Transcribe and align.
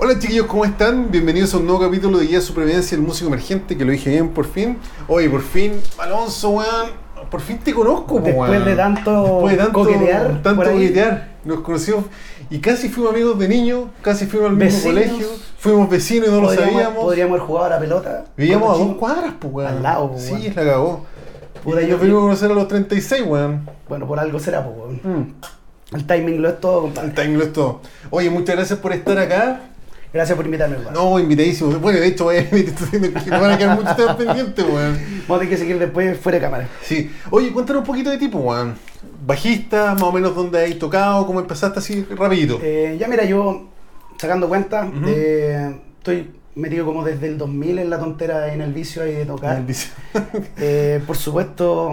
Hola 0.00 0.18
chiquillos, 0.18 0.46
¿cómo 0.46 0.64
están? 0.64 1.10
Bienvenidos 1.10 1.52
a 1.54 1.56
un 1.58 1.66
nuevo 1.66 1.80
capítulo 1.80 2.18
de 2.18 2.26
Guía 2.26 2.38
de 2.38 2.44
Supervivencia 2.44 2.96
del 2.96 3.04
Músico 3.06 3.28
Emergente, 3.28 3.76
que 3.76 3.84
lo 3.84 3.90
dije 3.92 4.10
bien 4.10 4.28
por 4.28 4.46
fin. 4.46 4.78
Oye, 5.08 5.28
por 5.28 5.42
fin, 5.42 5.72
Alonso, 5.98 6.50
weón, 6.50 6.90
por 7.30 7.40
fin 7.40 7.58
te 7.58 7.74
conozco, 7.74 8.18
po, 8.18 8.20
Después 8.20 8.50
weón. 8.50 8.64
de 8.64 8.76
tanto 8.76 9.22
Después 9.22 9.52
de 9.56 9.62
tanto 9.62 9.72
coquetear 9.72 10.42
tanto 10.42 10.62
coquetear, 10.64 11.28
nos 11.44 11.60
conocimos 11.60 12.04
y 12.48 12.58
casi 12.60 12.88
fuimos 12.88 13.12
amigos 13.12 13.38
de 13.40 13.48
niño, 13.48 13.90
casi 14.00 14.26
fuimos 14.26 14.50
al 14.50 14.56
mismo 14.56 14.76
Vecinos. 14.92 14.94
colegio, 14.94 15.26
fuimos 15.58 15.90
vecinos 15.90 16.28
y 16.28 16.30
no 16.30 16.40
lo 16.42 16.54
sabíamos. 16.54 17.04
podríamos 17.04 17.30
haber 17.36 17.46
jugado 17.46 17.66
a 17.66 17.70
la 17.70 17.78
pelota. 17.80 18.24
Vivíamos 18.36 18.74
a 18.74 18.78
dos 18.84 18.96
cuadras, 18.96 19.34
pues, 19.40 19.52
weón. 19.52 19.68
Al 19.72 19.82
lado, 19.82 20.12
po, 20.12 20.18
Sí, 20.18 20.52
la 20.54 20.64
cagó. 20.64 21.06
Puta, 21.64 21.82
y 21.82 21.86
yo- 21.86 21.92
nos 21.94 22.00
vinimos 22.02 22.20
a 22.20 22.22
conocer 22.26 22.50
a 22.52 22.54
los 22.54 22.68
36, 22.68 23.24
weón. 23.26 23.68
Bueno, 23.88 24.06
por 24.06 24.20
algo 24.20 24.38
será, 24.38 24.64
pues, 24.64 24.76
weón. 24.78 25.00
Mm. 25.02 25.34
El 25.96 26.06
timing 26.06 26.40
lo 26.42 26.48
es 26.50 26.60
todo, 26.60 26.78
El 26.86 26.94
compadre. 26.94 27.10
timing 27.10 27.38
lo 27.38 27.44
es 27.44 27.52
todo. 27.52 27.80
Oye, 28.10 28.30
muchas 28.30 28.54
gracias 28.54 28.78
por 28.78 28.92
estar 28.92 29.18
acá. 29.18 29.60
Gracias 30.12 30.36
por 30.36 30.46
invitarme, 30.46 30.76
weón. 30.78 30.94
No, 30.94 31.18
invitadísimo. 31.18 31.70
Bueno, 31.78 32.00
de 32.00 32.06
hecho, 32.06 32.28
que 32.30 32.72
nos 33.30 33.40
van 33.40 33.50
a 33.52 33.58
quedar 33.58 33.76
muchos 33.76 33.96
temas 33.96 34.16
pendientes, 34.16 34.64
weón. 34.64 34.98
Vamos 35.28 35.36
a 35.36 35.38
tener 35.40 35.48
que 35.48 35.56
seguir 35.56 35.78
después 35.78 36.18
fuera 36.18 36.38
de 36.38 36.42
cámara. 36.44 36.68
Sí. 36.82 37.10
Oye, 37.30 37.52
cuéntanos 37.52 37.80
un 37.80 37.86
poquito 37.86 38.10
de 38.10 38.18
ti, 38.18 38.28
pues, 38.28 38.42
weón. 38.44 38.74
Bajista, 39.26 39.92
más 39.94 40.02
o 40.02 40.12
menos 40.12 40.34
dónde 40.34 40.64
has 40.64 40.78
tocado, 40.78 41.26
cómo 41.26 41.40
empezaste 41.40 41.78
así 41.78 42.06
rapidito. 42.16 42.58
Eh, 42.62 42.96
ya 42.98 43.06
mira, 43.08 43.24
yo, 43.24 43.68
sacando 44.18 44.48
cuenta, 44.48 44.84
Ujú. 44.86 45.04
eh, 45.08 45.76
estoy 45.98 46.30
metido 46.54 46.86
como 46.86 47.04
desde 47.04 47.26
el 47.28 47.36
2000 47.36 47.78
en 47.78 47.90
la 47.90 47.98
tontera, 47.98 48.52
en 48.52 48.62
el 48.62 48.72
vicio 48.72 49.02
ahí 49.02 49.12
de 49.12 49.26
tocar. 49.26 49.64
Dice- 49.66 49.90
Eh, 50.56 51.02
por 51.06 51.16
supuesto, 51.16 51.92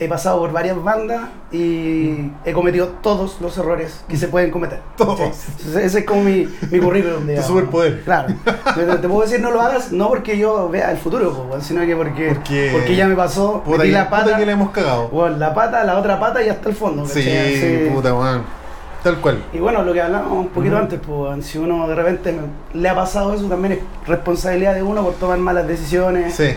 he 0.00 0.06
pasado 0.08 0.38
por 0.38 0.52
varias 0.52 0.80
bandas 0.82 1.28
y 1.50 2.30
he 2.44 2.52
cometido 2.52 2.86
todos 3.02 3.40
los 3.40 3.56
errores 3.58 4.04
que 4.08 4.16
se 4.16 4.28
pueden 4.28 4.50
cometer. 4.50 4.80
Todos. 4.96 5.18
¿sí? 5.34 5.70
Ese 5.80 5.98
es 6.00 6.04
como 6.04 6.22
mi, 6.22 6.48
mi 6.70 6.78
currículum. 6.78 7.26
digamos. 7.26 7.46
superpoder. 7.46 8.02
Claro. 8.04 8.34
Te 8.74 9.08
puedo 9.08 9.22
decir 9.22 9.40
no 9.40 9.50
lo 9.50 9.60
hagas, 9.60 9.90
no 9.92 10.08
porque 10.08 10.38
yo 10.38 10.68
vea 10.68 10.90
el 10.92 10.98
futuro, 10.98 11.50
sino 11.60 11.84
que 11.84 11.96
porque, 11.96 12.28
Porque- 12.34 12.70
porque 12.72 12.94
ya 12.96 13.06
me 13.08 13.16
pasó, 13.16 13.62
Puta, 13.64 13.78
metí 13.78 13.90
que, 13.90 13.94
la 13.96 14.08
puta 14.08 14.24
pata, 14.24 14.36
que 14.36 14.46
la 14.46 14.52
hemos 14.52 14.70
cagado. 14.70 15.08
bueno, 15.08 15.36
la 15.36 15.52
pata, 15.54 15.82
la 15.84 15.98
otra 15.98 16.20
pata 16.20 16.42
y 16.44 16.48
hasta 16.48 16.68
el 16.68 16.74
fondo. 16.76 17.04
Sí. 17.06 17.20
Así- 17.28 17.90
puta, 17.92 18.14
weón. 18.14 18.42
Tal 19.02 19.16
cual. 19.20 19.42
y 19.52 19.58
bueno, 19.58 19.84
lo 19.84 19.92
que 19.92 20.02
hablábamos 20.02 20.32
un 20.38 20.48
poquito 20.48 20.76
antes, 20.76 20.98
pues, 21.04 21.46
si 21.46 21.56
uno 21.56 21.86
de 21.88 21.94
repente 21.94 22.34
le 22.74 22.88
ha 22.88 22.96
pasado 22.96 23.32
eso, 23.32 23.44
también 23.44 23.74
es 23.74 23.78
responsabilidad 24.08 24.74
de 24.74 24.82
uno 24.82 25.02
por 25.04 25.14
tomar 25.14 25.38
malas 25.38 25.68
decisiones. 25.68 26.34
Sí. 26.34 26.50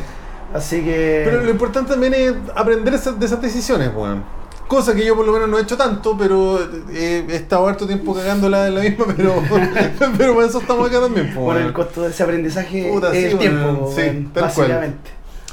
Así 0.53 0.81
que. 0.83 1.21
Pero 1.25 1.41
lo 1.43 1.49
importante 1.49 1.91
también 1.91 2.13
es 2.13 2.33
aprender 2.55 2.93
esas- 2.93 3.19
de 3.19 3.25
esas 3.25 3.41
decisiones, 3.41 3.89
weón. 3.95 4.23
Cosa 4.67 4.95
que 4.95 5.05
yo 5.05 5.15
por 5.17 5.25
lo 5.25 5.33
menos 5.33 5.49
no 5.49 5.57
he 5.57 5.61
hecho 5.63 5.75
tanto, 5.75 6.15
pero 6.17 6.57
eh, 6.91 7.25
he 7.29 7.35
estado 7.35 7.67
harto 7.67 7.85
tiempo 7.85 8.13
cagándola 8.13 8.67
en 8.67 8.75
la 8.75 8.81
misma, 8.81 9.05
pero, 9.17 9.35
pero 10.17 10.33
para 10.35 10.47
eso 10.47 10.59
estamos 10.61 10.87
acá 10.87 11.01
también, 11.01 11.25
pues, 11.33 11.37
por 11.45 11.55
el 11.57 11.63
weón. 11.63 11.73
costo 11.73 12.03
de 12.03 12.09
ese 12.11 12.23
aprendizaje 12.23 12.89
Puta, 12.89 13.11
es 13.13 13.17
sí, 13.17 13.25
el 13.31 13.37
tiempo, 13.37 13.63
weón, 13.65 13.77
po, 13.79 13.91
sí, 13.93 14.01
weón, 14.01 14.23
tal 14.33 14.33
cual. 14.33 14.43
básicamente. 14.43 15.11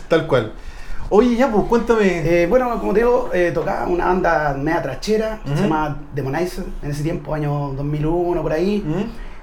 Tal 0.08 0.26
cual. 0.26 0.52
Oye, 1.10 1.36
ya, 1.36 1.50
pues 1.50 1.64
cuéntame. 1.64 2.42
Eh, 2.42 2.46
bueno, 2.48 2.78
como 2.78 2.92
te 2.92 3.00
digo, 3.00 3.30
eh, 3.32 3.50
tocaba 3.52 3.86
una 3.88 4.06
banda 4.06 4.54
media 4.58 4.82
trachera, 4.82 5.40
se 5.44 5.62
llama 5.62 5.96
Demonizer, 6.14 6.64
en 6.82 6.90
ese 6.90 7.02
tiempo, 7.02 7.34
año 7.34 7.72
2001, 7.76 8.42
por 8.42 8.52
ahí. 8.52 8.84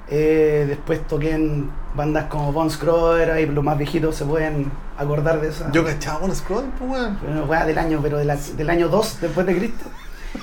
Eh, 0.10 0.66
después 0.68 1.06
toqué 1.08 1.32
en 1.32 1.70
bandas 1.96 2.26
como 2.26 2.52
Von 2.54 2.70
Scroder, 2.70 3.32
ahí 3.32 3.46
los 3.48 3.64
más 3.64 3.78
viejitos 3.78 4.16
se 4.16 4.26
pueden 4.26 4.72
acordar 4.98 5.42
de 5.42 5.48
esa. 5.50 5.72
Yo 5.72 5.84
cachaba 5.84 6.26
un 6.26 6.36
scroll, 6.36 6.66
pues, 6.78 6.92
weón. 6.92 7.18
Bueno, 7.24 7.44
weá, 7.46 7.66
del 7.66 7.78
año, 7.78 8.00
pero 8.04 8.18
de 8.18 8.26
la- 8.26 8.36
del 8.36 8.70
año 8.70 8.88
2 8.88 9.20
después 9.22 9.48
de 9.48 9.58
Cristo. 9.58 9.86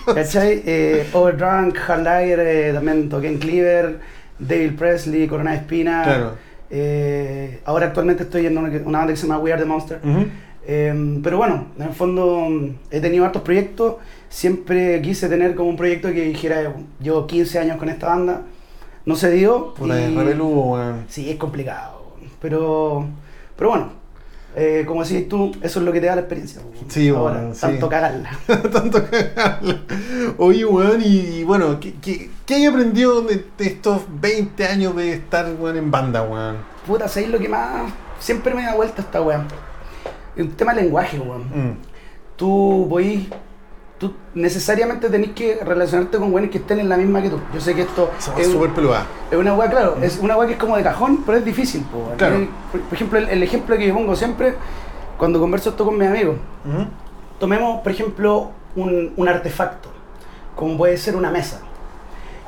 ¿Cachai? 0.14 0.62
Eh, 0.66 1.08
Overdrunk, 1.12 1.77
Hardliner, 1.77 2.40
eh, 2.40 2.72
también 2.72 3.08
toqué 3.08 3.28
en 3.28 3.38
Cleaver, 3.38 4.00
David 4.38 4.72
Presley, 4.77 5.28
Corona 5.28 5.52
de 5.52 5.56
Espina. 5.58 6.02
Claro. 6.02 6.33
Eh, 6.70 7.60
ahora 7.66 7.86
actualmente 7.88 8.22
estoy 8.24 8.46
en 8.46 8.56
una, 8.58 8.68
una 8.84 8.98
banda 8.98 9.12
que 9.12 9.16
se 9.18 9.27
llama 9.27 9.38
We 9.38 9.52
Are 9.52 9.60
the 9.62 9.68
Monster. 9.68 10.00
Eh, 10.66 11.20
pero 11.22 11.36
bueno, 11.36 11.66
en 11.77 11.83
el 11.88 11.92
fondo 11.92 12.46
mm, 12.48 12.68
he 12.90 13.01
tenido 13.01 13.24
hartos 13.24 13.42
proyectos. 13.42 13.96
Siempre 14.28 15.01
quise 15.02 15.28
tener 15.28 15.55
como 15.55 15.68
un 15.68 15.77
proyecto 15.77 16.08
que 16.08 16.22
dijera, 16.24 16.72
llevo 17.01 17.27
15 17.27 17.58
años 17.58 17.77
con 17.77 17.89
esta 17.90 18.06
banda. 18.08 18.42
No 19.05 19.17
se 19.17 19.30
dio. 19.30 19.74
Puta, 19.74 20.01
y- 20.01 20.14
weón. 20.17 21.05
Sí, 21.08 21.30
es 21.30 21.36
complicado. 21.36 22.02
Pero, 22.40 23.07
pero 23.57 23.70
bueno, 23.70 23.89
eh, 24.57 24.85
como 24.86 25.05
decís 25.05 25.29
tú, 25.29 25.52
eso 25.63 25.79
es 25.80 25.85
lo 25.86 25.92
que 25.92 26.01
te 26.01 26.07
da 26.07 26.14
la 26.17 26.23
experiencia. 26.23 26.61
Sí, 26.89 27.08
Ahora, 27.08 27.39
bueno, 27.40 27.55
sí. 27.55 27.61
tanto 27.63 27.89
cagarla. 27.89 28.30
Tanto 28.73 29.05
cagarla. 29.08 29.80
Oye, 30.39 30.64
weón, 30.64 31.01
y, 31.02 31.07
y 31.39 31.45
bueno, 31.45 31.79
¿qué, 31.80 31.95
qué, 32.02 32.30
qué 32.45 32.55
hay 32.57 32.67
aprendido 32.67 33.23
de, 33.23 33.45
de 33.57 33.67
estos 33.67 34.02
20 34.20 34.64
años 34.67 34.96
de 34.96 35.13
estar, 35.14 35.46
weón, 35.58 35.77
en 35.77 35.90
banda, 35.90 36.23
weón? 36.23 36.57
Puta, 36.86 37.07
¿sabéis 37.08 37.30
lo 37.30 37.39
que 37.39 37.48
más 37.48 37.92
siempre 38.19 38.55
me 38.55 38.63
da 38.63 38.74
vuelta 38.74 39.02
esta 39.02 39.20
weá? 39.23 39.45
El 40.36 40.55
tema 40.57 40.74
del 40.74 40.84
lenguaje, 40.84 41.19
weón. 41.19 41.42
Mm. 41.42 41.77
Tú 42.36 42.86
voy, 42.89 43.29
tú 44.02 44.13
necesariamente 44.35 45.08
tenés 45.08 45.30
que 45.30 45.61
relacionarte 45.64 46.18
con 46.18 46.33
weones 46.33 46.51
que 46.51 46.58
estén 46.58 46.80
en 46.80 46.89
la 46.89 46.96
misma 46.96 47.23
que 47.23 47.30
tú. 47.30 47.39
Yo 47.55 47.61
sé 47.61 47.73
que 47.74 47.83
esto 47.83 48.11
Somos 48.18 48.40
es, 48.40 48.48
súper 48.48 48.70
peludas. 48.70 49.05
es 49.30 49.39
una 49.39 49.55
weá, 49.55 49.70
claro, 49.70 49.96
es 50.02 50.18
una 50.18 50.36
weá 50.36 50.48
que 50.48 50.55
es 50.55 50.58
como 50.58 50.77
de 50.77 50.83
cajón, 50.83 51.23
pero 51.24 51.39
es 51.39 51.45
difícil, 51.45 51.83
po. 51.85 52.11
Claro. 52.17 52.48
Por, 52.73 52.80
por 52.80 52.95
ejemplo, 52.95 53.18
el, 53.20 53.29
el 53.29 53.42
ejemplo 53.45 53.77
que 53.77 53.86
yo 53.86 53.95
pongo 53.95 54.17
siempre 54.17 54.55
cuando 55.17 55.39
converso 55.39 55.70
esto 55.70 55.85
con 55.85 55.96
mis 55.96 56.08
amigos. 56.08 56.35
Tomemos, 57.39 57.80
por 57.80 57.92
ejemplo, 57.92 58.51
un, 58.74 59.13
un 59.17 59.29
artefacto, 59.29 59.89
como 60.57 60.77
puede 60.77 60.96
ser 60.96 61.14
una 61.14 61.30
mesa. 61.30 61.61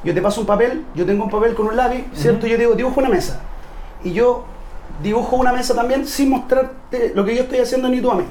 Yo 0.02 0.12
te 0.12 0.20
paso 0.20 0.40
un 0.40 0.46
papel, 0.46 0.84
yo 0.94 1.06
tengo 1.06 1.24
un 1.24 1.30
papel 1.30 1.54
con 1.54 1.66
un 1.68 1.76
lápiz, 1.76 2.04
¿cierto? 2.14 2.40
Ujú. 2.40 2.48
Yo 2.48 2.56
te 2.56 2.62
digo, 2.62 2.74
dibujo 2.74 3.00
una 3.00 3.08
mesa. 3.08 3.40
Y 4.02 4.12
yo 4.12 4.44
dibujo 5.02 5.36
una 5.36 5.52
mesa 5.52 5.74
también 5.74 6.06
sin 6.06 6.30
mostrarte 6.30 7.12
lo 7.14 7.24
que 7.24 7.34
yo 7.36 7.42
estoy 7.44 7.60
haciendo 7.60 7.88
ni 7.88 8.00
tú 8.00 8.10
a 8.10 8.16
mí. 8.16 8.24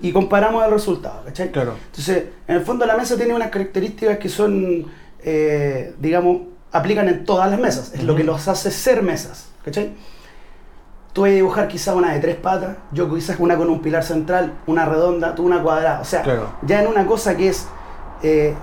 Y 0.00 0.12
comparamos 0.12 0.64
el 0.64 0.70
resultado, 0.70 1.22
¿cachai? 1.24 1.50
Claro. 1.50 1.74
Entonces, 1.86 2.24
en 2.46 2.56
el 2.56 2.62
fondo 2.62 2.86
la 2.86 2.96
mesa 2.96 3.16
tiene 3.16 3.34
unas 3.34 3.48
características 3.50 4.18
que 4.18 4.28
son, 4.28 4.86
eh, 5.22 5.94
digamos, 5.98 6.42
aplican 6.70 7.08
en 7.08 7.24
todas 7.24 7.50
las 7.50 7.58
mesas. 7.58 7.92
Es 7.94 8.04
lo 8.04 8.14
que 8.14 8.22
los 8.24 8.46
hace 8.46 8.70
ser 8.70 9.02
mesas, 9.02 9.48
¿cachai? 9.64 9.92
Tú 11.12 11.22
vas 11.22 11.30
a 11.30 11.34
dibujar 11.34 11.66
quizás 11.68 11.96
una 11.96 12.12
de 12.12 12.20
tres 12.20 12.36
patas, 12.36 12.76
yo 12.92 13.12
quizás 13.12 13.40
una 13.40 13.56
con 13.56 13.68
un 13.70 13.80
pilar 13.80 14.04
central, 14.04 14.52
una 14.66 14.84
redonda, 14.84 15.34
tú 15.34 15.44
una 15.44 15.60
cuadrada. 15.62 16.00
O 16.00 16.04
sea, 16.04 16.22
Claro. 16.22 16.52
ya 16.62 16.80
en 16.82 16.86
una 16.88 17.04
cosa 17.06 17.36
que 17.36 17.48
es 17.48 17.66
eh, 18.22 18.54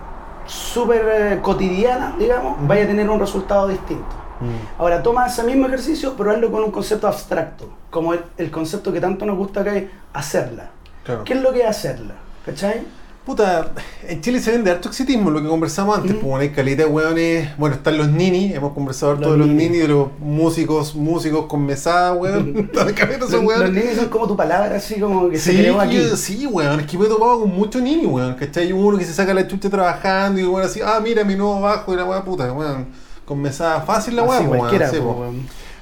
súper 0.46 1.06
eh, 1.34 1.40
cotidiana, 1.41 2.16
digamos, 2.17 2.66
vaya 2.67 2.84
a 2.84 2.88
tener 2.88 3.09
un 3.09 3.19
resultado 3.19 3.67
distinto. 3.67 4.16
Mm. 4.40 4.79
Ahora, 4.81 5.02
toma 5.03 5.25
ese 5.28 5.44
mismo 5.44 5.66
ejercicio, 5.67 6.13
pero 6.17 6.31
hazlo 6.31 6.52
con 6.52 6.63
un 6.63 6.72
concepto 6.72 7.07
abstracto, 7.07 7.69
como 7.90 8.13
el, 8.13 8.22
el 8.38 8.52
concepto 8.52 8.94
que 8.94 9.02
tanto 9.02 9.25
nos 9.25 9.38
gusta 9.38 9.62
acá 9.62 9.75
es 9.75 9.85
hacerla. 10.13 10.69
Claro. 11.05 11.23
¿Qué 11.23 11.33
es 11.33 11.41
lo 11.41 11.53
que 11.53 11.61
es 11.61 11.67
hacerla? 11.67 12.16
¿Cachai? 12.45 12.81
Puta, 13.25 13.71
en 14.07 14.21
Chile 14.21 14.39
se 14.39 14.51
vende 14.51 14.69
harto 14.69 14.88
exitismo, 14.88 15.31
lo 15.31 15.41
que 15.41 15.47
conversamos 15.47 15.97
antes, 15.97 16.11
Ujú. 16.11 16.29
pues 16.29 16.41
hay 16.41 16.49
caleta 16.51 16.83
de 16.83 16.89
hueones, 16.89 17.57
bueno, 17.57 17.75
están 17.75 17.97
los 17.97 18.07
nini, 18.09 18.53
hemos 18.53 18.73
conversado 18.73 19.13
harto 19.13 19.23
Los 19.23 19.31
de 19.31 19.38
los 19.39 19.47
nini. 19.47 19.63
nini, 19.63 19.77
de 19.79 19.88
los 19.88 20.09
músicos, 20.19 20.93
músicos 20.93 21.47
con 21.47 21.66
mesada, 21.66 22.11
caleta 22.95 23.17
Los, 23.21 23.29
esos 23.33 23.43
los 23.43 23.71
niños 23.71 23.95
son 23.95 24.09
como 24.09 24.27
tu 24.27 24.38
palabra, 24.38 24.75
así 24.75 24.99
como 24.99 25.27
que 25.29 25.39
se 25.39 25.53
Sí, 25.53 25.57
creó 25.57 25.79
que 25.79 25.83
aquí. 25.85 25.95
yo- 25.95 26.16
sí, 26.16 26.45
weón, 26.45 26.81
es 26.81 26.85
que 26.85 26.99
me 26.99 27.05
he 27.05 27.07
topado 27.09 27.39
con 27.39 27.49
mucho 27.49 27.79
nini, 27.81 28.05
weón, 28.05 28.35
¿cachai? 28.35 28.72
Uno 28.72 28.95
que 28.95 29.05
se 29.05 29.13
saca 29.13 29.33
la 29.33 29.47
chucha 29.47 29.72
trabajando 29.72 30.39
y 30.39 30.43
weón 30.45 30.63
así, 30.67 30.81
ah, 30.85 30.99
mira 31.01 31.23
mi 31.23 31.33
nuevo 31.35 31.59
bajo 31.61 31.93
y 31.93 31.95
la 31.97 32.05
weá 32.05 32.23
puta, 32.23 32.53
weón, 32.53 32.89
con 33.25 33.41
mesada 33.41 33.81
fácil 33.81 34.16
la 34.17 34.22
weá, 34.22 34.37
Así 34.37 34.97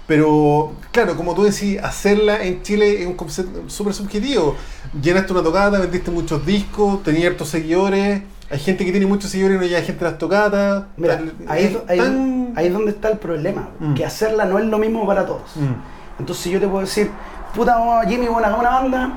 Pero, 0.07 0.73
claro, 0.91 1.15
como 1.15 1.33
tú 1.33 1.43
decís, 1.43 1.79
hacerla 1.81 2.43
en 2.43 2.61
Chile 2.61 3.01
es 3.01 3.07
un 3.07 3.13
concepto 3.13 3.69
súper 3.69 3.93
subjetivo. 3.93 4.55
Llenaste 5.01 5.31
una 5.31 5.41
tocata, 5.43 5.79
vendiste 5.79 6.11
muchos 6.11 6.45
discos, 6.45 7.01
tenías 7.03 7.31
hartos 7.31 7.49
seguidores. 7.49 8.21
Hay 8.51 8.59
gente 8.59 8.85
que 8.85 8.91
tiene 8.91 9.05
muchos 9.05 9.31
seguidores 9.31 9.57
y 9.57 9.59
no 9.61 9.65
llega 9.65 9.81
gente 9.81 10.05
a 10.05 10.09
las. 10.11 10.87
Mira, 10.97 11.17
Tal- 11.17 11.33
ahí, 11.47 11.63
es, 11.65 11.77
ahí, 11.89 11.97
tan- 11.99 12.53
ahí 12.55 12.67
es 12.67 12.73
donde 12.73 12.91
está 12.91 13.09
el 13.09 13.17
problema, 13.17 13.69
Mm. 13.79 13.93
que 13.93 14.05
hacerla 14.05 14.45
no 14.45 14.59
es 14.59 14.65
lo 14.65 14.77
mismo 14.77 15.07
para 15.07 15.25
todos. 15.25 15.55
Mm, 15.55 16.19
Entonces 16.19 16.51
yo 16.51 16.59
te 16.59 16.67
puedo 16.67 16.81
decir, 16.81 17.09
puta, 17.55 17.75
Jimmy, 18.07 18.27
bueno, 18.27 18.45
hagamos 18.47 18.59
una 18.59 18.69
banda 18.69 19.13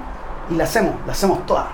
y 0.51 0.55
la 0.55 0.65
hacemos, 0.65 0.95
la 1.05 1.13
hacemos 1.13 1.45
toda. 1.45 1.69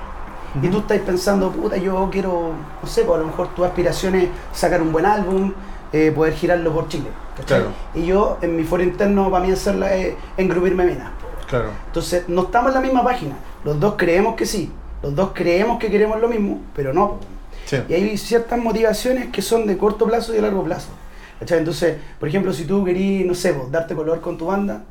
Y 0.56 0.66
Ujú. 0.66 0.70
tú 0.70 0.78
estás 0.80 0.98
pensando, 1.00 1.50
puta, 1.52 1.76
yo 1.76 2.08
quiero, 2.10 2.52
no 2.82 2.88
sé, 2.88 3.02
pues 3.02 3.16
a 3.16 3.20
lo 3.20 3.26
mejor 3.28 3.54
tu 3.54 3.64
aspiración 3.64 4.14
es 4.16 4.28
sacar 4.52 4.82
un 4.82 4.90
buen 4.90 5.06
álbum, 5.06 5.52
eh, 5.92 6.12
poder 6.14 6.34
girarlo 6.34 6.72
por 6.72 6.88
Chile. 6.88 7.08
Claro. 7.46 7.66
Y 7.94 8.06
yo, 8.06 8.38
en 8.42 8.56
mi 8.56 8.64
foro 8.64 8.82
interno, 8.82 9.30
para 9.30 9.44
mí 9.44 9.52
hacerla 9.52 9.94
es 9.94 10.14
engrupirme 10.36 10.84
minas. 10.84 11.10
claro. 11.48 11.70
Entonces, 11.86 12.28
no 12.28 12.42
estamos 12.42 12.68
en 12.70 12.74
la 12.74 12.80
misma 12.80 13.04
página. 13.04 13.36
Los 13.64 13.78
dos 13.78 13.94
creemos 13.96 14.34
que 14.34 14.46
sí, 14.46 14.70
los 15.02 15.14
dos 15.14 15.30
creemos 15.34 15.78
que 15.78 15.90
queremos 15.90 16.20
lo 16.20 16.28
mismo, 16.28 16.60
pero 16.74 16.92
no. 16.92 17.18
Sí. 17.66 17.76
Y 17.88 17.94
hay 17.94 18.18
ciertas 18.18 18.58
motivaciones 18.58 19.28
que 19.28 19.42
son 19.42 19.66
de 19.66 19.78
corto 19.78 20.06
plazo 20.06 20.32
y 20.32 20.36
de 20.36 20.42
largo 20.42 20.64
plazo. 20.64 20.88
¿cachai? 21.40 21.58
Entonces, 21.58 21.96
por 22.18 22.28
ejemplo, 22.28 22.52
si 22.52 22.64
tú 22.64 22.84
querís, 22.84 23.26
no 23.26 23.34
sé, 23.34 23.52
pues, 23.52 23.70
darte 23.70 23.94
color 23.94 24.20
con 24.20 24.38
tu 24.38 24.46
banda, 24.46 24.82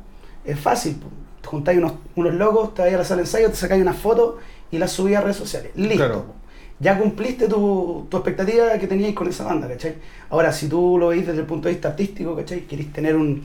es 0.44 0.58
fácil. 0.58 1.00
Te 1.40 1.48
juntáis 1.48 1.78
unos, 1.78 1.94
unos 2.14 2.34
logos, 2.34 2.74
te 2.74 2.82
vais 2.82 2.94
a 2.94 2.98
la 2.98 3.04
sala 3.04 3.16
de 3.18 3.22
ensayo, 3.22 3.50
te 3.50 3.56
sacáis 3.56 3.82
unas 3.82 3.96
fotos 3.96 4.36
y 4.70 4.78
las 4.78 4.92
subís 4.92 5.16
a 5.16 5.20
redes 5.20 5.36
sociales. 5.36 5.72
Listo. 5.74 5.96
Claro. 5.96 6.41
Ya 6.82 6.98
cumpliste 6.98 7.46
tu, 7.48 8.06
tu 8.10 8.16
expectativa 8.18 8.76
que 8.78 8.86
teníais 8.88 9.14
con 9.14 9.28
esa 9.28 9.44
banda, 9.44 9.68
¿cachai? 9.68 9.94
Ahora, 10.30 10.52
si 10.52 10.66
tú 10.68 10.98
lo 10.98 11.08
veis 11.08 11.26
desde 11.26 11.40
el 11.40 11.46
punto 11.46 11.68
de 11.68 11.74
vista 11.74 11.88
artístico, 11.88 12.34
¿cachai? 12.36 12.62
Queréis 12.66 12.92
tener 12.92 13.14
un, 13.16 13.44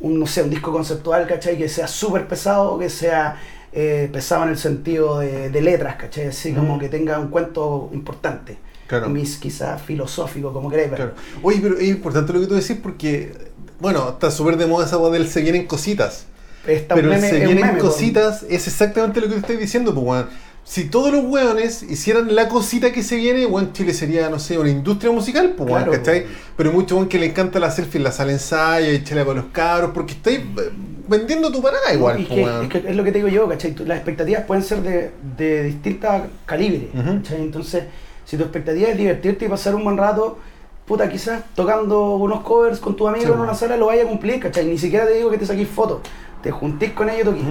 un, 0.00 0.18
no 0.20 0.26
sé, 0.26 0.42
un 0.42 0.50
disco 0.50 0.70
conceptual, 0.70 1.26
¿cachai? 1.26 1.56
Que 1.56 1.68
sea 1.68 1.88
súper 1.88 2.28
pesado, 2.28 2.78
que 2.78 2.90
sea 2.90 3.36
eh, 3.72 4.08
pesado 4.12 4.44
en 4.44 4.50
el 4.50 4.58
sentido 4.58 5.18
de, 5.20 5.48
de 5.50 5.60
letras, 5.62 5.96
¿cachai? 5.96 6.26
Así 6.28 6.52
como 6.52 6.76
Mm. 6.76 6.80
que 6.80 6.88
tenga 6.90 7.18
un 7.18 7.28
cuento 7.28 7.88
importante. 7.94 8.58
Claro. 8.86 9.08
Mis 9.08 9.38
quizás 9.38 9.80
filosófico, 9.80 10.52
como 10.52 10.68
queréis 10.68 10.90
ver. 10.90 10.96
Claro. 10.98 11.14
Oye, 11.42 11.58
pero 11.62 11.78
es 11.78 11.88
importante 11.88 12.32
lo 12.34 12.40
que 12.40 12.46
tú 12.46 12.54
decís 12.54 12.76
porque, 12.82 13.32
bueno, 13.80 14.10
está 14.10 14.30
súper 14.30 14.58
de 14.58 14.66
moda 14.66 14.84
esa 14.86 14.98
voz 14.98 15.10
del 15.12 15.26
se 15.26 15.40
vienen 15.40 15.66
cositas. 15.66 16.26
Está 16.66 16.94
un 16.94 17.00
pero 17.00 17.12
el 17.14 17.18
meme- 17.20 17.30
se 17.30 17.40
un 17.40 17.44
vienen 17.46 17.66
meme, 17.66 17.78
cositas 17.78 18.42
es 18.48 18.66
exactamente 18.66 19.20
lo 19.20 19.26
que 19.28 19.32
te 19.34 19.40
estoy 19.40 19.56
diciendo, 19.56 19.94
pues, 19.94 20.06
weón. 20.06 20.28
Si 20.64 20.84
todos 20.86 21.12
los 21.12 21.24
weones 21.26 21.82
hicieran 21.82 22.34
la 22.34 22.48
cosita 22.48 22.90
que 22.90 23.02
se 23.02 23.16
viene, 23.16 23.44
weón, 23.44 23.72
Chile 23.74 23.92
sería, 23.92 24.30
no 24.30 24.38
sé, 24.38 24.58
una 24.58 24.70
industria 24.70 25.12
musical, 25.12 25.50
pues, 25.56 25.68
Claro, 25.68 25.92
¿cachai? 25.92 26.22
po. 26.22 26.28
Pero 26.56 26.72
mucho 26.72 26.96
weón 26.96 27.08
que 27.08 27.18
le 27.18 27.26
encanta 27.26 27.58
la 27.58 27.70
selfie 27.70 27.98
en 27.98 28.04
la 28.04 28.12
sala 28.12 28.28
de 28.28 28.34
ensayo 28.34 28.90
y 28.92 29.04
chile 29.04 29.24
con 29.26 29.36
los 29.36 29.44
cabros, 29.52 29.90
porque 29.92 30.14
estáis 30.14 30.38
eh, 30.38 30.70
vendiendo 31.06 31.52
tu 31.52 31.60
parada 31.60 31.92
igual, 31.92 32.20
y 32.20 32.24
pues, 32.24 32.40
que- 32.40 32.62
es, 32.78 32.82
que 32.84 32.90
es 32.90 32.96
lo 32.96 33.04
que 33.04 33.12
te 33.12 33.18
digo 33.18 33.28
yo, 33.28 33.46
¿cachai? 33.46 33.74
Las 33.84 33.98
expectativas 33.98 34.44
pueden 34.44 34.64
ser 34.64 34.80
de, 34.80 35.10
de 35.36 35.64
distintas 35.64 36.22
calibres. 36.46 36.84
¿cachai? 36.94 37.42
Entonces, 37.42 37.84
si 38.24 38.38
tu 38.38 38.42
expectativa 38.44 38.88
es 38.88 38.96
divertirte 38.96 39.44
y 39.44 39.48
pasar 39.50 39.74
un 39.74 39.84
buen 39.84 39.98
rato, 39.98 40.38
puta, 40.86 41.10
quizás 41.10 41.42
tocando 41.54 42.16
unos 42.16 42.40
covers 42.40 42.78
con 42.78 42.96
tu 42.96 43.06
amigo 43.06 43.22
Sí, 43.22 43.30
en 43.30 43.36
bueno. 43.36 43.50
una 43.52 43.54
sala 43.58 43.76
lo 43.76 43.86
vaya 43.86 44.04
a 44.04 44.06
cumplir, 44.06 44.40
¿cachai? 44.40 44.64
Ni 44.64 44.78
siquiera 44.78 45.06
te 45.06 45.12
digo 45.12 45.30
que 45.30 45.36
te 45.36 45.44
saquís 45.44 45.68
fotos, 45.68 46.00
te 46.42 46.50
juntís 46.50 46.92
con 46.92 47.10
ellos 47.10 47.20
y 47.22 47.24
toquís. 47.42 47.44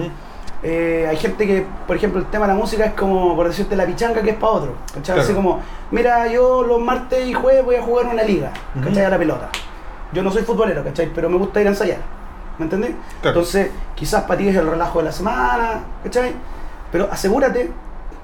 Eh, 0.66 1.06
hay 1.08 1.16
gente 1.18 1.46
que, 1.46 1.66
por 1.86 1.94
ejemplo, 1.94 2.18
el 2.18 2.26
tema 2.26 2.46
de 2.46 2.54
la 2.54 2.58
música 2.58 2.86
es 2.86 2.94
como, 2.94 3.36
por 3.36 3.46
decirte, 3.46 3.76
la 3.76 3.84
pichanga 3.84 4.22
que 4.22 4.30
es 4.30 4.36
para 4.36 4.52
otro. 4.52 4.72
¿cachai? 4.88 5.02
Claro. 5.02 5.20
Así 5.20 5.34
como, 5.34 5.60
mira, 5.90 6.26
yo 6.28 6.62
los 6.62 6.80
martes 6.80 7.26
y 7.28 7.34
jueves 7.34 7.62
voy 7.64 7.74
a 7.76 7.82
jugar 7.82 8.06
una 8.06 8.22
liga. 8.22 8.50
¿cachai? 8.82 9.04
A 9.04 9.10
la 9.10 9.18
pelota. 9.18 9.50
Yo 10.12 10.22
no 10.22 10.30
soy 10.30 10.42
futbolero, 10.42 10.82
¿cachai? 10.82 11.10
Pero 11.14 11.28
me 11.28 11.36
gusta 11.36 11.60
ir 11.60 11.66
a 11.66 11.70
ensayar. 11.70 11.98
¿Me 12.58 12.64
entendés? 12.64 12.92
Claro. 13.20 13.36
Entonces, 13.40 13.70
quizás 13.94 14.22
para 14.24 14.38
ti 14.38 14.48
es 14.48 14.56
el 14.56 14.66
relajo 14.66 15.00
de 15.00 15.04
la 15.04 15.12
semana, 15.12 15.80
¿cachai? 16.02 16.32
Pero 16.90 17.08
asegúrate 17.12 17.70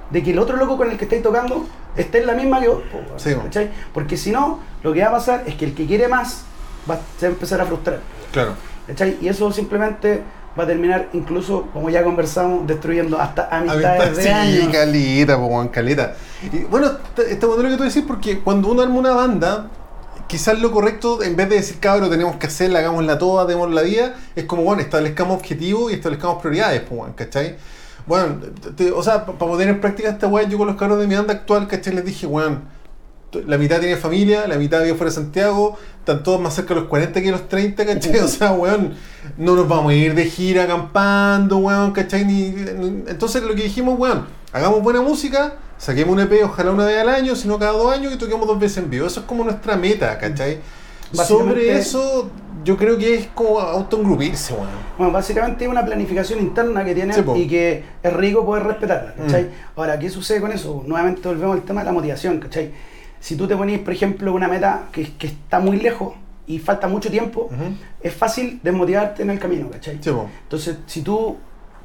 de 0.09 0.23
que 0.23 0.31
el 0.31 0.39
otro 0.39 0.57
loco 0.57 0.77
con 0.79 0.91
el 0.91 0.97
que 0.97 1.05
estáis 1.05 1.23
tocando 1.23 1.67
esté 1.95 2.21
en 2.21 2.27
la 2.27 2.33
misma 2.35 2.61
que 2.61 2.69
vos, 2.69 2.83
Sí. 3.17 3.35
¿cachai? 3.35 3.71
Porque 3.93 4.17
si 4.17 4.31
no, 4.31 4.61
lo 4.83 4.93
que 4.95 5.03
va 5.03 5.09
a 5.09 5.13
pasar 5.13 5.43
es 5.47 5.57
que 5.57 5.67
el 5.67 5.75
que 5.75 5.85
quiere 5.87 6.09
más 6.09 6.45
va, 6.91 6.99
se 7.19 7.27
va 7.27 7.31
a 7.31 7.35
empezar 7.35 7.61
a 7.61 7.67
frustrar. 7.67 8.01
Claro. 8.33 8.55
¿Cachai? 8.87 9.19
Y 9.21 9.29
eso 9.29 9.53
simplemente 9.53 10.23
va 10.59 10.65
a 10.65 10.67
terminar, 10.67 11.09
incluso, 11.13 11.67
como 11.73 11.91
ya 11.91 12.03
conversamos, 12.03 12.67
destruyendo 12.67 13.21
hasta 13.21 13.49
amistades 13.51 14.01
Amistad, 14.03 14.17
de 14.17 14.23
sí, 14.23 14.29
años. 14.61 14.73
caleta, 14.73 15.37
po, 15.39 15.71
caleta. 15.71 16.15
Y 16.53 16.59
bueno, 16.65 16.91
está 17.29 17.47
bueno 17.47 17.63
lo 17.63 17.69
que 17.71 17.77
tú 17.77 17.85
decís 17.85 18.05
porque 18.07 18.41
cuando 18.41 18.69
uno 18.69 18.83
arma 18.83 18.97
una 18.99 19.13
banda, 19.13 19.69
quizás 20.27 20.59
lo 20.61 20.71
correcto, 20.73 21.23
en 21.23 21.37
vez 21.37 21.49
de 21.49 21.57
decir, 21.57 21.79
cabrón, 21.81 22.11
tenemos 22.11 22.37
que 22.37 22.47
hacerla, 22.47 22.81
hagámosla 22.81 23.19
toda, 23.19 23.45
demos 23.47 23.71
la 23.71 23.83
vida, 23.83 24.15
es 24.37 24.45
como, 24.45 24.63
bueno, 24.63 24.83
establezcamos 24.83 25.37
objetivos 25.39 25.91
y 25.93 25.95
establezcamos 25.97 26.41
prioridades, 26.41 26.81
pues, 26.83 27.01
weón, 27.01 27.13
¿cachai? 27.15 27.57
Bueno, 28.07 28.37
te- 28.77 28.91
o 28.93 29.03
sea, 29.03 29.25
para 29.27 29.39
poner 29.39 29.69
en 29.69 29.81
práctica 29.81 30.09
esta 30.09 30.27
weá, 30.27 30.45
yo 30.49 30.59
con 30.59 30.67
los 30.67 30.77
cabros 30.77 30.99
de 30.99 31.07
mi 31.07 31.15
banda 31.15 31.33
actual, 31.35 31.69
¿cachai? 31.69 31.95
Les 31.95 32.05
dije, 32.05 32.27
weón, 32.27 32.57
t- 32.57 32.65
la 33.47 33.59
mitad 33.59 33.79
tiene 33.81 33.97
familia, 33.97 34.47
la 34.49 34.57
mitad 34.57 34.81
vive 34.83 34.95
fuera 34.95 35.11
de 35.11 35.15
Santiago, 35.15 35.77
están 35.99 36.23
todos 36.23 36.41
más 36.41 36.55
cerca 36.55 36.75
de 36.75 36.81
los 36.81 36.89
40 36.89 37.21
que 37.21 37.27
de 37.27 37.33
los 37.33 37.49
30, 37.49 37.87
¿cachai? 37.87 38.19
O 38.21 38.29
sea, 38.29 38.53
weón, 38.53 38.95
no 39.37 39.55
nos 39.55 39.69
vamos 39.69 39.93
a 39.93 39.95
ir 39.95 40.15
de 40.15 40.25
gira 40.27 40.65
acampando, 40.65 41.59
weón, 41.59 41.93
¿cachai? 41.93 42.25
Ni, 42.25 42.51
ni- 42.51 43.05
entonces 43.09 43.43
lo 43.43 43.55
que 43.55 43.63
dijimos, 43.65 43.99
weón, 43.99 44.27
hagamos 44.53 44.83
buena 44.83 45.01
música, 45.01 45.55
saquemos 45.79 46.15
un 46.15 46.21
EP, 46.21 46.45
ojalá 46.45 46.73
una 46.73 46.87
vez 46.87 46.99
al 46.99 47.09
año, 47.09 47.35
sino 47.37 47.59
cada 47.59 47.73
dos 47.73 47.93
años 47.93 48.13
y 48.13 48.17
toquemos 48.19 48.47
dos 48.47 48.59
veces 48.59 48.79
en 48.79 48.91
vivo. 48.91 49.07
Eso 49.07 49.21
es 49.21 49.27
como 49.27 49.45
nuestra 49.45 49.77
meta, 49.77 50.19
¿cachai? 50.19 50.59
Sobre 51.27 51.77
eso, 51.77 52.31
yo 52.65 52.77
creo 52.77 52.97
que 52.97 53.15
es 53.17 53.27
como 53.35 53.59
autoengrupirse, 53.61 54.53
weón. 54.53 54.69
Bueno, 54.97 55.13
básicamente 55.13 55.65
es 55.65 55.71
una 55.71 55.85
planificación 55.85 56.39
interna 56.41 56.85
que 56.85 56.95
tiene 56.95 57.13
Sí, 57.15 57.21
y 57.37 57.49
que 57.49 57.85
es 58.03 58.13
rico 58.13 58.45
poder 58.47 58.65
respetarla, 58.65 59.15
¿cachai? 59.15 59.45
Mm. 59.45 59.49
Ahora, 59.77 59.99
¿qué 59.99 60.09
sucede 60.11 60.41
con 60.41 60.53
eso? 60.53 60.85
Nuevamente 60.87 61.27
volvemos 61.27 61.57
al 61.57 61.63
tema 61.63 61.81
de 61.81 61.87
la 61.87 61.93
motivación, 61.93 62.39
¿cachai? 62.39 62.71
Si 63.21 63.37
tú 63.37 63.47
te 63.47 63.57
ponís, 63.57 63.79
por 63.81 63.93
ejemplo, 63.93 64.33
una 64.33 64.49
meta 64.49 64.89
que, 64.91 65.13
que 65.13 65.27
está 65.29 65.61
muy 65.61 65.79
lejos 65.79 66.15
y 66.47 66.59
falta 66.59 66.89
mucho 66.89 67.11
tiempo, 67.11 67.49
es 68.01 68.13
fácil 68.15 68.61
desmotivarte 68.63 69.23
en 69.23 69.31
el 69.31 69.39
camino, 69.39 69.71
¿cachai? 69.71 69.99
Sí, 70.01 70.11
po. 70.11 70.29
Entonces, 70.43 70.79
si 70.87 71.03
tú 71.03 71.37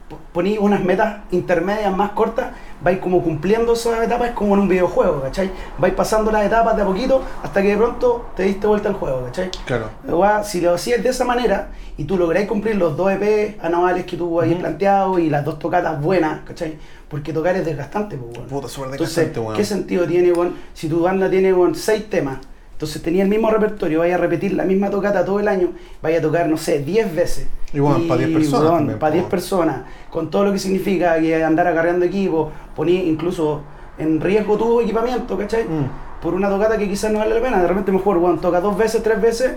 p- 0.09 0.15
ponís 0.33 0.59
unas 0.59 0.83
metas 0.83 1.17
intermedias 1.31 1.95
más 1.95 2.11
cortas, 2.11 2.47
vais 2.81 2.99
como 2.99 3.21
cumpliendo 3.23 3.73
esas 3.73 4.03
etapas, 4.03 4.29
es 4.29 4.33
como 4.35 4.53
en 4.53 4.61
un 4.61 4.67
videojuego, 4.67 5.21
¿cachai? 5.21 5.49
Vais 5.77 5.93
pasando 5.93 6.31
las 6.31 6.45
etapas 6.45 6.75
de 6.75 6.81
a 6.83 6.85
poquito 6.85 7.21
hasta 7.43 7.61
que 7.61 7.69
de 7.69 7.77
pronto 7.77 8.27
te 8.35 8.43
diste 8.43 8.67
vuelta 8.67 8.89
al 8.89 8.95
juego, 8.95 9.23
¿cachai? 9.25 9.49
Claro. 9.65 9.89
Igual, 10.07 10.45
si 10.45 10.61
lo 10.61 10.73
hacías 10.73 11.01
de 11.01 11.09
esa 11.09 11.25
manera 11.25 11.69
y 11.97 12.03
tú 12.03 12.17
lográis 12.17 12.47
cumplir 12.47 12.75
los 12.75 12.95
dos 12.97 13.11
EP 13.11 13.57
anuales 13.61 14.05
que 14.05 14.17
tú 14.17 14.39
habías 14.39 14.53
Ujú. 14.55 14.61
planteado 14.63 15.19
y 15.19 15.29
las 15.29 15.43
dos 15.45 15.57
tocatas 15.59 16.01
buenas, 16.01 16.41
¿cachai? 16.45 16.77
Porque 17.07 17.31
tocar 17.33 17.55
es 17.55 17.65
desgastante, 17.65 18.17
pues, 18.17 18.37
weón. 18.37 18.49
Puta, 18.49 18.67
súper 18.67 18.91
Entonces, 18.91 19.15
desgastante, 19.15 19.39
weón. 19.39 19.55
¿qué 19.57 19.63
sentido 19.65 20.05
tiene, 20.07 20.31
weón? 20.33 20.55
Si 20.73 20.89
tu 20.89 21.01
banda 21.01 21.29
tiene, 21.29 21.53
weón, 21.53 21.73
seis 21.75 22.09
temas, 22.09 22.39
entonces 22.75 23.01
tenía 23.01 23.23
el 23.23 23.29
mismo 23.29 23.49
repertorio, 23.49 23.99
vaya 23.99 24.15
a 24.15 24.17
repetir 24.17 24.53
la 24.53 24.65
misma 24.65 24.89
tocata 24.89 25.23
todo 25.23 25.39
el 25.39 25.47
año, 25.47 25.69
vaya 26.01 26.19
a 26.19 26.21
tocar, 26.21 26.49
no 26.49 26.57
sé, 26.57 26.79
10 26.79 27.15
veces. 27.15 27.47
Y, 27.71 27.79
weón, 27.79 28.05
pa' 28.05 28.17
10 28.17 28.31
personas 28.31 28.69
también, 28.69 28.99
Para 28.99 29.11
po. 29.11 29.19
10 29.19 29.29
personas, 29.29 29.77
con 30.11 30.29
todo 30.29 30.43
lo 30.43 30.51
que 30.51 30.59
significa 30.59 31.17
que 31.21 31.41
andar 31.41 31.67
acarreando 31.67 32.03
equipo, 32.05 32.51
poní 32.75 33.07
incluso 33.07 33.61
en 33.97 34.19
riesgo 34.19 34.57
tu 34.57 34.81
equipamiento, 34.81 35.37
¿cachai? 35.37 35.63
Mm. 35.63 36.21
por 36.21 36.33
una 36.33 36.49
tocata 36.49 36.77
que 36.77 36.89
quizás 36.89 37.13
no 37.13 37.19
vale 37.19 37.33
la 37.35 37.41
pena. 37.41 37.61
De 37.61 37.67
repente 37.67 37.93
mejor, 37.93 38.17
weón, 38.17 38.41
toca 38.41 38.59
dos 38.59 38.77
veces, 38.77 39.01
tres 39.01 39.21
veces, 39.21 39.53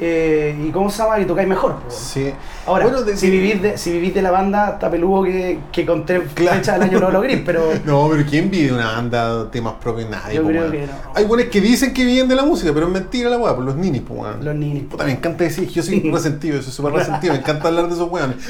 eh, 0.00 0.54
y 0.66 0.70
cómo 0.70 0.90
se 0.90 1.02
llama, 1.02 1.18
y 1.20 1.24
tocáis 1.24 1.48
mejor. 1.48 1.76
po. 1.76 1.90
Sí. 1.90 2.32
Ahora, 2.66 2.84
Bueno, 2.84 3.02
de- 3.02 3.16
si, 3.16 3.30
vivís 3.30 3.62
de, 3.62 3.78
si 3.78 3.92
vivís 3.92 4.14
de 4.14 4.22
la 4.22 4.30
banda, 4.30 4.70
está 4.74 4.90
peludo 4.90 5.22
que, 5.24 5.58
que 5.72 5.86
con 5.86 6.04
tres 6.04 6.22
Claro. 6.34 6.58
fechas 6.58 6.74
al 6.76 6.82
año 6.82 7.00
no 7.00 7.06
lo 7.06 7.12
logrís, 7.20 7.40
pero 7.44 7.70
No, 7.84 8.08
pero 8.10 8.24
¿quién 8.28 8.50
vive 8.50 8.68
de 8.68 8.72
una 8.74 8.92
banda 8.92 9.44
de 9.44 9.50
temas 9.50 9.74
propios? 9.80 10.08
Nadie, 10.10 10.36
Yo 10.36 10.42
po, 10.42 10.48
creo 10.48 10.70
que 10.70 10.80
no. 10.86 10.92
Hay 11.14 11.24
buenos 11.24 11.46
que 11.46 11.60
dicen 11.60 11.94
que 11.94 12.04
viven 12.04 12.28
de 12.28 12.34
la 12.34 12.44
música, 12.44 12.72
pero 12.74 12.86
es 12.86 12.92
mentira 12.92 13.30
la 13.30 13.38
weá, 13.38 13.54
por 13.54 13.64
los 13.64 13.76
ninis, 13.76 14.02
pues 14.06 14.20
weón. 14.20 14.44
los 14.44 14.54
ninis. 14.54 14.84
Puta, 14.84 15.04
me 15.04 15.12
encanta 15.12 15.44
decir, 15.44 15.68
yo 15.68 15.82
soy 15.82 16.00
resentido, 16.10 16.60
soy 16.62 16.72
súper 16.72 16.92
resentido, 16.92 17.32
me 17.34 17.40
encanta 17.40 17.68
hablar 17.68 17.88
de 17.88 17.94
esos 17.94 18.10
weones. 18.10 18.36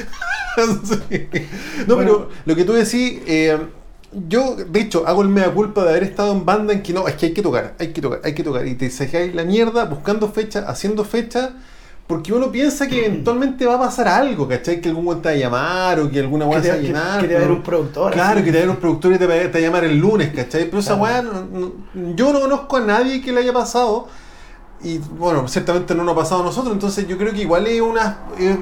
Sí. 0.56 1.28
No, 1.86 1.96
Bueno. 1.96 1.98
pero 1.98 2.28
lo 2.46 2.56
que 2.56 2.64
tú 2.64 2.72
decís, 2.72 3.20
eh, 3.26 3.58
yo 4.28 4.56
de 4.56 4.80
hecho 4.80 5.06
hago 5.06 5.22
el 5.22 5.28
mea 5.28 5.52
culpa 5.52 5.82
de 5.84 5.90
haber 5.90 6.04
estado 6.04 6.32
en 6.32 6.44
banda 6.44 6.72
en 6.72 6.82
que 6.82 6.92
no, 6.92 7.06
es 7.06 7.14
que 7.16 7.26
hay 7.26 7.32
que 7.34 7.42
tocar, 7.42 7.74
hay 7.78 7.92
que 7.92 8.00
tocar, 8.00 8.20
hay 8.24 8.34
que 8.34 8.42
tocar. 8.42 8.66
Y 8.66 8.74
te 8.74 8.90
saquáis 8.90 9.34
la 9.34 9.44
mierda 9.44 9.84
buscando 9.84 10.28
fecha, 10.28 10.64
haciendo 10.68 11.04
fecha, 11.04 11.50
porque 12.06 12.32
uno 12.32 12.50
piensa 12.52 12.86
que 12.86 13.04
eventualmente 13.06 13.66
va 13.66 13.74
a 13.74 13.78
pasar 13.80 14.06
algo, 14.08 14.46
¿cachai? 14.48 14.80
Que 14.80 14.88
algún 14.88 15.06
weón 15.06 15.20
te 15.22 15.28
va 15.28 15.34
a 15.34 15.38
llamar 15.38 16.00
o 16.00 16.10
que 16.10 16.20
alguna 16.20 16.46
weá 16.46 16.62
se 16.62 16.68
va 16.68 16.74
a 16.74 16.78
llenar. 16.78 17.20
que 17.20 17.28
te 17.28 17.34
va 17.34 17.40
a 17.40 17.42
pero- 17.42 17.54
un 17.56 17.62
productor. 17.62 18.12
Claro, 18.12 18.44
que 18.44 18.52
te 18.52 18.58
va 18.58 18.60
a 18.60 18.64
ir 18.64 18.70
un 18.70 18.76
productor 18.76 19.12
y 19.14 19.18
te 19.18 19.26
va, 19.26 19.34
te 19.34 19.48
va 19.48 19.58
a 19.58 19.60
llamar 19.60 19.84
el 19.84 19.98
lunes, 19.98 20.32
¿cachai? 20.32 20.64
Pero 20.66 20.78
esa 20.78 20.94
weá, 20.94 21.20
no- 21.22 21.32
no- 21.52 21.72
yo 22.14 22.32
no 22.32 22.40
conozco 22.40 22.76
a 22.76 22.80
nadie 22.80 23.20
que 23.20 23.32
le 23.32 23.40
haya 23.40 23.52
pasado. 23.52 24.06
Y 24.82 24.98
bueno, 24.98 25.48
ciertamente 25.48 25.94
no 25.94 26.04
nos 26.04 26.12
ha 26.14 26.18
pasado 26.18 26.42
a 26.42 26.44
nosotros, 26.44 26.72
entonces 26.72 27.08
yo 27.08 27.16
creo 27.18 27.32
que 27.32 27.40
igual 27.42 27.66
es 27.66 27.80
una. 27.80 28.18
eh, 28.38 28.56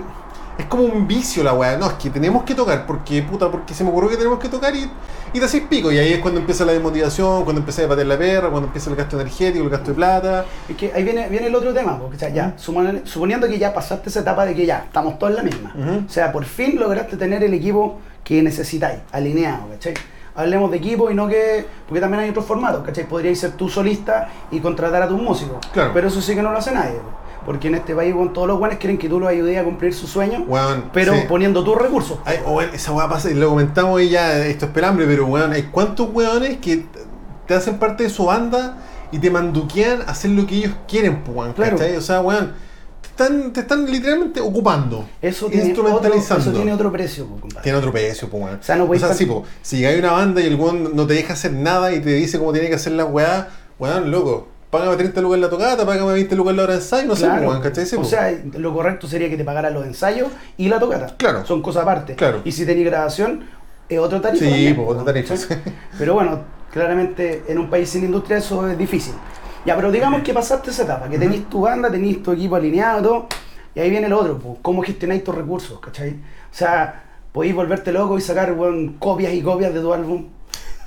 es 0.58 0.66
como 0.66 0.84
un 0.84 1.06
vicio 1.06 1.42
la 1.42 1.52
weá. 1.52 1.76
No, 1.76 1.87
es 1.87 1.92
que 1.94 2.11
tenemos 2.11 2.44
que 2.44 2.54
tocar, 2.54 2.87
porque 2.87 3.23
puta, 3.23 3.50
porque 3.50 3.75
se 3.75 3.82
me 3.84 3.90
ocurrió 3.90 4.11
que 4.11 4.16
tenemos 4.16 4.38
que 4.38 4.49
tocar 4.49 4.75
y, 4.75 4.88
y 5.32 5.38
te 5.38 5.44
haces 5.44 5.62
pico. 5.62 5.90
Y 5.90 5.99
ahí 5.99 6.12
es 6.12 6.20
cuando 6.20 6.38
empieza 6.40 6.64
la 6.64 6.73
desmotivación, 6.73 7.42
cuando 7.44 7.61
empieza 7.61 7.84
a 7.84 7.88
patear 7.88 8.06
la 8.06 8.18
perra, 8.18 8.49
cuando 8.50 8.66
empieza 8.68 8.90
el 8.90 8.96
gasto 8.96 9.20
energético, 9.20 9.64
el 9.64 9.70
gasto 9.70 9.90
de 9.90 9.94
plata. 9.94 10.44
Es 10.68 10.76
que 10.76 10.92
ahí 10.94 11.02
viene, 11.02 11.28
viene 11.28 11.49
el 11.49 11.54
otro 11.54 11.73
tema, 11.75 11.99
porque 11.99 12.16
o 12.16 12.18
sea, 12.18 12.28
ya, 12.28 12.54
supone- 12.56 13.02
suponiendo 13.04 13.49
que 13.49 13.58
ya 13.58 13.75
pasaste 13.75 14.08
esa 14.11 14.20
etapa 14.20 14.44
de 14.46 14.54
que 14.54 14.64
ya 14.66 14.84
estamos 14.87 15.18
todos 15.18 15.30
en 15.32 15.37
la 15.37 15.42
misma. 15.42 15.75
O 16.06 16.08
sea, 16.11 16.30
por 16.32 16.44
fin 16.44 16.78
lograste 16.78 17.16
tener 17.16 17.42
el 17.42 17.52
equipo 17.54 17.99
que 18.23 18.42
necesitáis, 18.42 19.00
alineado, 19.12 19.68
¿cachai? 19.70 19.94
Hablemos 20.37 20.68
de 20.73 20.78
equipo 20.78 21.11
y 21.12 21.14
no 21.14 21.28
que. 21.28 21.64
Porque 21.87 22.00
también 22.00 22.25
hay 22.25 22.30
otros 22.30 22.44
formatos, 22.44 22.82
¿cachai? 22.84 23.06
Podríais 23.08 23.38
ser 23.38 23.52
tú 23.52 23.68
solista 23.68 24.28
y 24.50 24.58
contratar 24.58 25.00
a 25.02 25.08
tus 25.08 25.20
músicos. 25.20 25.58
Claro. 25.73 25.90
Pero 25.94 26.08
eso 26.08 26.20
sí 26.20 26.34
que 26.34 26.42
no 26.42 26.50
lo 26.50 26.58
hace 26.58 26.73
nadie. 26.73 26.96
Po. 27.44 27.46
Porque 27.46 27.68
en 27.68 27.74
este 27.76 27.94
país, 27.94 28.14
todos 28.32 28.48
los 28.48 28.58
buenos 28.58 28.78
quieren 28.78 28.98
que 28.98 29.08
tú 29.08 29.20
los 29.20 29.28
ayudes 29.28 29.58
a 29.58 29.64
cumplir 29.64 29.94
su 29.94 30.06
sueño, 30.06 30.44
Weón, 30.48 30.90
pero 30.92 31.14
sí. 31.14 31.20
poniendo 31.28 31.62
tus 31.64 31.76
recursos. 31.76 32.18
Ay, 32.24 32.38
oh, 32.46 32.60
esa 32.60 32.92
weá 32.92 33.08
pasa, 33.08 33.30
y 33.30 33.34
lo 33.34 33.48
comentamos 33.50 34.00
y 34.02 34.08
ya, 34.10 34.38
esto 34.46 34.66
es 34.66 34.72
pelambre, 34.72 35.06
pero 35.06 35.26
weón, 35.26 35.52
hay 35.52 35.64
cuántos 35.64 36.08
weones 36.12 36.58
que 36.58 36.86
te 37.46 37.54
hacen 37.54 37.78
parte 37.78 38.04
de 38.04 38.10
su 38.10 38.24
banda 38.26 38.78
y 39.12 39.18
te 39.18 39.30
manduquean 39.30 40.02
a 40.02 40.06
hacer 40.12 40.30
lo 40.32 40.46
que 40.46 40.56
ellos 40.56 40.72
quieren, 40.88 41.22
pues, 41.22 41.36
weón, 41.36 41.52
Claro. 41.52 41.76
¿cachai? 41.76 41.96
O 41.96 42.00
sea, 42.00 42.20
weón, 42.20 42.52
te 43.02 43.08
están, 43.08 43.52
te 43.52 43.60
están 43.60 43.86
literalmente 43.90 44.40
ocupando, 44.40 45.04
Eso 45.22 45.46
tiene, 45.46 45.62
otro, 45.62 45.68
instrumentalizando. 45.82 46.42
eso 46.42 46.52
tiene 46.52 46.72
otro 46.72 46.90
precio, 46.90 47.26
po, 47.26 47.36
compadre. 47.40 47.62
Tiene 47.62 47.78
otro 47.78 47.92
precio, 47.92 48.28
pues, 48.28 48.42
weón. 48.42 48.58
O 48.58 48.62
sea, 48.62 48.76
no 48.76 49.14
sí, 49.14 49.26
po, 49.26 49.44
si 49.62 49.78
llega 49.78 49.98
una 49.98 50.12
banda 50.12 50.40
y 50.40 50.46
el 50.46 50.56
weón 50.56 50.96
no 50.96 51.06
te 51.06 51.14
deja 51.14 51.34
hacer 51.34 51.52
nada 51.52 51.92
y 51.92 52.00
te 52.00 52.10
dice 52.14 52.38
cómo 52.38 52.52
tiene 52.52 52.68
que 52.68 52.74
hacer 52.74 52.92
la 52.94 53.04
weá, 53.04 53.50
weón, 53.78 54.10
loco, 54.10 54.48
págame 54.78 54.97
30 54.97 55.21
lucas 55.21 55.38
la 55.40 55.49
tocata, 55.50 55.87
págame 55.87 56.12
20 56.12 56.37
lucas 56.37 56.54
la 56.57 56.62
hora 56.64 56.73
de 56.75 56.78
ensayo, 56.81 57.07
no 57.09 57.16
sé, 57.16 57.25
Claro. 57.25 57.38
pues, 57.38 57.49
weón, 57.50 57.62
¿cachai? 57.62 57.87
Sí, 57.87 57.97
o 57.97 58.00
po. 58.00 58.04
sea, 58.04 58.38
lo 58.59 58.73
correcto 58.75 59.07
sería 59.09 59.31
que 59.31 59.37
te 59.37 59.45
pagaran 59.45 59.73
los 59.75 59.87
ensayos 59.87 60.28
y 60.57 60.69
la 60.69 60.78
tocata. 60.78 61.14
Claro. 61.16 61.45
Son 61.47 61.62
cosas 61.62 61.83
aparte. 61.83 62.14
Claro. 62.14 62.40
Y 62.45 62.52
si 62.52 62.66
tenéis 62.66 62.87
grabación, 62.87 63.45
es 63.88 63.99
otra 63.99 64.21
tarifa. 64.21 64.45
Sí, 64.45 64.75
pues, 64.75 64.88
otra 64.88 65.04
tarifa. 65.04 65.35
Pero 65.99 66.14
bueno, 66.14 66.40
Claramente 66.75 67.45
en 67.47 67.61
un 67.61 67.71
país 67.71 67.88
sin 67.88 68.04
industria 68.04 68.38
eso 68.38 68.69
es 68.69 68.76
difícil. 68.76 69.14
Ya, 69.64 69.76
pero 69.76 69.93
digamos 69.93 70.23
que 70.23 70.35
pasaste 70.35 70.71
esa 70.71 70.83
etapa, 70.83 71.09
que 71.09 71.16
tenés 71.21 71.49
tu 71.49 71.61
banda, 71.61 71.88
tenés 71.88 72.21
tu 72.21 72.33
equipo 72.33 72.57
alineado, 72.57 73.00
todo, 73.00 73.26
y 73.76 73.78
ahí 73.78 73.90
viene 73.90 74.09
el 74.09 74.12
otro, 74.12 74.40
pues, 74.40 74.59
cómo 74.61 74.83
gestionáis 74.83 75.23
tus 75.23 75.37
recursos, 75.37 75.78
¿cachai? 75.78 76.11
O 76.11 76.16
sea, 76.50 77.04
podéis 77.31 77.54
volverte 77.54 77.93
loco 77.93 78.19
y 78.19 78.21
sacar 78.21 78.54
weón, 78.54 78.95
copias 78.99 79.33
y 79.35 79.40
copias 79.40 79.73
de 79.73 79.81
tu 79.81 79.95
álbum. 79.95 80.26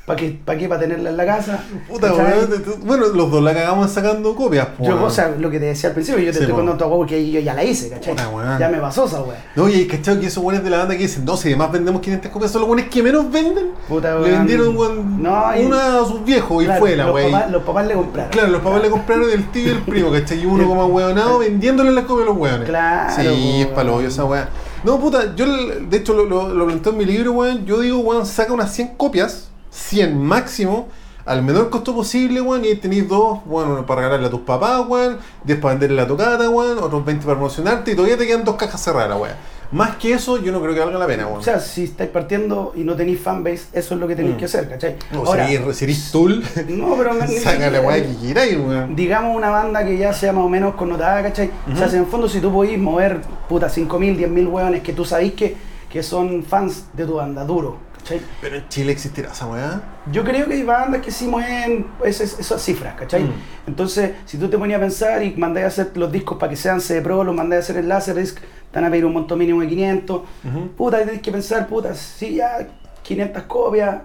¿Para 0.08 0.16
qué? 0.22 0.40
¿Para 0.46 0.58
qué? 0.58 0.70
¿Para 0.70 0.80
tenerla 0.80 1.10
en 1.10 1.18
la 1.18 1.26
casa? 1.26 1.60
Puta, 1.90 2.14
te- 2.14 2.72
bueno, 2.86 3.08
los 3.08 3.30
dos 3.30 3.44
la 3.44 3.54
cagamos 3.54 3.92
sacando 3.92 4.34
copias, 4.36 4.66
po, 4.68 4.86
Yo, 4.86 5.04
o 5.04 5.10
sea, 5.10 5.36
lo 5.38 5.52
que 5.52 5.60
te 5.60 5.66
decía 5.66 5.90
al 5.90 5.96
principio, 5.96 6.22
yo 6.22 6.28
te 6.32 6.38
Sí, 6.38 6.44
estoy 6.44 6.54
po. 6.54 6.60
contando 6.60 6.82
todo 6.86 6.96
porque 7.00 7.30
yo 7.30 7.42
ya 7.42 7.54
la 7.54 7.62
hice, 7.66 7.90
¿cachai? 7.90 8.16
Puta. 8.16 8.58
Ya 8.58 8.70
me 8.70 8.78
pasó 8.78 9.04
esa 9.06 9.22
weá. 9.22 9.36
No, 9.58 9.68
y 9.68 9.74
hay 9.74 9.86
cachado 9.86 10.18
que 10.22 10.28
esos 10.28 10.42
buenos 10.42 10.64
de 10.64 10.70
la 10.70 10.78
banda 10.78 10.96
que 10.96 11.04
dicen, 11.04 11.26
no, 11.26 11.36
si 11.36 11.50
además 11.50 11.74
vendemos 11.74 12.00
500 12.02 12.32
copias, 12.32 12.52
son 12.54 12.62
los 12.62 12.70
buenos 12.70 12.86
que 12.90 13.04
menos 13.04 13.30
venden. 13.30 13.72
Puta, 13.90 14.16
Le 14.16 14.22
weón. 14.22 14.32
vendieron 14.38 14.78
weón, 14.78 15.22
No, 15.22 15.44
una 15.62 16.00
a 16.00 16.06
sus 16.06 16.24
viejos 16.24 16.64
y 16.64 16.68
fue 16.80 16.96
la 16.96 17.08
los, 17.08 17.14
wey. 17.16 17.30
papás, 17.30 17.52
los 17.52 17.64
papás 17.64 17.88
le 17.88 17.94
compraron. 17.96 18.32
Claro, 18.32 18.48
los 18.48 18.62
papás 18.62 18.82
le 18.84 18.90
compraron 18.90 19.30
el 19.30 19.52
tío 19.52 19.66
y 19.66 19.70
el 19.72 19.82
primo, 19.82 20.10
¿cachai? 20.10 20.40
Y 20.42 20.46
uno 20.46 20.66
como 20.70 20.86
hueonado 20.86 21.40
vendiéndole 21.40 21.92
las 21.92 22.06
copias 22.06 22.30
a 22.30 22.32
los 22.32 22.38
hueones. 22.40 22.66
Claro, 22.70 23.14
Sí, 23.14 23.28
es 23.60 23.66
weón. 23.66 23.76
palo 23.76 24.00
esa 24.00 24.24
weá. 24.24 24.48
No, 24.86 24.98
puta, 25.02 25.36
yo 25.36 25.46
de 25.46 25.98
hecho 25.98 26.14
lo, 26.14 26.24
lo, 26.24 26.48
lo 26.54 26.66
planteo 26.66 26.94
en 26.94 26.98
mi 26.98 27.04
libro, 27.06 27.34
weón. 27.34 27.66
Yo 27.66 27.82
digo, 27.82 27.98
weón, 28.00 28.26
saca 28.26 28.54
unas 28.54 28.72
100 28.74 28.96
copias, 28.96 29.47
100 29.78 30.18
máximo, 30.18 30.88
al 31.26 31.44
menor 31.44 31.70
costo 31.70 31.94
posible, 31.94 32.42
weón. 32.42 32.66
Y 32.66 32.76
tenéis 32.76 33.08
dos, 33.08 33.40
bueno, 33.46 33.74
uno 33.74 33.86
para 33.86 34.02
regalarle 34.02 34.28
a 34.28 34.32
tus 34.32 34.42
papás, 34.42 34.82
weón. 34.88 35.18
10 35.44 35.60
para 35.60 35.74
venderle 35.76 35.96
la 35.98 36.08
tocata, 36.08 36.50
weón. 36.50 36.78
Otros 36.80 37.06
20 37.06 37.24
para 37.26 37.36
promocionarte. 37.38 37.92
Y 37.92 37.96
todavía 37.96 38.18
te 38.18 38.26
quedan 38.26 38.44
dos 38.44 38.56
cajas 38.56 38.82
cerradas, 38.84 39.20
weá. 39.20 39.36
Más 39.70 39.98
que 39.98 40.14
eso, 40.14 40.42
yo 40.42 40.54
no 40.54 40.62
creo 40.62 40.74
que 40.74 40.80
valga 40.80 40.98
la 40.98 41.06
pena, 41.08 41.28
weón. 41.28 41.40
O 41.40 41.44
sea, 41.44 41.60
si 41.60 41.84
estáis 41.84 42.10
partiendo 42.10 42.72
y 42.74 42.86
no 42.86 42.96
tenéis 42.96 43.20
fanbase, 43.20 43.64
eso 43.74 43.96
es 43.96 44.00
lo 44.00 44.08
que 44.08 44.16
tenéis 44.16 44.36
Mm. 44.36 44.40
que 44.40 44.46
hacer, 44.46 44.70
¿cachai? 44.70 44.96
No, 45.12 45.26
Ahora, 45.26 45.46
si 45.74 45.84
eres- 45.84 46.10
Tool, 46.14 46.42
no, 46.70 46.96
pero 46.98 47.12
saca 47.44 47.70
la 47.70 47.82
weá 47.82 48.02
que 48.02 48.16
queráis, 48.16 48.58
weón. 48.58 48.96
digamos 48.96 49.36
una 49.36 49.50
banda 49.50 49.84
que 49.86 49.98
ya 49.98 50.14
sea 50.14 50.32
más 50.32 50.46
o 50.46 50.50
menos 50.50 50.76
connotada, 50.76 51.22
¿cachai? 51.22 51.52
O 51.70 51.76
sea, 51.76 51.90
si 51.90 51.98
en 51.98 52.04
el 52.04 52.08
fondo 52.08 52.30
si 52.30 52.40
tú 52.40 52.50
podís 52.54 52.80
mover, 52.80 53.20
puta, 53.50 53.68
5.000, 53.70 54.16
10.000 54.18 54.48
hueones 54.48 54.82
que 54.84 54.94
tú 54.94 55.04
sabís 55.04 55.34
que, 55.34 55.58
que 55.90 56.02
son 56.02 56.44
fans 56.46 56.86
de 56.94 57.06
tu 57.06 57.16
banda, 57.16 57.44
duro, 57.44 57.76
¿cachai? 58.08 58.22
Pero 58.42 58.56
en 58.58 58.68
Chile 58.70 58.92
existirá 58.92 59.32
esa 59.32 59.46
weá. 59.48 59.82
Yo 60.12 60.24
creo 60.24 60.48
que 60.48 60.54
hay 60.54 60.64
bandas 60.64 61.02
que 61.02 61.12
sí 61.12 61.28
mueven 61.28 61.88
esas, 62.04 62.40
esas 62.40 62.62
cifras, 62.62 62.96
¿cachai? 62.96 63.24
Mm. 63.24 63.34
Entonces, 63.68 64.12
si 64.26 64.38
tú 64.38 64.50
te 64.50 64.58
ponías 64.58 64.78
a 64.78 64.82
pensar 64.82 65.24
y 65.24 65.36
mandáis 65.36 65.66
a 65.66 65.68
hacer 65.68 65.98
los 65.98 66.12
discos 66.12 66.38
para 66.38 66.50
que 66.50 66.56
sean 66.56 66.80
CD 66.82 67.02
Pro, 67.02 67.24
los 67.24 67.36
mandáis 67.36 67.62
a 67.62 67.64
hacer 67.64 67.78
el 67.78 67.90
Laserdisc, 67.90 68.38
te 68.40 68.46
van 68.76 68.86
a 68.86 68.90
pedir 68.90 69.06
un 69.06 69.14
monto 69.14 69.36
mínimo 69.36 69.62
de 69.62 69.68
500. 69.68 70.18
Ujú. 70.44 70.68
Puta, 70.78 71.00
tenés 71.00 71.22
que 71.22 71.32
pensar, 71.32 71.68
puta, 71.68 71.94
si 71.96 72.36
ya 72.36 72.68
500 73.04 73.44
copias, 73.44 73.98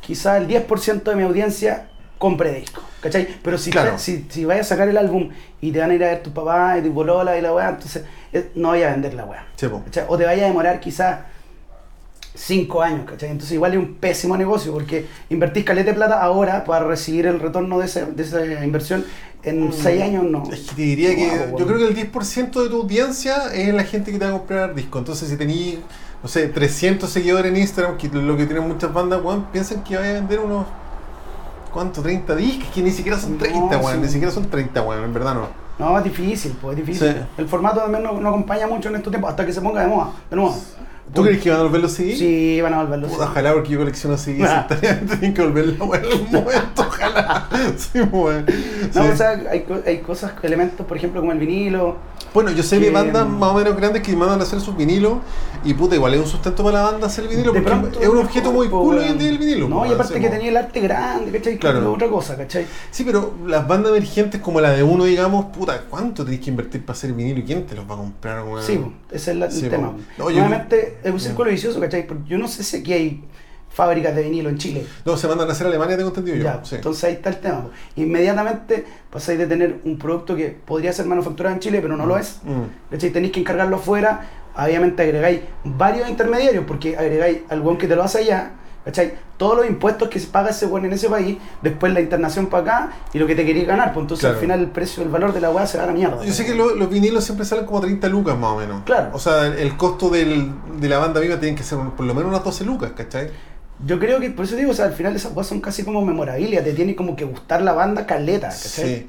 quizá 0.00 0.36
el 0.38 0.46
10% 0.48 1.02
de 1.10 1.16
mi 1.16 1.22
audiencia 1.22 1.88
compre 2.18 2.52
disco, 2.54 2.80
¿cachai? 3.00 3.26
Pero 3.42 3.58
si, 3.58 3.70
Claro. 3.70 3.92
te- 3.92 3.98
si, 3.98 4.26
si 4.30 4.44
vayas 4.44 4.66
a 4.66 4.68
sacar 4.70 4.88
el 4.88 4.96
álbum 4.96 5.30
y 5.60 5.72
te 5.72 5.78
van 5.80 5.90
a 5.90 5.94
ir 5.94 6.04
a 6.04 6.08
ver 6.08 6.22
tus 6.22 6.32
papás 6.32 6.78
y 6.78 6.82
tu 6.82 6.94
polola 6.94 7.36
y 7.36 7.42
la 7.42 7.52
weá, 7.52 7.68
entonces 7.70 8.04
eh, 8.32 8.50
no 8.54 8.68
vayas 8.68 8.88
a 8.90 8.92
vender 8.92 9.14
la 9.14 9.24
weá. 9.24 9.44
Sí. 9.56 9.66
O 10.08 10.16
te 10.16 10.24
vaya 10.24 10.44
a 10.44 10.46
demorar 10.46 10.80
quizás 10.80 11.18
5 12.34 12.82
años, 12.82 13.08
¿cachai? 13.08 13.30
Entonces 13.30 13.52
igual 13.54 13.72
es 13.74 13.78
un 13.78 13.94
pésimo 13.94 14.36
negocio 14.36 14.72
porque 14.72 15.06
invertís 15.30 15.64
caleta 15.64 15.90
de 15.90 15.96
plata 15.96 16.20
ahora 16.20 16.64
para 16.64 16.84
recibir 16.84 17.26
el 17.26 17.38
retorno 17.40 17.78
de, 17.78 17.86
ese- 17.86 18.06
de 18.06 18.22
esa 18.22 18.64
inversión 18.64 19.04
en 19.44 19.72
6 19.72 20.02
años 20.02 20.24
no. 20.24 20.42
Es 20.52 20.60
que 20.70 20.74
te 20.74 20.82
diría 20.82 21.10
No 21.10 21.14
que 21.16 21.30
hago, 21.30 21.58
yo 21.58 21.66
creo 21.66 21.78
que 21.78 21.86
el 21.88 21.94
10% 22.12 22.62
de 22.62 22.68
tu 22.68 22.76
audiencia 22.82 23.52
es 23.54 23.72
la 23.72 23.84
gente 23.84 24.10
que 24.10 24.18
te 24.18 24.24
va 24.24 24.30
a 24.32 24.38
comprar 24.38 24.74
disco. 24.74 24.98
Entonces, 24.98 25.28
si 25.28 25.36
tenías, 25.36 25.76
no 26.22 26.28
sé, 26.28 26.48
300 26.48 27.08
seguidores 27.08 27.52
en 27.52 27.58
Instagram, 27.58 27.98
que 27.98 28.06
es 28.08 28.14
lo 28.14 28.36
que 28.36 28.46
tienen 28.46 28.66
muchas 28.66 28.92
bandas, 28.92 29.22
weón, 29.22 29.44
piensan 29.52 29.84
que 29.84 29.96
vaya 29.96 30.10
a 30.10 30.14
vender 30.14 30.40
unos. 30.40 30.66
¿Cuánto? 31.72 32.02
30 32.02 32.36
discos, 32.36 32.68
que 32.72 32.82
ni 32.82 32.90
siquiera 32.90 33.18
son 33.18 33.32
No, 33.32 33.38
30, 33.38 33.78
weón, 33.78 33.94
sí. 33.96 34.00
ni 34.02 34.08
siquiera 34.08 34.32
son 34.32 34.48
30, 34.48 34.80
weón, 34.82 35.04
en 35.04 35.12
verdad 35.14 35.34
no. 35.34 35.48
No, 35.76 35.98
es 35.98 36.04
difícil, 36.04 36.56
pues 36.62 36.78
es 36.78 36.86
difícil. 36.86 37.12
Sí. 37.12 37.18
El 37.36 37.48
formato 37.48 37.80
también 37.80 38.02
no, 38.04 38.12
no 38.20 38.28
acompaña 38.28 38.66
mucho 38.68 38.88
en 38.90 38.96
estos 38.96 39.10
tiempos 39.10 39.30
hasta 39.30 39.44
que 39.44 39.52
se 39.52 39.60
ponga 39.60 39.80
de 39.82 39.88
moda, 39.88 40.12
de 40.30 40.36
nuevo. 40.36 40.56
¿Tú 41.12 41.22
crees 41.22 41.40
que 41.42 41.50
van 41.50 41.60
a 41.60 41.62
volverlo 41.64 41.86
así? 41.86 42.16
Sí, 42.16 42.60
van 42.60 42.74
a 42.74 42.82
volverlo. 42.82 43.06
Puta, 43.08 43.24
sí. 43.24 43.28
ojalá, 43.30 43.52
porque 43.52 43.68
yo 43.70 43.78
colecciono 43.78 44.14
así, 44.14 44.38
Ah. 44.42 44.66
simultáneamente 44.68 45.16
tienen 45.18 45.34
que 45.34 45.42
volverlo, 45.42 45.94
en 45.94 46.04
algún 46.04 46.32
momento, 46.32 46.82
ojalá. 46.88 47.48
Sí, 47.76 48.00
weón. 48.00 48.46
No, 48.94 49.02
Sí. 49.04 49.08
o 49.12 49.16
sea, 49.16 49.30
hay, 49.50 49.64
hay 49.86 49.98
cosas, 49.98 50.32
elementos, 50.42 50.84
por 50.86 50.96
ejemplo, 50.96 51.20
como 51.20 51.32
el 51.32 51.38
vinilo. 51.38 51.96
Bueno, 52.34 52.50
yo 52.50 52.64
sé 52.64 52.80
de 52.80 52.86
que- 52.86 52.90
bandas 52.90 53.28
más 53.28 53.50
o 53.50 53.54
menos 53.54 53.76
grandes 53.76 54.02
que 54.02 54.14
mandan 54.16 54.40
a 54.40 54.42
hacer 54.42 54.60
sus 54.60 54.76
vinilos 54.76 55.18
y 55.64 55.72
puta, 55.72 55.94
igual 55.94 56.14
es 56.14 56.20
un 56.20 56.26
sustento 56.26 56.64
para 56.64 56.82
la 56.82 56.90
banda 56.90 57.06
hacer 57.06 57.24
el 57.24 57.30
vinilo 57.30 57.52
De 57.52 57.60
porque 57.62 57.78
pronto, 57.78 58.00
es 58.00 58.08
un 58.08 58.18
objeto 58.18 58.50
muy 58.52 58.68
cool 58.68 58.98
hoy 58.98 59.04
en 59.04 59.18
día 59.18 59.28
el 59.28 59.38
vinilo. 59.38 59.68
No, 59.68 59.86
y 59.86 59.92
aparte 59.92 60.18
que 60.20 60.28
tenía 60.28 60.48
el 60.48 60.56
arte 60.56 60.80
grande, 60.80 61.30
¿cachai? 61.30 61.56
Claro. 61.58 61.78
Claro. 61.78 61.92
otra 61.94 62.08
cosa, 62.08 62.36
¿cachai? 62.36 62.66
Sí, 62.90 63.04
pero 63.04 63.34
las 63.46 63.66
bandas 63.68 63.92
emergentes 63.92 64.40
como 64.40 64.60
la 64.60 64.72
de 64.72 64.82
uno, 64.82 65.04
digamos, 65.04 65.46
puta, 65.56 65.80
¿cuánto 65.88 66.24
tenés 66.24 66.40
que 66.40 66.50
invertir 66.50 66.84
para 66.84 66.96
hacer 66.96 67.12
vinilo 67.12 67.38
y 67.38 67.44
quién 67.44 67.64
te 67.66 67.76
los 67.76 67.88
va 67.88 67.94
a 67.94 67.98
comprar, 67.98 68.44
weón? 68.44 68.62
Sí, 68.64 68.80
ese 69.12 69.30
es 69.30 69.36
la- 69.36 69.46
el 69.46 69.52
po. 69.62 69.68
tema. 69.70 69.92
No, 70.18 70.30
yo- 70.30 70.44
es 71.04 71.12
un 71.12 71.20
círculo 71.20 71.50
vicioso, 71.50 71.78
¿cachai? 71.80 72.04
Porque 72.06 72.28
yo 72.28 72.36
no 72.36 72.48
sé 72.48 72.64
si 72.64 72.78
aquí 72.78 72.92
hay 72.92 73.24
fábricas 73.74 74.14
de 74.14 74.22
vinilo 74.22 74.48
en 74.48 74.56
Chile. 74.58 74.86
No, 75.04 75.16
se 75.16 75.26
mandan 75.28 75.48
a 75.48 75.52
hacer 75.52 75.66
a 75.66 75.70
Alemania, 75.70 75.96
tengo 75.96 76.08
entendido 76.10 76.36
yo. 76.36 76.44
Ya, 76.44 76.60
sí. 76.64 76.76
Entonces 76.76 77.04
ahí 77.04 77.12
está 77.14 77.28
el 77.30 77.38
tema. 77.40 77.66
Inmediatamente 77.96 78.84
pasáis 79.10 79.38
de 79.38 79.46
tener 79.46 79.80
un 79.84 79.98
producto 79.98 80.36
que 80.36 80.56
podría 80.64 80.92
ser 80.92 81.06
manufacturado 81.06 81.54
en 81.54 81.60
Chile, 81.60 81.80
pero 81.82 81.96
no 81.96 82.06
lo 82.06 82.16
es. 82.16 82.38
Mm. 82.44 82.90
¿Cachai? 82.92 83.10
Tenéis 83.10 83.32
que 83.32 83.40
encargarlo 83.40 83.76
afuera. 83.76 84.20
Obviamente 84.56 85.02
agregáis 85.02 85.40
varios 85.64 86.08
intermediarios, 86.08 86.64
porque 86.66 86.96
agregáis 86.96 87.38
al 87.48 87.60
weón 87.60 87.76
que 87.76 87.88
te 87.88 87.96
lo 87.96 88.04
hace 88.04 88.18
allá. 88.18 88.52
¿Cachai? 88.84 89.14
Todos 89.38 89.56
los 89.56 89.66
impuestos 89.66 90.08
que 90.10 90.20
se 90.20 90.26
paga 90.28 90.50
ese 90.50 90.66
weón 90.66 90.84
en 90.84 90.92
ese 90.92 91.08
país, 91.08 91.38
después 91.62 91.92
la 91.92 92.00
internación 92.00 92.46
para 92.46 92.62
acá 92.62 92.92
y 93.14 93.18
lo 93.18 93.26
que 93.26 93.34
te 93.34 93.44
queréis 93.44 93.66
ganar. 93.66 93.92
Pues 93.94 94.04
entonces 94.04 94.20
Claro. 94.24 94.34
al 94.36 94.40
final 94.42 94.60
el 94.60 94.68
precio, 94.68 95.02
el 95.02 95.08
valor 95.08 95.32
de 95.32 95.40
la 95.40 95.50
weá 95.50 95.66
se 95.66 95.78
va 95.78 95.84
a 95.84 95.86
la 95.88 95.92
mierda. 95.94 96.22
Yo 96.22 96.32
sé 96.32 96.44
que 96.44 96.54
lo- 96.54 96.76
los 96.76 96.88
vinilos 96.90 97.24
siempre 97.24 97.44
salen 97.46 97.64
como 97.64 97.80
30 97.80 98.08
lucas 98.08 98.38
más 98.38 98.50
o 98.50 98.58
menos. 98.58 98.82
Claro. 98.84 99.08
O 99.14 99.18
sea, 99.18 99.46
el, 99.46 99.54
el 99.54 99.76
costo 99.76 100.10
del, 100.10 100.52
de 100.78 100.88
la 100.88 100.98
banda 100.98 101.18
viva 101.20 101.40
tiene 101.40 101.56
que 101.56 101.62
ser 101.64 101.78
por 101.96 102.04
lo 102.06 102.14
menos 102.14 102.28
unas 102.30 102.44
12 102.44 102.64
lucas, 102.64 102.92
¿cachai? 102.94 103.30
Yo 103.84 103.98
creo 103.98 104.20
que, 104.20 104.30
por 104.30 104.44
eso 104.44 104.56
digo, 104.56 104.70
o 104.70 104.74
sea, 104.74 104.86
al 104.86 104.92
final 104.92 105.16
esas 105.16 105.34
weas 105.34 105.46
son 105.46 105.60
casi 105.60 105.82
como 105.82 106.04
memorabilia, 106.04 106.62
te 106.62 106.72
tiene 106.72 106.94
como 106.94 107.16
que 107.16 107.24
gustar 107.24 107.60
la 107.62 107.72
banda 107.72 108.06
caleta, 108.06 108.48
¿cachai? 108.48 108.96
Sí. 108.98 109.06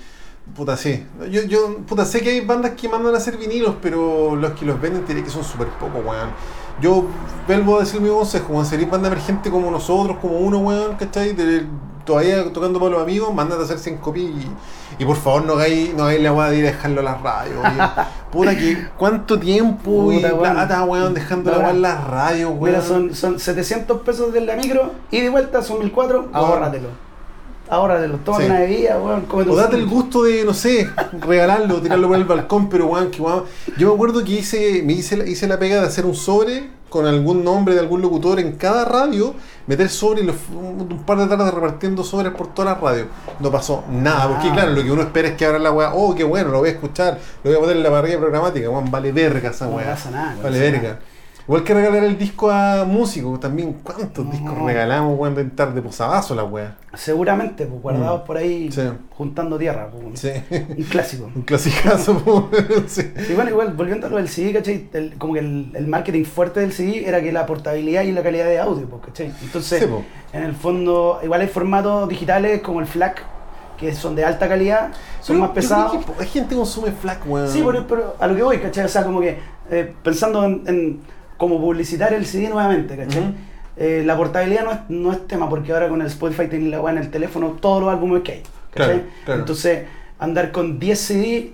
Puta, 0.56 0.78
sí. 0.78 1.04
Yo, 1.32 1.44
yo, 1.44 1.78
puta, 1.88 2.06
sé 2.06 2.22
que 2.22 2.30
hay 2.30 2.42
bandas 2.42 2.74
que 2.74 2.88
mandan 2.88 3.14
a 3.16 3.18
hacer 3.18 3.38
vinilos, 3.38 3.76
pero 3.82 4.36
los 4.36 4.52
que 4.54 4.66
los 4.66 4.80
venden 4.80 5.04
tienen 5.06 5.24
que 5.24 5.30
son 5.30 5.44
súper 5.44 5.68
pocos, 5.70 6.04
weón. 6.06 6.30
Yo 6.82 7.06
vuelvo 7.48 7.78
a 7.78 7.80
decir 7.82 8.00
mi 8.02 8.10
consejo, 8.10 8.54
weón, 8.54 8.66
seréis 8.66 8.90
banda 8.90 9.08
emergente 9.08 9.50
como 9.50 9.72
nosotros, 9.72 10.18
como 10.22 10.38
uno, 10.38 10.60
weón, 10.60 10.96
¿cachai? 10.98 11.34
De- 11.34 11.66
todavía 12.06 12.52
tocando 12.54 12.80
para 12.80 12.92
los 12.92 13.02
amigos, 13.02 13.34
mándate 13.34 13.62
a 13.62 13.66
hacer 13.66 13.80
100 13.80 13.98
copias 13.98 14.28
y, 14.30 15.04
y 15.04 15.06
por 15.06 15.18
favor 15.18 15.44
no 15.46 15.54
hagáis, 15.54 15.94
no 15.94 16.04
hagáis 16.04 16.22
la 16.22 16.32
weá 16.32 16.50
de 16.50 16.58
ir 16.58 16.64
a 16.66 16.72
dejarlo 16.72 17.02
a 17.02 17.04
la 17.04 17.16
radio, 17.16 17.62
weón. 17.62 17.90
Puta 18.32 18.56
que 18.56 18.88
cuánto 18.98 19.40
tiempo 19.40 20.12
y 20.12 20.18
Puta, 20.18 20.34
weón. 20.34 20.54
plata, 20.54 20.84
weón, 20.84 21.14
dejando 21.14 21.52
la 21.52 21.58
weá 21.60 21.70
en 21.72 21.82
la 21.82 22.02
radio, 22.02 22.50
weón. 22.52 22.64
Mira, 22.76 22.82
son, 22.82 23.14
son 23.16 23.40
700 23.40 24.02
pesos 24.02 24.32
de 24.32 24.42
la 24.42 24.56
micro 24.56 24.92
y 25.12 25.22
de 25.22 25.30
vuelta 25.30 25.62
son 25.62 25.80
1004, 25.80 26.30
ahórratelo. 27.70 28.16
Ahórratelo, 28.16 28.18
toma 28.24 28.38
Sí. 28.40 28.46
una 28.46 28.60
bebida, 28.60 28.98
weón, 29.00 29.26
O 29.50 29.56
date 29.56 29.76
el 29.76 29.86
gusto 29.88 30.24
de, 30.24 30.44
no 30.46 30.54
sé, 30.54 30.90
regalarlo, 31.22 31.82
tirarlo 31.82 32.08
por 32.08 32.18
el 32.18 32.24
balcón, 32.26 32.70
pero 32.70 32.88
weón, 32.88 33.12
que 33.12 33.22
weón. 33.22 33.44
Yo 33.78 33.88
me 33.90 33.94
acuerdo 33.94 34.24
que 34.24 34.32
hice, 34.34 34.82
me 34.84 34.94
hice, 34.94 35.18
la- 35.18 35.26
hice 35.28 35.48
la 35.48 35.58
pega 35.60 35.82
de 35.82 35.88
hacer 35.88 36.06
un 36.06 36.16
sobre 36.16 36.76
con 36.90 37.06
algún 37.06 37.44
nombre 37.44 37.74
de 37.74 37.82
algún 37.82 38.02
locutor 38.02 38.40
en 38.40 38.54
cada 38.54 38.86
radio, 38.86 39.34
meter 39.68 39.90
sobre 39.90 40.22
y 40.22 40.26
los- 40.26 40.36
un, 40.54 41.04
par 41.06 41.18
de 41.18 41.28
tardes 41.28 41.54
repartiendo 41.54 42.04
sobres 42.06 42.32
por 42.32 42.54
todas 42.54 42.74
las 42.74 42.82
radios. 42.82 43.08
No 43.42 43.52
pasó 43.52 43.84
nada, 43.92 44.30
porque 44.30 44.48
Ah. 44.50 44.54
claro, 44.54 44.72
lo 44.72 44.82
que 44.84 44.92
uno 44.92 45.02
espera 45.02 45.28
es 45.30 45.34
que 45.36 45.46
abra 45.46 45.60
la 45.60 45.72
weá, 45.72 45.92
oh, 45.94 46.16
qué 46.16 46.24
bueno, 46.24 46.52
lo 46.52 46.60
voy 46.60 46.70
a 46.70 46.72
escuchar, 46.72 47.20
lo 47.44 47.50
voy 47.50 47.58
a 47.58 47.60
poner 47.60 47.76
en 47.78 47.84
la 47.84 47.90
parrilla 47.90 48.18
programática, 48.20 48.70
weón, 48.70 48.90
vale 48.92 49.12
verga 49.12 49.50
esa 49.50 49.66
No 49.66 49.76
weá. 49.76 49.88
pasa 49.88 50.12
nada, 50.12 50.36
no 50.36 50.44
Vale 50.44 50.60
verga. 50.60 50.82
nada. 50.84 51.00
Igual 51.48 51.64
que 51.64 51.74
regalar 51.76 52.04
el 52.04 52.18
disco 52.18 52.50
a 52.50 52.86
músicos 52.86 53.40
también. 53.40 53.74
¿Cuántos 53.84 54.26
No. 54.26 54.32
discos 54.32 54.58
regalamos, 54.64 55.20
weón, 55.20 55.36
de 55.36 55.44
tarde 55.46 55.80
posadazo 55.82 56.34
la 56.34 56.44
weá? 56.44 56.76
Seguramente, 56.96 57.68
pues 57.68 57.82
guardados 57.84 58.22
Mm. 58.22 58.26
por 58.26 58.38
ahí 58.38 58.72
Sí. 58.72 58.82
juntando 59.12 59.58
tierra, 59.60 59.90
pues, 59.92 60.20
Sí. 60.20 60.32
un 60.76 60.84
clásico. 60.86 61.30
Un 61.36 61.44
clasicazo, 61.44 62.18
po, 62.26 62.50
sí. 62.88 63.04
Bueno, 63.36 63.52
igual, 63.52 63.74
volviendo 63.74 64.08
a 64.08 64.10
lo 64.10 64.18
del 64.18 64.28
CD, 64.28 64.54
¿cachai? 64.54 64.90
El- 64.94 65.14
como 65.20 65.34
que 65.34 65.40
el, 65.42 65.72
el 65.76 65.86
marketing 65.88 66.24
fuerte 66.26 66.62
del 66.62 66.72
CD 66.74 67.08
era 67.08 67.22
que 67.22 67.32
la 67.32 67.46
portabilidad 67.46 68.02
y 68.02 68.12
la 68.12 68.24
calidad 68.24 68.46
de 68.46 68.60
audio, 68.60 68.88
pues, 68.90 69.04
¿cachai? 69.06 69.32
Entonces, 69.44 69.84
Sí, 69.84 69.90
en 70.34 70.44
el 70.44 70.56
fondo, 70.56 71.20
igual 71.24 71.42
hay 71.42 71.48
formatos 71.48 72.10
digitales 72.10 72.62
como 72.62 72.80
el 72.80 72.88
FLAC, 72.88 73.22
que 73.78 73.94
son 73.94 74.16
de 74.16 74.26
alta 74.26 74.48
calidad, 74.50 74.92
son 75.22 75.36
Pero 75.36 75.40
más 75.42 75.50
pesados. 75.52 75.98
Hay 76.20 76.26
gente 76.28 76.50
que 76.50 76.56
consume 76.56 76.92
FLAC, 76.92 77.20
weón. 77.28 77.50
Sí, 77.50 77.62
pero, 77.64 77.86
pero 77.86 78.16
a 78.20 78.26
lo 78.26 78.36
que 78.36 78.42
voy, 78.42 78.58
¿cachai? 78.58 78.86
O 78.86 78.90
sea, 78.90 79.04
como 79.04 79.20
que 79.22 79.38
eh, 79.70 79.94
pensando 80.02 80.44
en, 80.46 80.64
en 80.66 81.00
cómo 81.38 81.60
publicitar 81.60 82.14
el 82.14 82.26
CD 82.26 82.50
nuevamente, 82.50 82.96
¿cachai? 82.98 83.36
Eh, 83.78 84.04
la 84.06 84.16
portabilidad 84.16 84.64
no 84.64 84.72
es, 84.72 84.80
no 84.90 85.12
es 85.12 85.28
tema, 85.28 85.50
porque 85.50 85.74
ahora 85.74 85.90
con 85.90 86.00
el 86.02 86.08
Spotify 86.08 86.48
tiene 86.48 86.70
la 86.70 86.80
weá 86.82 86.94
en 86.94 87.00
el 87.00 87.12
teléfono 87.12 87.58
todos 87.60 87.82
los 87.84 87.92
álbumes 87.92 88.22
que 88.24 88.32
hay, 88.34 88.44
¿cachai? 88.74 88.96
Claro, 88.96 89.10
claro. 89.26 89.40
Entonces, 89.42 89.84
andar 90.20 90.52
con 90.54 90.80
10 90.80 91.00
CD, 91.00 91.54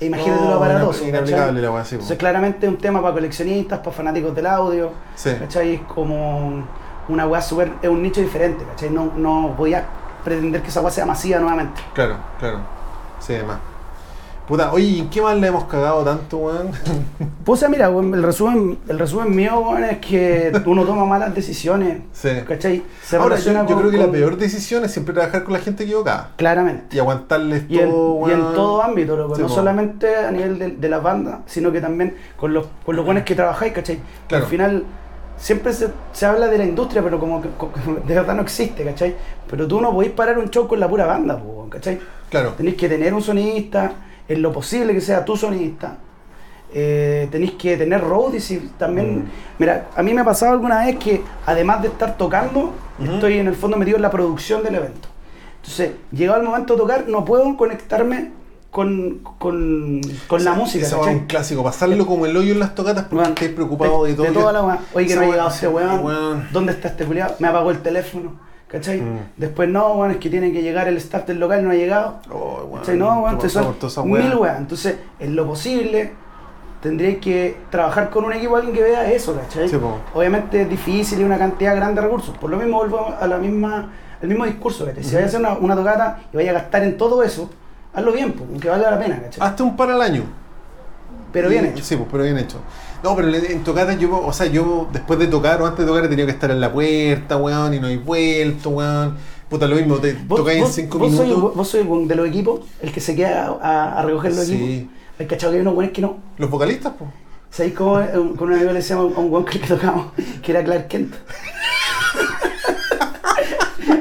imagínate 0.00 0.42
lo 0.44 0.54
aparatoso, 0.54 1.00
ina- 1.02 1.18
inaplicable 1.18 1.60
la 1.60 1.70
weá, 1.70 1.84
sí. 1.84 1.96
Entonces, 1.96 2.16
claramente 2.16 2.66
es 2.66 2.72
un 2.72 2.78
tema 2.78 3.02
para 3.02 3.12
coleccionistas, 3.12 3.78
para 3.80 3.92
fanáticos 3.92 4.34
del 4.34 4.46
audio, 4.46 4.90
Sí. 5.14 5.30
¿cachai? 5.38 5.74
Es 5.74 5.80
como 5.82 6.64
una 7.08 7.26
weá 7.26 7.42
súper, 7.42 7.72
es 7.82 7.88
un 7.90 8.02
nicho 8.02 8.20
diferente, 8.22 8.64
¿cachai? 8.64 8.88
No, 8.90 9.12
no 9.16 9.48
voy 9.50 9.74
a 9.74 9.84
pretender 10.24 10.62
que 10.62 10.68
esa 10.68 10.80
weá 10.80 10.90
sea 10.90 11.04
masiva 11.04 11.38
nuevamente. 11.40 11.80
Claro, 11.92 12.16
claro. 12.38 12.60
Sí, 13.18 13.34
además. 13.34 13.58
Puta, 14.50 14.72
oye, 14.72 14.84
¿y 14.84 14.98
en 14.98 15.08
qué 15.10 15.22
más 15.22 15.36
le 15.38 15.46
hemos 15.46 15.64
cagado 15.64 16.02
tanto, 16.04 16.36
weón? 16.38 16.70
Pues, 17.44 17.64
mira, 17.70 17.88
weón, 17.88 18.12
el 18.14 18.22
resumen, 18.22 18.78
el 18.88 18.98
resumen 18.98 19.34
mío, 19.34 19.60
weón, 19.60 19.84
es 19.84 19.98
que 19.98 20.52
uno 20.66 20.84
toma 20.84 21.04
malas 21.04 21.34
decisiones. 21.34 22.00
Sí. 22.12 22.28
¿Cachai? 22.46 22.82
Se 23.02 23.16
Ahora, 23.16 23.36
yo, 23.38 23.52
yo 23.52 23.64
con- 23.64 23.78
creo 23.78 23.90
que 23.92 23.96
la 23.96 24.10
peor 24.10 24.36
decisión 24.36 24.84
es 24.84 24.90
siempre 24.92 25.14
trabajar 25.14 25.44
con 25.44 25.52
la 25.52 25.60
gente 25.60 25.84
equivocada. 25.84 26.32
Claramente. 26.36 26.96
Y 26.96 26.98
aguantarles 26.98 27.64
Y 27.68 27.78
en, 27.78 27.90
todo, 27.90 28.28
y 28.28 28.32
en 28.32 28.40
weón. 28.40 28.54
todo 28.54 28.82
ámbito, 28.82 29.16
loco, 29.16 29.36
Sí, 29.36 29.42
no 29.42 29.48
po. 29.48 29.54
solamente 29.54 30.16
a 30.16 30.30
nivel 30.32 30.58
de, 30.58 30.68
de 30.72 30.88
las 30.88 31.02
bandas, 31.02 31.38
sino 31.46 31.70
que 31.72 31.80
también 31.80 32.16
con 32.36 32.52
los, 32.52 32.66
con 32.84 32.96
los 32.96 33.04
buenos 33.06 33.22
que 33.24 33.34
trabajáis, 33.36 33.72
¿cachai? 33.72 34.00
Claro. 34.28 34.44
Al 34.44 34.50
final 34.50 34.84
siempre 35.36 35.72
se, 35.72 35.88
se 36.12 36.26
habla 36.26 36.48
de 36.48 36.58
la 36.58 36.64
industria, 36.64 37.02
pero 37.02 37.18
como 37.20 37.40
que 37.40 37.48
de 38.06 38.14
verdad 38.14 38.34
no 38.34 38.42
existe, 38.42 38.84
¿cachai? 38.84 39.14
Pero 39.48 39.66
tú 39.68 39.80
no 39.80 39.92
podéis 39.92 40.12
parar 40.12 40.38
un 40.38 40.50
show 40.50 40.66
con 40.68 40.78
la 40.80 40.88
pura 40.88 41.06
banda, 41.06 41.40
¿cachai? 41.70 42.00
Claro. 42.28 42.50
Tenéis 42.56 42.76
que 42.76 42.88
tener 42.88 43.14
un 43.14 43.22
sonidista, 43.22 43.92
en 44.30 44.42
lo 44.42 44.52
posible 44.52 44.94
que 44.94 45.00
sea 45.00 45.24
tu 45.24 45.36
sonidista. 45.36 45.98
Eh, 46.72 47.26
tenéis 47.32 47.52
que 47.52 47.76
tener 47.76 48.00
roadies 48.00 48.50
y 48.52 48.58
también... 48.78 49.18
Mm. 49.18 49.24
Mira, 49.58 49.88
a 49.96 50.02
mí 50.04 50.14
me 50.14 50.20
ha 50.20 50.24
pasado 50.24 50.52
alguna 50.52 50.84
vez 50.84 50.96
que 50.98 51.20
además 51.44 51.82
de 51.82 51.88
estar 51.88 52.16
tocando, 52.16 52.72
estoy 53.02 53.38
en 53.38 53.48
el 53.48 53.56
fondo 53.56 53.76
metido 53.76 53.96
en 53.96 54.02
la 54.02 54.10
producción 54.10 54.62
del 54.62 54.76
evento. 54.76 55.08
Entonces, 55.56 55.92
llegado 56.12 56.40
el 56.40 56.46
momento 56.46 56.74
de 56.74 56.80
tocar, 56.80 57.08
no 57.08 57.24
puedo 57.24 57.56
conectarme 57.56 58.30
con, 58.70 59.18
con, 59.38 60.00
con 60.28 60.44
la 60.44 60.54
música. 60.54 60.86
Weá 60.96 61.10
es 61.10 61.16
un 61.16 61.26
clásico, 61.26 61.64
pasarlo 61.64 62.06
como 62.06 62.24
el 62.26 62.36
hoyo 62.36 62.52
en 62.52 62.60
las 62.60 62.74
tocatas 62.76 63.04
porque 63.06 63.16
Weón, 63.16 63.30
estáis 63.30 63.50
preocupados 63.50 64.06
de, 64.06 64.14
todo. 64.14 64.26
De 64.26 64.32
toda 64.32 64.52
la. 64.52 64.78
Oye, 64.94 65.08
que 65.08 65.16
no 65.16 65.22
ha 65.22 65.26
llegado 65.26 65.48
este 65.50 65.66
weón. 65.66 66.48
¿Dónde 66.52 66.72
está 66.72 66.88
este 66.88 67.04
culiado? 67.04 67.34
Me 67.40 67.48
apagó 67.48 67.72
el 67.72 67.80
teléfono. 67.80 68.49
¿Cachai? 68.70 69.00
Mm. 69.00 69.18
Después 69.36 69.68
no, 69.68 69.94
weón, 69.94 70.12
es 70.12 70.16
que 70.18 70.30
tiene 70.30 70.52
que 70.52 70.62
llegar 70.62 70.86
el 70.86 70.96
staff 70.98 71.26
del 71.26 71.40
local, 71.40 71.64
no 71.64 71.70
ha 71.70 71.74
llegado. 71.74 72.20
Oh. 72.30 72.68
No, 72.94 73.36
toda 73.38 73.90
son 73.90 74.10
mil 74.10 74.34
weas. 74.36 74.58
Entonces, 74.58 74.96
en 75.18 75.34
lo 75.34 75.44
posible, 75.46 76.12
tendríais 76.80 77.18
que 77.18 77.56
trabajar 77.70 78.10
con 78.10 78.24
un 78.24 78.32
equipo, 78.32 78.56
alguien 78.56 78.74
que 78.74 78.82
vea 78.82 79.10
eso, 79.10 79.34
¿cachai? 79.34 79.68
Sí. 79.68 79.76
Obviamente 80.14 80.62
es 80.62 80.68
difícil 80.68 81.20
y 81.20 81.24
una 81.24 81.36
cantidad 81.36 81.74
grande 81.74 82.00
de 82.00 82.06
recursos. 82.06 82.36
Por 82.38 82.48
lo 82.50 82.56
mismo 82.58 82.78
volvemos 82.78 83.14
a 83.20 83.26
la 83.26 83.38
misma, 83.38 83.90
al 84.22 84.28
mismo 84.28 84.44
discurso, 84.44 84.86
¿cachai? 84.86 85.02
Si 85.02 85.14
vais 85.14 85.24
a 85.24 85.28
hacer 85.28 85.40
una, 85.40 85.54
una 85.54 85.74
tocata 85.74 86.20
y 86.32 86.36
vais 86.36 86.48
a 86.48 86.52
gastar 86.52 86.84
en 86.84 86.96
todo 86.96 87.24
eso, 87.24 87.50
hazlo 87.92 88.12
bien, 88.12 88.32
pues, 88.32 88.60
que 88.60 88.68
valga 88.68 88.90
la 88.92 88.98
pena, 89.00 89.20
¿cachai? 89.20 89.48
Hasta 89.48 89.64
un 89.64 89.76
par 89.76 89.90
al 89.90 90.00
año. 90.00 90.22
Pero 91.32 91.48
Y- 91.48 91.52
bien 91.52 91.66
hecho. 91.66 91.84
Sí, 91.84 91.96
pues, 91.96 92.08
pero 92.10 92.22
bien 92.22 92.38
hecho. 92.38 92.58
No, 93.02 93.16
pero 93.16 93.28
en 93.34 93.64
tocata 93.64 93.94
yo, 93.94 94.20
o 94.24 94.32
sea, 94.32 94.46
yo 94.46 94.88
después 94.92 95.18
de 95.18 95.26
tocar 95.26 95.60
o 95.62 95.66
antes 95.66 95.80
de 95.80 95.86
tocar 95.86 96.04
he 96.04 96.08
tenido 96.08 96.26
que 96.26 96.32
estar 96.32 96.50
en 96.50 96.60
la 96.60 96.70
puerta, 96.72 97.36
weón, 97.38 97.72
y 97.74 97.80
no 97.80 97.88
he 97.88 97.96
vuelto, 97.96 98.70
weón. 98.70 99.16
Puta, 99.48 99.66
lo 99.66 99.74
mismo, 99.76 99.96
te 99.96 100.12
¿Vos, 100.28 100.38
tocáis 100.40 100.62
en 100.62 100.66
cinco 100.72 100.98
vos 100.98 101.10
minutos. 101.10 101.50
el- 101.52 101.56
vos 101.58 101.68
sois 101.68 101.84
el 101.86 102.08
de 102.08 102.14
los 102.14 102.28
equipos, 102.28 102.60
el 102.82 102.92
que 102.92 103.00
se 103.00 103.16
queda 103.16 103.58
a, 103.60 103.98
a 103.98 104.02
recoger 104.02 104.34
los 104.34 104.44
Sí. 104.46 104.54
equipos. 104.54 104.94
Hay 105.18 105.26
cachado 105.26 105.52
que 105.52 105.56
hay 105.56 105.62
unos 105.62 105.74
buenos 105.74 105.92
que 105.92 106.02
no. 106.02 106.18
Los 106.38 106.48
vocalistas, 106.50 106.92
pues. 106.98 107.10
¿Sabéis 107.50 107.74
cómo 107.74 107.98
eh, 108.00 108.10
con 108.36 108.46
una 108.48 108.56
amiga 108.56 108.72
le 108.72 108.78
decíamos 108.78 109.16
a 109.16 109.18
un 109.20 109.32
weón 109.32 109.44
que 109.44 109.58
tocamos? 109.58 110.12
Que 110.42 110.52
era 110.52 110.62
Clark 110.62 110.86
Kent. 110.88 111.14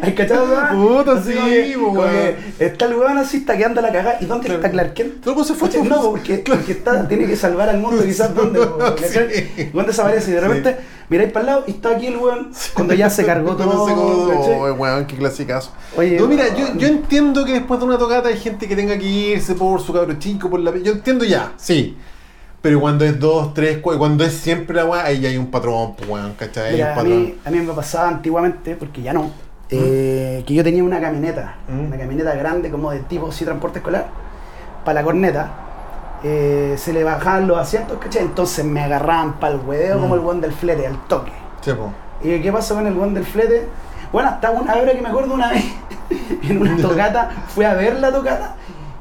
¿Hay 0.01 0.13
cachado? 0.15 0.55
Puta, 0.71 1.21
sí, 1.23 1.33
que 1.33 2.65
Está 2.65 2.85
el 2.85 2.95
weón 2.95 3.17
así, 3.17 3.37
está 3.37 3.57
quedando 3.57 3.81
la 3.81 3.91
cagada. 3.91 4.17
¿Y 4.21 4.25
dónde 4.25 4.45
Claro. 4.47 4.59
está 4.61 4.71
Clark 4.71 4.93
Kent? 4.93 5.21
Todo 5.23 5.43
se 5.43 5.53
fue. 5.53 5.69
Oye, 5.69 5.83
No, 5.89 6.01
porque, 6.11 6.43
porque 6.45 6.71
está, 6.73 7.07
tiene 7.07 7.25
que 7.25 7.35
salvar 7.35 7.69
al 7.69 7.79
mundo, 7.79 8.03
quizás 8.03 8.33
dónde. 8.33 8.59
Sí. 8.99 9.69
¿Dónde 9.73 9.87
desaparece? 9.91 10.31
Y 10.31 10.33
de 10.33 10.39
Sí. 10.41 10.45
repente 10.47 10.77
miráis 11.09 11.31
para 11.31 11.41
el 11.41 11.45
lado 11.47 11.63
y 11.67 11.71
está 11.71 11.89
aquí 11.95 12.07
el 12.07 12.17
weón 12.17 12.51
cuando 12.73 12.93
ya 12.93 13.09
se 13.09 13.25
cargó 13.25 13.55
todo. 13.57 13.87
se 13.87 13.93
oh, 13.93 14.73
weón, 14.75 15.05
qué 15.07 15.15
clasicazo. 15.15 15.71
Oye, 15.97 16.17
no, 16.19 16.27
mira, 16.27 16.45
yo, 16.77 16.87
entiendo 16.87 17.45
que 17.45 17.53
después 17.53 17.79
de 17.79 17.85
una 17.85 17.97
tocata 17.97 18.29
hay 18.29 18.37
gente 18.37 18.67
que 18.67 18.75
tenga 18.75 18.97
que 18.97 19.05
irse 19.05 19.55
por 19.55 19.81
su 19.81 19.91
cabro 19.93 20.13
chico, 20.19 20.49
por 20.49 20.59
la... 20.59 20.75
Yo 20.77 20.91
entiendo 20.93 21.25
ya, 21.25 21.53
sí. 21.57 21.97
Pero 22.61 22.81
cuando 22.81 23.05
es 23.05 23.17
dos, 23.19 23.53
tres, 23.53 23.77
cu- 23.77 23.97
cuando 23.97 24.23
es 24.25 24.33
siempre 24.33 24.75
la 24.75 24.83
weá, 24.85 25.05
ahí 25.05 25.21
ya 25.21 25.29
hay 25.29 25.37
un 25.37 25.49
patrón, 25.49 25.95
pues, 25.95 26.09
weón, 26.09 26.33
¿cachai? 26.33 26.65
Hay 26.67 26.73
Mira, 26.73 26.85
un 26.87 26.91
a 26.91 26.95
patrón. 26.95 27.21
mí, 27.23 27.35
a 27.45 27.49
mí 27.51 27.59
me 27.59 27.73
pasaba 27.73 28.09
antiguamente, 28.09 28.75
porque 28.75 29.01
ya 29.01 29.13
no, 29.13 29.31
eh, 29.69 30.43
que 30.47 30.53
yo 30.53 30.63
tenía 30.63 30.83
una 30.83 30.99
camioneta, 30.99 31.55
Mm. 31.67 31.87
una 31.87 31.97
camioneta 31.97 32.33
grande 32.35 32.69
como 32.71 32.91
de 32.91 32.99
tipo 32.99 33.31
sí 33.31 33.45
transporte 33.45 33.79
escolar, 33.79 34.07
para 34.85 35.01
la 35.01 35.03
corneta. 35.03 35.49
eh, 36.21 36.75
se 36.77 36.91
le 36.91 37.05
bajaban 37.05 37.47
los 37.47 37.57
asientos, 37.57 37.97
¿cachai? 37.97 38.23
Entonces 38.23 38.65
me 38.65 38.81
agarraban 38.83 39.39
para 39.39 39.53
el 39.53 39.61
hueveo 39.61 39.97
Mm. 39.97 40.01
como 40.01 40.15
el 40.15 40.19
buen 40.19 40.41
del 40.41 40.51
flete, 40.51 40.85
al 40.85 40.97
toque. 41.07 41.31
Sí. 41.61 41.71
¿Y 42.21 42.41
qué 42.41 42.51
pasó 42.51 42.75
con 42.75 42.85
el 42.87 42.93
buen 42.93 43.13
del 43.13 43.23
flete? 43.23 43.65
Bueno, 44.11 44.27
hasta 44.27 44.51
una 44.51 44.75
hora 44.75 44.91
que 44.91 45.01
me 45.01 45.07
acuerdo 45.07 45.33
una 45.33 45.49
vez, 45.49 45.63
en 46.43 46.61
una 46.61 46.75
tocata, 46.75 47.29
fui 47.47 47.63
a 47.63 47.73
ver 47.73 48.01
la 48.01 48.11
tocata 48.11 48.55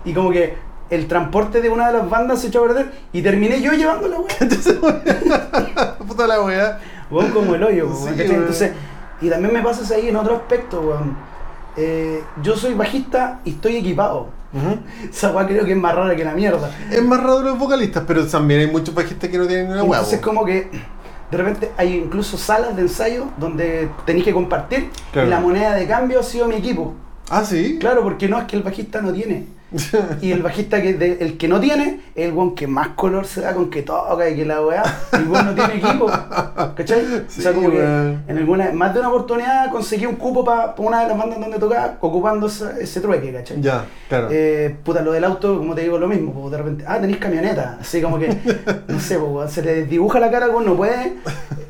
y 0.05 0.13
como 0.15 0.31
que 0.31 0.57
el 0.91 1.09
transporte 1.09 1.61
de 1.61 1.69
una 1.71 1.89
de 1.91 1.99
las 1.99 2.09
bandas 2.09 2.41
se 2.41 2.47
echó 2.49 2.63
a 2.65 2.69
perder 2.69 2.93
y 3.13 3.21
terminé 3.21 3.61
yo 3.61 3.73
llevando 3.73 4.07
la 4.07 4.19
weá. 4.21 5.97
Puta 6.07 6.27
la 6.29 6.41
weá. 6.43 6.79
Weón, 7.11 7.31
como 7.33 7.55
el 7.57 7.65
hoyo, 7.65 7.89
Sí. 7.97 8.15
Entonces, 8.23 8.73
y 9.21 9.29
también 9.29 9.53
me 9.53 9.63
pasa 9.63 9.95
ahí 9.95 10.09
en 10.09 10.17
otro 10.17 10.37
aspecto, 10.37 10.81
weón. 10.81 11.17
Eh, 11.77 12.23
yo 12.43 12.57
soy 12.57 12.75
bajista 12.75 13.41
y 13.45 13.51
estoy 13.51 13.77
equipado. 13.77 14.29
Ujú. 14.53 14.79
Esa 15.11 15.31
weá 15.31 15.47
creo 15.47 15.65
que 15.65 15.73
es 15.73 15.77
más 15.79 15.95
rara 15.95 16.17
que 16.17 16.25
la 16.25 16.33
mierda. 16.35 16.71
Es 16.91 17.03
más 17.03 17.21
raro 17.21 17.41
los 17.41 17.59
vocalistas, 17.59 18.05
pero 18.07 18.27
también 18.27 18.61
hay 18.61 18.67
muchos 18.67 18.95
bajistas 18.95 19.31
que 19.31 19.39
no 19.39 19.47
tienen 19.47 19.67
una 19.71 19.83
weá. 19.83 19.99
Entonces 20.01 20.19
po. 20.21 20.25
como 20.27 20.45
que 20.45 20.71
de 21.31 21.37
repente 21.37 21.71
hay 21.77 21.95
incluso 21.97 22.39
salas 22.39 22.75
de 22.75 22.83
ensayo 22.83 23.27
donde 23.37 23.89
tenéis 24.07 24.25
que 24.25 24.33
compartir 24.33 24.91
Claro. 25.13 25.29
y 25.29 25.31
la 25.31 25.41
moneda 25.41 25.75
de 25.75 25.87
cambio 25.87 26.21
ha 26.21 26.23
sido 26.23 26.49
mi 26.49 26.57
equipo. 26.57 26.95
Ah, 27.31 27.45
sí. 27.45 27.77
Claro, 27.79 28.03
porque 28.03 28.29
no 28.29 28.39
es 28.39 28.45
que 28.47 28.57
el 28.57 28.63
bajista 28.63 29.01
no 29.03 29.13
tiene. 29.13 29.47
Y 30.23 30.33
el 30.33 30.43
bajista 30.43 30.81
que 30.81 30.95
de- 30.95 31.19
el 31.21 31.37
que 31.37 31.47
no 31.49 31.61
tiene 31.61 32.01
es 32.15 32.27
el 32.27 32.33
weón 32.33 32.55
que 32.55 32.67
más 32.67 32.89
color 32.89 33.27
se 33.27 33.41
da 33.43 33.53
con 33.55 33.69
que 33.71 33.83
toca 33.83 34.29
y 34.29 34.35
que 34.37 34.45
la 34.45 34.63
weá. 34.65 34.83
Y 35.13 35.17
el 35.17 35.29
weón 35.29 35.47
no 35.47 35.55
tiene 35.55 35.75
equipo. 35.77 36.07
¿Cachai? 36.75 37.05
Sí, 37.29 37.41
o 37.41 37.43
sea, 37.43 37.53
como 37.53 37.71
que 37.71 37.83
en 37.83 38.39
alguna, 38.39 38.71
más 38.73 38.95
de 38.95 39.01
una 39.01 39.09
oportunidad 39.11 39.71
conseguí 39.71 40.07
un 40.07 40.17
cupo 40.17 40.45
para 40.45 40.75
una 40.79 41.03
de 41.03 41.09
las 41.09 41.19
bandas 41.19 41.39
donde 41.41 41.59
tocaba 41.59 41.97
ocupando 42.01 42.47
esa- 42.47 42.79
ese 42.79 43.01
trueque, 43.01 43.33
¿cachai? 43.33 43.61
ya, 43.61 43.85
claro. 44.09 44.29
Eh, 44.31 44.75
puta, 44.85 45.03
lo 45.03 45.13
del 45.13 45.25
auto, 45.25 45.59
como 45.59 45.75
te 45.75 45.83
digo, 45.83 45.99
lo 45.99 46.09
mismo, 46.09 46.33
pues, 46.33 46.51
de 46.53 46.59
repente, 46.59 46.85
ah, 46.87 46.99
tenéis 47.01 47.19
camioneta, 47.19 47.77
así 47.81 48.01
como 48.01 48.19
que, 48.19 48.29
no 48.89 48.99
sé, 49.01 49.19
pues, 49.19 49.53
se 49.53 49.63
le 49.63 49.85
dibuja 49.85 50.19
la 50.21 50.31
cara, 50.31 50.49
weón, 50.49 50.65
no 50.67 50.77
puede 50.77 51.15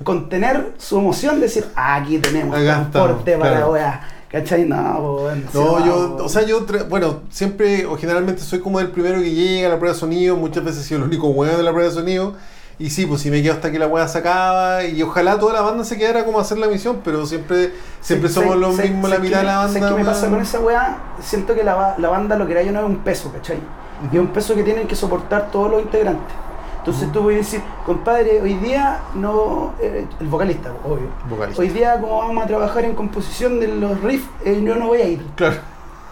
contener 0.04 0.72
su 0.78 0.98
emoción 0.98 1.36
de 1.36 1.42
decir, 1.42 1.66
ah, 1.74 1.96
aquí 1.96 2.18
tenemos 2.18 2.54
Acá 2.54 2.82
estamos, 2.82 2.90
transporte 2.92 3.32
para 3.38 3.50
claro. 3.50 3.66
la 3.66 3.72
weá, 3.72 4.00
¿cachai? 4.30 4.64
No, 4.64 5.18
pues, 5.20 5.52
se 5.52 5.58
No, 5.58 5.84
yo, 5.84 6.16
o 6.24 6.28
sea, 6.28 6.42
yo, 6.42 6.66
bueno, 6.88 7.20
siempre 7.30 7.86
o 7.86 7.96
generalmente 7.96 8.42
soy 8.42 8.60
como 8.60 8.80
el 8.80 8.90
primero 8.90 9.20
que 9.20 9.30
llega 9.30 9.68
a 9.68 9.70
la 9.70 9.78
prueba 9.78 9.94
de 9.94 10.00
sonido, 10.00 10.36
muchas 10.36 10.64
veces 10.64 10.82
he 10.82 10.88
sido 10.88 11.00
el 11.00 11.06
único 11.06 11.28
weón 11.28 11.56
de 11.56 11.62
la 11.62 11.70
prueba 11.72 11.88
de 11.88 11.94
sonido, 11.94 12.34
y 12.80 12.90
sí, 12.90 13.06
pues 13.06 13.22
si 13.22 13.30
me 13.30 13.42
quedo 13.42 13.54
hasta 13.54 13.72
que 13.72 13.78
la 13.78 13.88
weá 13.88 14.06
se 14.06 14.18
acaba, 14.18 14.84
y 14.84 15.02
ojalá 15.02 15.38
toda 15.38 15.52
la 15.54 15.62
banda 15.62 15.82
se 15.84 15.98
quedara 15.98 16.24
como 16.24 16.38
a 16.38 16.42
hacer 16.42 16.58
la 16.58 16.68
misión, 16.68 17.00
pero 17.02 17.26
siempre, 17.26 17.72
siempre 18.00 18.28
Sí, 18.28 18.36
somos 18.36 18.56
los 18.56 18.76
mismos, 18.76 19.10
la 19.10 19.18
mitad 19.18 19.38
de 19.38 19.44
la 19.44 19.58
banda. 19.58 19.88
que 19.88 19.94
me 19.96 20.04
pasa 20.04 20.28
con 20.28 20.40
esa 20.40 20.60
weá? 20.60 20.98
Siento 21.20 21.54
que 21.54 21.64
la, 21.64 21.96
la 21.98 22.08
banda 22.08 22.36
lo 22.36 22.46
que 22.46 22.52
era 22.52 22.62
yo 22.62 22.70
no 22.70 22.80
es 22.80 22.86
un 22.86 22.98
peso, 22.98 23.32
¿cachai? 23.32 23.58
Y 24.12 24.14
es 24.16 24.20
un 24.20 24.28
peso 24.28 24.54
que 24.54 24.62
tienen 24.62 24.86
que 24.86 24.94
soportar 24.94 25.50
todos 25.50 25.72
los 25.72 25.82
integrantes. 25.82 26.36
Entonces 26.78 27.12
tú 27.12 27.22
puedes 27.22 27.44
decir, 27.44 27.60
compadre, 27.84 28.40
hoy 28.40 28.54
día 28.54 29.00
no. 29.14 29.74
eh, 29.80 30.06
el 30.20 30.26
vocalista, 30.26 30.72
obvio. 30.84 31.08
Vocalista. 31.28 31.60
Hoy 31.60 31.68
día, 31.68 32.00
como 32.00 32.18
vamos 32.18 32.44
a 32.44 32.46
trabajar 32.46 32.84
en 32.84 32.94
composición 32.94 33.60
de 33.60 33.68
los 33.68 34.00
riffs, 34.02 34.28
eh, 34.44 34.62
yo 34.64 34.74
no 34.76 34.86
voy 34.86 35.00
a 35.02 35.08
ir. 35.08 35.22
Claro. 35.34 35.56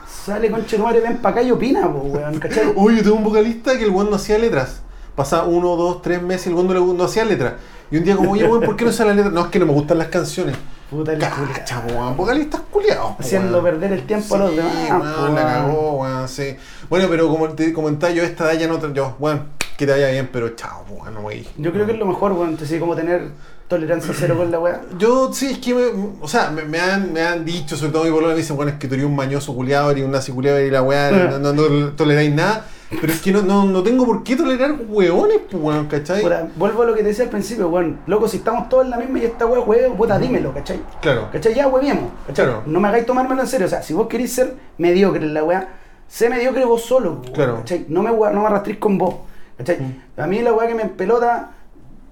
Sale 0.07 0.51
con 0.51 0.67
Chetumare, 0.67 1.01
ven 1.01 1.19
para 1.19 1.37
acá 1.37 1.43
y 1.43 1.51
opina, 1.51 1.91
po, 1.91 1.99
weón, 1.99 2.39
¿cachai? 2.39 2.73
Oye, 2.77 2.99
yo 2.99 3.03
tengo 3.05 3.17
un 3.17 3.25
vocalista 3.25 3.77
que 3.79 3.85
el 3.85 3.91
weón 3.91 4.11
no 4.11 4.17
hacía 4.17 4.39
letras. 4.39 4.83
Pasaba 5.15 5.45
uno, 5.45 5.77
dos, 5.77 6.03
tres 6.03 6.21
meses 6.21 6.49
y 6.49 6.51
el 6.51 6.57
weón 6.57 6.97
no, 6.97 7.05
hacía 7.05 7.25
letras. 7.25 7.55
Y 7.91 7.97
un 7.97 8.05
día 8.05 8.17
como, 8.17 8.33
oye, 8.33 8.45
weón, 8.47 8.63
¿por 8.63 8.77
qué 8.77 8.85
no 8.85 8.93
sale 8.93 9.11
la 9.11 9.17
letra? 9.17 9.31
No, 9.33 9.43
es 9.43 9.47
que 9.47 9.59
no 9.59 9.67
me 9.67 9.73
gustan 9.73 9.99
las 9.99 10.09
canciones. 10.09 10.57
Puta 10.91 11.13
el. 11.13 11.19
Cacha, 11.21 11.83
weón, 11.89 12.17
vocalistas 12.17 12.61
culiados. 12.71 13.13
Haciendo 13.19 13.63
perder 13.63 13.93
el 13.93 14.07
tiempo 14.07 14.35
a 14.35 14.39
los 14.39 14.57
demás. 14.57 14.73
weón, 14.91 15.01
po, 15.01 15.35
la 15.35 15.43
cagó, 15.43 15.93
weón, 16.03 16.29
sí. 16.29 16.57
Bueno, 16.91 17.07
pero 17.09 17.29
como 17.29 17.49
te 17.51 17.73
comentaba 17.73 18.13
yo, 18.13 18.23
esta 18.23 18.53
edad 18.53 18.61
ya 18.61 18.69
no... 18.69 18.93
Yo, 18.93 19.17
weón, 19.19 19.56
que 19.77 19.87
te 19.87 19.93
vaya 19.93 20.09
bien, 20.11 20.29
pero 20.33 20.51
chao, 20.51 20.85
weón, 20.89 21.15
no 21.15 21.23
voy. 21.23 21.47
Yo 21.59 21.73
creo 21.73 21.87
que 21.87 21.93
es 21.93 21.99
lo 21.99 22.07
mejor, 22.07 22.33
weón, 22.33 22.51
entonces 22.51 22.81
como 22.81 22.95
tener 22.97 23.29
tolerancia 23.69 24.15
cero 24.17 24.37
con 24.37 24.51
la 24.51 24.61
weá. 24.61 24.81
Yo, 24.99 25.33
sí, 25.33 25.47
es 25.47 25.59
que, 25.59 25.75
me, 25.75 25.83
o 26.21 26.29
sea, 26.29 26.51
me, 26.51 26.63
me 26.63 26.79
han, 26.79 27.13
me 27.13 27.23
han 27.23 27.45
dicho, 27.45 27.77
sobre 27.77 27.93
todo 27.93 28.05
mi 28.05 28.11
polola 28.11 28.33
me 28.33 28.39
dicen, 28.39 28.57
bueno, 28.57 28.71
es 28.73 28.79
que 28.79 28.87
tú 28.89 28.95
eres 28.95 29.07
un 29.07 29.17
mañoso 29.17 29.55
culiado, 29.55 29.91
eres 29.91 30.05
un 30.05 30.13
nazi 30.13 30.31
culiado 30.33 30.61
y 30.61 30.71
la 30.71 30.83
weá, 30.83 31.11
no, 31.11 31.39
no, 31.39 31.53
no 31.53 31.89
toleráis 31.93 32.33
nada. 32.33 32.67
Pero 32.89 33.13
es 33.13 33.21
que 33.21 33.33
no, 33.33 33.43
no, 33.43 33.65
no 33.65 33.83
tengo 33.83 34.07
por 34.07 34.23
qué 34.23 34.37
tolerar 34.37 34.77
weones, 34.89 35.41
pues, 35.51 35.61
weón, 35.61 35.87
¿cachai? 35.89 36.23
Vuelvo 36.55 36.83
a 36.83 36.87
lo 36.87 36.95
que 36.95 37.03
te 37.03 37.09
decía 37.09 37.25
al 37.25 37.31
principio, 37.31 37.69
weón. 37.69 37.99
Loco, 38.07 38.29
si 38.29 38.37
estamos 38.37 38.69
todos 38.69 38.85
en 38.85 38.91
la 38.91 38.99
misma 38.99 39.19
y 39.19 39.25
esta 39.25 39.45
weá 39.47 39.59
huevo, 39.61 39.97
puta, 39.97 40.17
dímelo, 40.21 40.55
¿cachai? 40.55 40.81
Claro. 41.03 41.29
¿Cachai? 41.33 41.53
Ya 41.53 41.67
hueviemos. 41.67 42.13
Claro. 42.33 42.63
No 42.67 42.79
me 42.79 42.87
hagáis 42.87 43.05
tomármelo 43.05 43.43
en 43.43 43.49
serio. 43.49 43.67
O 43.67 43.71
sea, 43.71 43.83
si 43.83 43.93
vos 43.93 44.07
queréis 44.07 44.33
ser 44.33 44.55
mediocre 44.79 45.25
en 45.25 45.35
la 45.35 45.43
weá, 45.43 45.69
sé 46.07 46.31
mediocre 46.31 46.65
vos 46.65 46.83
solo, 46.85 47.15
weón, 47.23 47.33
Claro. 47.33 47.57
¿cachai? 47.57 47.87
No 47.89 48.03
me, 48.05 48.11
no 48.13 48.41
me 48.41 48.47
arrastréis 48.47 48.79
con 48.79 48.97
vos, 48.97 49.17
¿cachai? 49.59 49.79
Mm. 49.79 50.21
A 50.21 50.27
mí 50.27 50.41
la 50.41 50.53
weá 50.53 50.69
que 50.69 50.75
me 50.75 50.87
pelota, 50.87 51.51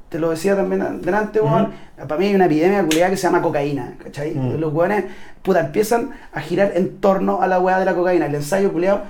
te 0.08 0.18
lo 0.18 0.30
decía 0.30 0.56
también 0.56 1.02
delante, 1.02 1.40
weón, 1.40 1.72
para 1.96 2.16
mí 2.16 2.26
hay 2.26 2.34
una 2.34 2.46
epidemia 2.46 2.84
culiada 2.84 3.10
que 3.10 3.16
se 3.16 3.22
llama 3.24 3.42
cocaína, 3.42 3.94
¿cachai? 4.02 4.34
Mm. 4.34 4.58
Los 4.58 4.72
weones, 4.72 5.04
puta, 5.42 5.60
empiezan 5.60 6.10
a 6.32 6.40
girar 6.40 6.72
en 6.74 6.98
torno 6.98 7.42
a 7.42 7.46
la 7.46 7.60
weá 7.60 7.78
de 7.78 7.84
la 7.84 7.94
cocaína. 7.94 8.26
El 8.26 8.34
ensayo 8.34 8.72
culiado, 8.72 9.02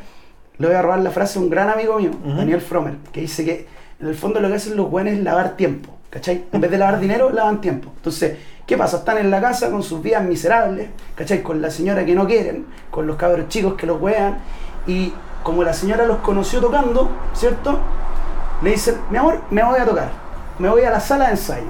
le 0.59 0.67
voy 0.67 0.77
a 0.77 0.83
robar 0.83 1.01
la 1.01 1.11
frase 1.11 1.39
a 1.39 1.43
un 1.43 1.51
gran 1.51 1.69
amigo 1.69 1.99
mío. 1.99 2.11
Daniel 2.25 2.61
Fromer, 2.61 2.95
que 3.13 3.21
dice 3.21 3.45
que 3.45 3.67
en 4.01 4.09
el 4.09 4.15
fondo 4.15 4.41
lo 4.41 4.49
que 4.49 4.55
hacen 4.55 4.77
los 4.77 4.91
weones 4.91 5.19
es 5.19 5.25
lavar 5.25 5.57
tiempo, 5.57 5.97
¿cachai? 6.11 6.45
En 6.53 6.61
vez 6.61 6.71
de 6.71 6.79
lavar 6.79 7.01
dinero, 7.01 7.31
lavan 7.31 7.61
tiempo. 7.61 7.91
Entonces, 7.97 8.39
¿qué 8.67 8.77
pasa? 8.77 8.99
Están 8.99 9.19
en 9.19 9.31
la 9.31 9.41
casa 9.41 9.71
con 9.71 9.83
sus 9.83 10.03
vidas 10.03 10.25
miserables, 10.25 10.89
¿cachai? 11.15 11.43
Con 11.43 11.61
la 11.61 11.71
señora 11.71 12.05
que 12.05 12.15
no 12.15 12.27
quieren, 12.27 12.67
con 12.91 13.07
los 13.07 13.17
cabros 13.17 13.49
chicos 13.49 13.75
que 13.75 13.87
los 13.87 14.01
wean, 14.01 14.39
y 14.87 15.13
como 15.43 15.63
la 15.63 15.73
señora 15.73 16.07
los 16.07 16.19
conoció 16.19 16.61
tocando, 16.61 17.11
¿cierto? 17.35 17.79
Le 18.65 18.71
dicen, 18.71 18.97
mi 19.11 19.19
amor, 19.19 19.41
me 19.51 19.63
voy 19.63 19.79
a 19.79 19.85
tocar, 19.85 20.09
me 20.59 20.69
voy 20.69 20.83
a 20.83 20.91
la 20.91 20.99
sala 21.01 21.27
de 21.27 21.33
ensayo. 21.33 21.67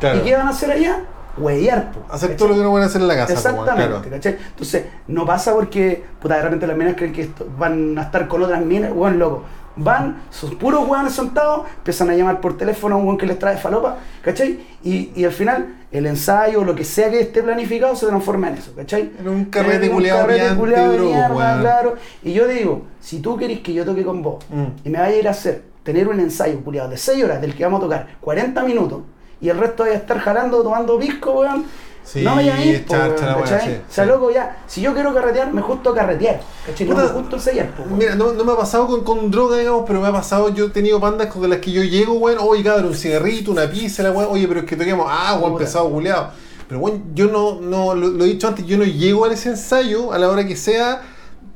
Claro. 0.00 0.18
¿Y 0.18 0.22
qué 0.22 0.36
van 0.36 0.48
a 0.48 0.50
hacer 0.50 0.70
allá? 0.72 1.04
Huellar, 1.38 1.92
Hacer 2.10 2.36
todo 2.36 2.48
lo 2.48 2.54
que 2.56 2.60
no 2.62 2.70
pueden 2.72 2.86
hacer 2.86 3.00
en 3.00 3.08
la 3.08 3.14
casa. 3.16 3.32
Exactamente, 3.32 3.88
claro. 3.88 4.02
¿cachai? 4.10 4.36
Entonces, 4.50 4.84
no 5.06 5.24
pasa 5.24 5.54
porque, 5.54 6.04
puta, 6.20 6.36
de 6.36 6.42
repente 6.42 6.66
las 6.66 6.76
minas 6.76 6.94
creen 6.96 7.12
que 7.14 7.22
esto- 7.22 7.46
van 7.56 7.96
a 7.98 8.02
estar 8.02 8.28
con 8.28 8.42
otras 8.42 8.60
minas, 8.62 8.90
weón, 8.94 9.18
loco. 9.18 9.44
Van, 9.74 10.24
sus 10.28 10.54
puros 10.56 10.86
weones 10.86 11.14
sentados, 11.14 11.62
empiezan 11.78 12.10
a 12.10 12.14
llamar 12.14 12.42
por 12.42 12.58
teléfono 12.58 12.96
a 12.96 12.98
un 12.98 13.04
weón 13.06 13.16
que 13.16 13.24
les 13.24 13.38
trae 13.38 13.56
falopa, 13.56 13.96
¿cachai? 14.20 14.60
Y, 14.84 15.12
y 15.14 15.24
al 15.24 15.32
final, 15.32 15.76
el 15.90 16.04
ensayo, 16.04 16.62
lo 16.64 16.74
que 16.74 16.84
sea 16.84 17.08
que 17.08 17.20
esté 17.20 17.42
planificado, 17.42 17.96
se 17.96 18.06
transforma 18.06 18.48
en 18.48 18.56
eso, 18.56 18.72
¿cachai? 18.76 19.12
En 19.18 19.26
un 19.28 19.44
carrete 19.46 19.88
culiao 19.90 20.26
de 20.26 20.98
mierda, 20.98 21.60
claro. 21.60 21.94
Y 22.22 22.34
yo 22.34 22.46
digo, 22.46 22.82
si 23.00 23.20
tú 23.20 23.38
querés 23.38 23.60
que 23.60 23.72
yo 23.72 23.86
toque 23.86 24.04
con 24.04 24.20
vos 24.22 24.44
Mm. 24.50 24.64
y 24.84 24.90
me 24.90 24.98
vaya 24.98 25.14
a 25.14 25.18
ir 25.18 25.28
a 25.28 25.30
hacer, 25.30 25.62
tener 25.82 26.08
un 26.08 26.20
ensayo 26.20 26.60
culiado 26.62 26.88
de 26.88 26.96
6 26.96 27.24
horas 27.24 27.40
del 27.40 27.54
que 27.54 27.64
vamos 27.64 27.78
a 27.78 27.82
tocar 27.82 28.16
40 28.20 28.62
minutos 28.64 29.00
y 29.40 29.48
el 29.48 29.58
resto 29.58 29.82
vaya 29.82 29.96
a 29.96 29.98
estar 29.98 30.18
jalando, 30.20 30.62
tomando 30.62 30.98
pisco, 30.98 31.32
weón. 31.32 31.64
Sí, 32.04 32.22
no 32.22 32.34
vaya 32.34 32.56
a 32.56 32.64
ir, 32.64 32.84
po, 32.84 32.94
la 32.96 33.06
weón, 33.08 33.42
O 33.42 33.46
sea, 33.46 33.60
sí. 33.60 34.02
loco, 34.06 34.30
ya, 34.30 34.62
si 34.66 34.80
yo 34.80 34.92
quiero 34.92 35.14
carretear, 35.14 35.52
me 35.52 35.62
justo 35.62 35.94
carretear, 35.94 36.40
¿cachai? 36.66 36.88
No 36.88 36.96
me 36.96 37.02
justo 37.02 37.36
ensayar, 37.36 37.70
po. 37.70 37.84
Mira, 37.86 38.14
no, 38.16 38.32
no 38.32 38.44
me 38.44 38.52
ha 38.52 38.56
pasado 38.56 38.86
con, 38.86 39.04
con 39.04 39.30
droga, 39.30 39.58
digamos, 39.58 39.84
pero 39.86 40.00
me 40.00 40.08
ha 40.08 40.12
pasado, 40.12 40.48
yo 40.48 40.66
he 40.66 40.70
tenido 40.70 40.98
bandas 40.98 41.28
con 41.28 41.48
las 41.48 41.58
que 41.58 41.70
yo 41.70 41.82
llego, 41.82 42.14
weón, 42.14 42.38
oye, 42.40 42.64
cabrón, 42.64 42.86
un 42.86 42.94
cigarrito, 42.94 43.52
una 43.52 43.70
pizza, 43.70 44.02
la 44.02 44.10
weón, 44.10 44.28
oye, 44.30 44.48
pero 44.48 44.60
es 44.60 44.66
que 44.66 44.76
toquemos, 44.76 45.06
ah, 45.08 45.38
weón, 45.40 45.56
pesado, 45.56 45.88
culeado. 45.90 46.30
Pero, 46.68 46.80
weón, 46.80 47.14
yo 47.14 47.26
no, 47.26 47.60
no, 47.60 47.94
lo, 47.94 48.08
lo 48.08 48.24
he 48.24 48.28
dicho 48.28 48.48
antes, 48.48 48.66
yo 48.66 48.78
no 48.78 48.84
llego 48.84 49.24
a 49.24 49.32
ese 49.32 49.50
ensayo 49.50 50.12
a 50.12 50.18
la 50.18 50.28
hora 50.28 50.44
que 50.46 50.56
sea 50.56 51.02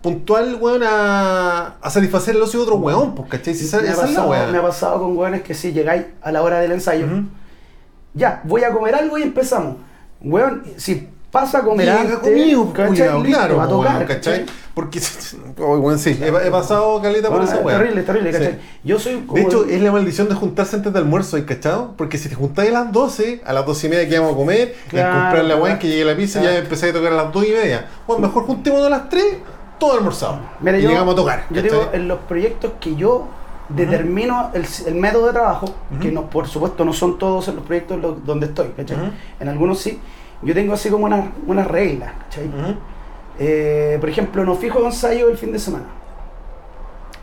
puntual, 0.06 0.56
weón, 0.60 0.82
a, 0.84 1.74
a 1.82 1.90
satisfacer 1.90 2.36
el 2.36 2.42
ocio 2.42 2.60
de 2.60 2.62
otro 2.66 2.76
weón, 2.76 3.16
pues, 3.16 3.28
¿cachai? 3.28 3.54
Si 3.56 3.64
esa, 3.64 3.80
me, 3.80 3.88
ha 3.88 3.92
esa 3.92 4.04
es 4.04 4.12
la 4.14 4.22
pasado, 4.22 4.52
me 4.52 4.58
ha 4.58 4.62
pasado 4.62 4.98
con 5.00 5.16
weones 5.16 5.42
que 5.42 5.52
si 5.52 5.72
llegáis 5.72 6.04
a 6.22 6.30
la 6.30 6.42
hora 6.42 6.60
del 6.60 6.70
ensayo, 6.70 7.06
ya, 8.14 8.40
voy 8.44 8.62
a 8.62 8.70
comer 8.72 8.94
algo 8.94 9.18
y 9.18 9.22
empezamos. 9.22 9.76
Weón, 10.20 10.62
si 10.76 11.08
pasa 11.32 11.58
a 11.58 11.62
comer 11.62 11.90
antes, 11.90 12.18
conmigo, 12.18 12.72
claro, 12.72 13.60
a 13.60 13.68
tocar, 13.68 13.96
weón, 13.96 14.06
¿cachai? 14.06 14.46
Porque, 14.74 15.00
oh, 15.58 15.96
sí, 15.96 16.18
he, 16.22 16.28
he 16.28 16.50
pasado 16.50 17.00
caleta 17.00 17.28
por 17.28 17.38
Bueno, 17.38 17.50
esa 17.50 17.60
es 17.60 17.64
weá. 17.66 18.04
terrible. 18.04 18.58
Yo 18.84 18.98
soy 18.98 19.22
como 19.26 19.34
De 19.34 19.42
hecho, 19.42 19.64
es 19.64 19.80
la 19.80 19.90
maldición 19.90 20.28
de 20.28 20.34
juntarse 20.34 20.76
antes 20.76 20.92
de 20.92 20.98
almuerzo, 20.98 21.36
¿hay 21.36 21.44
cachado? 21.44 21.94
Porque 21.96 22.18
si 22.18 22.28
te 22.28 22.34
juntáis 22.34 22.70
a 22.70 22.84
las 22.84 22.92
12, 22.92 23.40
a 23.44 23.52
las 23.54 23.64
12 23.66 23.86
y 23.86 23.90
media 23.90 24.08
que 24.08 24.18
vamos 24.18 24.34
a 24.34 24.36
comer, 24.36 24.76
Claro, 24.88 25.10
a 25.10 25.20
comprar 25.22 25.44
la 25.46 25.54
weá, 25.56 25.64
claro. 25.64 25.78
que 25.80 25.88
llegue 25.88 26.04
la 26.04 26.14
pizza, 26.14 26.40
Claro. 26.40 26.54
ya 26.54 26.60
empezáis 26.60 26.92
a 26.92 26.96
tocar 26.96 27.12
a 27.12 27.16
las 27.16 27.32
2 27.32 27.46
y 27.46 27.52
media. 27.52 27.86
Bueno, 28.06 28.26
mejor 28.28 28.44
juntémonos 28.44 28.86
a 28.86 28.90
las 28.90 29.08
3, 29.08 29.24
todo 29.78 29.92
almorzado. 29.98 30.38
Mira, 30.60 30.78
y 30.78 30.82
yo, 30.82 30.88
llegamos 30.90 31.14
a 31.14 31.16
tocar. 31.16 31.44
Yo 31.50 31.62
digo, 31.62 31.90
en 31.92 32.08
los 32.08 32.18
proyectos 32.20 32.72
que 32.80 32.94
yo 32.96 33.26
determino 33.68 34.50
el, 34.54 34.64
el 34.86 34.94
método 34.94 35.26
de 35.26 35.32
trabajo, 35.32 35.66
que 36.00 36.10
no, 36.12 36.30
por 36.30 36.46
supuesto 36.46 36.84
no 36.84 36.92
son 36.92 37.18
todos 37.18 37.48
en 37.48 37.56
los 37.56 37.64
proyectos 37.64 38.00
lo- 38.00 38.12
donde 38.12 38.46
estoy, 38.46 38.68
¿cachai? 38.76 38.96
En 39.40 39.48
algunos 39.48 39.78
sí. 39.80 40.00
Yo 40.42 40.54
tengo 40.54 40.74
así 40.74 40.90
como 40.90 41.06
unas 41.06 41.26
unas 41.46 41.66
reglas, 41.66 42.12
¿cachai? 42.24 42.50
Eh, 43.38 43.96
por 44.00 44.08
ejemplo, 44.08 44.44
no 44.44 44.54
fijo 44.54 44.78
ensayo 44.84 45.28
el 45.28 45.36
fin 45.36 45.52
de 45.52 45.58
semana. 45.58 45.84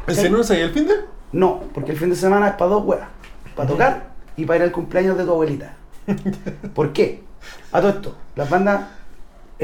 ¿En 0.08 0.16
serio 0.16 0.32
no 0.32 0.38
ensayáis 0.40 0.68
el 0.68 0.74
fin 0.74 0.88
de? 0.88 0.94
No, 1.32 1.62
porque 1.74 1.92
el 1.94 1.98
fin 1.98 2.10
de 2.10 2.16
semana 2.16 2.50
es 2.50 2.54
para 2.56 2.72
dos 2.72 2.84
huevas. 2.86 3.08
Para 3.56 3.70
tocar 3.70 4.08
y 4.36 4.46
para 4.46 4.58
ir 4.58 4.64
al 4.64 4.72
cumpleaños 4.72 5.18
de 5.18 5.24
tu 5.24 5.32
abuelita. 5.32 5.74
¿Por 6.76 6.92
qué? 6.94 7.24
A 7.72 7.80
todo 7.82 7.90
esto, 7.92 8.16
las 8.36 8.50
bandas, 8.50 8.82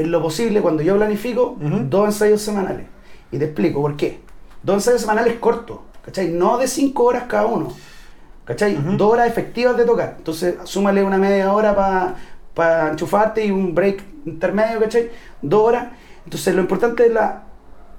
en 0.00 0.10
lo 0.10 0.22
posible, 0.22 0.60
cuando 0.60 0.82
yo 0.82 0.96
planifico, 0.96 1.56
dos 1.88 2.06
ensayos 2.06 2.40
semanales. 2.42 2.86
Y 3.32 3.38
te 3.38 3.44
explico 3.46 3.80
por 3.80 3.96
qué. 3.96 4.20
Dos 4.62 4.76
ensayos 4.76 5.00
semanales 5.02 5.34
cortos, 5.38 5.78
¿cachai? 6.04 6.28
No 6.28 6.58
de 6.58 6.66
cinco 6.68 7.04
horas 7.04 7.24
cada 7.28 7.46
uno. 7.46 7.72
¿Cachai? 8.44 8.76
Dos 8.96 9.12
horas 9.12 9.28
efectivas 9.28 9.76
de 9.76 9.84
tocar. 9.84 10.14
Entonces, 10.18 10.56
súmale 10.64 11.04
una 11.04 11.18
media 11.18 11.52
hora 11.52 12.14
para 12.54 12.90
enchufarte 12.90 13.44
y 13.44 13.50
un 13.50 13.74
break 13.74 14.02
intermedio, 14.26 14.80
¿cachai? 14.80 15.10
Dos 15.40 15.62
horas. 15.68 15.86
Entonces, 16.24 16.54
lo 16.54 16.60
importante 16.60 17.06
es 17.06 17.12
la, 17.12 17.44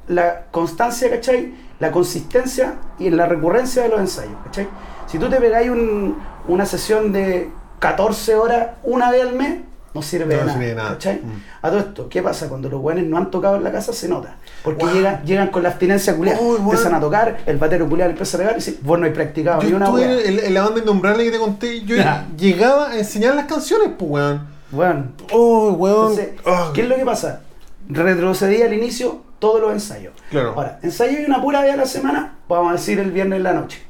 la 0.10 0.46
constancia, 0.52 1.10
¿cachai? 1.10 1.54
La 1.80 1.92
consistencia 1.92 2.76
y 3.00 3.10
la 3.10 3.26
recurrencia 3.28 3.84
de 3.84 3.90
los 3.90 4.00
ensayos, 4.02 4.36
¿cachai? 4.44 4.68
Si 5.08 5.18
tú 5.20 5.30
te 5.30 5.38
pegáis 5.38 5.70
un- 5.70 6.18
una 6.48 6.66
sesión 6.66 7.12
de 7.14 7.50
14 7.80 8.36
horas 8.36 8.72
una 8.84 9.10
vez 9.10 9.22
al 9.24 9.34
mes, 9.36 9.62
no 9.94 10.02
sirve 10.02 10.36
No 10.38 10.58
de 10.58 10.76
nada, 10.76 10.96
de. 10.96 11.14
Mm. 11.16 11.44
A 11.62 11.70
todo 11.70 11.80
esto, 11.80 12.10
¿qué 12.10 12.22
pasa? 12.22 12.48
Cuando 12.48 12.70
los 12.70 12.82
buenos 12.82 13.04
no 13.06 13.18
han 13.18 13.30
tocado 13.32 13.58
en 13.58 13.64
la 13.64 13.72
casa 13.72 13.92
se 13.94 14.08
nota. 14.08 14.36
Porque 14.64 14.86
Wow. 14.86 14.94
llegan, 14.94 15.24
llegan 15.26 15.48
con 15.50 15.64
la 15.64 15.70
abstinencia 15.70 16.16
culiada. 16.16 16.40
Uy, 16.40 16.48
weón. 16.52 16.62
Empiezan 16.64 16.94
a 16.96 17.00
tocar, 17.00 17.40
el 17.46 17.58
batero 17.58 17.88
culiado 17.90 18.12
empieza 18.12 18.38
a 18.38 18.40
pegar 18.40 18.54
y 18.54 18.56
dice, 18.58 18.78
vos 18.82 18.98
no 19.00 19.06
hay 19.06 19.12
practicado 19.12 19.62
ni 19.64 19.70
Yo 19.70 19.76
una 19.76 19.86
estuve 19.88 20.08
wea. 20.08 20.46
en, 20.48 20.54
la 20.54 20.62
banda 20.64 20.82
innombrable 20.82 21.24
que 21.26 21.32
te 21.32 21.40
conté, 21.40 21.82
yo 21.82 21.96
llegaba 22.38 22.92
a 22.92 22.98
enseñar 22.98 23.36
las 23.36 23.46
canciones, 23.46 23.90
pues, 23.98 24.10
weón. 24.12 24.48
Bueno, 24.72 25.06
Oh, 25.34 25.72
weón. 25.74 26.12
entonces. 26.12 26.30
¿qué 26.74 26.82
es 26.84 26.88
lo 26.88 26.96
que 26.96 27.06
pasa? 27.06 27.42
Retrocedí 27.90 28.62
al 28.62 28.74
inicio 28.74 29.22
todos 29.40 29.60
los 29.60 29.72
ensayos. 29.74 30.14
Claro. 30.30 30.54
Ahora, 30.56 30.80
ensayo 30.84 31.20
y 31.20 31.26
una 31.26 31.42
pura 31.42 31.62
vez 31.62 31.74
a 31.74 31.78
la 31.78 31.86
semana, 31.86 32.36
vamos 32.48 32.70
a 32.70 32.74
decir 32.74 33.00
el 33.00 33.12
viernes 33.12 33.38
en 33.38 33.44
la 33.44 33.54
noche. 33.54 33.82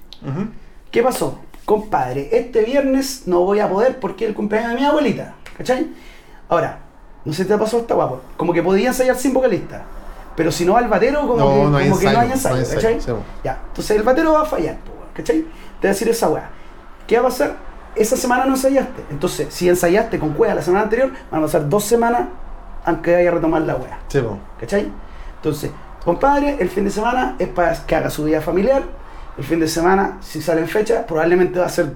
¿Qué 0.89 1.03
pasó? 1.03 1.39
Compadre, 1.65 2.29
este 2.31 2.63
viernes 2.63 3.23
no 3.27 3.41
voy 3.41 3.59
a 3.59 3.69
poder 3.69 3.99
porque 3.99 4.25
es 4.25 4.29
el 4.29 4.35
cumpleaños 4.35 4.71
de 4.73 4.79
mi 4.79 4.85
abuelita. 4.85 5.35
¿Cachai? 5.57 5.87
Ahora, 6.49 6.79
no 7.25 7.33
sé 7.33 7.43
si 7.43 7.49
te 7.49 7.57
pasó 7.57 7.79
esta 7.79 7.93
guapo. 7.93 8.21
Como 8.37 8.53
que 8.53 8.63
podía 8.63 8.87
ensayar 8.87 9.15
sin 9.15 9.33
vocalista. 9.33 9.83
Pero 10.35 10.51
si 10.51 10.65
no 10.65 10.73
va 10.73 10.79
el 10.79 10.87
batero, 10.87 11.21
como, 11.27 11.37
No, 11.37 11.49
que, 11.49 11.69
no 11.71 11.77
hay 11.77 11.89
como 11.89 11.99
que 11.99 12.05
no 12.05 12.11
ensayo, 12.11 12.19
hay 12.21 12.31
ensayo. 12.31 12.55
no 12.55 12.55
hay 12.55 12.61
ensayo, 12.63 12.81
¿Cachai? 12.97 13.13
bueno. 13.13 13.25
Ya. 13.43 13.59
Entonces 13.67 13.97
el 13.97 14.03
batero 14.03 14.33
va 14.33 14.41
a 14.41 14.45
fallar, 14.45 14.77
¿cachai? 15.13 15.41
Te 15.41 15.47
voy 15.47 15.87
a 15.87 15.89
decir 15.89 16.09
esa 16.09 16.29
weá. 16.29 16.49
¿Qué 17.05 17.15
va 17.17 17.21
a 17.27 17.29
pasar? 17.29 17.55
Esa 17.95 18.15
semana 18.15 18.45
no 18.45 18.53
ensayaste. 18.53 19.03
Entonces, 19.11 19.47
si 19.53 19.67
ensayaste 19.67 20.17
con 20.19 20.33
cueva 20.33 20.55
la 20.55 20.61
semana 20.61 20.83
anterior, 20.83 21.11
van 21.29 21.41
a 21.41 21.45
pasar 21.45 21.67
dos 21.67 21.83
semanas 21.83 22.21
aunque 22.85 23.13
vaya 23.13 23.29
a 23.29 23.33
retomar 23.33 23.61
la 23.63 23.75
weá. 23.75 23.99
Sí. 24.07 24.19
¿Cachai? 24.59 24.91
Entonces, 25.35 25.71
compadre, 26.03 26.57
el 26.59 26.69
fin 26.69 26.85
de 26.85 26.91
semana 26.91 27.35
es 27.37 27.47
para 27.49 27.73
que 27.85 27.95
haga 27.95 28.09
su 28.09 28.23
vida 28.23 28.41
familiar. 28.41 28.83
El 29.37 29.43
fin 29.43 29.59
de 29.59 29.67
semana, 29.67 30.17
si 30.21 30.41
sale 30.41 30.61
en 30.61 30.67
fecha, 30.67 31.05
probablemente 31.05 31.59
va 31.59 31.65
a 31.65 31.69
ser 31.69 31.93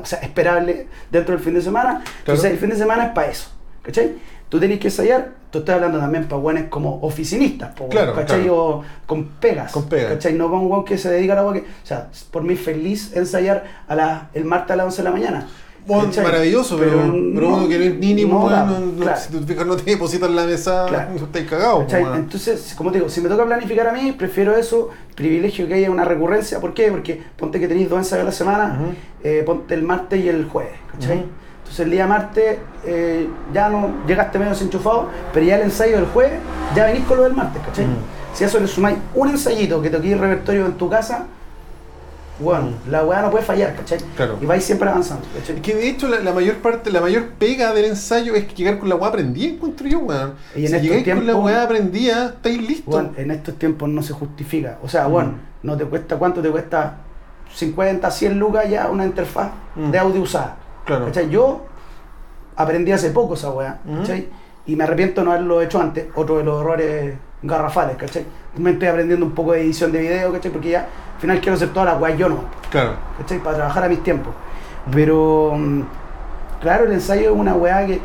o 0.00 0.04
sea, 0.06 0.20
esperable 0.20 0.88
dentro 1.10 1.34
del 1.34 1.44
fin 1.44 1.54
de 1.54 1.62
semana. 1.62 2.02
Entonces, 2.18 2.50
el 2.50 2.58
fin 2.58 2.70
de 2.70 2.76
semana 2.76 3.06
es 3.06 3.10
para 3.12 3.28
eso. 3.30 3.50
¿Cachai? 3.82 4.12
Tú 4.48 4.60
tenés 4.60 4.78
que 4.78 4.88
ensayar, 4.88 5.32
tú 5.50 5.58
estás 5.58 5.74
hablando 5.76 5.98
también 5.98 6.24
para 6.26 6.40
buenos 6.40 6.64
como 6.68 7.00
oficinistas, 7.02 7.74
po, 7.74 7.88
Claro, 7.88 8.14
¿cachai? 8.14 8.42
claro. 8.42 8.56
O 8.56 8.84
con 9.06 9.26
pegas. 9.40 9.72
Con 9.72 9.88
pegas. 9.88 10.12
¿Cachai? 10.12 10.34
No 10.34 10.48
con 10.48 10.60
un 10.70 10.84
que 10.84 10.96
se 10.96 11.10
dedica 11.10 11.38
a 11.38 11.42
la 11.42 11.52
que. 11.52 11.60
O 11.60 11.64
sea, 11.86 12.08
por 12.30 12.42
mí 12.42 12.54
feliz 12.56 13.16
ensayar 13.16 13.64
a 13.88 13.94
la, 13.94 14.28
el 14.32 14.44
martes 14.44 14.70
a 14.72 14.76
las 14.76 14.86
11 14.86 14.98
de 14.98 15.04
la 15.04 15.10
mañana. 15.10 15.48
Bueno, 15.86 16.04
¿cachai? 16.04 16.24
maravilloso, 16.24 16.78
pero, 16.78 16.92
pero, 16.92 17.06
no- 17.48 17.56
uno 17.56 17.68
que 17.68 17.78
no 17.78 17.84
es 17.84 17.94
mínimo, 17.98 18.40
no 18.44 18.48
da, 18.50 18.66
claro. 19.00 19.20
si 19.20 19.32
te 19.38 19.46
fijas 19.46 19.66
no 19.66 19.76
te 19.76 19.90
depositas 19.90 20.28
en 20.30 20.36
la 20.36 20.44
mesa, 20.44 20.86
Claro. 20.88 21.14
estáis 21.16 21.48
cagados. 21.50 21.92
Weón. 21.92 22.14
Entonces, 22.16 22.74
como 22.76 22.90
te 22.90 22.98
digo, 22.98 23.10
si 23.10 23.20
me 23.20 23.28
toca 23.28 23.44
planificar 23.44 23.88
a 23.88 23.92
mí, 23.92 24.12
prefiero 24.12 24.56
eso, 24.56 24.88
privilegio 25.14 25.68
que 25.68 25.74
haya 25.74 25.90
una 25.90 26.04
recurrencia. 26.04 26.60
¿Por 26.60 26.72
qué? 26.74 26.90
Porque 26.90 27.22
ponte 27.36 27.60
que 27.60 27.68
tenéis 27.68 27.90
dos 27.90 27.98
ensayos 27.98 28.22
a 28.22 28.26
la 28.26 28.32
semana, 28.32 28.78
eh, 29.22 29.42
ponte 29.44 29.74
el 29.74 29.82
martes 29.82 30.24
y 30.24 30.28
el 30.28 30.46
jueves, 30.46 30.72
¿cachai? 30.92 31.24
Entonces 31.58 31.80
el 31.80 31.90
día 31.90 32.06
martes 32.06 32.58
eh, 32.84 33.26
ya 33.52 33.68
no 33.68 33.90
llegaste 34.06 34.38
medio 34.38 34.52
desenchufado, 34.52 35.08
pero 35.32 35.44
ya 35.46 35.56
el 35.56 35.62
ensayo 35.62 35.96
del 35.96 36.06
jueves 36.06 36.38
ya 36.74 36.86
venís 36.86 37.04
con 37.04 37.16
lo 37.18 37.24
del 37.24 37.34
martes, 37.34 37.62
¿cachai? 37.64 37.86
Si 38.34 38.42
a 38.44 38.46
eso 38.48 38.58
le 38.58 38.66
sumáis 38.66 38.96
un 39.14 39.28
ensayito 39.30 39.80
que 39.80 39.90
toquéis 39.90 40.18
repertorio 40.18 40.66
en 40.66 40.72
tu 40.72 40.88
casa, 40.90 41.26
bueno, 42.40 42.70
la 42.90 43.04
weá 43.04 43.22
no 43.22 43.30
puede 43.30 43.44
fallar, 43.44 43.74
¿cachai? 43.76 43.98
Claro. 44.16 44.38
Y 44.40 44.46
vais 44.46 44.64
siempre 44.64 44.88
avanzando, 44.88 45.24
¿cachai? 45.38 45.56
Es 45.56 45.62
que 45.62 45.74
de 45.74 45.88
hecho 45.88 46.08
la, 46.08 46.18
la 46.20 46.32
mayor 46.32 46.56
parte, 46.56 46.90
la 46.90 47.00
mayor 47.00 47.28
pega 47.38 47.72
del 47.72 47.84
ensayo 47.86 48.34
es 48.34 48.44
que 48.46 48.54
llegar 48.54 48.78
con 48.78 48.88
la 48.88 48.96
weá 48.96 49.08
aprendida, 49.08 49.52
encuentro 49.54 49.86
yo, 49.86 50.00
weón. 50.00 50.34
Y 50.54 50.62
en 50.62 50.68
si 50.68 50.74
estos 50.74 50.82
llegáis 50.82 51.04
con 51.04 51.26
la 51.26 51.32
tiempos- 51.32 51.44
weá 51.44 51.62
aprendida, 51.62 52.26
estáis 52.26 52.58
listos. 52.68 52.92
Bueno, 52.94 53.12
en 53.16 53.30
estos 53.30 53.54
tiempos 53.56 53.88
no 53.88 54.02
se 54.02 54.12
justifica. 54.12 54.78
O 54.82 54.88
sea, 54.88 55.06
Mm. 55.08 55.12
bueno, 55.12 55.34
no 55.62 55.76
te 55.76 55.84
cuesta 55.84 56.16
cuánto 56.16 56.42
te 56.42 56.50
cuesta 56.50 56.96
50, 57.54 58.10
100 58.10 58.38
lucas 58.38 58.68
ya 58.68 58.88
una 58.90 59.04
interfaz 59.04 59.50
Mm. 59.76 59.90
de 59.90 59.98
audio 59.98 60.22
usada. 60.22 60.56
Claro. 60.84 61.06
¿Cachai? 61.06 61.30
Yo 61.30 61.64
aprendí 62.56 62.92
hace 62.92 63.10
poco 63.10 63.34
esa 63.34 63.50
weá, 63.50 63.80
Ujú. 63.86 63.98
¿cachai? 63.98 64.28
Y 64.66 64.76
me 64.76 64.84
arrepiento 64.84 65.20
de 65.20 65.24
no 65.26 65.32
haberlo 65.32 65.62
hecho 65.62 65.80
antes, 65.80 66.06
otro 66.14 66.38
de 66.38 66.44
los 66.44 66.60
errores 66.60 67.14
garrafales, 67.42 67.96
¿cachai? 67.96 68.24
Me 68.56 68.70
estoy 68.72 68.88
aprendiendo 68.88 69.26
un 69.26 69.32
poco 69.32 69.52
de 69.52 69.62
edición 69.62 69.90
de 69.92 70.00
video, 70.00 70.32
¿cachai? 70.32 70.50
Porque 70.52 70.70
ya 70.70 70.80
al 71.16 71.20
final 71.20 71.40
quiero 71.40 71.54
hacer 71.56 71.68
todas 71.72 71.92
las 71.92 72.00
weas 72.00 72.16
yo 72.18 72.28
no, 72.28 72.38
Claro. 72.70 72.92
¿cachai? 73.18 73.38
Para 73.42 73.56
trabajar 73.56 73.84
a 73.84 73.88
mis 73.88 74.02
tiempos. 74.02 74.32
Pero, 74.92 75.54
mm, 75.56 75.80
claro, 76.60 76.84
el 76.84 76.92
ensayo 76.92 77.32
es 77.32 77.36
una 77.36 77.54
weá 77.54 77.86
que 77.86 78.00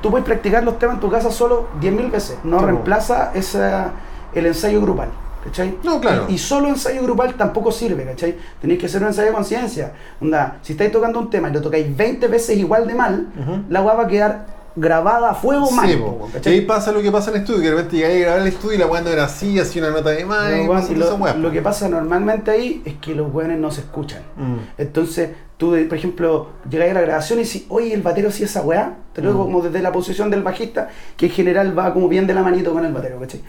tú 0.00 0.10
puedes 0.10 0.24
practicar 0.24 0.62
los 0.62 0.78
temas 0.78 0.96
en 0.96 1.00
tu 1.00 1.10
casa 1.10 1.30
solo 1.30 1.68
10.000 1.80 2.10
veces. 2.10 2.38
No 2.44 2.58
reemplaza 2.60 3.32
esa, 3.34 3.90
el 4.34 4.46
ensayo 4.46 4.80
grupal. 4.80 5.08
¿Cachai? 5.44 5.76
No, 5.82 6.00
claro. 6.00 6.26
Y, 6.28 6.34
y 6.34 6.38
solo 6.38 6.68
ensayo 6.68 7.02
grupal 7.02 7.34
tampoco 7.34 7.72
sirve, 7.72 8.04
¿cachai? 8.04 8.36
Tenéis 8.60 8.78
que 8.78 8.86
hacer 8.86 9.02
un 9.02 9.08
ensayo 9.08 9.28
de 9.28 9.34
conciencia. 9.34 9.92
Onda, 10.20 10.58
si 10.62 10.72
estáis 10.74 10.92
tocando 10.92 11.18
un 11.18 11.28
tema 11.30 11.48
y 11.48 11.52
lo 11.52 11.60
tocáis 11.60 11.96
20 11.96 12.28
veces 12.28 12.56
igual 12.56 12.86
de 12.86 12.94
mal, 12.94 13.26
la 13.68 13.82
weá 13.82 13.94
va 13.94 14.04
a 14.04 14.06
quedar 14.06 14.46
grabada 14.76 15.30
a 15.30 15.34
fuego 15.34 15.70
mal. 15.70 15.88
Sí, 15.88 15.96
po. 15.96 16.28
Y 16.44 16.48
ahí 16.48 16.60
pasa 16.62 16.92
lo 16.92 17.02
que 17.02 17.10
pasa 17.12 17.30
en 17.30 17.36
el 17.36 17.42
estudio, 17.42 17.60
que 17.60 17.66
de 17.66 17.74
repente 17.74 17.96
llegáis 17.96 18.16
a 18.16 18.20
grabar 18.20 18.40
el 18.42 18.48
estudio 18.48 18.74
y 18.74 18.78
la 18.78 18.86
weá 18.86 19.00
no 19.02 19.10
era 19.10 19.24
así, 19.24 19.58
así 19.58 19.78
una 19.78 19.90
nota 19.90 20.10
de 20.10 20.24
más, 20.24 20.50
No, 20.50 20.56
y 20.56 20.60
y 20.92 20.94
lo, 20.96 21.14
weas, 21.16 21.36
lo 21.36 21.50
que 21.50 21.62
pasa 21.62 21.88
normalmente 21.88 22.50
ahí 22.50 22.82
es 22.84 22.94
que 22.94 23.14
los 23.14 23.32
weones 23.32 23.58
no 23.58 23.70
se 23.70 23.82
escuchan. 23.82 24.22
Mm. 24.36 24.56
Entonces, 24.78 25.30
tú, 25.56 25.76
por 25.88 25.96
ejemplo, 25.98 26.48
llegáis 26.68 26.90
a 26.92 26.94
la 26.94 27.00
grabación 27.02 27.38
y 27.40 27.44
decís, 27.44 27.64
oye, 27.68 27.92
el 27.94 28.02
batero 28.02 28.30
sí 28.30 28.44
esa 28.44 28.62
weá. 28.62 28.96
Te 29.12 29.20
lo 29.22 29.30
digo 29.32 29.42
Mm. 29.44 29.46
como 29.46 29.62
desde 29.62 29.82
la 29.82 29.92
posición 29.92 30.30
del 30.30 30.42
bajista, 30.42 30.88
que 31.16 31.26
en 31.26 31.32
general 31.32 31.78
va 31.78 31.92
como 31.92 32.08
bien 32.08 32.26
de 32.26 32.34
la 32.34 32.42
manito 32.42 32.72
con 32.72 32.84
el 32.84 32.92
batero, 32.92 33.20
¿cachai? 33.20 33.42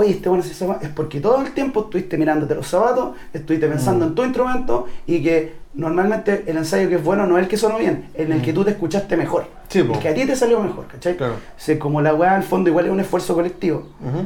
Oye, 0.00 0.12
este 0.12 0.30
bueno 0.30 0.42
weá. 0.62 0.78
Es 0.80 0.88
porque 0.88 1.20
todo 1.20 1.42
el 1.42 1.52
tiempo 1.52 1.80
estuviste 1.82 2.16
mirándote 2.16 2.54
los 2.54 2.66
zapatos, 2.66 3.10
estuviste 3.34 3.68
pensando 3.68 4.06
Mm. 4.06 4.08
en 4.08 4.14
tu 4.14 4.24
instrumento 4.24 4.86
y 5.06 5.22
que 5.22 5.54
normalmente 5.74 6.44
el 6.46 6.56
ensayo 6.56 6.88
que 6.88 6.94
es 6.94 7.04
bueno 7.04 7.26
no 7.26 7.36
es 7.36 7.42
el 7.44 7.48
que 7.50 7.58
sonó 7.58 7.76
bien, 7.78 8.08
en 8.14 8.32
el 8.32 8.38
Mm. 8.38 8.42
que 8.42 8.52
tú 8.54 8.64
te 8.64 8.70
escuchaste 8.70 9.14
mejor. 9.18 9.44
Sí, 9.68 9.80
el 9.80 9.98
que 9.98 10.08
a 10.08 10.14
ti 10.14 10.24
te 10.24 10.34
salió 10.34 10.58
mejor, 10.60 10.86
¿cachai? 10.86 11.18
Claro. 11.18 11.34
O 11.34 11.36
sea, 11.58 11.78
como 11.78 12.00
la 12.00 12.14
weá 12.14 12.34
al 12.34 12.42
fondo 12.44 12.70
igual 12.70 12.86
es 12.86 12.92
un 12.92 13.00
esfuerzo 13.00 13.34
colectivo. 13.34 13.80
Ujú. 14.00 14.24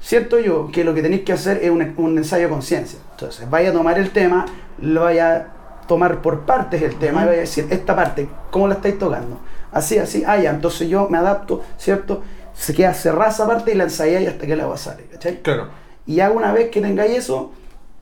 Siento 0.00 0.38
yo 0.38 0.68
que 0.72 0.84
lo 0.84 0.94
que 0.94 1.02
tenéis 1.02 1.22
que 1.22 1.32
hacer 1.32 1.58
es 1.60 1.70
un, 1.70 1.92
un 1.96 2.16
ensayo 2.18 2.44
de 2.44 2.50
conciencia. 2.50 3.00
Entonces, 3.10 3.50
vaya 3.50 3.70
a 3.70 3.72
tomar 3.72 3.98
el 3.98 4.10
tema, 4.10 4.46
lo 4.80 5.02
vaya 5.02 5.34
a 5.82 5.86
tomar 5.88 6.22
por 6.22 6.42
partes 6.42 6.80
el 6.82 6.94
tema 6.94 7.22
y 7.24 7.26
vaya 7.26 7.38
a 7.38 7.40
decir, 7.40 7.66
esta 7.70 7.96
parte, 7.96 8.28
¿cómo 8.52 8.68
la 8.68 8.74
estáis 8.74 8.96
tocando? 8.96 9.40
Así, 9.72 9.98
así, 9.98 10.22
ah, 10.24 10.38
ya, 10.38 10.50
entonces 10.50 10.88
yo 10.88 11.08
me 11.10 11.18
adapto, 11.18 11.62
¿cierto? 11.78 12.22
Se 12.56 12.74
queda 12.74 12.94
cerrada 12.94 13.30
esa 13.30 13.46
parte 13.46 13.72
y 13.72 13.74
la 13.74 13.84
ensayáis 13.84 14.28
hasta 14.28 14.46
que 14.46 14.52
el 14.54 14.60
agua 14.60 14.78
sale, 14.78 15.04
¿cachai? 15.12 15.42
Claro. 15.42 15.68
Y 16.06 16.16
ya 16.16 16.30
una 16.30 16.52
vez 16.52 16.70
que 16.70 16.80
tengáis 16.80 17.12
eso, 17.18 17.52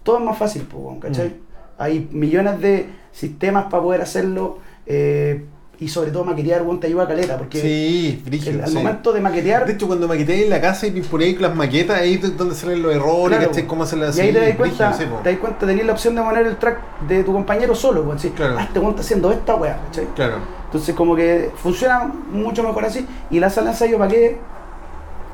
todo 0.02 0.18
es 0.18 0.24
más 0.24 0.38
fácil, 0.38 0.66
¿cachai? 1.00 1.28
Mm. 1.28 1.32
Hay 1.78 2.08
millones 2.12 2.60
de 2.60 2.88
sistemas 3.12 3.64
para 3.64 3.82
poder 3.82 4.00
hacerlo 4.00 4.58
eh, 4.86 5.44
y 5.80 5.88
sobre 5.88 6.10
todo 6.10 6.24
maquetear, 6.24 6.62
weón, 6.62 6.78
te 6.80 6.86
ayuda 6.86 7.04
a 7.04 7.08
caleta, 7.08 7.36
porque 7.36 7.60
Sí, 7.60 8.22
el- 8.46 8.60
al 8.62 8.68
sí. 8.68 8.74
momento 8.76 9.12
de 9.12 9.20
maquetear... 9.20 9.66
De 9.66 9.72
hecho, 9.72 9.86
cuando 9.86 10.06
maqueteé 10.08 10.44
en 10.44 10.50
la 10.50 10.60
casa 10.60 10.86
y 10.86 10.90
pimponéis 10.92 11.40
las 11.40 11.54
maquetas, 11.54 12.00
ahí 12.00 12.20
es 12.22 12.36
donde 12.36 12.54
salen 12.54 12.82
los 12.82 12.94
errores, 12.94 13.38
Claro, 13.38 13.50
¿cachai? 13.50 13.66
Cómo 13.66 13.82
hacerlas 13.82 14.16
Y 14.16 14.20
ahí 14.20 14.32
te 14.32 14.40
das 14.40 14.56
cuenta, 14.56 14.92
te 15.22 15.30
das 15.30 15.38
cuenta, 15.38 15.66
tenías 15.66 15.86
la 15.86 15.92
opción 15.92 16.14
de 16.14 16.22
poner 16.22 16.46
el 16.46 16.56
track 16.56 16.78
de 17.08 17.24
tu 17.24 17.32
compañero 17.32 17.74
solo, 17.74 18.02
decir, 18.12 18.32
Claro. 18.32 18.56
ah, 18.58 18.62
este 18.64 18.78
weón 18.78 18.90
está 18.92 19.02
haciendo 19.02 19.32
esta 19.32 19.54
weá, 19.56 19.78
¿cachai? 19.86 20.06
Claro. 20.14 20.36
Entonces 20.66 20.94
como 20.94 21.14
que 21.16 21.50
funciona 21.56 22.10
mucho 22.30 22.62
mejor 22.62 22.84
así, 22.84 23.06
y 23.30 23.38
la 23.40 23.50
sala 23.50 23.66
de 23.68 23.72
ensayo 23.72 23.98
para 23.98 24.10
qué? 24.10 24.38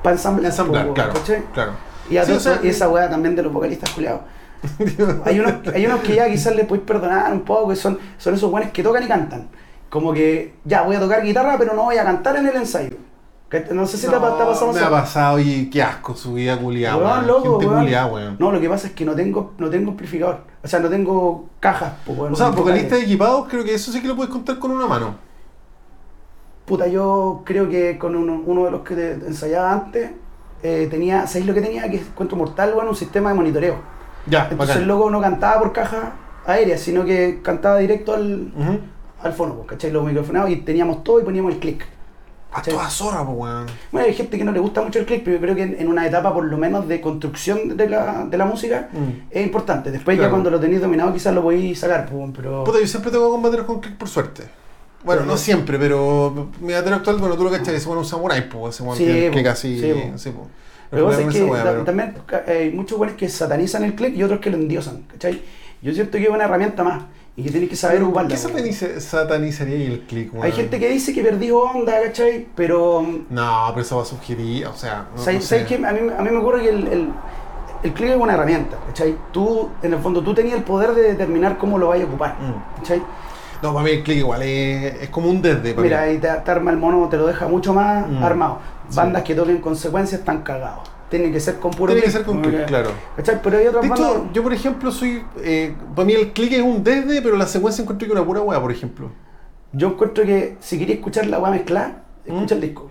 Para 0.03 0.16
ensamblar, 0.16 0.46
Ensamblar, 0.50 0.87
po, 0.88 0.94
claro. 0.94 1.12
¿cachai? 1.14 1.42
Claro. 1.53 1.72
Y, 2.11 2.16
a 2.16 2.22
Sí, 2.22 2.29
todo 2.29 2.38
o 2.38 2.40
sea, 2.40 2.55
eso- 2.55 2.64
y 2.64 2.68
esa 2.68 2.88
weá 2.88 3.09
también 3.11 3.37
de 3.37 3.42
los 3.42 3.53
vocalistas 3.53 3.90
culiados. 3.90 4.22
hay, 5.24 5.40
unos, 5.40 5.55
hay 5.74 5.87
unos 5.87 6.00
que 6.00 6.14
ya 6.16 6.29
quizás 6.29 6.55
les 6.55 6.66
podéis 6.66 6.87
perdonar 6.87 7.33
un 7.33 7.40
poco, 7.42 7.70
que 7.70 7.76
son, 7.76 7.98
son 8.18 8.35
esos 8.35 8.50
buenos 8.50 8.70
que 8.72 8.83
tocan 8.83 9.03
y 9.03 9.07
cantan. 9.07 9.48
Como 9.90 10.12
que, 10.12 10.55
ya, 10.64 10.83
voy 10.83 10.96
a 10.96 11.00
tocar 11.00 11.22
guitarra, 11.22 11.57
pero 11.59 11.74
no 11.74 11.83
voy 11.85 11.96
a 11.98 12.05
cantar 12.05 12.37
en 12.37 12.46
el 12.46 12.57
ensayo. 12.57 12.96
No 13.72 13.85
sé 13.85 13.96
si 13.96 14.07
te, 14.07 14.14
ha- 14.14 14.20
te 14.20 14.24
ha 14.26 14.46
pasado 14.46 14.72
me 14.72 14.79
ha 14.79 14.88
pasado 14.90 15.40
y 15.40 15.68
qué 15.70 15.83
asco 15.83 16.14
su 16.14 16.35
vida 16.35 16.57
culiada, 16.57 16.96
Weón, 16.96 17.11
weón. 17.11 17.26
loco, 17.26 17.50
Gente 17.50 17.66
weón. 17.66 17.81
culiada, 17.83 18.07
weón. 18.07 18.37
No, 18.38 18.53
lo 18.53 18.61
que 18.61 18.68
pasa 18.68 18.87
es 18.87 18.92
que 18.92 19.05
no 19.05 19.16
tengo, 19.16 19.53
no 19.59 19.68
tengo 19.68 19.90
amplificador. 19.90 20.42
O 20.62 20.68
sea, 20.68 20.79
no 20.79 20.88
tengo 20.88 21.48
cajas. 21.59 21.92
po, 22.07 22.12
weón, 22.12 22.33
O 22.33 22.37
sea, 22.37 22.46
no 22.46 22.53
vocalistas 22.53 22.90
vocales. 22.90 23.05
equipados, 23.09 23.48
creo 23.48 23.64
que 23.64 23.74
eso 23.74 23.90
sí 23.90 24.00
que 24.00 24.07
lo 24.07 24.14
puedes 24.14 24.31
contar 24.33 24.61
con 24.61 24.70
una 24.70 24.87
mano. 24.87 25.16
Puta, 26.64 26.87
yo 26.87 27.42
creo 27.44 27.68
que 27.68 27.98
con 27.98 28.14
uno, 28.14 28.40
uno 28.46 28.64
de 28.66 28.70
los 28.70 28.83
que 28.83 28.94
te- 28.94 29.12
ensayaba 29.14 29.72
antes, 29.72 30.12
eh, 30.62 30.87
tenía, 30.88 31.26
¿sabéis 31.26 31.46
lo 31.46 31.55
que 31.55 31.62
tenía? 31.62 31.90
Que 31.90 31.96
encuentro 31.96 32.37
mortal, 32.38 32.72
bueno, 32.74 32.90
un 32.90 32.96
sistema 32.96 33.31
de 33.31 33.35
monitoreo. 33.35 33.76
Ya, 34.26 34.42
Entonces 34.44 34.59
bacán. 34.68 34.83
el 34.83 34.87
loco 34.88 35.11
no 35.11 35.20
cantaba 35.20 35.59
por 35.59 35.72
caja 35.72 36.12
aérea, 36.46 36.79
sino 36.79 37.05
que 37.05 37.40
cantaba 37.42 37.79
directo 37.79 38.14
al. 38.14 38.53
Al 39.23 39.33
fono, 39.33 39.55
pues, 39.55 39.69
¿cachai? 39.69 39.91
Los 39.91 40.05
microfonados 40.05 40.51
y 40.51 40.57
teníamos 40.57 41.03
todo 41.05 41.21
y 41.21 41.25
poníamos 41.25 41.53
el 41.55 41.59
click. 41.59 41.85
A 42.53 42.57
¿cachai? 42.57 42.75
toda 42.75 42.91
zorra, 42.91 43.25
pues, 43.25 43.39
weón. 43.39 43.67
Bueno, 43.93 44.09
hay 44.09 44.15
gente 44.15 44.37
que 44.37 44.45
no 44.45 44.51
le 44.53 44.59
gusta 44.59 44.83
mucho 44.83 44.99
el 44.99 45.07
click, 45.07 45.23
pero 45.23 45.37
yo 45.37 45.41
creo 45.43 45.55
que 45.55 45.63
en, 45.63 45.77
en 45.79 45.89
una 45.89 46.05
etapa 46.07 46.35
por 46.35 46.45
lo 46.45 46.57
menos 46.59 46.89
de 46.89 47.01
construcción 47.01 47.77
de 47.77 47.89
la, 47.89 48.25
de 48.25 48.37
la 48.37 48.45
música 48.45 48.89
Mm. 48.93 49.29
es 49.31 49.47
importante. 49.47 49.91
Después 49.93 50.17
Claro. 50.17 50.29
ya 50.29 50.31
cuando 50.31 50.51
lo 50.51 50.59
tenéis 50.59 50.81
dominado 50.81 51.13
quizás 51.13 51.33
lo 51.35 51.43
podéis 51.43 51.79
sacar, 51.79 52.09
pues, 52.11 52.31
pero... 52.35 52.65
Puta, 52.65 52.81
yo 52.81 52.87
siempre 52.87 53.11
tengo 53.13 53.31
combateros 53.31 53.67
con 53.67 53.81
click 53.81 53.97
por 53.97 54.09
suerte. 54.09 54.45
Bueno, 55.05 55.23
no 55.25 55.37
siempre, 55.37 55.79
pero 55.79 56.49
mi 56.61 56.73
batero 56.75 56.97
actual, 56.97 57.17
bueno, 57.17 57.35
tú 57.37 57.45
lo 57.45 57.51
cachas, 57.51 57.69
ese 57.75 57.87
bueno 57.87 58.01
un 58.01 58.07
samurai, 58.07 58.49
pues, 58.49 58.75
ese 58.75 58.83
bueno 58.85 58.99
Sí, 58.99 59.27
po, 59.29 59.33
click 59.33 59.47
así, 59.47 59.81
sí, 59.81 59.93
po. 59.93 60.19
sí, 60.19 60.31
pues. 60.31 60.49
Pero 60.91 61.07
pasa 61.07 61.21
es 61.23 61.29
que 61.33 61.41
ta- 61.47 61.63
pero- 61.63 61.85
también 61.85 62.15
eh, 62.49 62.53
hay 62.65 62.71
muchos 62.73 62.99
buenos 62.99 63.17
que 63.17 63.29
satanizan 63.29 63.85
el 63.85 63.95
click 63.95 64.15
y 64.17 64.23
otros 64.25 64.41
que 64.41 64.51
lo 64.51 64.57
endiosan, 64.57 65.03
¿cachai? 65.11 65.41
Yo 65.83 65.93
siento 65.95 66.19
que 66.19 66.25
es 66.25 66.29
una 66.31 66.45
herramienta 66.45 66.83
más 66.83 67.05
y 67.40 67.44
que 67.44 67.50
tienes 67.50 67.70
que 67.70 67.76
saber 67.76 67.96
Pero, 67.98 68.12
¿por 68.12 68.22
ocuparla. 68.22 68.37
¿Qué 68.37 68.46
weón. 68.46 68.57
sataniza- 68.66 69.00
satanizaría 69.00 69.74
ahí 69.76 69.87
el 69.87 70.00
click, 70.03 70.33
weón? 70.35 70.44
Hay 70.46 70.53
gente 70.53 70.79
que 70.79 70.88
dice 70.90 71.12
que 71.12 71.22
perdí 71.22 71.50
onda, 71.50 72.00
¿cachai? 72.03 72.46
Pero 72.55 73.03
No, 73.31 73.66
pero 73.70 73.81
eso 73.81 73.96
va 73.96 74.03
a 74.03 74.07
sugerir, 74.07 74.66
o 74.66 74.74
sea, 74.74 75.07
no, 75.16 75.22
¿Sabes 75.22 75.40
no 75.40 75.46
sé. 75.46 75.74
A 75.87 75.92
mí, 75.92 76.00
a 76.18 76.22
mí 76.22 76.31
me 76.31 76.37
ocurre 76.38 76.62
que 76.62 76.68
el, 76.68 76.87
el, 76.88 77.09
el 77.83 77.92
click 77.94 78.11
es 78.11 78.16
una 78.16 78.35
herramienta, 78.35 78.76
¿cachai? 78.87 79.16
Tú, 79.33 79.70
en 79.83 79.94
el 79.94 79.98
fondo, 80.00 80.22
tú 80.22 80.35
tenías 80.35 80.57
el 80.57 80.64
poder 80.64 80.94
de 80.94 81.03
determinar 81.03 81.57
cómo 81.59 81.79
lo 81.79 81.88
vais 81.88 82.03
a 82.05 82.07
ocupar, 82.07 82.37
Mm. 82.40 82.79
¿cachai? 82.81 83.03
No, 83.62 83.72
para 83.74 83.85
mí 83.85 83.90
el 83.90 84.03
click 84.03 84.18
igual 84.18 84.42
es, 84.42 85.03
es 85.03 85.09
como 85.11 85.29
un 85.29 85.42
desde, 85.42 85.72
para 85.74 85.83
Mira, 85.83 86.00
ahí 86.03 86.18
te, 86.18 86.29
te 86.29 86.50
arma 86.50 86.70
el 86.70 86.76
mono, 86.79 87.09
te 87.09 87.16
lo 87.16 87.26
deja 87.26 87.46
mucho 87.48 87.74
más 87.74 88.07
Mm. 88.09 88.22
armado. 88.22 88.59
Sí. 88.88 88.96
Bandas 88.96 89.22
que 89.22 89.35
toquen 89.35 89.59
consecuencias 89.61 90.20
están 90.20 90.42
cagados. 90.42 90.88
Tienen 91.11 91.33
que 91.33 91.40
ser 91.40 91.57
con 91.59 91.73
puro 91.73 91.92
Tiene 91.92 92.05
que 92.07 92.11
ser 92.12 92.23
con 92.25 92.40
click, 92.40 92.66
claro. 92.66 92.90
¿Cachai? 93.16 93.40
Pero 93.42 93.59
hay 93.59 93.66
otras 93.66 93.83
De 93.83 93.88
bandas... 93.88 94.11
hecho, 94.11 94.29
yo 94.33 94.42
por 94.44 94.53
ejemplo 94.55 94.92
soy. 94.92 95.23
Eh, 95.42 95.75
para 95.96 96.07
mí 96.07 96.12
el 96.12 96.33
click 96.33 96.53
es 96.53 96.62
un 96.62 96.85
desde, 96.85 97.20
pero 97.20 97.37
la 97.37 97.46
secuencia 97.46 97.83
encuentro 97.83 98.07
que 98.07 98.12
es 98.14 98.16
una 98.18 98.25
pura 98.27 98.40
weá, 98.42 98.61
por 98.61 98.70
ejemplo. 98.70 99.11
Yo 99.73 99.88
encuentro 99.88 100.25
que 100.25 100.57
si 100.61 100.79
querías 100.79 100.99
escuchar 100.99 101.27
la 101.27 101.38
weá 101.40 101.51
mezclada, 101.51 102.03
escucha 102.25 102.55
Mm. 102.55 102.59
el 102.59 102.61
disco. 102.61 102.90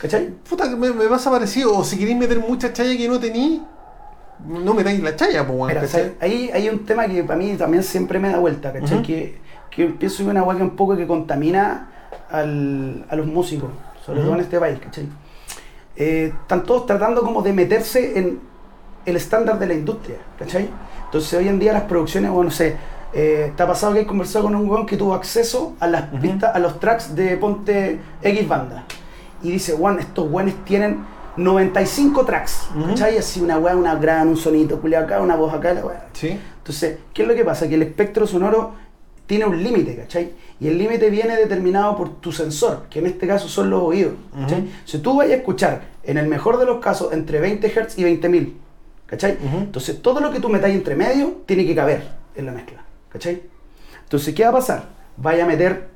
¿Cachai? 0.00 0.30
Puta, 0.48 0.66
me, 0.74 0.90
me 0.90 1.06
pasa 1.06 1.30
parecido. 1.30 1.76
O 1.78 1.84
si 1.84 1.96
queréis 1.96 2.18
meter 2.18 2.40
mucha 2.40 2.72
chaya 2.72 2.96
que 2.96 3.08
no 3.08 3.20
tení, 3.20 3.62
no 4.44 4.74
metáis 4.74 5.00
la 5.00 5.14
chaya, 5.14 5.46
pues 5.46 5.56
weón. 5.56 5.68
Mira, 5.68 5.80
¿cachai? 5.82 6.14
ahí 6.20 6.50
hay 6.52 6.68
un 6.68 6.84
tema 6.84 7.06
que 7.06 7.22
para 7.22 7.38
mí 7.38 7.54
también 7.56 7.84
siempre 7.84 8.18
me 8.18 8.28
da 8.30 8.38
vuelta, 8.40 8.72
¿cachai? 8.72 9.02
Que, 9.02 9.38
que 9.70 9.86
pienso 9.86 10.24
que 10.24 10.30
una 10.30 10.42
weá 10.42 10.56
que 10.56 10.64
un 10.64 10.74
poco 10.74 10.96
que 10.96 11.06
contamina 11.06 11.88
al- 12.28 13.04
a 13.08 13.14
los 13.14 13.26
músicos, 13.26 13.70
sobre 14.04 14.20
todo 14.22 14.34
en 14.34 14.40
este 14.40 14.58
país, 14.58 14.78
¿cachai? 14.80 15.06
Eh, 15.96 16.32
están 16.42 16.64
todos 16.64 16.86
tratando 16.86 17.22
como 17.22 17.42
de 17.42 17.52
meterse 17.52 18.18
en 18.18 18.40
el 19.04 19.16
estándar 19.16 19.58
de 19.58 19.66
la 19.66 19.74
industria, 19.74 20.16
¿cachai? 20.38 20.68
Entonces 21.06 21.34
hoy 21.34 21.48
en 21.48 21.58
día 21.58 21.72
las 21.72 21.82
producciones, 21.82 22.30
bueno, 22.30 22.50
no 22.50 22.54
sé, 22.54 22.76
eh, 23.12 23.52
te 23.56 23.62
ha 23.62 23.66
pasado 23.66 23.92
que 23.92 24.00
he 24.00 24.06
conversado 24.06 24.44
con 24.46 24.54
un 24.54 24.68
weón 24.70 24.86
que 24.86 24.96
tuvo 24.96 25.12
acceso 25.14 25.74
a 25.80 25.86
las 25.86 26.10
Ujú. 26.12 26.22
pistas, 26.22 26.54
a 26.54 26.58
los 26.58 26.80
tracks 26.80 27.14
de 27.14 27.36
Ponte 27.36 27.98
X 28.22 28.48
banda. 28.48 28.84
Y 29.42 29.50
dice, 29.50 29.74
weón, 29.74 29.98
estos 29.98 30.30
weones 30.30 30.54
tienen 30.64 31.04
95 31.36 32.24
tracks, 32.24 32.68
Ujú. 32.76 32.88
¿cachai? 32.88 33.18
Así 33.18 33.40
una 33.40 33.58
weá, 33.58 33.76
una 33.76 33.96
gran, 33.96 34.28
un 34.28 34.36
sonito, 34.36 34.80
culiao 34.80 35.04
acá, 35.04 35.20
una 35.20 35.36
voz 35.36 35.52
acá, 35.52 35.74
la 35.74 35.84
weá. 35.84 36.06
Sí. 36.14 36.38
Entonces, 36.58 36.98
¿qué 37.12 37.22
es 37.22 37.28
lo 37.28 37.34
que 37.34 37.44
pasa? 37.44 37.68
Que 37.68 37.74
el 37.74 37.82
espectro 37.82 38.26
sonoro 38.26 38.72
tiene 39.26 39.44
un 39.44 39.62
límite, 39.62 39.96
¿cachai? 39.96 40.32
Y 40.62 40.68
el 40.68 40.78
límite 40.78 41.10
viene 41.10 41.34
determinado 41.34 41.96
por 41.96 42.20
tu 42.20 42.30
sensor, 42.30 42.84
que 42.88 43.00
en 43.00 43.06
este 43.06 43.26
caso 43.26 43.48
son 43.48 43.68
los 43.68 43.82
oídos. 43.82 44.12
Si 44.84 44.98
tú 45.00 45.16
vayas 45.16 45.32
a 45.34 45.36
escuchar, 45.38 45.82
en 46.04 46.18
el 46.18 46.28
mejor 46.28 46.56
de 46.58 46.66
los 46.66 46.78
casos, 46.78 47.12
entre 47.12 47.40
20 47.40 47.66
Hz 47.68 47.98
y 47.98 48.04
20.000, 48.04 48.52
¿cachai? 49.06 49.38
Entonces, 49.42 50.00
todo 50.00 50.20
lo 50.20 50.30
que 50.30 50.38
tú 50.38 50.48
metáis 50.48 50.76
entre 50.76 50.94
medio 50.94 51.38
tiene 51.46 51.66
que 51.66 51.74
caber 51.74 52.06
en 52.36 52.46
la 52.46 52.52
mezcla, 52.52 52.80
¿cachai? 53.08 53.42
Entonces, 54.04 54.32
¿qué 54.36 54.44
va 54.44 54.50
a 54.50 54.52
pasar? 54.52 54.84
Vaya 55.16 55.42
a 55.42 55.48
meter 55.48 55.88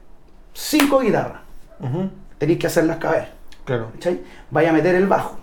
5 0.52 0.98
guitarras, 0.98 1.42
Ujú. 1.78 2.10
tenéis 2.38 2.58
que 2.58 2.66
hacerlas 2.66 2.96
caber, 2.96 3.28
Claro. 3.64 3.90
¿cachai? 3.92 4.20
Vaya 4.50 4.70
a 4.70 4.72
meter 4.72 4.96
el 4.96 5.06
bajo. 5.06 5.36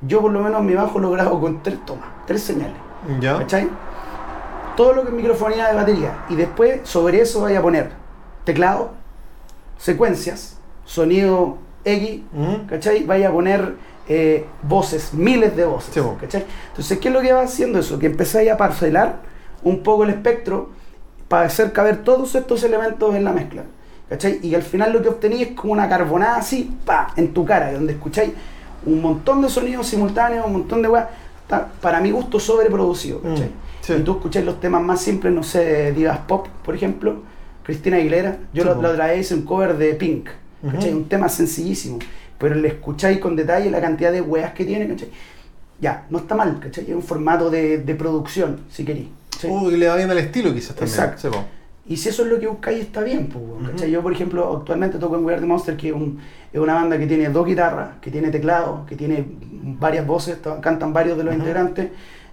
Yo, 0.00 0.20
por 0.20 0.30
lo 0.30 0.40
menos, 0.42 0.62
mi 0.62 0.74
bajo 0.74 1.00
lo 1.00 1.10
grabo 1.10 1.40
con 1.40 1.60
tres 1.60 1.84
tomas, 1.84 2.06
tres 2.24 2.40
señales. 2.44 2.76
Ya. 3.20 3.36
¿Cachai? 3.38 3.68
Todo 4.76 4.92
lo 4.92 5.02
que 5.02 5.08
es 5.08 5.14
microfonía 5.14 5.68
de 5.70 5.74
batería. 5.74 6.24
Y 6.28 6.36
después 6.36 6.80
sobre 6.84 7.20
eso 7.20 7.40
vaya 7.42 7.58
a 7.58 7.62
poner 7.62 7.99
teclado, 8.50 8.90
secuencias, 9.78 10.58
sonido 10.84 11.58
X. 11.84 12.22
¿cachai? 12.68 13.04
Vaya 13.04 13.28
a 13.28 13.32
poner 13.32 13.76
eh, 14.08 14.44
voces, 14.62 15.14
miles 15.14 15.54
de 15.56 15.64
voces. 15.64 15.94
Sí. 15.94 16.00
¿cachai? 16.20 16.44
Entonces, 16.70 16.98
¿qué 16.98 17.08
es 17.08 17.14
lo 17.14 17.20
que 17.20 17.32
va 17.32 17.42
haciendo 17.42 17.78
eso? 17.78 17.98
Que 17.98 18.06
empezáis 18.06 18.50
a 18.50 18.56
parcelar 18.56 19.20
un 19.62 19.84
poco 19.84 20.02
el 20.02 20.10
espectro 20.10 20.70
para 21.28 21.46
hacer 21.46 21.72
caber 21.72 22.02
todos 22.02 22.34
estos 22.34 22.64
elementos 22.64 23.14
en 23.14 23.22
la 23.22 23.32
mezcla. 23.32 23.62
¿Cachai? 24.08 24.40
Y 24.42 24.56
al 24.56 24.62
final 24.62 24.92
lo 24.92 25.00
que 25.00 25.08
obtenéis 25.08 25.48
es 25.48 25.54
como 25.54 25.72
una 25.72 25.88
carbonada 25.88 26.38
así, 26.38 26.76
pa, 26.84 27.12
en 27.16 27.32
tu 27.32 27.44
cara, 27.44 27.72
donde 27.72 27.92
escucháis 27.92 28.32
un 28.84 29.00
montón 29.00 29.40
de 29.42 29.48
sonidos 29.48 29.86
simultáneos, 29.86 30.44
un 30.44 30.54
montón 30.54 30.82
de 30.82 30.88
weas, 30.88 31.06
para 31.80 32.00
mi 32.00 32.10
gusto 32.10 32.40
sobreproducido, 32.40 33.20
¿cachai? 33.20 33.46
Mm, 33.46 33.82
sí. 33.82 33.92
Y 33.92 34.00
tú 34.00 34.12
escucháis 34.12 34.44
los 34.44 34.58
temas 34.58 34.82
más 34.82 35.00
simples, 35.00 35.32
no 35.32 35.44
sé, 35.44 35.92
divas 35.92 36.18
pop, 36.26 36.48
por 36.64 36.74
ejemplo, 36.74 37.29
Cristina 37.64 37.96
Aguilera. 37.96 38.38
Yo 38.52 38.62
Sí, 38.62 38.68
la 38.82 38.90
otra 38.90 39.06
vez 39.08 39.20
hice 39.20 39.34
un 39.34 39.42
cover 39.42 39.76
de 39.76 39.94
Pink. 39.94 40.28
Ujú. 40.62 40.76
Un 40.88 41.08
tema 41.08 41.28
sencillísimo, 41.28 41.98
pero 42.38 42.54
le 42.54 42.68
escucháis 42.68 43.18
con 43.18 43.34
detalle 43.36 43.70
la 43.70 43.80
cantidad 43.80 44.12
de 44.12 44.20
weas 44.20 44.52
que 44.52 44.64
tiene, 44.64 44.86
¿cachai? 44.88 45.08
Ya, 45.80 46.04
no 46.10 46.18
está 46.18 46.34
mal, 46.34 46.60
¿cachai? 46.60 46.84
Es 46.84 46.94
un 46.94 47.02
formato 47.02 47.48
de, 47.50 47.78
de 47.78 47.94
producción, 47.94 48.60
si 48.70 48.84
queréis. 48.84 49.08
que 49.40 49.48
le 49.76 49.88
va 49.88 49.96
bien 49.96 50.10
al 50.10 50.18
estilo 50.18 50.52
quizás 50.52 50.76
también. 50.76 50.88
Exacto. 50.88 51.30
Sí. 51.32 51.38
Y 51.86 51.96
si 51.96 52.10
eso 52.10 52.22
es 52.24 52.28
lo 52.28 52.38
que 52.38 52.46
buscáis, 52.46 52.80
está 52.82 53.02
bien, 53.02 53.28
pues. 53.28 53.90
Yo, 53.90 54.02
por 54.02 54.12
ejemplo, 54.12 54.54
actualmente 54.58 54.98
toco 54.98 55.16
en 55.16 55.24
We 55.24 55.32
Are 55.32 55.40
The 55.40 55.46
Monster, 55.46 55.76
que 55.76 55.88
es, 55.88 55.94
un- 55.94 56.20
es 56.52 56.60
una 56.60 56.74
banda 56.74 56.98
que 56.98 57.06
tiene 57.06 57.30
dos 57.30 57.46
guitarras, 57.46 57.92
que 58.02 58.10
tiene 58.10 58.30
teclado, 58.30 58.84
que 58.86 58.94
tiene 58.96 59.24
varias 59.78 60.06
voces, 60.06 60.36
cantan 60.60 60.92
varios 60.92 61.16
de 61.16 61.24
los 61.24 61.32
Ujú. 61.32 61.40
integrantes, 61.42 61.88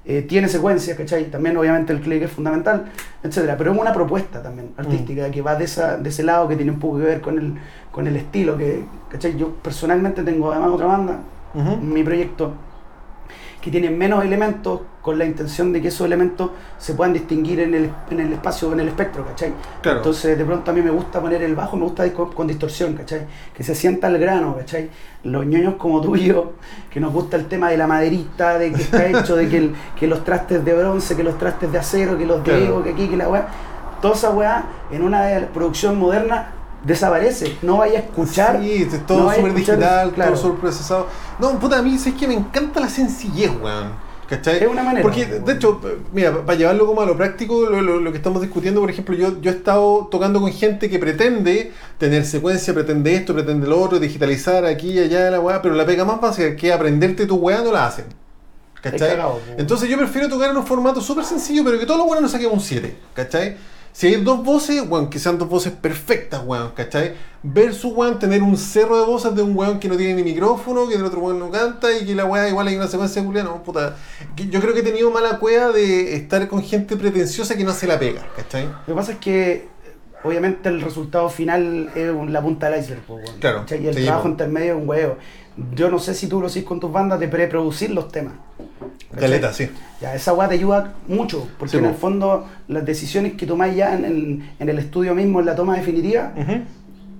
eh, 0.09 0.21
tiene 0.21 0.47
secuencias, 0.47 0.97
¿cachai? 0.97 1.29
También, 1.29 1.57
obviamente, 1.57 1.91
el 1.91 1.99
click 1.99 2.23
es 2.23 2.31
fundamental, 2.31 2.85
etcétera. 3.21 3.57
Pero 3.57 3.73
es 3.73 3.77
una 3.77 3.93
propuesta 3.93 4.41
también 4.41 4.71
artística 4.77 5.29
que 5.29 5.41
va 5.41 5.55
de, 5.55 5.65
esa, 5.65 5.97
de 5.97 6.07
ese 6.09 6.23
lado, 6.23 6.47
que 6.47 6.55
tiene 6.55 6.71
un 6.71 6.79
poco 6.79 6.99
que 6.99 7.03
ver 7.03 7.21
con 7.21 7.37
el, 7.37 7.53
con 7.91 8.07
el 8.07 8.15
estilo, 8.15 8.57
que, 8.57 8.85
¿cachai? 9.09 9.37
Yo 9.37 9.55
personalmente 9.55 10.23
tengo 10.23 10.51
además 10.51 10.71
otra 10.71 10.87
banda, 10.87 11.19
mi 11.81 12.03
proyecto 12.03 12.53
que 13.61 13.71
tiene 13.71 13.89
menos 13.89 14.23
elementos 14.23 14.81
con 15.01 15.17
la 15.17 15.25
intención 15.25 15.73
de 15.73 15.81
que 15.81 15.87
esos 15.87 16.05
elementos 16.05 16.51
se 16.77 16.93
puedan 16.93 17.13
distinguir 17.13 17.59
en 17.61 17.73
el, 17.73 17.89
en 18.11 18.19
el 18.19 18.33
espacio, 18.33 18.71
en 18.73 18.79
el 18.81 18.87
espectro, 18.89 19.25
¿cachai? 19.25 19.53
Claro. 19.81 19.97
Entonces 19.99 20.37
de 20.37 20.45
pronto 20.45 20.69
a 20.71 20.73
mí 20.73 20.81
me 20.81 20.91
gusta 20.91 21.19
poner 21.21 21.41
el 21.41 21.55
bajo, 21.55 21.75
me 21.77 21.83
gusta 21.83 22.11
con 22.13 22.45
distorsión, 22.47 22.93
¿cachai? 22.93 23.21
Que 23.53 23.63
se 23.63 23.73
sienta 23.73 24.07
el 24.07 24.17
grano, 24.19 24.55
¿cachai? 24.57 24.89
Los 25.23 25.45
ñoños 25.45 25.75
como 25.75 26.01
tú 26.01 26.15
y 26.15 26.25
yo, 26.25 26.53
que 26.89 26.99
nos 26.99 27.11
gusta 27.13 27.35
el 27.37 27.45
tema 27.47 27.69
de 27.69 27.77
la 27.77 27.87
maderita, 27.87 28.57
de 28.59 28.71
que 28.73 28.81
está 28.81 29.05
hecho, 29.09 29.35
de 29.35 29.47
que, 29.49 29.57
el- 29.57 29.75
que 29.97 30.07
los 30.07 30.23
trastes 30.23 30.63
de 30.63 30.73
bronce, 30.73 31.15
que 31.15 31.23
los 31.23 31.37
trastes 31.37 31.71
de 31.71 31.77
acero, 31.79 32.17
que 32.17 32.25
los 32.25 32.37
de 32.43 32.51
Claro. 32.51 32.65
Ego, 32.65 32.83
que 32.83 32.89
aquí, 32.91 33.07
que 33.07 33.17
la 33.17 33.27
weá. 33.29 33.47
Toda 34.01 34.13
esa 34.13 34.29
weá 34.29 34.63
en 34.91 35.01
una 35.01 35.27
producción 35.53 35.97
moderna 35.97 36.51
desaparece. 36.83 37.57
No 37.61 37.77
vaya 37.77 37.99
a 37.99 38.01
escuchar. 38.03 38.59
Sí, 38.61 38.83
es 38.83 38.93
no 38.93 38.99
todo 39.01 39.29
a 39.29 39.35
súper 39.35 39.53
digital, 39.53 40.11
claro. 40.13 40.33
todo 40.33 40.41
súper 40.41 40.59
procesado. 40.61 41.07
No, 41.39 41.59
puta, 41.59 41.79
a 41.79 41.81
mí 41.81 41.95
es 41.95 42.13
que 42.13 42.27
me 42.27 42.33
encanta 42.33 42.79
la 42.79 42.89
sencillez, 42.89 43.51
weón. 43.61 44.07
¿Cachai? 44.29 44.57
Es 44.61 44.67
una 44.67 44.83
manera, 44.83 45.01
Porque, 45.03 45.23
weón. 45.23 45.45
de 45.45 45.53
hecho, 45.53 45.79
mira, 46.13 46.45
para 46.45 46.57
llevarlo 46.57 46.85
como 46.85 47.01
a 47.01 47.05
lo 47.05 47.15
práctico, 47.15 47.61
lo, 47.69 47.81
lo- 47.81 48.01
lo 48.01 48.11
que 48.11 48.17
estamos 48.17 48.41
discutiendo, 48.41 48.81
por 48.81 48.89
ejemplo, 48.89 49.15
yo, 49.15 49.39
yo 49.39 49.51
he 49.51 49.53
estado 49.53 50.07
tocando 50.11 50.41
con 50.41 50.51
gente 50.51 50.89
que 50.89 50.99
pretende 50.99 51.71
tener 51.97 52.25
secuencia, 52.25 52.73
pretende 52.73 53.15
esto, 53.15 53.33
pretende 53.33 53.67
lo 53.67 53.79
otro, 53.81 53.99
digitalizar 53.99 54.65
aquí 54.65 54.89
y 54.91 54.99
allá 54.99 55.31
la 55.31 55.39
weá, 55.39 55.61
pero 55.61 55.75
la 55.75 55.85
pega 55.85 56.03
más 56.03 56.19
básica 56.19 56.55
que 56.57 56.73
aprenderte 56.73 57.25
tu 57.25 57.35
weá 57.35 57.61
no 57.61 57.71
la 57.71 57.87
hacen. 57.87 58.05
¿Cachai? 58.81 59.11
cagado, 59.11 59.35
po. 59.39 59.39
Entonces 59.57 59.89
yo 59.89 59.97
prefiero 59.97 60.27
tocar 60.29 60.51
en 60.51 60.57
un 60.57 60.65
formato 60.65 60.99
súper 61.01 61.23
sencillo, 61.25 61.63
pero 61.63 61.79
que 61.79 61.85
todos 61.85 61.97
los 61.99 62.05
weones 62.07 62.21
nos 62.23 62.31
saquemos 62.31 62.53
un 62.53 62.59
7, 62.61 62.95
¿cachai? 63.13 63.55
Si 63.97 64.05
hay 64.05 64.23
dos 64.23 64.43
voces, 64.43 64.83
weón, 64.87 65.09
que 65.09 65.17
sean 65.17 65.39
dos 65.39 65.49
voces 65.49 65.73
perfectas, 65.73 66.43
weón, 66.45 66.69
¿cachai? 66.75 67.15
Versus, 67.41 67.91
weón, 67.95 68.19
tener 68.19 68.43
un 68.43 68.55
cerro 68.55 68.99
de 68.99 69.07
voces 69.07 69.33
de 69.33 69.41
un 69.41 69.57
weón 69.57 69.79
que 69.79 69.89
no 69.89 69.97
tiene 69.97 70.13
ni 70.13 70.21
micrófono, 70.21 70.87
que 70.87 70.93
el 70.93 71.03
otro 71.03 71.19
weón 71.21 71.39
no 71.39 71.49
canta 71.49 71.87
y 71.97 72.05
que 72.05 72.13
la 72.13 72.25
weá 72.25 72.47
igual 72.47 72.67
hay 72.67 72.75
una 72.75 72.85
secuencia 72.85 73.23
de 73.23 73.43
no, 73.43 73.63
puta. 73.63 73.95
Yo 74.35 74.61
creo 74.61 74.75
que 74.75 74.81
he 74.81 74.83
tenido 74.83 75.09
mala 75.09 75.39
cueva 75.39 75.71
de 75.71 76.13
estar 76.13 76.47
con 76.47 76.61
gente 76.61 76.95
pretenciosa 76.95 77.57
que 77.57 77.63
no 77.63 77.71
se 77.71 77.87
la 77.87 77.97
pega, 77.97 78.23
¿cachai? 78.35 78.65
Lo 78.65 78.85
que 78.85 78.93
pasa 78.93 79.13
es 79.13 79.17
que 79.17 79.67
obviamente 80.23 80.69
el 80.69 80.79
resultado 80.81 81.27
final 81.31 81.89
es 81.95 82.13
la 82.29 82.41
punta 82.43 82.69
del 82.69 82.79
iceberg, 82.79 83.01
po, 83.01 83.15
weón, 83.15 83.39
Claro. 83.39 83.65
Y 83.67 83.87
el 83.87 83.95
trabajo 83.95 84.27
intermedio 84.27 84.75
es 84.75 84.79
un 84.79 84.87
huevo. 84.87 85.17
Yo 85.73 85.89
no 85.89 85.97
sé 85.97 86.13
si 86.13 86.27
tú 86.27 86.39
lo 86.39 86.45
haces 86.45 86.63
con 86.63 86.79
tus 86.79 86.91
bandas 86.91 87.19
de 87.19 87.29
preproducir 87.29 87.89
los 87.89 88.09
temas. 88.11 88.33
Caleta, 89.17 89.53
sí. 89.53 89.69
Ya, 90.01 90.13
esa 90.13 90.33
weá 90.33 90.47
te 90.47 90.55
ayuda 90.55 90.93
mucho, 91.07 91.47
porque 91.57 91.71
Sí, 91.71 91.77
en 91.77 91.85
el 91.85 91.95
fondo 91.95 92.45
las 92.67 92.85
decisiones 92.85 93.33
que 93.33 93.45
tomáis 93.45 93.75
ya 93.75 93.93
en 93.95 94.05
el, 94.05 94.49
en 94.59 94.69
el 94.69 94.77
estudio 94.79 95.15
mismo, 95.15 95.39
en 95.39 95.45
la 95.47 95.55
toma 95.55 95.75
definitiva, 95.77 96.33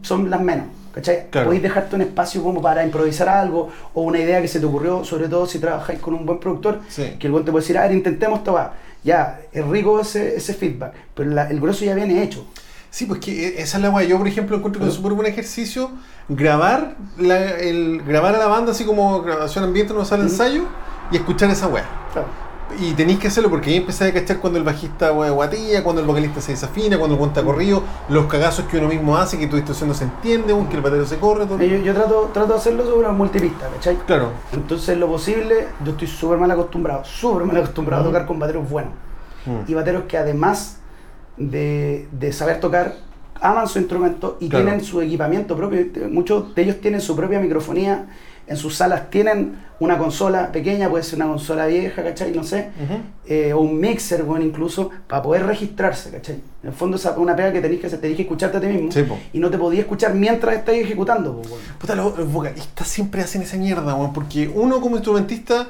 son 0.02 0.30
las 0.30 0.42
menos. 0.42 0.66
¿cachai? 0.94 1.30
Claro. 1.30 1.46
Podéis 1.48 1.62
dejarte 1.62 1.96
un 1.96 2.02
espacio 2.02 2.42
como 2.42 2.60
para 2.60 2.84
improvisar 2.84 3.30
algo 3.30 3.70
o 3.94 4.02
una 4.02 4.20
idea 4.20 4.42
que 4.42 4.48
se 4.48 4.60
te 4.60 4.66
ocurrió, 4.66 5.04
sobre 5.04 5.28
todo 5.30 5.46
si 5.46 5.60
trabajáis 5.60 6.00
con 6.00 6.16
un 6.16 6.26
buen 6.26 6.40
productor, 6.40 6.80
Sí. 6.90 7.14
que 7.20 7.28
el 7.28 7.34
buen 7.34 7.46
te 7.46 7.52
puede 7.52 7.62
decir, 7.62 7.78
a 7.78 7.84
ver, 7.84 7.92
intentemos 7.92 8.40
esto, 8.40 8.54
va. 8.54 8.74
Ya, 9.04 9.40
es 9.52 9.64
rico 9.68 10.00
ese, 10.00 10.36
ese 10.36 10.56
feedback, 10.56 10.94
pero 11.14 11.30
la- 11.30 11.48
el 11.50 11.60
grueso 11.60 11.86
ya 11.86 11.94
viene 11.94 12.24
hecho. 12.24 12.48
Sí, 12.90 13.06
pues 13.06 13.20
que 13.20 13.48
e- 13.48 13.62
esa 13.62 13.78
es 13.78 13.84
la 13.84 13.92
weá. 13.92 14.08
Yo, 14.08 14.18
por 14.18 14.28
ejemplo, 14.28 14.58
encuentro 14.58 14.82
que 14.82 14.88
es 14.88 14.94
un 14.96 14.98
súper 14.98 15.14
buen 15.14 15.28
ejercicio 15.28 15.92
grabar, 16.30 16.96
la, 17.20 17.38
el, 17.58 18.02
grabar 18.04 18.34
a 18.34 18.40
la 18.40 18.48
banda 18.48 18.72
así 18.72 18.84
como 18.84 19.22
grabación 19.22 19.66
ambiente, 19.66 19.94
no 19.94 20.04
sale 20.04 20.24
Ujú. 20.24 20.32
ensayo, 20.32 20.64
y 21.12 21.18
escuchar 21.18 21.50
esa 21.50 21.68
weá. 21.68 21.86
Claro. 22.14 22.28
Y 22.82 22.92
tenéis 22.96 23.18
que 23.20 23.30
hacerlo 23.30 23.50
porque 23.50 23.70
ahí 23.70 23.78
empezáis 23.78 24.12
a 24.14 24.20
cachar 24.20 24.40
cuando 24.40 24.60
el 24.60 24.66
bajista 24.66 25.14
weá, 25.14 25.30
guatilla, 25.32 25.84
cuando 25.84 26.02
el 26.02 26.08
vocalista 26.08 26.42
se 26.42 26.52
desafina, 26.52 26.98
cuando 26.98 27.16
el 27.16 27.20
cuenta 27.20 27.42
corrido, 27.42 27.82
los 28.10 28.26
cagazos 28.26 28.66
que 28.66 28.78
uno 28.78 28.90
mismo 28.90 29.18
hace, 29.18 29.40
que 29.40 29.48
tu 29.48 29.56
distorsión 29.56 29.88
no 29.88 29.96
se 29.96 30.04
entiende, 30.04 30.54
que 30.70 30.76
el 30.76 30.82
batero 30.82 31.06
se 31.06 31.18
corre, 31.18 31.46
todo. 31.46 31.60
Yo, 31.64 31.78
yo 31.78 31.94
trato, 31.94 32.30
trato 32.34 32.54
de 32.54 32.60
hacerlo 32.60 32.84
sobre 32.84 33.00
una 33.00 33.12
multipista, 33.14 33.68
¿cachai? 33.74 33.96
Claro. 34.06 34.32
Entonces, 34.52 34.98
lo 34.98 35.08
posible, 35.08 35.68
yo 35.86 35.92
estoy 35.94 36.08
súper 36.08 36.38
mal 36.40 36.52
acostumbrado, 36.52 37.06
súper 37.06 37.46
mal 37.46 37.56
acostumbrado 37.56 38.04
a 38.04 38.06
tocar 38.08 38.26
con 38.26 38.38
bateros 38.38 38.70
buenos. 38.70 38.92
Mm. 39.46 39.72
Y 39.72 39.74
bateros 39.74 40.04
que 40.04 40.18
además 40.18 40.80
de, 41.38 42.10
de 42.12 42.34
saber 42.34 42.60
tocar, 42.60 42.96
aman 43.40 43.68
su 43.68 43.80
instrumento 43.80 44.38
y 44.42 44.50
Claro. 44.50 44.66
tienen 44.66 44.84
su 44.84 45.02
equipamiento 45.02 45.56
propio. 45.56 45.86
Muchos 46.10 46.54
de 46.54 46.64
ellos 46.64 46.82
tienen 46.82 47.00
su 47.00 47.16
propia 47.16 47.40
microfonía, 47.40 48.08
en 48.48 48.58
sus 48.58 48.76
salas 48.76 49.10
tienen 49.10 49.68
una 49.80 49.98
consola 49.98 50.52
pequeña, 50.52 50.90
puede 50.90 51.04
ser 51.04 51.18
una 51.18 51.28
consola 51.28 51.68
vieja, 51.68 52.04
¿cachai? 52.04 52.32
No 52.32 52.44
sé. 52.44 52.70
Eh, 53.26 53.54
o 53.54 53.60
un 53.60 53.80
mixer, 53.80 54.24
bueno, 54.24 54.46
incluso, 54.46 54.90
para 55.08 55.22
poder 55.22 55.46
registrarse, 55.46 56.10
¿cachai? 56.10 56.36
En 56.64 56.70
el 56.70 56.74
fondo 56.74 56.98
esa 56.98 57.12
es 57.12 57.18
una 57.18 57.36
pega 57.36 57.54
que 57.54 57.62
tenéis 57.62 57.82
que 57.82 57.88
hacer, 57.88 58.00
tenéis 58.00 58.18
que 58.18 58.24
escucharte 58.24 58.58
a 58.58 58.62
ti 58.62 58.68
mismo. 58.68 58.92
Sí, 58.92 59.04
y 59.34 59.40
no 59.40 59.50
te 59.50 59.58
podías 59.58 59.82
escuchar 59.82 60.14
mientras 60.16 60.56
estáis 60.56 60.84
ejecutando, 60.84 61.42
po, 61.42 61.50
bueno. 61.50 61.66
Puta, 61.78 61.94
los, 61.94 62.18
los 62.18 62.32
vocalistas 62.32 62.88
siempre 62.88 63.22
hacen 63.22 63.42
esa 63.42 63.58
mierda, 63.58 63.94
weón, 63.94 64.14
porque 64.14 64.48
uno 64.48 64.82
como 64.82 64.96
instrumentista 64.96 65.68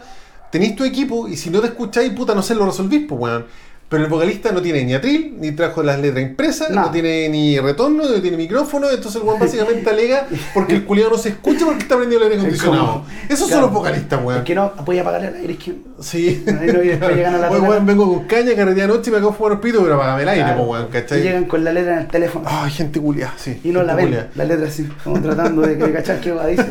tenéis 0.52 0.76
tu 0.76 0.86
equipo 0.86 1.28
y 1.28 1.36
si 1.36 1.50
no 1.50 1.60
te 1.60 1.68
escucháis, 1.68 2.14
puta, 2.14 2.34
no 2.34 2.42
sé, 2.42 2.56
lo 2.56 2.66
resolvís, 2.66 3.06
pues, 3.08 3.20
weón. 3.20 3.46
Pero 3.90 4.04
el 4.04 4.10
vocalista 4.10 4.52
no 4.52 4.62
tiene 4.62 4.84
ni 4.84 4.94
atril, 4.94 5.36
ni 5.40 5.54
trajo 5.54 5.82
las 5.82 5.98
letras 6.00 6.22
impresas, 6.22 6.70
Nada. 6.72 6.88
no 6.88 6.92
tiene 6.92 7.30
ni 7.30 7.58
retorno, 7.58 8.04
no 8.04 8.22
tiene 8.22 8.36
micrófono, 8.36 8.90
entonces 8.90 9.22
el 9.22 9.26
weón 9.28 9.40
básicamente 9.40 9.90
alega 9.90 10.28
porque 10.54 10.76
el 10.76 10.84
culiado 10.86 11.12
no 11.12 11.18
se 11.18 11.30
escucha 11.30 11.66
porque 11.66 11.84
está 11.84 11.96
prendido 11.96 12.20
el 12.22 12.28
aire 12.28 12.38
acondicionado. 12.42 13.04
Esos 13.30 13.50
son 13.50 13.62
los 13.62 13.72
vocalistas, 13.72 14.20
weón. 14.22 14.40
Es 14.40 14.46
que 14.46 14.56
no, 14.56 14.74
voy 14.86 14.98
a 14.98 15.02
apagar 15.04 15.24
el 15.24 15.36
aire, 15.36 15.54
es 15.54 15.60
que 15.60 15.74
Sí. 16.00 16.44
No, 16.46 16.84
y 16.84 16.88
después 16.90 17.16
llegan 17.16 17.36
a 17.36 17.38
la 17.38 17.50
toca. 17.50 17.62
weón, 17.62 17.86
vengo 17.86 18.14
con 18.14 18.26
caña, 18.26 18.56
carretera 18.56 18.86
anoche 18.86 19.10
y 19.10 19.12
me 19.12 19.18
acabo 19.20 19.32
de 19.32 19.38
fumar 19.38 19.62
pito, 19.62 19.82
pero 19.82 19.96
apagame 19.96 20.24
el 20.24 20.30
aire, 20.30 20.44
Claro, 20.44 20.64
weón, 20.64 20.86
y 20.90 20.92
¿cachai? 20.92 21.22
llegan 21.22 21.46
con 21.46 21.64
la 21.64 21.72
letra 21.72 21.94
en 21.94 22.00
el 22.00 22.08
teléfono. 22.08 22.46
Ay, 22.48 22.72
gente 22.72 23.00
culiada, 23.00 23.34
sí. 23.38 23.60
y 23.64 23.70
no 23.70 23.84
la 23.84 23.96
ven, 23.96 24.28
la 24.36 24.44
letra 24.44 24.68
así, 24.68 24.84
como 25.04 25.22
tratando 25.22 25.62
de, 25.62 25.76
de 25.78 25.94
cachar 25.94 26.20
qué 26.20 26.34
va 26.34 26.46
dice. 26.48 26.66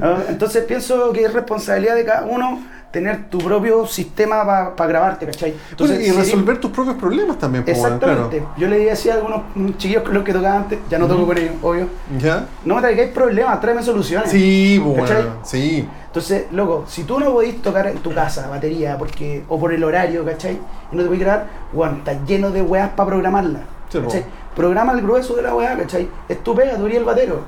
¿No? 0.00 0.18
Entonces 0.28 0.64
pienso 0.64 1.12
que 1.12 1.24
es 1.24 1.32
responsabilidad 1.32 1.94
de 1.96 2.04
cada 2.04 2.24
uno 2.26 2.64
tener 2.90 3.28
tu 3.28 3.38
propio 3.38 3.86
sistema 3.86 4.74
para 4.74 4.88
grabarte, 4.88 5.26
¿cachai? 5.26 5.54
Entonces, 5.70 5.98
Bueno, 5.98 6.14
y 6.14 6.16
resolver 6.16 6.58
tus 6.58 6.70
propios 6.70 6.96
problemas 6.96 7.38
también, 7.38 7.64
pues, 7.64 7.76
Exactamente. 7.76 8.42
Yo 8.56 8.68
le 8.68 8.78
decía 8.78 9.14
a 9.14 9.16
algunos 9.16 9.42
chiquillos 9.76 10.02
con 10.02 10.14
los 10.14 10.24
que 10.24 10.32
tocaba 10.32 10.56
antes, 10.56 10.78
ya 10.88 10.98
no 10.98 11.06
toco 11.06 11.26
con 11.26 11.36
ellos, 11.36 11.52
obvio. 11.62 11.88
claro. 12.18 12.40
¿Ya? 12.40 12.46
No 12.64 12.76
me 12.76 12.80
traigáis 12.80 13.10
problemas, 13.10 13.60
tráeme 13.60 13.82
soluciones. 13.82 14.30
Sí, 14.30 14.80
pues, 14.82 15.02
¿Cachai? 15.02 15.22
weón, 15.24 15.38
sí. 15.44 15.88
Entonces, 16.06 16.46
loco, 16.52 16.84
si 16.88 17.04
tú 17.04 17.20
no 17.20 17.30
podís 17.32 17.60
tocar 17.60 17.86
en 17.88 17.98
tu 17.98 18.14
casa 18.14 18.48
batería 18.48 18.96
porque 18.96 19.44
o 19.48 19.60
por 19.60 19.74
el 19.74 19.84
horario, 19.84 20.24
¿cachai? 20.24 20.58
Y 20.90 20.96
no 20.96 21.02
te 21.02 21.08
podés 21.08 21.20
grabar, 21.20 21.46
bueno, 21.74 21.98
está 21.98 22.24
lleno 22.24 22.50
de 22.50 22.62
weas 22.62 22.88
para 22.90 23.08
programarla. 23.08 23.60
Po. 23.92 24.10
Programa 24.56 24.94
el 24.94 25.02
grueso 25.02 25.36
de 25.36 25.42
la 25.42 25.54
wea, 25.54 25.76
¿cachai? 25.76 26.08
Es 26.30 26.42
tu 26.42 26.54
pega, 26.54 26.76
tú 26.76 26.86
eres 26.86 26.96
el 26.96 27.04
batero. 27.04 27.44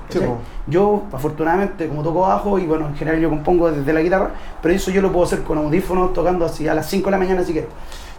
Yo, 0.66 1.04
afortunadamente, 1.10 1.88
como 1.88 2.02
toco 2.02 2.20
bajo 2.20 2.58
y 2.58 2.66
bueno, 2.66 2.86
en 2.86 2.94
general 2.96 3.18
yo 3.18 3.30
compongo 3.30 3.72
desde 3.72 3.94
la 3.94 4.02
guitarra, 4.02 4.32
pero 4.60 4.74
eso 4.74 4.90
yo 4.90 5.00
lo 5.00 5.10
puedo 5.10 5.24
hacer 5.24 5.42
con 5.42 5.56
audífonos 5.56 6.12
tocando 6.12 6.44
así 6.44 6.68
a 6.68 6.74
las 6.74 6.86
5 6.90 7.06
de 7.06 7.10
la 7.10 7.18
mañana 7.18 7.42
si 7.44 7.52
quiero. 7.52 7.68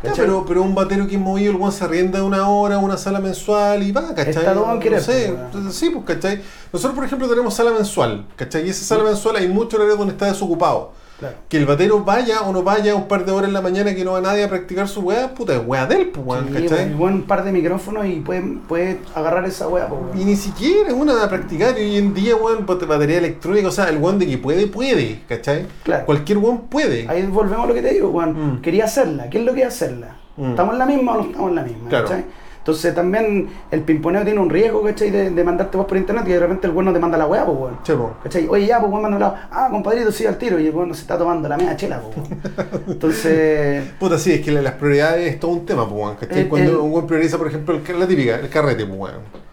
Pero, 0.01 0.43
pero 0.47 0.63
un 0.63 0.73
batero 0.73 1.05
que 1.07 1.15
es 1.15 1.21
movido, 1.21 1.51
el 1.51 1.57
weón 1.57 1.71
se 1.71 1.83
arrienda 1.83 2.23
una 2.23 2.49
hora, 2.49 2.79
una 2.79 2.97
sala 2.97 3.19
mensual 3.19 3.83
y 3.83 3.91
va, 3.91 4.15
¿cachai? 4.15 4.29
Está 4.29 4.53
todo 4.53 4.81
en 4.81 4.91
No 4.91 4.99
sé, 4.99 5.35
pues, 5.51 5.75
sí, 5.75 5.91
pues, 5.91 6.05
¿cachai? 6.05 6.41
Nosotros, 6.73 6.95
por 6.95 7.05
ejemplo, 7.05 7.29
tenemos 7.29 7.53
sala 7.53 7.71
mensual, 7.71 8.25
¿cachai? 8.35 8.65
Y 8.65 8.69
esa 8.69 8.85
sala 8.85 9.03
mensual 9.03 9.35
hay 9.35 9.47
muchos 9.47 9.75
horarios 9.75 9.99
donde 9.99 10.13
está 10.13 10.25
desocupado. 10.25 10.93
Claro. 11.19 11.35
Que 11.49 11.57
el 11.57 11.65
batero 11.65 12.03
vaya 12.03 12.41
o 12.43 12.53
no 12.53 12.63
vaya 12.63 12.95
un 12.95 13.07
par 13.07 13.25
de 13.25 13.31
horas 13.33 13.49
en 13.49 13.53
la 13.53 13.61
mañana 13.61 13.93
que 13.93 14.05
no 14.05 14.13
va 14.13 14.21
nadie 14.21 14.45
a 14.45 14.49
practicar 14.49 14.87
su 14.87 15.01
weá, 15.01 15.33
puta, 15.33 15.53
es 15.55 15.61
weá 15.65 15.85
de 15.85 15.95
él, 15.95 16.07
pues, 16.13 16.25
weón, 16.25 16.47
Sí, 16.47 16.53
¿cachai? 16.53 16.67
pues, 16.87 16.97
bueno, 16.97 17.15
un 17.17 17.23
par 17.23 17.43
de 17.43 17.51
micrófonos 17.51 18.05
y 18.07 18.21
puedes 18.21 18.43
puede 18.67 18.99
agarrar 19.13 19.45
esa 19.45 19.67
wea. 19.67 19.87
pues, 19.87 20.01
weón. 20.01 20.19
Y 20.21 20.23
ni 20.23 20.35
siquiera 20.35 20.87
es 20.89 20.95
una 20.95 21.21
a 21.23 21.27
practicar. 21.29 21.77
Y 21.77 21.81
hoy 21.81 21.97
en 21.97 22.13
día, 22.13 22.35
weón, 22.35 22.65
bate- 22.65 22.85
batería 22.85 23.17
electrónica, 23.17 23.67
o 23.67 23.71
sea, 23.71 23.89
el 23.89 23.97
weón 23.97 24.17
de 24.17 24.27
que 24.27 24.37
puede, 24.37 24.67
puede, 24.67 25.19
¿cachai? 25.27 25.65
Claro. 25.83 26.05
Cualquier 26.05 26.37
weón 26.37 26.61
puede. 26.67 27.07
Ahí 27.09 27.25
volvemos 27.25 27.65
a 27.65 27.67
lo 27.67 27.73
que 27.73 27.81
te 27.81 27.93
digo, 27.93 28.11
Juan. 28.11 28.55
Mm. 28.55 28.61
Quería 28.61 28.85
hacerla. 28.85 29.29
¿Qué 29.29 29.39
es 29.39 29.45
lo 29.45 29.53
que 29.53 29.61
es 29.63 29.67
hacerla? 29.67 30.15
Mm. 30.37 30.51
¿Estamos 30.51 30.73
en 30.73 30.79
la 30.79 30.85
misma 30.85 31.13
o 31.13 31.15
no 31.17 31.23
estamos 31.23 31.49
en 31.49 31.55
la 31.55 31.63
misma? 31.63 31.89
Claro. 31.89 32.07
¿cachai? 32.07 32.25
Entonces 32.59 32.93
también 32.93 33.49
el 33.71 33.81
pimponeo 33.81 34.23
tiene 34.23 34.39
un 34.39 34.49
riesgo, 34.49 34.83
¿cachai? 34.83 35.09
De, 35.09 35.31
de 35.31 35.43
mandarte 35.43 35.75
vos 35.77 35.87
por 35.87 35.97
internet 35.97 36.23
y 36.27 36.31
de 36.33 36.39
repente 36.39 36.67
el 36.67 36.73
weón 36.73 36.85
no 36.85 36.93
te 36.93 36.99
manda 36.99 37.17
la 37.17 37.25
weá, 37.25 37.43
pues 37.45 37.57
weón. 37.57 37.77
Sí, 37.83 37.93
po. 37.93 38.13
¿Cachai? 38.23 38.47
Oye, 38.47 38.67
ya, 38.67 38.79
pues 38.79 38.91
weón, 38.91 39.03
manda 39.09 39.47
Ah, 39.51 39.69
compadrito, 39.71 40.11
sí, 40.11 40.25
al 40.25 40.37
tiro. 40.37 40.59
Y 40.59 40.67
el 40.67 40.75
weón 40.75 40.89
no 40.89 40.93
se 40.93 41.01
está 41.01 41.17
tomando 41.17 41.49
la 41.49 41.57
media 41.57 41.75
chela, 41.75 41.99
pues 42.01 42.17
weón. 42.17 42.81
Entonces. 42.87 43.83
Puta, 43.99 44.17
sí, 44.17 44.33
es 44.33 44.41
que 44.41 44.51
la- 44.51 44.61
las 44.61 44.73
prioridades 44.73 45.33
es 45.33 45.39
todo 45.39 45.51
un 45.51 45.65
tema, 45.65 45.87
pues, 45.89 46.01
weón, 46.01 46.15
¿cachai? 46.17 46.39
El- 46.41 46.47
Cuando 46.49 46.71
el- 46.71 46.77
un 46.77 46.91
weón 46.91 47.07
prioriza, 47.07 47.37
por 47.37 47.47
ejemplo, 47.47 47.75
el- 47.87 47.99
la 47.99 48.07
típica, 48.07 48.35
el 48.35 48.49
carrete, 48.49 48.85
pues, 48.85 48.99
weón. 48.99 49.48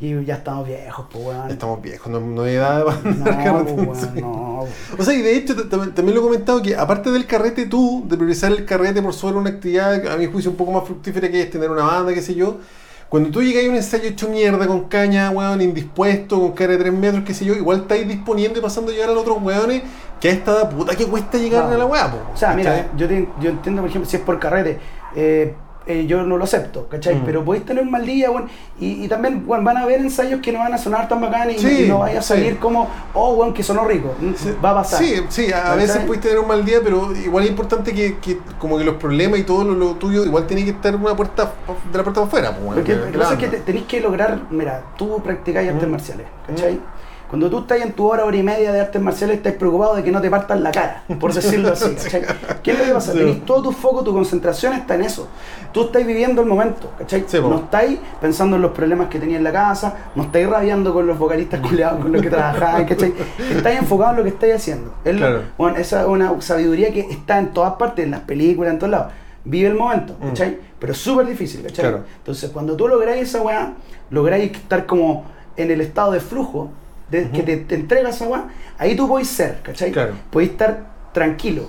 Y 0.00 0.24
ya 0.24 0.36
estamos 0.36 0.66
viejos, 0.66 1.06
pues 1.12 1.24
weón. 1.26 1.46
Ya 1.48 1.52
Estamos 1.52 1.82
viejos, 1.82 2.10
no, 2.10 2.20
no 2.20 2.42
hay 2.42 2.54
edad 2.54 2.84
para 2.86 3.00
No, 3.02 3.24
carrete. 3.24 3.72
pues, 3.74 3.86
weón, 4.04 4.14
sí. 4.14 4.20
no. 4.22 4.60
O 4.98 5.02
sea, 5.04 5.12
y 5.14 5.20
de 5.22 5.36
hecho, 5.36 5.54
también 5.68 6.14
lo 6.14 6.20
he 6.20 6.24
comentado 6.24 6.62
que 6.62 6.74
aparte 6.74 7.10
del 7.10 7.26
carrete, 7.26 7.66
tú, 7.66 8.04
de 8.08 8.16
priorizar 8.16 8.50
el 8.50 8.64
carrete 8.64 9.02
por 9.02 9.12
sobre 9.12 9.36
una 9.36 9.50
actividad, 9.50 10.06
a 10.10 10.16
mi 10.16 10.26
juicio, 10.26 10.50
un 10.50 10.56
poco 10.56 10.72
más 10.72 10.84
fructífera 10.84 11.30
que 11.30 11.42
es 11.42 11.50
tener 11.50 11.70
una 11.70 11.82
banda, 11.84 12.14
qué 12.14 12.22
sé 12.22 12.34
yo. 12.34 12.58
Cuando 13.10 13.28
tú 13.30 13.42
llegas 13.42 13.64
a 13.64 13.68
un 13.68 13.74
ensayo 13.74 14.08
hecho 14.08 14.28
mierda, 14.28 14.66
con 14.68 14.84
caña, 14.88 15.30
weón, 15.32 15.60
indispuesto, 15.60 16.38
con 16.40 16.52
cara 16.52 16.72
de 16.74 16.78
3 16.78 16.92
metros, 16.94 17.24
qué 17.26 17.34
sé 17.34 17.44
yo, 17.44 17.54
igual 17.54 17.80
estáis 17.80 18.06
disponiendo 18.08 18.58
y 18.58 18.62
pasando 18.62 18.92
a 18.92 18.94
llegar 18.94 19.10
a 19.10 19.12
los 19.12 19.22
otros 19.22 19.42
weones 19.42 19.82
que 20.20 20.28
a 20.28 20.32
esta 20.32 20.52
edad 20.52 20.70
puta 20.70 20.94
que 20.94 21.06
cuesta 21.06 21.36
llegar 21.36 21.64
No. 21.64 21.72
a 21.72 21.76
la 21.78 21.86
weá, 21.86 22.10
po. 22.10 22.18
O 22.32 22.36
sea, 22.36 22.54
mira, 22.54 22.88
yo, 22.96 23.08
te- 23.08 23.28
yo 23.40 23.50
entiendo, 23.50 23.82
por 23.82 23.90
ejemplo, 23.90 24.08
si 24.08 24.16
es 24.16 24.22
por 24.22 24.38
carrete, 24.38 24.78
eh, 25.16 25.54
eh, 25.86 26.06
yo 26.06 26.22
no 26.22 26.36
lo 26.36 26.44
acepto, 26.44 26.86
¿cachai? 26.88 27.16
Mm. 27.16 27.22
Pero 27.24 27.44
podéis 27.44 27.64
tener 27.64 27.82
un 27.82 27.90
mal 27.90 28.04
día, 28.04 28.28
y, 28.78 29.04
y 29.04 29.08
también, 29.08 29.46
van 29.46 29.76
a 29.76 29.80
haber 29.82 30.00
ensayos 30.00 30.40
que 30.40 30.52
no 30.52 30.58
van 30.60 30.74
a 30.74 30.78
sonar 30.78 31.08
tan 31.08 31.20
bacanes 31.20 31.56
y, 31.56 31.66
Sí, 31.68 31.84
y 31.84 31.88
no 31.88 32.00
vaya 32.00 32.18
a 32.20 32.22
sí. 32.22 32.28
salir 32.28 32.58
como, 32.58 32.88
oh, 33.14 33.52
que 33.52 33.62
sonó 33.62 33.84
rico. 33.86 34.14
Mm, 34.20 34.32
Sí, 34.36 34.54
Va 34.64 34.70
a 34.70 34.74
pasar. 34.74 35.02
Sí, 35.02 35.14
sí, 35.28 35.52
a, 35.52 35.74
veces 35.74 36.02
puedes 36.06 36.22
tener 36.22 36.38
un 36.38 36.46
mal 36.48 36.64
día, 36.64 36.78
pero 36.84 37.14
igual 37.16 37.44
es 37.44 37.50
importante 37.50 37.92
que, 37.92 38.18
que 38.18 38.38
como 38.58 38.78
que 38.78 38.84
los 38.84 38.96
problemas 38.96 39.40
y 39.40 39.42
todo 39.44 39.64
lo, 39.64 39.74
lo 39.74 39.94
tuyo 39.94 40.24
igual 40.24 40.46
tiene 40.46 40.64
que 40.64 40.70
estar 40.70 40.94
una 40.94 41.16
puerta 41.16 41.52
de 41.90 41.98
la 41.98 42.04
puerta 42.04 42.20
para 42.20 42.26
afuera, 42.26 42.56
pues, 42.56 42.74
Porque 42.74 42.94
de 42.94 43.06
lo 43.06 43.12
que 43.12 43.18
pasa 43.18 43.32
es 43.34 43.38
que 43.38 43.48
te- 43.48 43.60
tenéis 43.60 43.86
que 43.86 44.00
lograr, 44.00 44.38
mira, 44.50 44.82
tú 44.96 45.20
practicáis 45.22 45.70
artes 45.70 45.88
Mm. 45.88 45.90
marciales, 45.92 46.26
¿cachai? 46.46 46.78
Cuando 47.30 47.48
tú 47.48 47.60
estás 47.60 47.80
en 47.80 47.92
tu 47.92 48.06
hora, 48.10 48.24
hora 48.24 48.36
y 48.36 48.42
media 48.42 48.72
de 48.72 48.80
artes 48.80 49.00
marciales, 49.00 49.36
estás 49.36 49.52
preocupado 49.54 49.94
de 49.94 50.02
que 50.02 50.10
no 50.10 50.20
te 50.20 50.28
partan 50.28 50.62
la 50.64 50.72
cara, 50.72 51.04
por 51.20 51.32
decirlo 51.32 51.68
así, 51.72 51.94
¿cachai? 52.02 52.22
¿Qué 52.62 52.72
es 52.72 52.78
lo 52.80 52.84
que 52.86 52.90
pasa? 52.92 53.12
Sí. 53.12 53.18
Tenéis 53.18 53.44
todo 53.46 53.62
tu 53.62 53.72
foco, 53.72 54.02
tu 54.02 54.12
concentración 54.12 54.72
está 54.72 54.96
en 54.96 55.02
eso. 55.02 55.28
Tú 55.72 55.84
estás 55.84 56.04
viviendo 56.04 56.42
el 56.42 56.48
momento, 56.48 56.90
¿cachai? 56.98 57.24
Sí, 57.28 57.38
no 57.40 57.54
estáis 57.56 58.00
pensando 58.20 58.56
en 58.56 58.62
los 58.62 58.72
problemas 58.72 59.06
que 59.08 59.20
tenías 59.20 59.38
en 59.38 59.44
la 59.44 59.52
casa, 59.52 59.94
no 60.16 60.24
estáis 60.24 60.48
rabiando 60.48 60.92
con 60.92 61.06
los 61.06 61.16
vocalistas 61.18 61.60
culiados 61.60 62.00
con 62.02 62.10
los 62.12 62.20
que 62.20 62.30
trabajáis, 62.30 62.88
¿cachai? 62.88 63.14
Estáis 63.54 63.78
enfocado 63.78 64.10
en 64.10 64.16
lo 64.16 64.22
que 64.24 64.30
estáis 64.30 64.54
haciendo. 64.56 64.94
Es 65.04 65.14
lo- 65.14 65.20
Claro. 65.20 65.42
bueno, 65.56 65.76
esa 65.76 66.00
es 66.02 66.08
una 66.08 66.40
sabiduría 66.40 66.92
que 66.92 67.00
está 67.08 67.38
en 67.38 67.52
todas 67.52 67.74
partes, 67.74 68.04
en 68.04 68.10
las 68.10 68.20
películas, 68.22 68.72
en 68.72 68.78
todos 68.80 68.90
lados. 68.90 69.12
Vive 69.44 69.68
el 69.68 69.74
momento, 69.74 70.16
Mm. 70.20 70.26
¿cachai? 70.30 70.58
Pero 70.80 70.92
es 70.92 70.98
súper 70.98 71.26
difícil, 71.26 71.62
¿cachai? 71.62 71.84
Claro. 71.84 72.04
Entonces, 72.18 72.50
cuando 72.50 72.74
tú 72.76 72.88
lográis 72.88 73.22
esa 73.28 73.40
weá, 73.40 73.74
lográis 74.10 74.50
estar 74.52 74.84
como 74.84 75.24
en 75.56 75.70
el 75.70 75.80
estado 75.80 76.10
de 76.12 76.20
flujo, 76.20 76.70
de, 77.10 77.30
que 77.30 77.42
te, 77.42 77.56
te 77.58 77.74
entrega 77.74 78.10
esa 78.10 78.26
weá, 78.28 78.44
ahí 78.78 78.94
tú 78.96 79.08
podés 79.08 79.28
ser, 79.28 79.60
¿cachai? 79.62 79.90
Claro. 79.92 80.14
Podés 80.30 80.50
estar 80.50 80.86
tranquilo. 81.12 81.68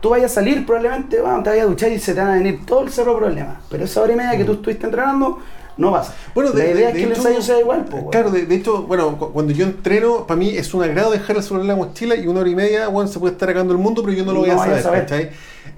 Tú 0.00 0.10
vayas 0.10 0.32
a 0.32 0.34
salir 0.36 0.66
probablemente, 0.66 1.20
bueno, 1.20 1.42
te 1.42 1.50
vayas 1.50 1.64
a 1.64 1.68
duchar 1.68 1.90
y 1.92 1.98
se 1.98 2.12
te 2.14 2.20
van 2.20 2.30
a 2.30 2.34
venir 2.34 2.66
todo 2.66 2.82
el 2.82 2.90
cerro 2.90 3.16
problema. 3.16 3.60
Pero 3.70 3.84
esa 3.84 4.02
hora 4.02 4.12
y 4.12 4.16
media 4.16 4.36
que 4.36 4.44
tú 4.44 4.52
estuviste 4.52 4.84
entrenando, 4.84 5.38
no 5.78 5.90
pasa. 5.92 6.14
Bueno, 6.34 6.50
la 6.52 6.56
de- 6.64 6.70
idea 6.72 6.74
de- 6.74 6.84
es 6.88 6.92
que 6.92 6.98
de 6.98 7.04
el 7.04 7.10
hecho, 7.12 7.20
ensayo 7.22 7.42
sea 7.42 7.58
igual, 7.60 7.84
po. 7.86 8.10
Claro, 8.10 8.30
de, 8.30 8.44
de 8.46 8.54
hecho, 8.54 8.82
bueno, 8.82 9.16
cu- 9.18 9.32
cuando 9.32 9.52
yo 9.52 9.64
entreno, 9.64 10.26
para 10.26 10.36
mí 10.38 10.50
es 10.50 10.72
un 10.74 10.82
agrado 10.82 11.10
dejar 11.10 11.36
el 11.36 11.42
celular 11.42 11.62
en 11.62 11.68
la 11.68 11.76
mochila 11.76 12.16
y 12.16 12.26
una 12.26 12.40
hora 12.40 12.50
y 12.50 12.54
media, 12.54 12.88
bueno, 12.88 13.08
se 13.08 13.18
puede 13.18 13.32
estar 13.32 13.48
acabando 13.48 13.72
el 13.72 13.78
mundo, 13.80 14.02
pero 14.02 14.14
yo 14.14 14.24
no 14.26 14.32
lo 14.32 14.40
voy 14.40 14.50
No 14.50 14.60
a 14.60 14.78
saber. 14.80 15.00
¿cachai? 15.02 15.30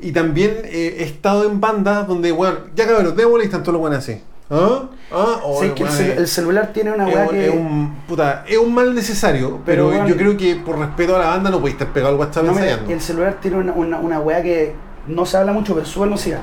Y 0.02 0.10
también 0.12 0.60
eh, 0.64 0.96
he 0.98 1.04
estado 1.04 1.48
en 1.48 1.60
bandas 1.60 2.06
donde, 2.08 2.32
bueno, 2.32 2.58
ya 2.74 2.84
cabrón, 2.86 3.14
démosle 3.16 3.44
y 3.44 3.46
están 3.46 3.62
todos 3.62 3.74
los 3.74 3.80
buenos 3.80 4.00
así. 4.00 4.20
¿Ah? 4.50 4.82
¿Ah? 5.10 5.40
Oh, 5.44 5.60
Sí, 5.60 5.70
que 5.70 5.82
el, 5.82 5.88
bueno, 5.88 6.04
cel- 6.04 6.16
el 6.18 6.28
celular 6.28 6.72
tiene 6.72 6.92
una 6.92 7.08
es 7.08 7.14
weá 7.14 7.28
que. 7.28 7.46
es 7.48 7.52
un, 7.54 7.96
puta, 8.06 8.44
es 8.48 8.58
un 8.58 8.72
mal 8.74 8.94
necesario, 8.94 9.60
Pero, 9.66 10.06
yo 10.06 10.16
creo 10.16 10.36
que 10.36 10.56
por 10.56 10.78
respeto 10.78 11.16
a 11.16 11.18
la 11.18 11.26
banda 11.26 11.50
no 11.50 11.58
podéis 11.58 11.74
estar 11.74 11.92
pegado 11.92 12.12
al 12.14 12.20
WhatsApp 12.20 12.44
No, 12.44 12.52
ensayando. 12.52 12.90
el 12.92 13.00
celular 13.00 13.38
tiene 13.40 13.56
una, 13.58 13.72
una, 13.72 13.98
una 13.98 14.20
weá 14.20 14.42
que 14.42 14.74
no 15.08 15.26
se 15.26 15.36
habla 15.36 15.52
mucho, 15.52 15.74
pero 15.74 15.84
es 15.84 15.92
súper 15.92 16.08
nociva. 16.10 16.38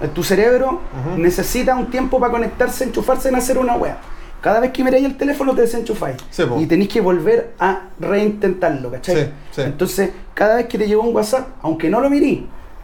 Eh, 0.00 0.08
Tu 0.12 0.22
cerebro 0.22 0.80
necesita 1.16 1.74
un 1.76 1.86
tiempo 1.90 2.18
para 2.20 2.32
conectarse, 2.32 2.84
enchufarse 2.84 3.28
en 3.28 3.36
hacer 3.36 3.58
una 3.58 3.74
weá. 3.74 3.98
Cada 4.40 4.58
vez 4.58 4.72
que 4.72 4.82
miráis 4.82 5.04
el 5.04 5.16
teléfono 5.16 5.54
te 5.54 5.60
desenchufáis. 5.62 6.16
Sí, 6.30 6.42
y 6.58 6.66
tenéis 6.66 6.88
que 6.90 7.00
volver 7.00 7.52
a 7.60 7.82
reintentarlo, 8.00 8.90
¿cachai? 8.90 9.16
Sí, 9.16 9.30
sí. 9.52 9.60
Entonces, 9.62 10.10
cada 10.34 10.56
vez 10.56 10.66
que 10.66 10.78
te 10.78 10.86
llegó 10.88 11.02
un 11.02 11.14
WhatsApp, 11.14 11.46
aunque 11.62 11.88
no 11.88 12.00
lo 12.00 12.10
mirís, 12.10 12.40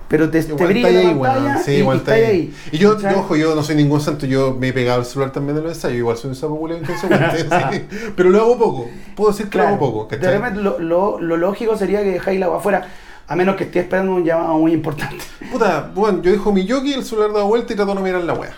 pero 0.09 0.31
te, 0.31 0.43
te 0.43 0.53
Igual 0.53 0.69
brilla 0.69 0.91
la 0.91 0.99
ahí, 1.01 1.15
weón. 1.15 1.59
Sí, 1.65 1.73
y, 1.73 1.75
igual 1.77 1.99
está 1.99 2.13
ahí. 2.15 2.25
ahí. 2.25 2.55
Y 2.73 2.79
yo, 2.79 2.99
yo, 2.99 3.19
ojo, 3.19 3.37
yo 3.37 3.55
no 3.55 3.63
soy 3.63 3.77
ningún 3.77 4.01
santo, 4.01 4.27
yo 4.27 4.57
me 4.59 4.69
he 4.69 4.73
pegado 4.73 5.01
el 5.01 5.07
celular 5.07 5.33
también 5.33 5.57
de 5.57 5.63
los 5.63 5.73
ensayos, 5.75 5.99
igual 5.99 6.17
soy 6.17 6.31
un 6.31 6.37
sapo 6.37 6.69
inconsecuente, 6.69 7.39
sí. 7.73 8.13
pero 8.17 8.31
lo 8.31 8.41
hago 8.41 8.59
poco, 8.59 8.89
puedo 9.15 9.31
decir 9.31 9.49
que 9.49 9.59
lo 9.59 9.67
hago 9.69 9.79
poco, 9.79 10.09
de 10.11 10.17
¿cachai? 10.19 10.39
repente 10.39 10.61
lo, 10.63 10.79
lo- 10.79 11.21
lo 11.21 11.37
lógico 11.37 11.77
sería 11.77 12.03
que 12.03 12.11
dejáis 12.13 12.41
la 12.41 12.47
agua 12.47 12.59
afuera, 12.59 12.89
a 13.27 13.37
menos 13.37 13.57
que 13.57 13.65
estés 13.65 13.83
esperando 13.85 14.15
un 14.15 14.25
llamado 14.25 14.55
muy 14.59 14.73
importante. 14.73 15.23
Puta, 15.53 15.91
bueno, 15.95 16.23
yo 16.23 16.31
dejo 16.33 16.53
mi 16.53 16.67
jockey, 16.67 16.95
el 16.95 17.05
celular 17.05 17.33
da 17.35 17.43
vuelta 17.43 17.73
y 17.75 17.77
trato 17.77 17.91
de 17.91 17.95
no 17.97 18.01
mirar 18.01 18.23
la 18.25 18.33
wea, 18.33 18.53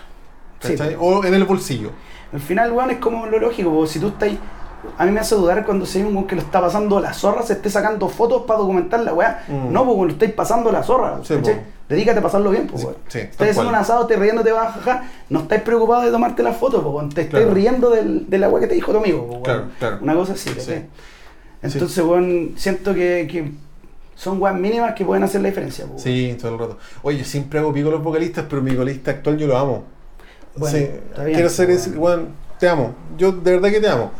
Sí. 0.61 0.75
O 0.99 1.25
en 1.25 1.33
el 1.33 1.43
bolsillo. 1.43 1.91
Al 2.31 2.39
final, 2.39 2.71
weón, 2.71 2.91
es 2.91 2.97
como 2.99 3.25
lo 3.25 3.39
lógico, 3.39 3.73
porque 3.73 3.91
si 3.91 3.99
tú 3.99 4.07
estás. 4.07 4.29
A 4.97 5.05
mí 5.05 5.11
me 5.11 5.19
hace 5.19 5.35
dudar 5.35 5.65
cuando 5.65 5.85
se 5.85 6.03
un 6.03 6.25
que 6.27 6.35
lo 6.35 6.41
está 6.41 6.59
pasando 6.61 6.99
la 6.99 7.13
zorra, 7.13 7.43
se 7.43 7.53
esté 7.53 7.69
sacando 7.69 8.09
fotos 8.09 8.43
para 8.43 8.59
documentar 8.59 8.99
la 9.01 9.13
weá. 9.13 9.43
Mm. 9.47 9.71
No, 9.71 9.85
porque 9.85 10.01
lo 10.03 10.09
estáis 10.11 10.31
pasando 10.33 10.71
la 10.71 10.83
zorra. 10.83 11.19
Sí, 11.23 11.35
po. 11.35 11.49
Dedícate 11.87 12.19
a 12.19 12.21
pasarlo 12.21 12.51
bien, 12.51 12.67
pues, 12.67 12.87
Sí, 13.09 13.19
cual. 13.37 13.67
un 13.67 13.75
asado, 13.75 14.07
te 14.07 14.15
riéndote, 14.15 14.51
vas 14.51 14.69
a 14.69 14.71
jajar. 14.71 15.03
No 15.29 15.41
estáis 15.41 15.61
preocupados 15.61 16.05
de 16.05 16.11
tomarte 16.11 16.41
la 16.41 16.53
foto, 16.53 16.81
pues. 16.81 17.13
Te 17.13 17.21
estáis 17.21 17.43
Claro. 17.43 17.53
riendo 17.53 17.89
del, 17.89 18.29
de 18.29 18.37
la 18.37 18.49
weá 18.49 18.61
que 18.61 18.67
te 18.67 18.75
dijo 18.75 18.91
tu 18.91 18.99
amigo, 18.99 19.19
pues, 19.27 19.31
weón. 19.33 19.43
Claro, 19.43 19.65
claro. 19.77 19.97
Una 20.01 20.13
cosa 20.15 20.33
así, 20.33 20.49
Sí. 20.57 20.83
Entonces, 21.63 22.03
weón, 22.03 22.53
siento 22.55 22.93
que, 22.93 23.27
que 23.29 23.51
son 24.15 24.41
weas 24.41 24.55
mínimas 24.55 24.95
que 24.95 25.03
pueden 25.05 25.23
hacer 25.23 25.41
la 25.41 25.49
diferencia, 25.49 25.85
pues, 25.85 26.03
weón. 26.05 26.17
Sí, 26.17 26.37
todo 26.39 26.53
el 26.53 26.59
rato. 26.59 26.77
Oye, 27.03 27.17
yo 27.19 27.25
siempre 27.25 27.59
hago 27.59 27.73
pico 27.73 27.91
los 27.91 28.01
vocalistas, 28.01 28.45
pero 28.49 28.61
mi 28.61 28.71
vocalista 28.71 29.11
actual 29.11 29.37
yo 29.37 29.47
lo 29.47 29.57
amo. 29.57 29.83
Bueno, 30.55 30.77
sí, 30.77 30.87
quiero 31.25 31.49
ser 31.49 31.67
pues, 31.67 31.79
ese, 31.87 31.89
bueno. 31.97 32.01
weón, 32.23 32.27
te 32.59 32.69
amo. 32.69 32.93
Yo 33.17 33.31
de 33.31 33.51
verdad 33.51 33.69
que 33.69 33.79
te 33.81 33.89
amo. 33.89 34.11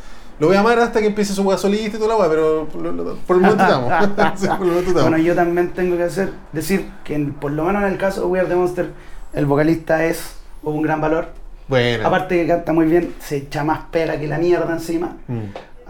Lo 0.42 0.48
voy 0.48 0.56
a 0.56 0.60
amar 0.62 0.80
hasta 0.80 1.00
que 1.00 1.06
empiece 1.08 1.34
su 1.34 1.44
wea 1.44 1.58
solista 1.58 1.98
y 1.98 2.00
toda 2.00 2.08
la 2.10 2.16
wea, 2.18 2.28
pero 2.30 2.68
por, 2.68 2.82
lo- 2.82 3.16
por 3.16 3.36
el 3.38 3.42
momento 3.44 3.64
te 3.66 3.72
amo. 3.74 3.90
Sí, 4.36 4.48
por 4.48 4.62
el 4.66 4.72
momento 4.72 4.92
te 4.94 5.00
amo. 5.00 5.10
Bueno, 5.10 5.18
yo 5.20 5.36
también 5.36 5.70
tengo 5.70 5.96
que 5.98 6.04
hacer, 6.04 6.34
decir 6.52 6.90
que 7.04 7.14
en- 7.14 7.34
por 7.34 7.52
lo 7.52 7.64
menos 7.64 7.84
en 7.84 7.90
el 7.92 7.98
caso 8.00 8.22
de 8.22 8.28
We 8.28 8.40
Are 8.40 8.50
the 8.50 8.56
Monster, 8.56 8.90
el 9.34 9.46
vocalista 9.46 10.04
es 10.04 10.36
un 10.64 10.82
gran 10.82 11.00
valor. 11.00 11.28
Bueno. 11.68 12.06
Aparte 12.08 12.42
que 12.42 12.48
canta 12.48 12.74
muy 12.74 12.86
bien, 12.88 13.14
se 13.20 13.38
echa 13.38 13.64
más 13.64 13.82
pega 13.92 14.20
que 14.20 14.28
la 14.28 14.40
mierda 14.40 14.74
encima. 14.74 15.16
Mm. 15.28 15.40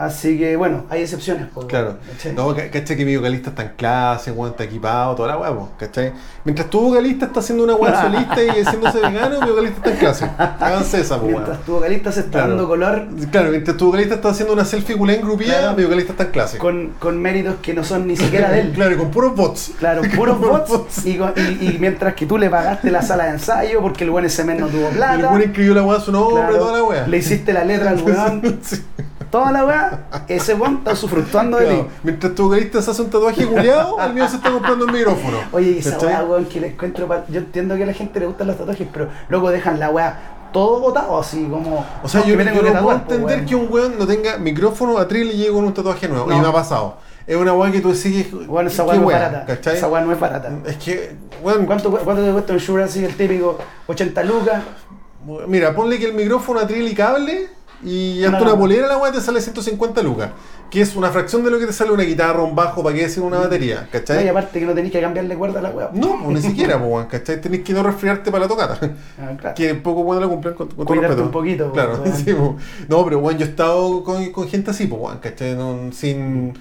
Así 0.01 0.37
que 0.37 0.55
bueno, 0.55 0.85
hay 0.89 1.01
excepciones. 1.03 1.47
po, 1.47 1.67
Claro. 1.67 1.97
¿cachai? 2.11 2.33
No, 2.33 2.55
ca- 2.55 2.69
caché 2.71 2.97
que 2.97 3.05
mi 3.05 3.15
vocalista 3.15 3.49
está 3.51 3.61
en 3.63 3.71
clase, 3.77 4.31
weón, 4.31 4.51
está 4.51 4.63
equipado, 4.63 5.15
toda 5.15 5.29
la 5.29 5.37
weá, 5.37 5.51
po, 5.53 5.69
¿cachai? 5.77 6.11
Mientras 6.43 6.69
tu 6.69 6.81
vocalista 6.81 7.25
está 7.27 7.39
haciendo 7.39 7.63
una 7.63 7.75
weá 7.75 8.01
solista 8.01 8.43
y 8.43 8.49
haciéndose 8.49 8.99
vegano, 9.01 9.39
mi 9.41 9.49
vocalista 9.51 9.77
está 9.77 9.91
en 9.91 9.97
clase. 9.97 10.29
Háganse 10.59 11.01
esa, 11.01 11.17
weón. 11.17 11.33
Mientras 11.33 11.59
tu 11.65 11.73
vocalista 11.73 12.11
se 12.11 12.19
está 12.21 12.31
Claro. 12.31 12.47
dando 12.49 12.67
color 12.67 13.07
Claro, 13.31 13.49
mientras 13.51 13.77
tu 13.77 13.85
vocalista 13.87 14.15
está 14.15 14.29
haciendo 14.29 14.53
una 14.53 14.65
selfie 14.65 14.97
culé 14.97 15.15
en 15.15 15.21
grupía, 15.21 15.59
Claro. 15.59 15.77
mi 15.77 15.83
vocalista 15.83 16.11
está 16.13 16.23
en 16.23 16.31
clase. 16.31 16.57
con, 16.57 16.89
con 16.99 17.21
méritos 17.21 17.55
que 17.61 17.73
no 17.73 17.83
son 17.83 18.07
ni 18.07 18.17
siquiera 18.17 18.49
de 18.51 18.61
él. 18.61 18.71
Claro, 18.75 18.97
con 18.97 19.11
puros 19.11 19.35
bots. 19.35 19.71
Claro, 19.77 20.01
puros 20.15 20.39
bots. 20.39 20.69
bots. 20.69 21.05
Y, 21.05 21.17
con- 21.17 21.33
y- 21.37 21.65
y 21.65 21.77
mientras 21.79 22.15
que 22.15 22.25
tú 22.25 22.37
le 22.37 22.49
pagaste 22.49 22.89
la 22.89 23.01
sala 23.03 23.25
de 23.25 23.31
ensayo 23.31 23.81
porque 23.81 24.03
el 24.03 24.09
buen 24.09 24.25
ese 24.25 24.43
mes 24.43 24.59
no 24.59 24.67
tuvo 24.67 24.87
El 24.89 24.95
plata. 24.95 25.29
weón 25.29 25.41
escribió 25.43 25.75
la 25.75 25.83
weá 25.83 25.97
a 25.97 26.01
su 26.01 26.11
nombre, 26.11 26.41
claro, 26.41 26.57
toda 26.57 26.77
la 26.77 26.83
weá. 26.83 27.07
le 27.07 27.17
hiciste 27.17 27.53
la 27.53 27.63
letra 27.63 27.91
al 27.91 28.01
weón. 28.01 28.59
Sí, 28.63 28.81
Toda 29.31 29.51
la 29.53 29.65
weá, 29.65 29.99
ese 30.27 30.53
weón 30.55 30.77
está 30.79 30.91
usufructuando 30.91 31.57
de 31.57 31.65
claro. 31.65 31.81
ti. 31.83 31.87
Mientras 32.03 32.35
tu 32.35 32.43
vocalista 32.43 32.81
se 32.81 32.91
hace 32.91 33.01
un 33.01 33.09
tatuaje 33.09 33.45
culiado, 33.47 33.97
el 34.01 34.13
mío 34.13 34.27
se 34.27 34.35
está 34.35 34.51
comprando 34.51 34.85
un 34.85 34.91
micrófono. 34.91 35.37
Oye, 35.53 35.71
y 35.71 35.77
esa 35.79 35.97
weá, 35.99 36.23
weón, 36.23 36.45
que 36.45 36.59
le 36.59 36.67
encuentro. 36.67 37.07
pa- 37.07 37.23
Yo 37.29 37.39
entiendo 37.39 37.75
que 37.77 37.83
a 37.83 37.85
la 37.85 37.93
gente 37.93 38.19
le 38.19 38.25
gustan 38.27 38.47
los 38.47 38.57
tatuajes, 38.57 38.87
pero 38.91 39.07
luego 39.29 39.49
dejan 39.49 39.79
la 39.79 39.89
weá 39.89 40.19
todo 40.51 40.81
botado, 40.81 41.17
así 41.17 41.47
como. 41.49 41.85
O 42.03 42.09
sea, 42.09 42.19
no, 42.21 42.27
yo, 42.27 42.35
no 42.35 42.51
puedo 42.51 42.73
tatuar, 42.73 43.05
po, 43.05 43.13
entender 43.13 43.45
que 43.45 43.55
un 43.55 43.67
weón 43.71 43.97
no 43.97 44.05
tenga 44.05 44.37
micrófono 44.37 44.97
atril 44.97 45.31
y 45.31 45.37
llegue 45.37 45.51
con 45.53 45.63
un 45.63 45.73
tatuaje 45.73 46.09
nuevo. 46.09 46.25
No. 46.27 46.37
Y 46.37 46.41
me 46.41 46.47
ha 46.47 46.51
pasado. 46.51 46.97
Es 47.25 47.37
una 47.37 47.53
weá 47.53 47.71
que 47.71 47.79
tú 47.79 47.95
sigues. 47.95 48.29
Bueno, 48.47 48.69
esa 48.69 48.83
¿qué 48.83 48.89
weá 48.89 48.99
no 48.99 49.09
es 49.09 49.13
barata. 49.19 49.45
¿Cachai? 49.45 49.77
Esa 49.77 49.87
weá 49.87 50.01
no 50.03 50.11
es 50.11 50.19
barata. 50.19 50.51
Es 50.65 50.75
que, 50.75 51.15
weón, 51.41 51.65
¿Cuánto, 51.65 51.89
¿Cuánto 51.89 52.21
te 52.21 52.31
cuesta 52.33 52.51
un 52.51 52.59
Shure 52.59 52.83
así, 52.83 53.05
el 53.05 53.15
típico 53.15 53.57
80 53.87 54.23
lucas? 54.25 54.61
mira, 55.47 55.73
ponle 55.73 55.99
que 55.99 56.05
el 56.07 56.13
micrófono 56.15 56.59
atril 56.59 56.87
y 56.87 56.95
cable 56.95 57.47
y 57.83 58.23
hasta 58.23 58.41
una 58.43 58.55
polera 58.57 58.87
la 58.87 58.97
weá 58.97 59.11
te 59.11 59.21
sale 59.21 59.41
150 59.41 60.01
lucas. 60.03 60.31
Que 60.69 60.79
es 60.81 60.95
una 60.95 61.09
fracción 61.09 61.43
de 61.43 61.51
lo 61.51 61.59
que 61.59 61.65
te 61.65 61.73
sale 61.73 61.91
una 61.91 62.03
guitarra, 62.03 62.41
un 62.43 62.55
bajo, 62.55 62.81
para 62.81 62.95
que 62.95 63.01
decir 63.01 63.21
una 63.21 63.39
batería, 63.39 63.81
No, 63.81 63.87
y 63.87 63.89
¿cachai? 63.91 64.27
aparte 64.29 64.57
que 64.59 64.65
no 64.65 64.73
tenéis 64.73 64.93
que 64.93 65.01
cambiarle 65.01 65.35
cuerda 65.35 65.59
a 65.59 65.63
la 65.63 65.69
weá. 65.71 65.89
No, 65.93 66.17
pues, 66.23 66.35
ni 66.35 66.41
siquiera, 66.49 66.77
pues, 66.79 66.89
weón, 66.89 67.07
¿cachai? 67.07 67.41
Tenés 67.41 67.61
que 67.61 67.73
no 67.73 67.83
resfriarte 67.83 68.31
para 68.31 68.43
la 68.43 68.47
tocata. 68.47 68.79
Ah, 69.19 69.31
claro. 69.37 69.53
Que 69.55 69.75
poco 69.75 70.03
bueno 70.03 70.21
lo 70.21 70.29
cumplen 70.29 70.53
con, 70.53 70.67
con 70.67 70.77
todo 70.77 70.85
Cuidarte 70.85 71.07
respeto. 71.09 71.25
un 71.25 71.31
poquito, 71.31 71.71
Claro, 71.73 71.99
weón. 72.03 72.15
sí, 72.15 72.33
po. 72.33 72.55
No, 72.87 73.03
pero 73.03 73.19
bueno, 73.19 73.37
yo 73.39 73.45
he 73.45 73.49
estado 73.49 74.01
con, 74.05 74.31
con 74.31 74.47
gente 74.47 74.71
así, 74.71 74.87
pues, 74.87 75.01
weón, 75.01 75.17
¿cachai? 75.17 75.55
No, 75.55 75.91
sin. 75.91 76.53
que 76.53 76.59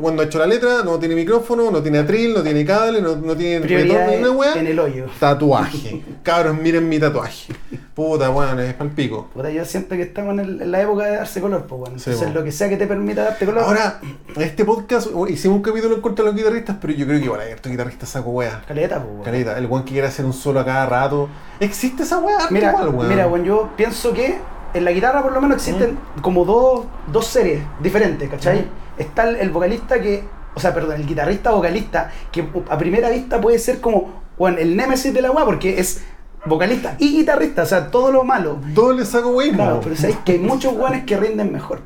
Cuando 0.00 0.22
ha 0.22 0.26
hecho 0.26 0.38
la 0.38 0.46
letra, 0.46 0.82
no 0.84 0.98
tiene 0.98 1.14
micrófono, 1.16 1.70
no 1.70 1.82
tiene 1.82 1.98
atril, 1.98 2.32
no 2.32 2.42
tiene 2.42 2.64
cable, 2.64 3.02
no, 3.02 3.16
no 3.16 3.36
tiene 3.36 3.66
retorno, 3.66 4.06
ni 4.10 4.16
una 4.18 4.30
wea. 4.30 4.54
en 4.54 4.66
el 4.68 4.78
hoyo. 4.78 5.06
Tatuaje. 5.18 6.02
Cabros, 6.22 6.56
miren 6.56 6.88
mi 6.88 6.98
tatuaje. 7.00 7.52
Puta, 7.94 8.30
weón, 8.30 8.58
es 8.60 8.74
pa'l 8.74 8.90
pico. 8.90 9.28
Puta, 9.34 9.50
yo 9.50 9.64
siento 9.64 9.96
que 9.96 10.02
estamos 10.02 10.32
en, 10.34 10.40
el- 10.40 10.62
en 10.62 10.70
la 10.70 10.80
época 10.82 11.04
de 11.06 11.16
darse 11.16 11.40
color, 11.40 11.64
pues 11.66 11.80
bueno. 11.80 11.98
Sí, 11.98 12.10
Entonces, 12.10 12.34
lo 12.34 12.44
que 12.44 12.52
sea 12.52 12.68
que 12.68 12.76
te 12.76 12.86
permita 12.86 13.24
darte 13.24 13.46
color. 13.46 13.62
Ahora, 13.64 14.00
este 14.36 14.64
podcast 14.64 15.08
hicimos 15.28 15.56
un 15.56 15.62
capítulo 15.62 15.96
en 15.96 16.00
contra 16.00 16.24
de 16.24 16.30
los 16.30 16.38
guitarristas, 16.38 16.76
pero 16.80 16.92
yo 16.92 17.06
creo 17.06 17.18
que 17.18 17.24
igual 17.24 17.40
hay 17.40 17.52
harto 17.52 17.68
guitarrista 17.68 18.06
saco 18.06 18.30
wea. 18.30 18.62
caleta, 18.66 18.96
pues 18.96 19.08
bueno. 19.08 19.24
Caleta, 19.24 19.58
el 19.58 19.66
weón 19.66 19.84
que 19.84 19.92
quiere 19.92 20.06
hacer 20.06 20.24
un 20.24 20.32
solo 20.32 20.60
a 20.60 20.64
cada 20.64 20.86
rato. 20.86 21.28
¿Existe 21.60 22.04
esa 22.04 22.18
wea? 22.18 22.38
Mira, 22.50 22.70
igual, 22.70 22.88
weón. 22.90 23.08
mira, 23.08 23.26
bueno, 23.26 23.44
yo 23.44 23.70
pienso 23.76 24.12
que 24.12 24.38
en 24.72 24.84
la 24.84 24.90
guitarra 24.92 25.22
por 25.22 25.32
lo 25.32 25.40
menos 25.40 25.56
existen 25.56 25.96
como 26.20 26.44
dos, 26.44 26.84
dos 27.12 27.26
series 27.26 27.62
diferentes, 27.80 28.28
¿cachai? 28.28 28.58
Ujú. 28.60 28.68
Está 28.98 29.28
el, 29.28 29.36
el 29.36 29.50
vocalista 29.50 30.00
que, 30.00 30.24
o 30.54 30.60
sea, 30.60 30.74
perdón, 30.74 31.00
el 31.00 31.06
guitarrista 31.06 31.50
vocalista, 31.50 32.10
que 32.30 32.48
a 32.68 32.78
primera 32.78 33.10
vista 33.10 33.40
puede 33.40 33.58
ser 33.58 33.80
como, 33.80 34.22
bueno, 34.38 34.58
el 34.58 34.76
némesis 34.76 35.12
de 35.12 35.22
la 35.22 35.30
weá, 35.30 35.44
porque 35.44 35.78
es 35.78 36.02
vocalista 36.46 36.96
y 36.98 37.16
guitarrista, 37.18 37.62
o 37.62 37.66
sea, 37.66 37.90
todo 37.90 38.12
lo 38.12 38.24
malo. 38.24 38.58
Doble 38.74 39.04
saco 39.04 39.30
weísmo. 39.30 39.64
Claro, 39.64 39.80
pero 39.82 39.96
sabéis 39.96 40.18
que 40.24 40.32
hay 40.32 40.38
muchos 40.38 40.74
weones 40.74 41.04
que 41.04 41.16
rinden 41.16 41.52
mejor. 41.52 41.80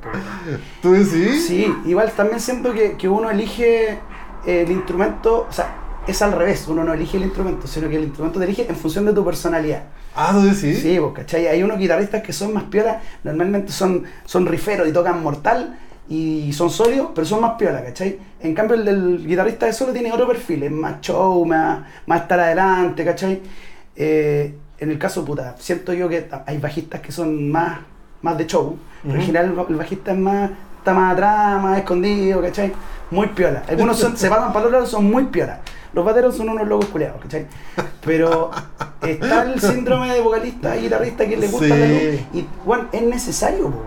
¿Tú 0.82 0.92
decís? 0.92 1.46
Sí, 1.46 1.72
igual 1.86 2.10
también 2.12 2.40
siento 2.40 2.72
que, 2.72 2.96
que 2.96 3.08
uno 3.08 3.30
elige 3.30 3.98
el 4.46 4.70
instrumento, 4.70 5.46
o 5.48 5.52
sea, 5.52 5.76
es 6.06 6.22
al 6.22 6.32
revés, 6.32 6.66
uno 6.68 6.84
no 6.84 6.94
elige 6.94 7.18
el 7.18 7.24
instrumento, 7.24 7.66
sino 7.66 7.88
que 7.88 7.96
el 7.96 8.04
instrumento 8.04 8.38
te 8.38 8.46
elige 8.46 8.66
en 8.68 8.76
función 8.76 9.04
de 9.04 9.12
tu 9.12 9.24
personalidad. 9.24 9.84
Ah, 10.16 10.30
¿tú 10.32 10.42
decís? 10.42 10.80
Sí, 10.80 10.98
pues, 10.98 11.12
¿cachai? 11.14 11.46
Hay 11.46 11.62
unos 11.62 11.78
guitarristas 11.78 12.22
que 12.22 12.32
son 12.32 12.52
más 12.52 12.64
piolas, 12.64 13.02
normalmente 13.22 13.72
son, 13.72 14.04
son 14.24 14.46
riferos 14.46 14.88
y 14.88 14.92
tocan 14.92 15.22
mortal 15.22 15.78
y 16.08 16.52
son 16.52 16.70
sólidos, 16.70 17.08
pero 17.14 17.26
son 17.26 17.40
más 17.42 17.52
piolas, 17.58 17.82
¿cachai? 17.82 18.18
En 18.40 18.54
cambio, 18.54 18.76
el 18.76 18.84
del 18.84 19.26
guitarrista 19.26 19.66
de 19.66 19.72
solo 19.72 19.92
tiene 19.92 20.10
otro 20.12 20.26
perfil, 20.26 20.62
es 20.62 20.70
más 20.70 21.00
show, 21.00 21.44
más, 21.44 21.80
más 22.06 22.22
estar 22.22 22.40
adelante, 22.40 23.04
¿cachai? 23.04 23.40
Eh, 23.96 24.54
en 24.78 24.90
el 24.90 24.98
caso, 24.98 25.24
puta, 25.24 25.56
siento 25.58 25.92
yo 25.92 26.08
que 26.08 26.28
hay 26.46 26.58
bajistas 26.58 27.00
que 27.00 27.12
son 27.12 27.50
más, 27.50 27.80
más 28.22 28.38
de 28.38 28.46
show, 28.46 28.76
pero 29.02 29.14
en 29.16 29.22
general 29.22 29.54
el 29.68 29.74
bajista 29.76 30.12
es 30.12 30.18
más, 30.18 30.50
está 30.78 30.94
más 30.94 31.12
atrás, 31.12 31.60
más 31.62 31.78
escondido, 31.78 32.40
¿cachai? 32.40 32.72
Muy 33.10 33.26
piola. 33.28 33.62
Algunos 33.68 33.98
son- 33.98 34.16
se 34.16 34.28
pasan 34.28 34.52
para 34.52 34.64
los 34.64 34.72
lados, 34.72 34.90
son 34.90 35.04
muy 35.10 35.24
piola. 35.26 35.60
Los 35.92 36.04
bateros 36.04 36.36
son 36.36 36.48
unos 36.50 36.68
locos 36.68 36.86
culeados, 36.86 37.20
¿cachai? 37.22 37.46
Pero 38.04 38.50
está 39.02 39.42
el 39.42 39.60
síndrome 39.60 40.12
de 40.12 40.20
vocalista 40.20 40.76
y 40.76 40.82
guitarrista 40.82 41.26
que 41.26 41.36
le 41.36 41.48
gusta 41.48 41.66
Sí. 41.66 41.70
la 41.70 41.86
luz. 41.86 42.20
Y, 42.34 42.46
bueno, 42.64 42.84
es 42.92 43.02
necesario, 43.02 43.70
pues. 43.70 43.82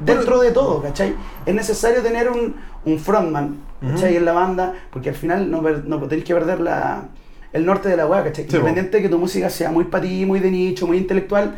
Dentro 0.00 0.40
de 0.40 0.50
todo, 0.52 0.82
¿cachai? 0.82 1.14
Es 1.44 1.54
necesario 1.54 2.02
tener 2.02 2.30
un, 2.30 2.54
un 2.84 2.98
frontman, 2.98 3.56
¿cachai? 3.80 4.16
En 4.16 4.24
la 4.24 4.32
banda, 4.32 4.74
porque 4.90 5.10
al 5.10 5.14
final 5.14 5.50
no, 5.50 5.62
no 5.62 5.98
tenéis 6.06 6.24
que 6.24 6.34
perder 6.34 6.60
la, 6.60 7.08
el 7.52 7.66
norte 7.66 7.88
de 7.88 7.96
la 7.96 8.06
weá, 8.06 8.24
¿cachai? 8.24 8.44
Sí, 8.48 8.56
Independiente 8.56 8.96
de 8.98 9.02
que 9.02 9.08
tu 9.08 9.18
música 9.18 9.50
sea 9.50 9.70
muy 9.70 9.84
para 9.84 10.04
ti, 10.04 10.24
muy 10.24 10.40
de 10.40 10.50
nicho, 10.50 10.86
muy 10.86 10.98
intelectual, 10.98 11.56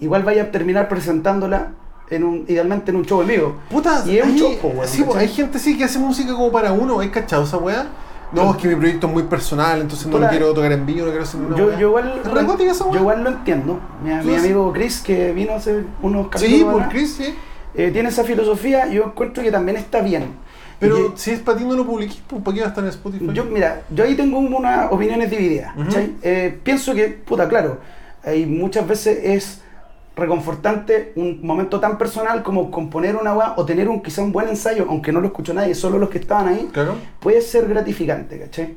igual 0.00 0.22
vaya 0.22 0.44
a 0.44 0.50
terminar 0.50 0.88
presentándola 0.88 1.72
en 2.10 2.24
un, 2.24 2.44
idealmente 2.48 2.90
en 2.90 2.96
un 2.96 3.04
show 3.04 3.20
en 3.22 3.28
vivo. 3.28 3.56
Puta, 3.70 4.02
Y 4.06 4.18
es 4.18 4.24
un 4.24 4.32
hay, 4.32 4.38
show, 4.38 4.58
po, 4.60 4.68
weón, 4.68 4.88
sí, 4.88 5.02
po, 5.02 5.16
hay 5.16 5.28
gente 5.28 5.58
sí 5.58 5.76
que 5.76 5.84
hace 5.84 5.98
música 5.98 6.32
como 6.32 6.50
para 6.50 6.72
uno, 6.72 7.00
¿hay 7.00 7.10
cachado 7.10 7.44
esa 7.44 7.58
weá? 7.58 7.86
No, 8.30 8.50
es 8.50 8.56
que 8.58 8.68
mi 8.68 8.74
proyecto 8.74 9.06
es 9.06 9.12
muy 9.12 9.22
personal, 9.22 9.80
entonces 9.80 10.06
no 10.06 10.18
lo 10.18 10.28
quiero 10.28 10.52
tocar 10.52 10.70
en 10.72 10.84
vivo, 10.84 11.06
no 11.06 11.10
quiero 11.12 11.24
hacer 11.24 11.40
Yo, 11.56 11.78
yo 11.78 11.88
igual, 11.88 12.20
¿Es 12.22 12.60
esa 12.60 12.90
yo 12.90 12.98
igual 12.98 13.24
lo 13.24 13.30
entiendo. 13.30 13.80
Mi, 14.02 14.12
amigo 14.12 14.70
Chris, 14.72 15.00
que 15.00 15.32
vino 15.32 15.54
hace 15.54 15.84
unos 16.02 16.26
Sí, 16.26 16.30
capítulos 16.32 16.72
por 16.72 16.82
atrás, 16.82 16.92
Chris, 16.92 17.14
sí. 17.14 17.34
Eh, 17.78 17.90
tiene 17.92 18.08
esa 18.10 18.24
filosofía 18.24 18.88
yo 18.88 19.04
encuentro 19.04 19.42
que 19.42 19.50
también 19.50 19.76
está 19.78 20.00
bien. 20.02 20.24
Pero 20.80 21.12
que- 21.12 21.18
si 21.18 21.30
es 21.32 21.40
para 21.40 21.58
ti 21.58 21.64
no 21.64 21.74
lo 21.74 21.84
publiquís, 21.86 22.20
¿para 22.44 22.54
qué 22.54 22.60
va 22.60 22.66
a 22.66 22.68
estar 22.68 22.84
en 22.84 22.90
Spotify? 22.90 23.26
Yo, 23.32 23.44
mira, 23.46 23.82
yo 23.90 24.04
ahí 24.04 24.14
tengo 24.14 24.38
unas 24.38 24.92
opiniones 24.92 25.30
divididas. 25.30 25.74
¿cachai? 25.76 26.14
Eh, 26.22 26.58
pienso 26.62 26.94
que, 26.94 27.08
puta, 27.08 27.48
claro, 27.48 27.78
hay 28.22 28.46
muchas 28.46 28.86
veces 28.86 29.18
es 29.24 29.60
reconfortante 30.14 31.12
un 31.16 31.40
momento 31.46 31.78
tan 31.80 31.96
personal 31.96 32.42
como 32.42 32.70
componer 32.72 33.14
una 33.16 33.34
weá 33.34 33.54
o 33.56 33.64
tener 33.64 33.88
un 33.88 34.02
quizá 34.02 34.22
un 34.22 34.32
buen 34.32 34.48
ensayo, 34.48 34.86
aunque 34.88 35.12
no 35.12 35.20
lo 35.20 35.28
escuchó 35.28 35.54
nadie, 35.54 35.74
solo 35.76 35.96
los 35.98 36.10
que 36.10 36.18
estaban 36.18 36.48
ahí, 36.48 36.68
Claro. 36.72 36.96
puede 37.20 37.40
ser 37.40 37.68
gratificante, 37.68 38.38
¿cachai? 38.38 38.74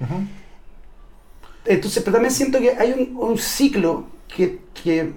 Entonces, 1.65 2.01
pero 2.03 2.13
también 2.13 2.31
siento 2.33 2.59
que 2.59 2.71
hay 2.71 2.91
un, 2.93 3.15
un 3.17 3.37
ciclo 3.37 4.05
que, 4.27 4.59
que 4.83 5.11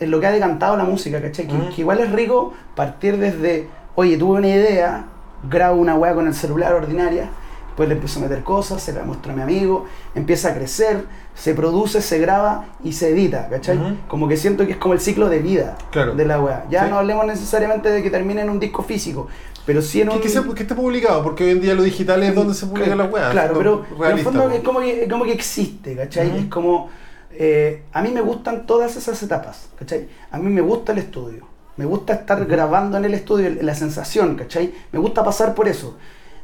en 0.00 0.10
lo 0.10 0.20
que 0.20 0.26
ha 0.26 0.30
decantado 0.32 0.76
la 0.76 0.84
música, 0.84 1.20
¿cachai? 1.22 1.46
Que, 1.46 1.80
igual 1.80 2.00
es 2.00 2.10
rico 2.12 2.52
partir 2.74 3.16
desde, 3.18 3.68
oye, 3.94 4.16
tuve 4.16 4.38
una 4.38 4.48
idea, 4.48 5.04
grabo 5.48 5.76
una 5.80 5.94
weá 5.94 6.14
con 6.14 6.26
el 6.26 6.34
celular 6.34 6.72
ordinaria, 6.74 7.30
pues 7.76 7.88
le 7.88 7.94
empiezo 7.96 8.20
a 8.20 8.22
meter 8.22 8.42
cosas, 8.44 8.82
se 8.82 8.92
la 8.92 9.02
muestro 9.02 9.32
a 9.32 9.36
mi 9.36 9.42
amigo, 9.42 9.86
empieza 10.14 10.50
a 10.50 10.54
crecer, 10.54 11.04
se 11.34 11.54
produce, 11.54 12.00
se 12.02 12.18
graba 12.18 12.66
y 12.84 12.92
se 12.92 13.10
edita, 13.10 13.48
¿cachai? 13.48 13.78
Como 14.08 14.28
que 14.28 14.36
siento 14.36 14.64
que 14.66 14.72
es 14.72 14.78
como 14.78 14.94
el 14.94 15.00
ciclo 15.00 15.28
de 15.28 15.40
vida 15.40 15.76
Claro. 15.90 16.14
de 16.14 16.24
la 16.24 16.40
weá. 16.40 16.64
Ya 16.70 16.84
Sí. 16.84 16.90
no 16.90 16.98
hablemos 16.98 17.26
necesariamente 17.26 17.90
de 17.90 18.02
que 18.02 18.10
termine 18.10 18.42
en 18.42 18.50
un 18.50 18.60
disco 18.60 18.82
físico, 18.84 19.26
pero 19.66 19.82
sí 19.82 20.00
en 20.02 20.08
Que, 20.08 20.14
un... 20.16 20.20
que, 20.20 20.28
sea- 20.28 20.42
que 20.54 20.62
esté 20.62 20.74
publicado, 20.76 21.22
porque 21.24 21.44
hoy 21.44 21.50
en 21.50 21.60
día 21.60 21.74
lo 21.74 21.82
digital 21.82 22.22
es 22.22 22.34
donde 22.34 22.54
se 22.54 22.66
publican 22.66 22.96
las 22.98 23.10
weas. 23.12 23.30
Claro, 23.32 23.54
siendo 23.54 23.82
pero, 23.82 23.96
pero 23.98 24.10
en 24.10 24.18
el 24.18 24.24
fondo 24.24 24.50
es 24.50 24.60
como 24.62 24.80
que, 24.80 25.08
como 25.08 25.24
que 25.24 25.32
existe, 25.32 25.96
¿cachai? 25.96 26.38
Es 26.38 26.44
como. 26.46 26.90
Eh, 27.38 27.82
a 27.92 28.02
mí 28.02 28.10
me 28.10 28.20
gustan 28.20 28.66
todas 28.66 28.96
esas 28.96 29.22
etapas, 29.22 29.68
¿cachai? 29.78 30.08
A 30.30 30.38
mí 30.38 30.48
me 30.50 30.60
gusta 30.60 30.92
el 30.92 30.98
estudio. 30.98 31.46
Me 31.76 31.84
gusta 31.84 32.12
estar 32.14 32.44
grabando 32.46 32.96
en 32.98 33.04
el 33.04 33.14
estudio, 33.14 33.50
la 33.60 33.74
sensación, 33.74 34.36
¿cachai? 34.36 34.72
Me 34.92 34.98
gusta 34.98 35.24
pasar 35.24 35.54
por 35.54 35.66
eso. 35.68 35.96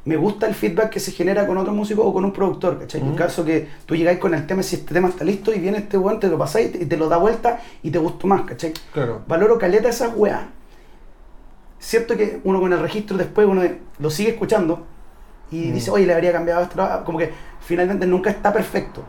Me 0.05 0.17
gusta 0.17 0.47
el 0.47 0.55
feedback 0.55 0.91
que 0.91 0.99
se 0.99 1.13
genera 1.13 1.47
con 1.47 1.57
otro 1.59 1.73
músico 1.73 2.03
o 2.03 2.13
con 2.13 2.25
un 2.25 2.33
productor, 2.33 2.79
¿cachai? 2.81 3.01
En 3.03 3.09
Ujú. 3.09 3.17
caso 3.17 3.45
que 3.45 3.69
tú 3.87 3.95
llegáis 3.95 4.19
con 4.19 4.35
el 4.35 4.47
tema, 4.47 4.63
si 4.63 4.77
este 4.77 4.93
tema 4.95 5.09
está 5.09 5.25
listo 5.25 5.53
y 5.55 5.59
viene 5.61 5.79
este 5.79 5.99
weón, 5.99 6.19
te 6.19 6.27
lo 6.29 6.39
pasáis 6.39 6.75
y 6.75 6.87
te 6.87 6.97
lo 6.97 7.09
da 7.09 7.19
vuelta 7.19 7.61
y 7.83 7.91
te 7.91 7.99
gustó 7.99 8.27
más, 8.27 8.43
¿cachai? 8.43 8.73
Claro. 8.93 9.23
valoro 9.29 9.59
caleta 9.59 9.89
esas 9.91 10.13
weas. 10.17 10.43
Cierto 11.79 12.17
que 12.17 12.41
uno 12.45 12.61
con 12.61 12.73
el 12.73 12.81
registro 12.81 13.17
después 13.17 13.47
uno 13.47 13.63
lo 13.99 14.11
sigue 14.11 14.31
escuchando 14.31 14.87
y 15.51 15.69
Mm. 15.69 15.75
dice, 15.75 15.91
oye, 15.91 16.07
le 16.07 16.15
habría 16.15 16.33
cambiado 16.33 16.63
esto, 16.63 17.03
como 17.05 17.19
que 17.19 17.31
finalmente 17.61 18.07
nunca 18.07 18.31
está 18.31 18.53
perfecto. 18.53 19.03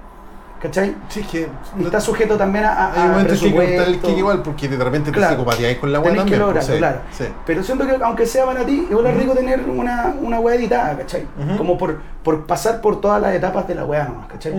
¿Cachai? 0.62 0.96
Sí, 1.10 1.24
que. 1.24 1.50
Y 1.80 1.84
está 1.86 2.00
sujeto 2.00 2.38
también 2.38 2.66
a, 2.66 2.72
a, 2.72 3.04
Hay 3.04 3.10
momentos 3.10 3.40
que 3.40 3.48
el 3.84 4.00
kick 4.00 4.18
igual, 4.18 4.44
porque 4.44 4.68
de 4.68 4.84
repente 4.84 5.12
Claro. 5.12 5.30
te 5.30 5.40
psicopatías 5.40 5.78
con 5.78 5.92
la 5.92 6.00
que 6.04 6.10
también. 6.38 6.52
pues, 6.52 6.66
sí, 6.66 6.78
claro. 6.78 7.00
sí. 7.12 7.26
Pero 7.46 7.64
siento 7.64 7.88
que 7.88 7.98
aunque 8.04 8.26
sea 8.28 8.46
para 8.46 8.64
ti, 8.64 8.88
igual 8.90 9.08
es 9.08 9.18
rico 9.18 9.34
tener 9.34 9.62
una, 9.68 10.14
una 10.22 10.40
editada, 10.54 10.98
¿cachai? 11.00 11.26
Como 11.58 11.78
por, 11.78 12.00
por 12.24 12.46
pasar 12.46 12.80
por 12.80 13.02
todas 13.02 13.20
las 13.22 13.34
etapas 13.34 13.68
de 13.68 13.76
la 13.76 13.86
wea 13.86 14.06
nomás, 14.06 14.28
¿cachai? 14.28 14.54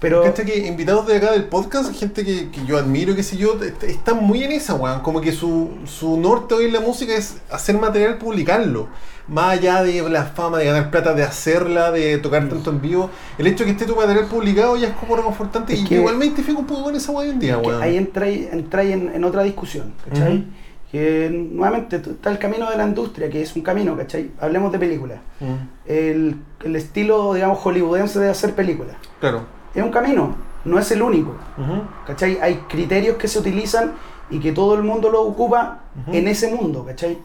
Pero 0.00 0.22
Cacha 0.22 0.44
que 0.44 0.58
invitados 0.66 1.06
de 1.06 1.16
acá 1.16 1.32
del 1.32 1.44
podcast, 1.44 1.90
gente 1.94 2.22
que, 2.24 2.50
que 2.50 2.64
yo 2.66 2.76
admiro, 2.76 3.14
qué 3.16 3.22
sé 3.22 3.36
yo, 3.38 3.58
est- 3.62 3.82
están 3.84 4.22
muy 4.22 4.44
en 4.44 4.52
esa, 4.52 4.74
weón. 4.74 5.00
Como 5.00 5.20
que 5.22 5.32
su, 5.32 5.70
su 5.86 6.18
norte 6.18 6.54
hoy 6.54 6.66
en 6.66 6.74
la 6.74 6.80
música 6.80 7.14
es 7.14 7.38
hacer 7.50 7.78
material, 7.78 8.18
publicarlo. 8.18 8.88
Más 9.26 9.58
allá 9.58 9.82
de 9.82 10.08
la 10.08 10.24
fama, 10.24 10.58
de 10.58 10.66
ganar 10.66 10.90
plata, 10.90 11.14
de 11.14 11.22
hacerla, 11.24 11.90
de 11.92 12.18
tocar 12.18 12.46
tanto 12.48 12.70
en 12.70 12.80
vivo. 12.82 13.10
El 13.38 13.46
hecho 13.46 13.64
de 13.64 13.64
que 13.64 13.70
esté 13.72 13.86
tu 13.86 13.96
material 13.96 14.26
publicado 14.26 14.76
ya 14.76 14.88
es 14.88 14.94
como 14.94 15.16
reconfortante. 15.16 15.72
Es 15.72 15.80
y 15.80 15.84
que- 15.84 15.94
yo 15.94 16.00
igual 16.02 16.16
me 16.18 16.26
identifico 16.26 16.60
un 16.60 16.66
poco 16.66 16.84
con 16.84 16.94
esa 16.94 17.10
weón 17.12 17.28
hoy 17.28 17.32
en 17.34 17.40
día, 17.40 17.58
weón. 17.58 17.82
ahí 17.82 17.96
entráis 17.96 18.48
entráis 18.52 18.92
en, 18.92 19.14
en 19.14 19.24
otra 19.24 19.42
discusión, 19.44 19.94
¿cachai? 20.08 20.44
Que 20.92 21.28
nuevamente 21.30 21.96
está 21.96 22.30
el 22.30 22.38
camino 22.38 22.70
de 22.70 22.76
la 22.76 22.84
industria, 22.86 23.28
que 23.28 23.42
es 23.42 23.56
un 23.56 23.62
camino, 23.62 23.96
¿cachai? 23.96 24.30
Hablemos 24.40 24.70
de 24.72 24.78
películas. 24.78 25.18
El, 25.86 26.36
el 26.64 26.76
estilo, 26.76 27.34
digamos, 27.34 27.58
hollywoodense 27.58 28.20
de 28.20 28.28
hacer 28.30 28.54
películas. 28.54 28.96
Claro. 29.20 29.55
Es 29.76 29.82
un 29.84 29.90
camino, 29.90 30.34
no 30.64 30.78
es 30.78 30.90
el 30.90 31.02
único. 31.02 31.34
¿cachai? 32.06 32.38
Hay 32.40 32.54
criterios 32.68 33.16
que 33.16 33.28
se 33.28 33.38
utilizan 33.38 33.92
y 34.30 34.40
que 34.40 34.50
todo 34.52 34.74
el 34.74 34.82
mundo 34.82 35.10
lo 35.10 35.22
ocupa 35.22 35.80
en 36.08 36.26
ese 36.28 36.52
mundo, 36.52 36.84
¿cachai? 36.84 37.18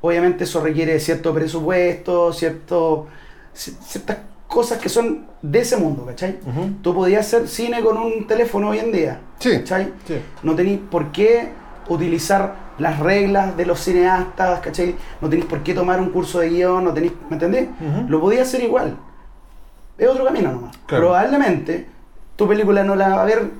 Obviamente 0.00 0.44
eso 0.44 0.60
requiere 0.60 1.00
cierto 1.00 1.32
presupuesto, 1.34 2.32
cierto, 2.32 3.06
ci- 3.54 3.74
ciertas 3.80 4.18
cosas 4.46 4.78
que 4.78 4.88
son 4.88 5.26
de 5.42 5.60
ese 5.60 5.76
mundo, 5.78 6.04
¿cachai? 6.06 6.38
Tú 6.82 6.94
podías 6.94 7.26
hacer 7.26 7.48
cine 7.48 7.80
con 7.82 7.96
un 7.96 8.26
teléfono 8.26 8.68
hoy 8.68 8.78
en 8.78 8.92
día, 8.92 9.20
Sí. 9.38 9.58
¿cachai? 9.58 9.92
Sí. 10.06 10.20
No 10.42 10.54
tenéis 10.54 10.78
por 10.90 11.10
qué 11.10 11.48
utilizar 11.88 12.54
las 12.78 12.98
reglas 13.00 13.56
de 13.56 13.66
los 13.66 13.80
cineastas, 13.80 14.60
¿cachai? 14.60 14.94
No 15.20 15.28
tenéis 15.28 15.46
por 15.48 15.62
qué 15.62 15.74
tomar 15.74 16.00
un 16.00 16.10
curso 16.10 16.38
de 16.40 16.50
guion, 16.50 16.84
no 16.84 16.92
tenéis, 16.92 17.12
¿me 17.30 17.36
entendés? 17.36 17.68
Lo 18.08 18.20
podías 18.20 18.46
hacer 18.48 18.62
igual. 18.62 18.96
Es 19.96 20.08
otro 20.08 20.24
camino 20.24 20.52
nomás. 20.52 20.76
Claro. 20.86 21.04
Probablemente 21.06 21.86
tu 22.36 22.48
película 22.48 22.82
no 22.84 22.96
la 22.96 23.08
va 23.08 23.22
a 23.22 23.24
ver 23.24 23.50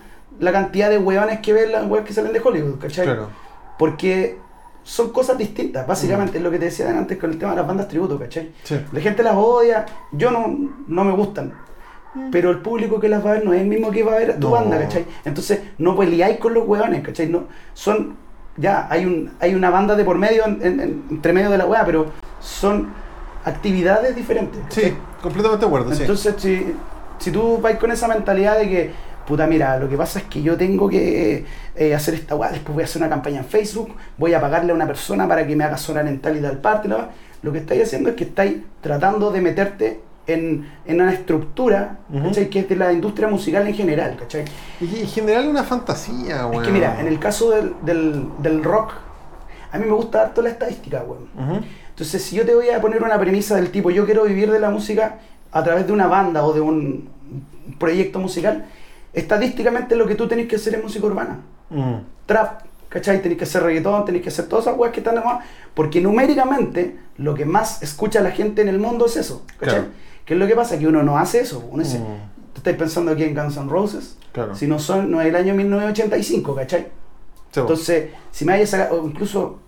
la 0.40 0.52
cantidad 0.52 0.90
de 0.90 0.98
hueones 0.98 1.40
que 1.40 1.52
ven 1.52 1.72
las 1.72 1.86
weas 1.88 2.04
que 2.04 2.12
salen 2.12 2.32
de 2.32 2.40
Hollywood, 2.44 2.78
¿cachai? 2.80 3.04
Claro. 3.04 3.28
Porque 3.78 4.38
son 4.82 5.10
cosas 5.12 5.38
distintas. 5.38 5.86
Básicamente 5.86 6.38
es 6.38 6.44
lo 6.44 6.50
que 6.50 6.58
te 6.58 6.66
decía 6.66 6.88
antes 6.90 7.18
con 7.18 7.30
el 7.30 7.38
tema 7.38 7.52
de 7.52 7.58
las 7.58 7.66
bandas 7.66 7.88
tributo, 7.88 8.18
¿cachai? 8.18 8.52
Sí. 8.64 8.80
La 8.92 9.00
gente 9.00 9.22
las 9.22 9.34
odia, 9.36 9.86
yo 10.12 10.30
no, 10.30 10.70
no 10.88 11.04
me 11.04 11.12
gustan. 11.12 11.52
Pero 12.30 12.50
el 12.50 12.58
público 12.58 13.00
que 13.00 13.08
las 13.08 13.24
va 13.26 13.30
a 13.30 13.32
ver 13.34 13.44
no 13.44 13.52
es 13.52 13.60
el 13.60 13.66
mismo 13.66 13.90
que 13.90 14.04
va 14.04 14.12
a 14.12 14.18
ver 14.18 14.34
tu 14.38 14.46
No. 14.48 14.50
banda, 14.52 14.78
¿cachai? 14.78 15.04
Entonces 15.24 15.60
no 15.78 15.96
peleáis 15.96 16.38
con 16.38 16.54
los 16.54 16.66
hueones, 16.66 17.02
¿cachai? 17.02 17.28
No, 17.28 17.44
son, 17.72 18.16
ya, 18.56 18.86
hay, 18.90 19.04
un, 19.04 19.32
hay 19.40 19.54
una 19.54 19.70
banda 19.70 19.96
de 19.96 20.04
por 20.04 20.16
medio, 20.18 20.44
en- 20.46 20.60
en- 20.62 20.80
en- 20.80 21.04
entre 21.10 21.32
medio 21.32 21.50
de 21.50 21.58
la 21.58 21.66
hueá, 21.66 21.84
pero 21.84 22.06
son 22.40 22.88
actividades 23.44 24.14
diferentes. 24.14 24.60
Sí, 24.68 24.94
completamente 25.22 25.64
de 25.64 25.66
acuerdo, 25.66 25.92
sí. 25.94 26.02
Entonces, 26.02 26.34
si, 26.38 26.74
si 27.24 27.30
tú 27.30 27.58
vas 27.58 27.76
con 27.76 27.90
esa 27.90 28.06
mentalidad 28.06 28.58
de 28.58 28.68
que, 28.68 28.90
puta, 29.26 29.46
mira, 29.46 29.78
lo 29.78 29.88
que 29.88 29.96
pasa 29.96 30.18
es 30.18 30.26
que 30.26 30.42
yo 30.42 30.56
tengo 30.56 30.88
que 30.88 31.44
eh, 31.74 31.94
hacer 31.94 32.14
esta 32.14 32.34
weá, 32.34 32.50
después 32.50 32.74
voy 32.74 32.82
a 32.82 32.84
hacer 32.84 33.00
una 33.00 33.08
campaña 33.08 33.38
en 33.38 33.46
Facebook, 33.46 33.94
voy 34.18 34.34
a 34.34 34.40
pagarle 34.40 34.72
a 34.72 34.74
una 34.74 34.86
persona 34.86 35.26
para 35.26 35.46
que 35.46 35.56
me 35.56 35.64
haga 35.64 35.78
sonar 35.78 36.06
en 36.06 36.20
tal 36.20 36.36
y 36.36 36.40
tal 36.40 36.58
parte, 36.58 36.88
¿no? 36.88 36.98
lo 37.44 37.52
que 37.52 37.58
estáis 37.58 37.82
haciendo 37.82 38.10
es 38.10 38.16
que 38.16 38.24
estáis 38.24 38.56
tratando 38.80 39.30
de 39.30 39.40
meterte 39.42 40.00
en, 40.26 40.66
en 40.86 41.00
una 41.00 41.12
estructura. 41.12 41.98
¿cachai? 42.10 42.48
Que 42.48 42.60
es 42.60 42.68
de 42.68 42.76
la 42.76 42.90
industria 42.92 43.28
musical 43.28 43.66
en 43.66 43.74
general, 43.74 44.16
¿cachai? 44.18 44.44
Y 44.80 45.00
en 45.00 45.06
general 45.06 45.48
una 45.48 45.62
fantasía, 45.62 46.46
weón. 46.46 46.62
Es 46.62 46.66
que 46.66 46.72
mira, 46.72 46.98
en 47.00 47.06
el 47.06 47.18
caso 47.18 47.50
del, 47.50 47.74
del, 47.82 48.28
del 48.38 48.64
rock, 48.64 48.92
a 49.70 49.78
mí 49.78 49.84
me 49.84 49.92
gusta 49.92 50.22
harto 50.22 50.40
la 50.40 50.48
estadística, 50.48 51.02
weón. 51.02 51.28
Entonces, 51.90 52.22
si 52.22 52.36
yo 52.36 52.46
te 52.46 52.54
voy 52.54 52.70
a 52.70 52.80
poner 52.80 53.02
una 53.02 53.18
premisa 53.18 53.56
del 53.56 53.70
tipo, 53.70 53.90
yo 53.90 54.06
quiero 54.06 54.24
vivir 54.24 54.50
de 54.50 54.58
la 54.58 54.70
música 54.70 55.18
a 55.52 55.62
través 55.62 55.86
de 55.86 55.92
una 55.92 56.06
banda 56.06 56.44
o 56.44 56.52
de 56.52 56.60
un 56.60 57.08
proyecto 57.78 58.18
musical, 58.18 58.66
estadísticamente 59.12 59.96
lo 59.96 60.06
que 60.06 60.14
tú 60.14 60.26
tenés 60.28 60.48
que 60.48 60.56
hacer 60.56 60.74
es 60.74 60.82
música 60.82 61.06
urbana. 61.06 61.40
Mm. 61.70 61.94
Trap, 62.26 62.62
¿cachai? 62.88 63.22
Tenés 63.22 63.38
que 63.38 63.44
hacer 63.44 63.62
reggaetón, 63.62 64.04
tenés 64.04 64.22
que 64.22 64.28
hacer 64.28 64.46
todas 64.46 64.66
esas 64.66 64.78
weas 64.78 64.92
que 64.92 65.00
están 65.00 65.14
de 65.14 65.20
moda, 65.20 65.40
porque 65.74 66.00
numéricamente 66.00 66.96
lo 67.18 67.34
que 67.34 67.44
más 67.44 67.82
escucha 67.82 68.20
la 68.20 68.30
gente 68.32 68.62
en 68.62 68.68
el 68.68 68.78
mundo 68.78 69.06
es 69.06 69.16
eso, 69.16 69.44
¿cachai? 69.58 69.76
Claro. 69.80 69.90
¿Qué 70.24 70.34
es 70.34 70.40
lo 70.40 70.46
que 70.46 70.56
pasa? 70.56 70.78
Que 70.78 70.86
uno 70.86 71.02
no 71.02 71.18
hace 71.18 71.40
eso. 71.40 71.66
Uno 71.70 71.82
dice, 71.82 71.98
Mm. 71.98 72.02
tú 72.54 72.58
estás 72.58 72.74
pensando 72.74 73.12
aquí 73.12 73.24
en 73.24 73.34
Guns 73.34 73.56
N' 73.56 73.68
Roses, 73.68 74.16
Claro. 74.32 74.54
si 74.54 74.66
no 74.66 74.78
son, 74.78 75.10
no 75.10 75.20
es 75.20 75.28
el 75.28 75.36
año 75.36 75.54
1985, 75.54 76.54
¿cachai? 76.54 76.88
Sí. 77.50 77.60
Entonces, 77.60 78.10
si 78.32 78.44
me 78.44 78.66
sacado, 78.66 79.02
o 79.02 79.06
incluso 79.06 79.58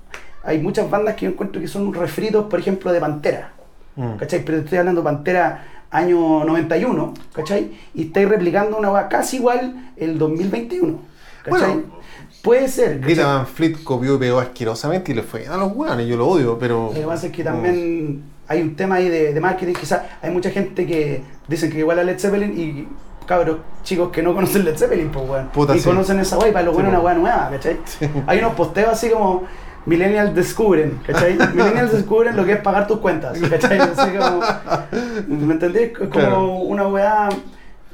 hay 0.43 0.59
muchas 0.61 0.89
bandas 0.91 1.15
que 1.15 1.27
yo 1.27 1.31
encuentro 1.33 1.61
que 1.61 1.69
son 1.69 1.93
refritos, 1.93 2.47
por 2.47 2.59
ejemplo, 2.59 2.93
de 2.93 3.01
Pantera, 3.01 3.53
Mm. 3.97 4.17
¿cachai? 4.17 4.45
Pero 4.45 4.59
estoy 4.59 4.79
hablando 4.79 5.01
de 5.03 5.05
Pantera 5.05 5.76
año 5.97 6.45
91, 6.45 7.15
¿cachai? 7.33 7.73
Y 7.95 8.07
estáis 8.07 8.29
replicando 8.29 8.77
una 8.77 8.91
hueá 8.91 9.09
casi 9.09 9.37
igual 9.37 9.93
el 9.97 10.19
2021, 10.19 10.99
¿cachai? 11.45 11.61
Bueno, 11.73 11.97
Puede 12.43 12.69
ser, 12.69 13.01
Greta. 13.01 13.27
Van 13.27 13.47
Fleet 13.47 13.83
copió 13.83 14.15
y 14.15 14.19
pegó 14.19 14.39
asquerosamente 14.39 15.11
y 15.11 15.17
le 15.17 15.23
fue 15.23 15.49
a 15.49 15.57
los 15.57 15.75
weones, 15.75 16.07
yo 16.07 16.17
lo 16.17 16.29
odio, 16.29 16.57
pero. 16.59 16.91
Lo 16.95 17.01
que 17.01 17.07
pasa 17.07 17.27
es 17.27 17.33
que 17.33 17.43
también 17.43 18.23
hay 18.47 18.63
un 18.63 18.77
tema 18.77 18.97
ahí 18.97 19.09
de, 19.09 19.35
de 19.35 19.41
marketing, 19.41 19.75
quizás 19.75 20.03
hay 20.23 20.31
mucha 20.31 20.51
gente 20.51 20.87
que 20.87 21.23
dicen 21.49 21.73
que 21.73 21.79
igual 21.81 21.99
a 21.99 22.05
Led 22.05 22.21
Zeppelin 22.21 22.57
y 22.57 22.87
cabros 23.27 23.59
chicos 23.83 24.11
que 24.13 24.23
no 24.23 24.33
conocen 24.33 24.65
Led 24.65 24.77
Zeppelin, 24.77 25.11
pues 25.11 25.29
weón. 25.29 25.49
Puta, 25.49 25.75
y 25.75 25.81
sí. 25.81 25.89
conocen 25.89 26.21
esa 26.21 26.39
weá 26.39 26.51
y 26.51 26.53
para 26.53 26.67
lo 26.67 26.71
Sí, 26.71 26.75
bueno 26.77 26.89
es 26.91 26.93
una 26.95 27.01
po. 27.01 27.07
weá 27.07 27.15
nueva, 27.15 27.51
¿cachai? 27.51 27.79
Hay 28.29 28.39
unos 28.39 28.55
posteos 28.55 28.91
así 28.91 29.11
como 29.11 29.43
Millennials 29.87 30.35
descubren, 30.35 31.01
¿cachai? 31.07 31.39
Millennials 31.55 31.93
descubren 31.93 32.37
lo 32.37 32.45
que 32.45 32.53
es 32.53 32.61
pagar 32.61 32.87
tus 32.87 32.99
cuentas, 32.99 33.39
¿cachai? 33.51 33.79
Así 33.79 34.11
como, 34.17 34.41
¿Me 35.47 35.55
entendés? 35.55 35.93
Es 35.93 35.99
como 35.99 36.11
Claro. 36.11 36.53
una 36.57 36.87
weá. 36.89 37.29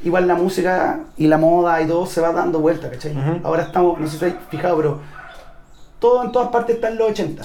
Igual 0.05 0.27
la 0.27 0.35
música 0.35 0.99
y 1.17 1.29
la 1.29 1.39
moda 1.39 1.81
y 1.81 1.87
todo 1.87 2.07
se 2.07 2.21
va 2.21 2.33
dando 2.33 2.59
vuelta, 2.59 2.91
¿cachai? 2.91 3.15
Ahora 3.45 3.63
estamos, 3.63 4.01
no 4.01 4.07
sé 4.07 4.19
si 4.19 4.25
estáis 4.25 4.35
fijados, 4.51 4.77
pero 4.79 5.01
todo 6.01 6.25
en 6.25 6.33
todas 6.33 6.49
partes 6.49 6.75
está 6.75 6.89
en 6.89 6.99
los 6.99 7.11
80. 7.11 7.43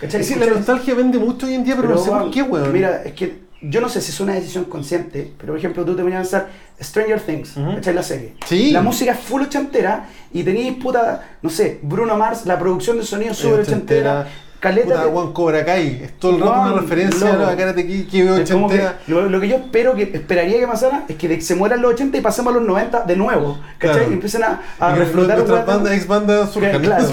¿Cachai? 0.00 0.20
Es 0.20 0.28
decir, 0.28 0.36
la 0.36 0.52
nostalgia 0.54 0.94
vende 0.94 1.18
mucho 1.18 1.46
hoy 1.46 1.54
en 1.54 1.64
día, 1.64 1.74
pero, 1.76 1.88
no 1.88 1.96
sé 1.98 2.10
por 2.10 2.30
qué, 2.30 2.42
weón. 2.42 2.72
Mira, 2.74 3.02
es 3.04 3.14
que 3.14 3.40
yo 3.62 3.80
no 3.80 3.88
sé 3.88 4.02
si 4.02 4.10
es 4.10 4.20
una 4.20 4.34
decisión 4.34 4.64
consciente, 4.66 5.32
pero 5.38 5.52
por 5.54 5.58
ejemplo 5.58 5.84
tú 5.84 5.96
te 5.96 6.02
venías 6.02 6.18
a 6.34 6.40
pensar 6.40 6.48
Stranger 6.80 7.20
Things, 7.20 7.56
Ujú. 7.56 7.74
¿cachai? 7.76 7.94
La 7.94 8.02
serie. 8.02 8.34
Sí. 8.46 8.70
La 8.70 8.82
música 8.82 9.12
es 9.12 9.18
full 9.20 9.42
ochentera 9.42 10.06
y 10.32 10.42
tenéis 10.44 10.74
puta, 10.82 11.22
no 11.42 11.50
sé, 11.50 11.80
Bruno 11.82 12.16
Mars, 12.16 12.46
la 12.46 12.58
producción 12.58 12.98
de 12.98 13.04
sonido 13.04 13.34
súper 13.34 13.60
ochentera. 13.60 14.26
Caleta. 14.60 14.86
Puta, 14.88 15.04
de- 15.04 15.10
weón, 15.10 15.32
Cobra 15.32 15.64
Kai. 15.64 16.00
Es 16.02 16.18
todo 16.18 16.34
el 16.34 16.40
rato 16.40 16.52
una 16.72 16.80
referencia 16.80 17.32
loco. 17.32 17.44
a 17.44 17.50
la 17.50 17.56
Karate 17.56 17.86
Kid 17.86 18.08
que 18.08 18.24
veo 18.24 18.34
que 18.34 18.40
ochentera. 18.42 18.98
lo, 19.06 19.28
lo 19.28 19.40
que 19.40 19.46
yo 19.48 19.54
espero 19.54 19.94
que 19.94 20.02
esperaría 20.12 20.58
que 20.58 20.66
pasara 20.66 21.04
es 21.08 21.14
que 21.14 21.40
se 21.40 21.54
mueran 21.54 21.80
los 21.80 21.92
80 21.94 22.18
y 22.18 22.20
pasemos 22.20 22.52
a 22.52 22.58
los 22.58 22.66
90 22.66 23.04
de 23.04 23.14
nuevo, 23.16 23.56
¿cachai? 23.78 23.96
Claro. 23.98 24.10
Y 24.10 24.14
empiecen 24.14 24.42
a, 24.42 24.60
Y 24.80 24.82
a 24.82 24.94
que 24.94 24.98
reflotar 24.98 25.38
weas- 25.44 25.64
bandas, 25.64 25.92
ex 25.92 26.06
bandas 26.08 26.50
surjan. 26.50 26.82
Claro. 26.82 27.08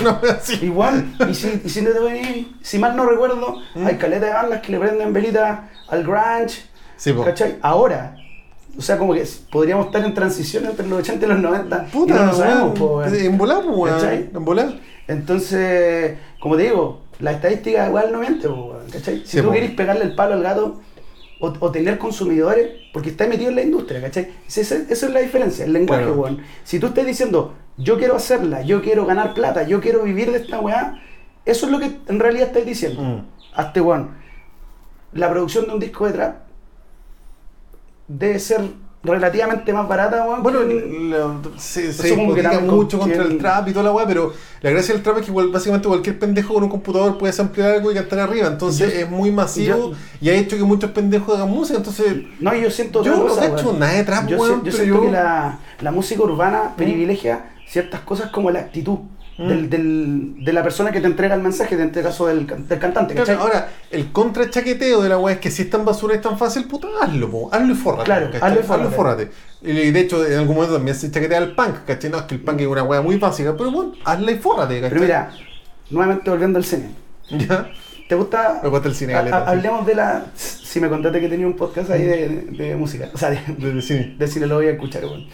Igual, 0.59 1.05
y 1.29 1.35
si, 1.35 1.61
y 1.63 1.69
si, 1.69 1.81
no 1.83 1.91
te 1.91 2.45
si 2.63 2.79
mal 2.79 2.95
no 2.95 3.05
recuerdo, 3.05 3.57
¿Mm? 3.75 3.85
hay 3.85 3.95
caleta 3.97 4.25
de 4.25 4.33
bandas 4.33 4.61
que 4.61 4.71
le 4.71 4.79
prenden 4.79 5.13
velita 5.13 5.69
al 5.87 6.01
grunge, 6.03 6.63
Sí. 6.97 7.13
¿cachai? 7.23 7.57
Ahora, 7.61 8.15
o 8.77 8.81
sea, 8.81 8.97
como 8.97 9.13
que 9.13 9.23
podríamos 9.51 9.87
estar 9.87 10.03
en 10.03 10.13
transición 10.13 10.65
entre 10.65 10.87
los 10.87 10.99
80 10.99 11.25
y 11.25 11.29
los 11.29 11.39
90 11.39 11.85
Puta, 11.85 12.13
y 12.13 12.17
no 12.17 12.25
lo 12.25 12.33
sabemos, 12.33 12.79
weón. 12.79 13.15
En 13.15 13.37
volar, 13.37 13.63
po, 13.63 13.69
weón. 13.71 13.95
¿Cachai? 13.95 14.29
En 14.33 14.45
volar. 14.45 14.79
Entonces, 15.07 16.17
como 16.39 16.57
te 16.57 16.63
digo, 16.63 17.01
la 17.19 17.31
estadística 17.31 17.87
igual 17.87 18.11
no 18.11 18.19
miente, 18.19 18.47
weón, 18.47 18.87
¿cachai? 18.91 19.19
Si 19.25 19.37
Sí, 19.37 19.41
tú 19.41 19.51
querés 19.51 19.71
pegarle 19.71 20.03
el 20.03 20.15
palo 20.15 20.33
al 20.33 20.43
gato 20.43 20.81
o, 21.39 21.53
o 21.59 21.71
tener 21.71 21.97
consumidores, 21.97 22.69
porque 22.93 23.09
estás 23.09 23.27
metido 23.27 23.49
en 23.49 23.55
la 23.55 23.61
industria, 23.61 24.01
¿cachai? 24.01 24.31
Esa, 24.47 24.75
es 24.75 25.03
la 25.09 25.19
diferencia, 25.19 25.65
el 25.65 25.73
lenguaje, 25.73 26.11
weón. 26.11 26.41
Si 26.63 26.79
tú 26.79 26.87
estás 26.87 27.05
diciendo, 27.05 27.53
yo 27.77 27.97
quiero 27.97 28.15
hacerla, 28.15 28.61
yo 28.61 28.81
quiero 28.81 29.05
ganar 29.05 29.33
plata, 29.33 29.63
yo 29.63 29.79
quiero 29.79 30.03
vivir 30.03 30.31
de 30.31 30.37
esta 30.37 30.59
weá, 30.59 31.01
eso 31.45 31.65
es 31.67 31.71
lo 31.71 31.79
que 31.79 31.91
en 32.07 32.19
realidad 32.19 32.47
estás 32.47 32.65
diciendo. 32.65 33.01
Mm. 33.01 33.25
Hazte, 33.53 33.79
weón. 33.81 34.11
La 35.13 35.29
producción 35.29 35.65
de 35.67 35.73
un 35.73 35.79
disco 35.79 36.05
de 36.07 36.13
trap 36.13 36.44
debe 38.07 38.39
ser 38.39 38.61
relativamente 39.03 39.71
más 39.71 39.87
barata, 39.87 40.25
weón. 40.27 40.41
Bueno, 40.41 40.59
que- 40.67 41.07
la- 41.11 41.59
se, 41.59 41.93
se 41.93 42.09
que 42.15 42.15
mucho 42.61 42.97
con- 42.97 43.07
contra 43.09 43.23
el 43.25 43.37
trap 43.37 43.67
y 43.67 43.71
toda 43.71 43.83
la 43.85 43.91
weá, 43.91 44.07
pero 44.07 44.33
la 44.61 44.71
gracia 44.71 44.95
del 44.95 45.03
trap 45.03 45.17
es 45.17 45.25
que 45.25 45.29
igual, 45.29 45.49
básicamente 45.49 45.87
cualquier 45.87 46.17
pendejo 46.17 46.55
con 46.55 46.63
un 46.63 46.69
computador 46.69 47.17
puede 47.17 47.33
ampliar 47.39 47.73
algo 47.73 47.91
y 47.91 47.93
cantar 47.93 48.19
arriba. 48.19 48.47
Entonces 48.47 48.91
Yo- 48.93 48.99
es 48.99 49.09
muy 49.09 49.31
masivo 49.31 49.91
yo- 49.91 49.93
y 50.21 50.29
ha 50.29 50.33
hecho 50.33 50.57
que 50.57 50.63
muchos 50.63 50.89
pendejos 50.89 51.35
hagan 51.37 51.49
música. 51.51 51.77
Entonces, 51.77 52.15
No, 52.39 52.55
yo 52.55 52.71
siento 52.71 53.03
Yo 53.03 53.15
no 53.15 53.35
cacho 53.35 53.67
weón. 53.67 53.79
nada 53.79 53.93
de 53.93 54.03
trap, 54.03 54.27
yo, 54.27 54.37
weón, 54.37 54.63
yo 54.63 54.71
siento 54.71 55.01
que 55.01 55.11
la, 55.11 55.59
la 55.81 55.91
música 55.91 56.23
urbana 56.23 56.73
privilegia 56.75 57.51
ciertas 57.67 58.01
cosas 58.01 58.31
como 58.31 58.49
la 58.49 58.59
actitud 58.59 58.97
Mm. 59.37 59.47
del, 59.49 59.69
del- 59.69 60.45
de 60.45 60.53
la 60.53 60.63
persona 60.63 60.91
que 60.91 61.01
te 61.01 61.07
entrega 61.07 61.35
el 61.35 61.41
mensaje, 61.41 61.75
en 61.75 61.81
este 61.81 62.01
caso 62.01 62.27
del, 62.27 62.47
del 62.47 62.79
cantante, 62.79 63.19
ahora, 63.37 63.69
el 63.91 64.11
contra 64.13 64.49
chaqueteo 64.49 65.01
de 65.01 65.09
la 65.09 65.17
weá 65.17 65.35
es 65.35 65.41
que 65.41 65.51
si 65.51 65.63
es 65.63 65.69
tan 65.69 65.83
basura 65.83 66.13
y 66.13 66.17
es 66.17 66.21
tan 66.23 66.37
fácil, 66.37 66.65
puta, 66.65 66.87
hazlo, 67.01 67.29
po, 67.29 67.49
hazlo 67.51 67.73
y 67.73 67.75
fórrate. 67.75 68.05
Claro, 68.05 68.31
¿cachai? 68.31 68.41
hazlo 68.49 68.59
y 68.61 68.63
fórrate. 68.63 68.95
fórrate. 68.95 69.29
Y 69.61 69.91
de 69.91 69.99
hecho, 69.99 70.25
en 70.25 70.37
algún 70.39 70.55
momento 70.55 70.75
también 70.75 70.95
se 70.95 71.11
chaquetea 71.11 71.39
el 71.39 71.53
punk, 71.53 71.83
¿cachai? 71.85 72.09
No, 72.11 72.17
es 72.19 72.23
que 72.23 72.35
el 72.35 72.41
punk 72.41 72.61
es 72.61 72.67
una 72.67 72.83
weá 72.83 73.01
muy 73.01 73.17
básica, 73.17 73.55
pero 73.57 73.71
bueno, 73.71 73.93
hazla 74.05 74.31
y 74.31 74.35
fórrate, 74.37 74.75
¿cachai? 74.75 74.89
Pero 74.89 75.01
mira, 75.01 75.31
nuevamente 75.89 76.29
volviendo 76.29 76.57
al 76.57 76.63
cine. 76.65 76.91
¿Ya? 77.29 77.69
¿Te 78.07 78.15
gusta? 78.15 78.59
Me 78.63 78.69
gusta 78.69 78.87
el 78.87 78.95
cine, 78.95 79.15
ha- 79.15 79.23
sí. 79.25 79.29
Hablemos 79.33 79.85
de 79.85 79.95
la. 79.95 80.25
Si 80.35 80.79
me 80.79 80.87
contaste 80.87 81.19
que 81.19 81.27
tenía 81.27 81.47
un 81.47 81.55
podcast 81.57 81.89
ahí 81.89 82.03
de, 82.03 82.27
de- 82.29 82.63
de 82.67 82.75
música. 82.77 83.09
O 83.13 83.17
sea, 83.17 83.31
de, 83.31 83.39
Desde 83.57 83.81
cine. 83.81 84.15
de 84.17 84.27
cine 84.27 84.45
lo 84.47 84.55
voy 84.55 84.67
a 84.67 84.71
escuchar, 84.71 85.03
weón. 85.03 85.25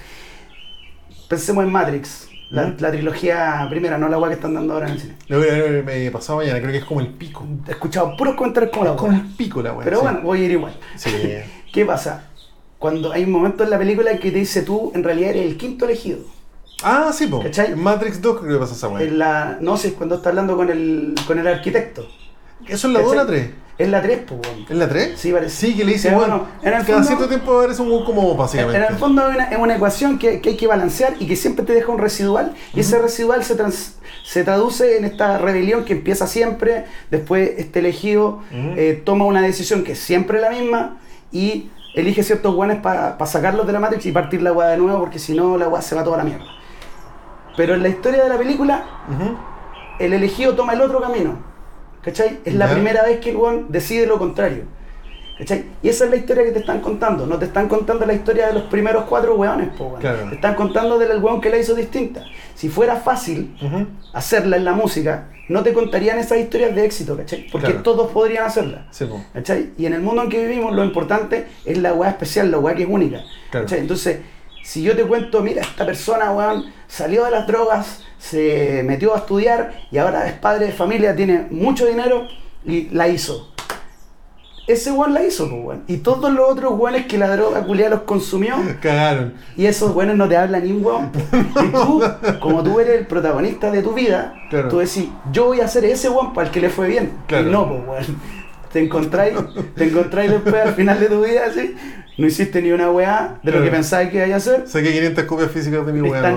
Pensemos 1.27 1.63
en 1.63 1.71
Matrix, 1.71 2.27
la, 2.51 2.67
¿Mm? 2.67 2.75
la 2.79 2.91
trilogía 2.91 3.67
primera, 3.69 3.97
no 3.97 4.07
la 4.09 4.17
weá 4.19 4.29
que 4.29 4.35
están 4.35 4.53
dando 4.53 4.73
ahora 4.73 4.87
en 4.87 4.93
el 4.93 4.99
cine. 4.99 5.15
Lo 5.27 5.39
voy 5.39 5.49
a 5.49 5.53
ver 5.53 5.85
eh, 5.89 6.11
pasado 6.11 6.39
mañana, 6.39 6.59
creo 6.59 6.71
que 6.71 6.77
es 6.77 6.85
como 6.85 6.99
el 7.01 7.07
pico. 7.07 7.45
He 7.67 7.71
escuchado 7.71 8.15
puros 8.15 8.35
comentarios 8.35 8.71
como 8.71 8.85
la 8.85 8.91
Es 8.91 8.97
como 8.97 9.11
weá. 9.11 9.21
el 9.21 9.27
pico 9.35 9.61
la 9.61 9.73
weá. 9.73 9.83
Pero 9.83 9.97
sí. 9.97 10.03
bueno, 10.03 10.21
voy 10.21 10.41
a 10.41 10.45
ir 10.45 10.51
igual. 10.51 10.73
Sí. 10.95 11.09
¿Qué 11.73 11.85
pasa? 11.85 12.27
Cuando 12.77 13.11
hay 13.11 13.23
un 13.23 13.31
momento 13.31 13.63
en 13.63 13.69
la 13.69 13.77
película 13.77 14.11
que 14.17 14.31
te 14.31 14.37
dice 14.39 14.63
tú, 14.63 14.91
en 14.95 15.03
realidad 15.03 15.31
eres 15.31 15.45
el 15.45 15.57
quinto 15.57 15.85
elegido. 15.85 16.19
Ah, 16.83 17.11
sí, 17.13 17.27
po. 17.27 17.41
¿Cachai? 17.43 17.75
Matrix 17.75 18.21
2 18.21 18.39
creo 18.41 18.53
que 18.53 18.59
pasa 18.59 18.73
esa 18.73 18.87
weá. 18.87 19.03
En 19.03 19.19
la, 19.19 19.57
no 19.61 19.77
sé, 19.77 19.93
cuando 19.93 20.15
está 20.15 20.29
hablando 20.29 20.57
con 20.57 20.69
el, 20.69 21.13
con 21.27 21.37
el 21.37 21.47
arquitecto. 21.47 22.07
¿Eso 22.67 22.87
es 22.87 22.93
la 22.93 22.99
2 23.01 23.11
o 23.11 23.15
la 23.15 23.25
3? 23.25 23.49
Es 23.77 23.89
la 23.89 24.01
3, 24.01 24.19
pues. 24.27 24.39
¿Es 24.69 24.75
la 24.77 24.87
3? 24.87 25.13
Sí, 25.19 25.31
parece. 25.31 25.55
Sí, 25.67 25.75
que 25.75 25.83
le 25.83 25.93
dice, 25.93 26.13
bueno, 26.13 26.45
en 26.61 26.67
el 26.67 26.73
cada 26.73 26.85
fondo- 26.85 27.07
cierto 27.07 27.27
tiempo 27.27 27.57
aparece 27.57 27.81
un 27.81 27.89
weón 27.89 28.05
como 28.05 28.35
básicamente. 28.35 28.77
en 28.77 28.83
el 28.93 28.95
fondo 28.99 29.27
es 29.27 29.35
una, 29.35 29.43
es 29.45 29.57
una 29.57 29.75
ecuación 29.75 30.19
que, 30.19 30.39
que 30.39 30.49
hay 30.49 30.55
que 30.57 30.67
balancear 30.67 31.15
y 31.19 31.25
que 31.25 31.35
siempre 31.35 31.65
te 31.65 31.73
deja 31.73 31.91
un 31.91 31.97
residual. 31.97 32.53
Y 32.75 32.81
ese 32.81 32.99
residual 32.99 33.43
se, 33.43 33.55
trans- 33.55 33.95
se 34.23 34.43
traduce 34.43 34.97
en 34.97 35.05
esta 35.05 35.39
rebelión 35.39 35.83
que 35.83 35.93
empieza 35.93 36.27
siempre. 36.27 36.85
Después 37.09 37.51
este 37.57 37.79
elegido 37.79 38.41
eh, 38.51 39.01
toma 39.03 39.25
una 39.25 39.41
decisión 39.41 39.83
que 39.83 39.93
es 39.93 39.99
siempre 39.99 40.39
la 40.39 40.51
misma 40.51 40.97
y 41.31 41.69
elige 41.95 42.21
ciertos 42.23 42.53
guanes 42.53 42.77
para 42.81 43.17
sacarlos 43.25 43.65
de 43.65 43.73
la 43.73 43.79
Matrix 43.79 44.05
y 44.05 44.11
partir 44.11 44.41
la 44.43 44.53
weá 44.53 44.67
de 44.69 44.77
nuevo 44.77 44.99
porque 44.99 45.17
si 45.17 45.33
no 45.33 45.57
la 45.57 45.67
weá 45.67 45.81
se 45.81 45.95
va 45.95 46.03
toda 46.03 46.17
la 46.17 46.23
mierda. 46.23 46.45
Pero 47.57 47.73
en 47.73 47.81
la 47.81 47.89
historia 47.89 48.21
de 48.23 48.29
la 48.29 48.37
película, 48.37 48.85
el 49.99 50.13
elegido 50.13 50.53
toma 50.55 50.73
el 50.73 50.81
otro 50.81 51.01
camino. 51.01 51.49
¿Cachai? 52.03 52.39
Es 52.45 52.53
la 52.55 52.67
Ya. 52.67 52.73
primera 52.73 53.03
vez 53.03 53.19
que 53.19 53.29
el 53.31 53.37
weón 53.37 53.67
decide 53.69 54.07
lo 54.07 54.17
contrario. 54.17 54.63
¿Cachai? 55.37 55.65
Y 55.81 55.89
esa 55.89 56.05
es 56.05 56.09
la 56.11 56.15
historia 56.17 56.43
que 56.43 56.51
te 56.51 56.59
están 56.59 56.81
contando. 56.81 57.25
No 57.25 57.37
te 57.37 57.45
están 57.45 57.67
contando 57.67 58.05
la 58.05 58.13
historia 58.13 58.47
de 58.47 58.53
los 58.53 58.63
primeros 58.63 59.05
cuatro 59.05 59.35
weones, 59.35 59.69
po, 59.77 59.85
weón. 59.85 59.99
Claro. 60.01 60.29
Te 60.29 60.35
están 60.35 60.55
contando 60.55 60.99
del 60.99 61.17
weón 61.21 61.41
que 61.41 61.49
la 61.49 61.57
hizo 61.57 61.73
distinta. 61.73 62.23
Si 62.55 62.69
fuera 62.69 62.95
fácil 62.97 63.55
Ujú. 63.61 63.87
hacerla 64.13 64.57
en 64.57 64.65
la 64.65 64.73
música, 64.73 65.29
no 65.49 65.63
te 65.63 65.73
contarían 65.73 66.19
esas 66.19 66.37
historias 66.37 66.75
de 66.75 66.85
éxito, 66.85 67.17
¿cachai? 67.17 67.47
Porque 67.51 67.67
Claro. 67.67 67.81
todos 67.83 68.11
podrían 68.11 68.45
hacerla. 68.45 68.87
Sí, 68.91 69.05
po. 69.05 69.19
¿Cachai? 69.33 69.71
Y 69.77 69.85
en 69.87 69.93
el 69.93 70.01
mundo 70.01 70.21
en 70.23 70.29
que 70.29 70.45
vivimos, 70.45 70.73
lo 70.75 70.83
importante 70.83 71.47
es 71.65 71.77
la 71.79 71.93
weá 71.93 72.11
especial, 72.11 72.51
la 72.51 72.59
weá 72.59 72.75
que 72.75 72.83
es 72.83 72.89
única. 72.89 73.21
Claro. 73.49 73.65
¿cachai? 73.65 73.79
Entonces, 73.79 74.19
si 74.63 74.81
yo 74.83 74.95
te 74.95 75.03
cuento, 75.03 75.41
mira, 75.41 75.61
esta 75.61 75.85
persona, 75.85 76.31
weón, 76.31 76.65
salió 76.87 77.25
de 77.25 77.31
las 77.31 77.47
drogas, 77.47 78.03
se 78.19 78.83
metió 78.85 79.13
a 79.15 79.19
estudiar 79.19 79.73
y 79.91 79.97
ahora 79.97 80.27
es 80.27 80.33
padre 80.33 80.67
de 80.67 80.71
familia, 80.71 81.15
tiene 81.15 81.47
mucho 81.49 81.85
dinero 81.85 82.27
y 82.65 82.89
la 82.89 83.07
hizo. 83.07 83.47
ese 84.67 84.91
weón 84.91 85.13
la 85.13 85.23
hizo, 85.23 85.49
pues, 85.49 85.63
weón. 85.65 85.83
Y 85.87 85.97
todos 85.97 86.31
los 86.31 86.49
otros 86.49 86.73
weones 86.77 87.07
que 87.07 87.17
la 87.17 87.35
droga 87.35 87.63
culia 87.65 87.89
los 87.89 88.01
consumió, 88.01 88.55
Cagaron. 88.81 89.33
y 89.57 89.65
esos 89.65 89.93
weones 89.95 90.15
no 90.15 90.29
te 90.29 90.37
hablan 90.37 90.63
ni 90.63 90.71
un 90.71 90.85
weón. 90.85 91.11
Y 91.33 91.71
tú, 91.71 92.03
como 92.39 92.63
tú 92.63 92.79
eres 92.79 92.99
el 92.99 93.07
protagonista 93.07 93.71
de 93.71 93.81
tu 93.81 93.93
vida, 93.93 94.33
Claro. 94.49 94.69
tú 94.69 94.77
decís, 94.77 95.07
yo 95.31 95.45
voy 95.47 95.59
a 95.61 95.67
ser 95.67 95.83
ese 95.85 96.09
weón 96.09 96.33
para 96.33 96.47
el 96.47 96.53
que 96.53 96.61
le 96.61 96.69
fue 96.69 96.87
bien. 96.87 97.11
Claro. 97.27 97.47
Y 97.47 97.51
no, 97.51 97.67
pues 97.67 97.87
weón. 98.07 98.17
Te 98.71 98.79
encontráis, 98.81 99.35
te 99.75 99.89
encontráis 99.89 100.31
después 100.31 100.55
al 100.55 100.73
final 100.75 100.97
de 100.97 101.07
tu 101.07 101.21
vida 101.25 101.41
así, 101.49 101.75
no 102.17 102.27
hiciste 102.27 102.61
ni 102.61 102.71
una 102.71 102.91
weá 102.91 103.39
de 103.43 103.51
lo 103.51 103.57
Claro. 103.57 103.65
que 103.65 103.71
pensabas 103.71 104.09
que 104.09 104.17
ibas 104.17 104.31
a 104.31 104.35
hacer. 104.35 104.67
Saqué 104.67 104.91
500 104.91 105.23
copias 105.25 105.51
físicas 105.51 105.85
de 105.85 105.93
mi 105.93 106.01
weá. 106.09 106.35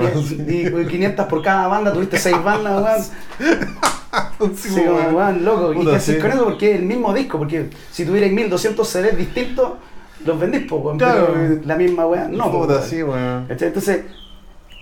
Y, 0.48 0.66
y 0.68 0.86
500 0.86 1.26
por 1.26 1.42
cada 1.42 1.66
banda, 1.68 1.92
tuviste 1.92 2.16
6 2.18 2.42
bandas, 2.42 3.10
weón. 3.40 3.64
Sí, 4.56 4.68
weón. 4.78 5.14
weón, 5.14 5.44
loco. 5.44 5.72
¿Y 5.72 5.76
Puta, 5.76 5.90
qué 5.90 5.96
haces 5.96 6.14
sí. 6.16 6.20
con 6.20 6.30
eso? 6.30 6.44
Porque 6.44 6.72
es 6.74 6.78
el 6.80 6.84
mismo 6.86 7.12
disco. 7.12 7.38
Porque 7.38 7.70
si 7.90 8.04
tuvierais 8.04 8.32
1200 8.32 8.88
CDs 8.88 9.16
distintos, 9.16 9.72
los 10.24 10.38
vendís, 10.38 10.62
po, 10.68 10.76
weón. 10.76 10.98
Claro. 10.98 11.32
Pero 11.34 11.60
la 11.64 11.74
misma 11.76 12.06
weá, 12.06 12.28
no. 12.28 12.44
po, 12.50 12.60
Puta, 12.62 12.74
weón. 12.74 12.88
sí, 12.88 13.02
weón. 13.02 13.46
Entonces, 13.48 14.00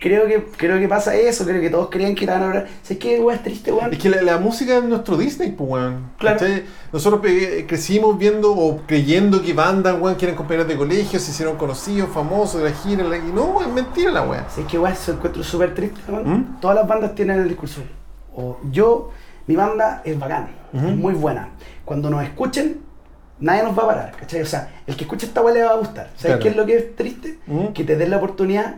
creo 0.02 0.26
que, 0.26 0.44
creo 0.56 0.78
que 0.80 0.88
pasa 0.88 1.14
eso. 1.14 1.44
Creo 1.46 1.60
que 1.60 1.70
todos 1.70 1.88
creían 1.90 2.14
que 2.16 2.24
iban 2.24 2.42
a 2.42 2.46
hablar. 2.48 2.66
¿Sabes 2.82 2.98
qué, 2.98 3.20
weón? 3.20 3.36
Es 3.36 3.42
triste, 3.44 3.70
weón. 3.72 3.92
Es 3.92 3.98
que 4.00 4.10
la, 4.10 4.20
la 4.22 4.38
música 4.38 4.76
es 4.78 4.84
nuestro 4.84 5.16
Disney, 5.16 5.52
pues, 5.52 5.70
weón. 5.70 6.10
Claro. 6.18 6.38
¿Cachai? 6.40 6.64
Nosotros 6.92 7.20
pe- 7.22 7.64
crecimos 7.68 8.18
viendo 8.18 8.50
o 8.52 8.82
creyendo 8.86 9.40
que 9.40 9.52
bandas, 9.54 9.98
weón, 10.00 10.16
que 10.16 10.24
eran 10.26 10.36
compañeros 10.36 10.66
de 10.68 10.76
colegio, 10.76 11.20
se 11.20 11.30
hicieron 11.30 11.56
conocidos, 11.56 12.10
famosos 12.10 12.60
de 12.62 12.70
la 12.70 12.74
gira. 12.76 13.04
la- 13.04 13.16
Y 13.18 13.32
no, 13.32 13.60
es 13.62 13.68
mentira 13.68 14.10
la 14.10 14.22
weá. 14.22 14.46
¿Sabes 14.50 14.66
qué, 14.70 14.78
weón? 14.78 14.96
Se 14.96 15.12
encuentro 15.12 15.42
súper 15.44 15.72
triste, 15.74 16.00
weón. 16.10 16.28
¿Mm? 16.28 16.60
Todas 16.60 16.76
las 16.76 16.88
bandas 16.88 17.14
tienen 17.14 17.38
el 17.40 17.48
discurso. 17.48 17.80
O 18.34 18.58
yo, 18.70 19.10
mi 19.46 19.54
banda 19.56 20.02
es 20.04 20.18
bacán, 20.18 20.48
es 20.72 20.82
muy 20.82 21.14
buena. 21.14 21.50
Cuando 21.84 22.08
nos 22.10 22.22
escuchen, 22.24 22.80
nadie 23.40 23.62
nos 23.62 23.76
va 23.78 23.82
a 23.82 23.86
parar, 23.86 24.12
¿cachai? 24.18 24.40
O 24.42 24.46
sea, 24.46 24.70
el 24.86 24.96
que 24.96 25.04
escuche 25.04 25.26
esta 25.26 25.42
weá 25.42 25.52
le 25.54 25.62
va 25.62 25.70
a 25.72 25.76
gustar. 25.76 26.06
¿Sabes 26.16 26.22
Claro. 26.22 26.40
qué 26.40 26.48
es 26.48 26.56
lo 26.56 26.64
que 26.66 26.76
es 26.76 26.96
triste? 26.96 27.38
¿Mm? 27.46 27.66
Que 27.68 27.84
te 27.84 27.96
den 27.96 28.10
la 28.10 28.16
oportunidad, 28.18 28.76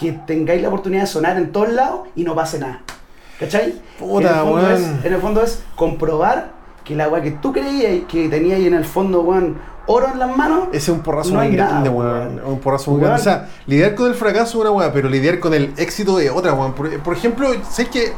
que 0.00 0.12
tengáis 0.12 0.62
la 0.62 0.68
oportunidad 0.68 1.02
de 1.02 1.06
sonar 1.06 1.36
en 1.36 1.52
todos 1.52 1.68
lados 1.68 2.08
y 2.16 2.24
no 2.24 2.34
pase 2.34 2.58
nada. 2.58 2.80
¿Cachai? 3.38 3.74
Puta, 3.98 4.30
en, 4.30 4.36
el 4.38 4.44
fondo 4.44 4.70
es, 4.70 5.04
en 5.04 5.12
el 5.12 5.20
fondo 5.20 5.42
es 5.42 5.62
comprobar 5.76 6.52
que 6.84 6.96
la 6.96 7.08
weá 7.08 7.22
que 7.22 7.30
tú 7.32 7.52
creías 7.52 8.04
que 8.08 8.28
tenías 8.28 8.58
ahí 8.58 8.66
en 8.66 8.74
el 8.74 8.84
fondo, 8.84 9.20
weón, 9.20 9.58
oro 9.86 10.08
en 10.12 10.18
las 10.18 10.36
manos. 10.36 10.68
Ese 10.68 10.78
es 10.78 10.88
un 10.88 11.00
porrazo 11.00 11.32
No 11.34 11.40
muy 11.40 11.50
grande, 11.50 11.88
weón. 11.90 12.40
Un 12.44 12.58
porrazo 12.60 12.90
muy 12.92 13.00
grande. 13.00 13.20
O 13.20 13.22
sea, 13.24 13.48
lidiar 13.66 13.94
con 13.94 14.06
el 14.08 14.14
fracaso 14.14 14.58
es 14.58 14.62
una 14.62 14.70
weá, 14.70 14.92
pero 14.92 15.08
lidiar 15.08 15.38
con 15.38 15.52
el 15.54 15.72
éxito 15.76 16.18
es 16.18 16.30
otra, 16.30 16.54
weón. 16.54 16.72
Por, 16.72 16.98
por 17.00 17.14
ejemplo, 17.14 17.48
sé 17.70 17.86
que 17.86 18.12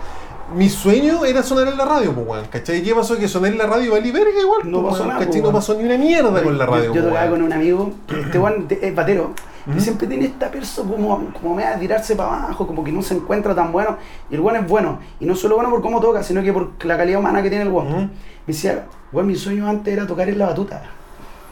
mi 0.54 0.68
sueño 0.68 1.24
era 1.24 1.42
sonar 1.42 1.68
en 1.68 1.76
la 1.78 1.84
radio, 1.84 2.12
pues, 2.12 2.26
weón. 2.26 2.46
¿Cachai? 2.46 2.82
¿Qué 2.82 2.94
pasó? 2.94 3.16
Que 3.16 3.26
soné 3.28 3.48
en 3.48 3.58
la 3.58 3.66
radio 3.66 3.86
y 3.86 3.88
valí 3.90 4.10
verga 4.10 4.40
igual, 4.40 4.70
No 4.70 4.82
pues, 4.82 4.92
pasó 4.94 5.06
nada, 5.06 5.18
¿cachai? 5.20 5.40
pues, 5.40 5.42
No 5.44 5.52
pasó 5.52 5.74
ni 5.74 5.84
una 5.84 5.98
mierda 5.98 6.42
con 6.42 6.58
la 6.58 6.66
radio, 6.66 6.94
Yo, 6.94 6.94
yo 6.94 7.08
tocaba 7.08 7.30
con 7.30 7.42
un 7.42 7.52
amigo, 7.52 7.92
este 8.08 8.38
weón 8.38 8.68
de- 8.68 8.78
es 8.82 8.94
batero, 8.94 9.32
Y 9.76 9.80
siempre 9.80 10.06
tiene 10.08 10.24
esta 10.26 10.50
persona 10.50 10.90
como, 10.90 11.32
como 11.40 11.54
me 11.54 11.62
da 11.62 11.78
tirarse 11.78 12.16
para 12.16 12.44
abajo, 12.44 12.66
como 12.66 12.82
que 12.82 12.90
no 12.90 13.00
se 13.02 13.14
encuentra 13.14 13.54
tan 13.54 13.70
bueno. 13.70 13.96
Y 14.30 14.34
el 14.34 14.40
weón 14.40 14.56
es 14.62 14.68
bueno, 14.68 14.98
y 15.20 15.24
no 15.26 15.36
solo 15.36 15.54
bueno 15.56 15.70
por 15.70 15.80
cómo 15.82 16.00
toca, 16.00 16.22
sino 16.22 16.42
que 16.42 16.52
por 16.52 16.72
la 16.84 16.96
calidad 16.96 17.20
humana 17.20 17.42
que 17.42 17.48
tiene 17.48 17.64
el. 17.64 17.70
Ujú. 17.70 17.86
Me 17.96 18.08
decía, 18.46 18.86
weón, 19.12 19.26
mi 19.28 19.36
sueño 19.36 19.68
antes 19.68 19.92
era 19.94 20.06
tocar 20.06 20.28
en 20.28 20.38
la 20.38 20.46
batuta. 20.46 20.82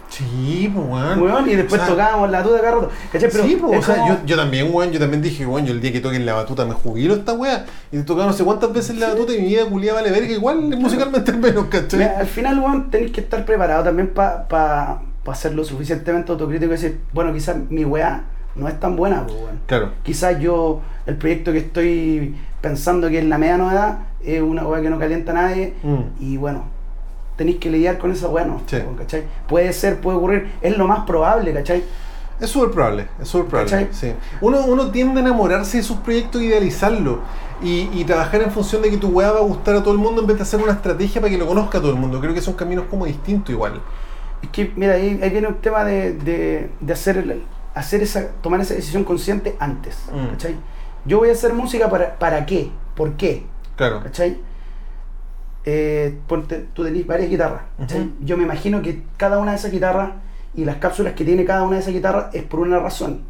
Sí, 0.08 0.68
pues, 0.74 0.86
weón. 0.88 1.22
Weón, 1.22 1.48
y 1.48 1.54
después 1.54 1.80
O 1.80 1.84
sea, 1.84 1.94
tocábamos 1.94 2.30
la 2.32 2.38
batuta 2.38 2.60
cada 2.60 2.74
rato. 2.74 2.90
¿Cachai? 3.12 3.30
Pero 3.30 3.44
sí, 3.44 3.56
pues, 3.60 3.72
es 3.74 3.78
o 3.78 3.82
sea, 3.86 3.94
como- 3.96 4.08
yo, 4.08 4.18
yo 4.26 4.36
también, 4.36 4.74
weón, 4.74 4.90
yo 4.90 4.98
también 4.98 5.22
dije, 5.22 5.46
weón, 5.46 5.64
yo 5.66 5.72
el 5.72 5.80
día 5.80 5.92
que 5.92 6.00
toque 6.00 6.16
en 6.16 6.26
la 6.26 6.34
batuta 6.34 6.64
me 6.64 6.74
jubilo 6.74 7.14
esta 7.14 7.32
weá. 7.34 7.64
Y 7.92 7.98
he 7.98 8.02
tocado 8.02 8.26
no 8.26 8.32
sé 8.32 8.42
cuántas 8.42 8.72
veces 8.72 8.96
la 8.98 9.10
batuta 9.10 9.32
y 9.34 9.40
mi 9.40 9.46
vida 9.46 9.66
culia 9.66 9.94
vale 9.94 10.10
verga, 10.10 10.32
igual 10.32 10.62
musicalmente 10.76 11.30
al 11.30 11.38
menos, 11.38 11.66
¿cachai? 11.66 12.00
Mira, 12.00 12.18
al 12.18 12.26
final, 12.26 12.58
weón, 12.58 12.90
tenéis 12.90 13.12
que 13.12 13.20
estar 13.20 13.44
preparado 13.44 13.84
también 13.84 14.12
para 14.12 14.48
pa, 14.48 15.00
pa 15.24 15.34
ser 15.34 15.54
lo 15.54 15.64
suficientemente 15.64 16.32
autocrítico 16.32 16.72
y 16.72 16.76
decir, 16.76 17.00
bueno, 17.12 17.32
quizás 17.32 17.56
mi 17.68 17.84
weá 17.84 18.24
no 18.54 18.68
es 18.68 18.78
tan 18.80 18.96
buena, 18.96 19.26
pues. 19.26 19.38
Claro. 19.66 19.90
Quizás 20.02 20.38
yo, 20.40 20.80
el 21.06 21.16
proyecto 21.16 21.52
que 21.52 21.58
estoy 21.58 22.36
pensando 22.60 23.08
que 23.08 23.18
es 23.18 23.24
la 23.24 23.38
media 23.38 23.58
novedad, 23.58 23.98
es 24.22 24.42
una 24.42 24.66
weá 24.66 24.82
que 24.82 24.90
no 24.90 24.98
calienta 24.98 25.32
a 25.32 25.34
nadie. 25.34 25.74
Mm. 25.82 26.22
Y 26.22 26.36
bueno, 26.36 26.64
tenéis 27.36 27.58
que 27.58 27.70
lidiar 27.70 27.98
con 27.98 28.10
esa 28.12 28.28
weá, 28.28 28.44
¿no? 28.44 28.60
Sí. 28.66 28.78
¿cachai? 28.98 29.24
Puede 29.48 29.72
ser, 29.72 30.00
puede 30.00 30.18
ocurrir, 30.18 30.50
es 30.60 30.76
lo 30.76 30.86
más 30.86 31.04
probable, 31.06 31.52
¿cachai? 31.52 31.84
Es 32.40 32.48
súper 32.48 32.70
probable, 32.70 33.06
es 33.20 33.28
súper 33.28 33.48
probable. 33.48 33.70
¿Cachai? 33.70 33.88
Sí. 33.92 34.14
Uno, 34.40 34.64
uno 34.66 34.90
tiende 34.90 35.20
a 35.20 35.22
enamorarse 35.22 35.76
de 35.76 35.82
sus 35.82 35.98
proyectos 35.98 36.40
e 36.40 36.46
idealizarlo. 36.46 37.20
Y, 37.62 37.90
y 37.92 38.04
trabajar 38.04 38.40
en 38.40 38.50
función 38.50 38.80
de 38.80 38.88
que 38.88 38.96
tu 38.96 39.08
weá 39.08 39.30
va 39.32 39.40
a 39.40 39.42
gustar 39.42 39.76
a 39.76 39.82
todo 39.82 39.92
el 39.92 39.98
mundo 40.00 40.22
en 40.22 40.26
vez 40.26 40.38
de 40.38 40.44
hacer 40.44 40.62
una 40.62 40.72
estrategia 40.72 41.20
para 41.20 41.30
que 41.30 41.36
lo 41.36 41.46
conozca 41.46 41.78
todo 41.78 41.90
el 41.90 41.98
mundo. 41.98 42.18
Creo 42.18 42.32
que 42.32 42.40
son 42.40 42.54
caminos 42.54 42.86
como 42.88 43.04
distintos 43.04 43.50
igual. 43.50 43.82
Es 44.42 44.48
que, 44.50 44.72
mira, 44.76 44.94
ahí, 44.94 45.18
ahí 45.22 45.30
viene 45.30 45.48
un 45.48 45.56
tema 45.60 45.84
de, 45.84 46.12
de, 46.14 46.70
de 46.80 46.92
hacer, 46.92 47.40
hacer 47.74 48.02
esa, 48.02 48.28
tomar 48.42 48.60
esa 48.60 48.74
decisión 48.74 49.04
consciente 49.04 49.56
antes, 49.60 49.98
Mm. 50.12 50.30
¿cachai? 50.30 50.56
Yo 51.04 51.18
voy 51.18 51.30
a 51.30 51.32
hacer 51.32 51.52
música 51.54 51.88
para, 51.90 52.18
¿para 52.18 52.44
qué? 52.46 52.70
¿Por 52.94 53.14
qué? 53.16 53.44
Claro. 53.76 54.02
¿Cachai? 54.02 54.38
Eh, 55.64 56.18
ponte- 56.26 56.66
tú 56.72 56.84
tenés 56.84 57.06
varias 57.06 57.28
guitarras. 57.28 57.62
Yo 58.20 58.36
me 58.36 58.44
imagino 58.44 58.80
que 58.82 59.02
cada 59.16 59.38
una 59.38 59.50
de 59.52 59.58
esas 59.58 59.70
guitarras 59.70 60.10
y 60.54 60.64
las 60.64 60.76
cápsulas 60.76 61.12
que 61.14 61.24
tiene 61.24 61.44
cada 61.44 61.62
una 61.62 61.76
de 61.76 61.82
esas 61.82 61.92
guitarras 61.92 62.34
es 62.34 62.42
por 62.42 62.60
una 62.60 62.78
razón. 62.78 63.20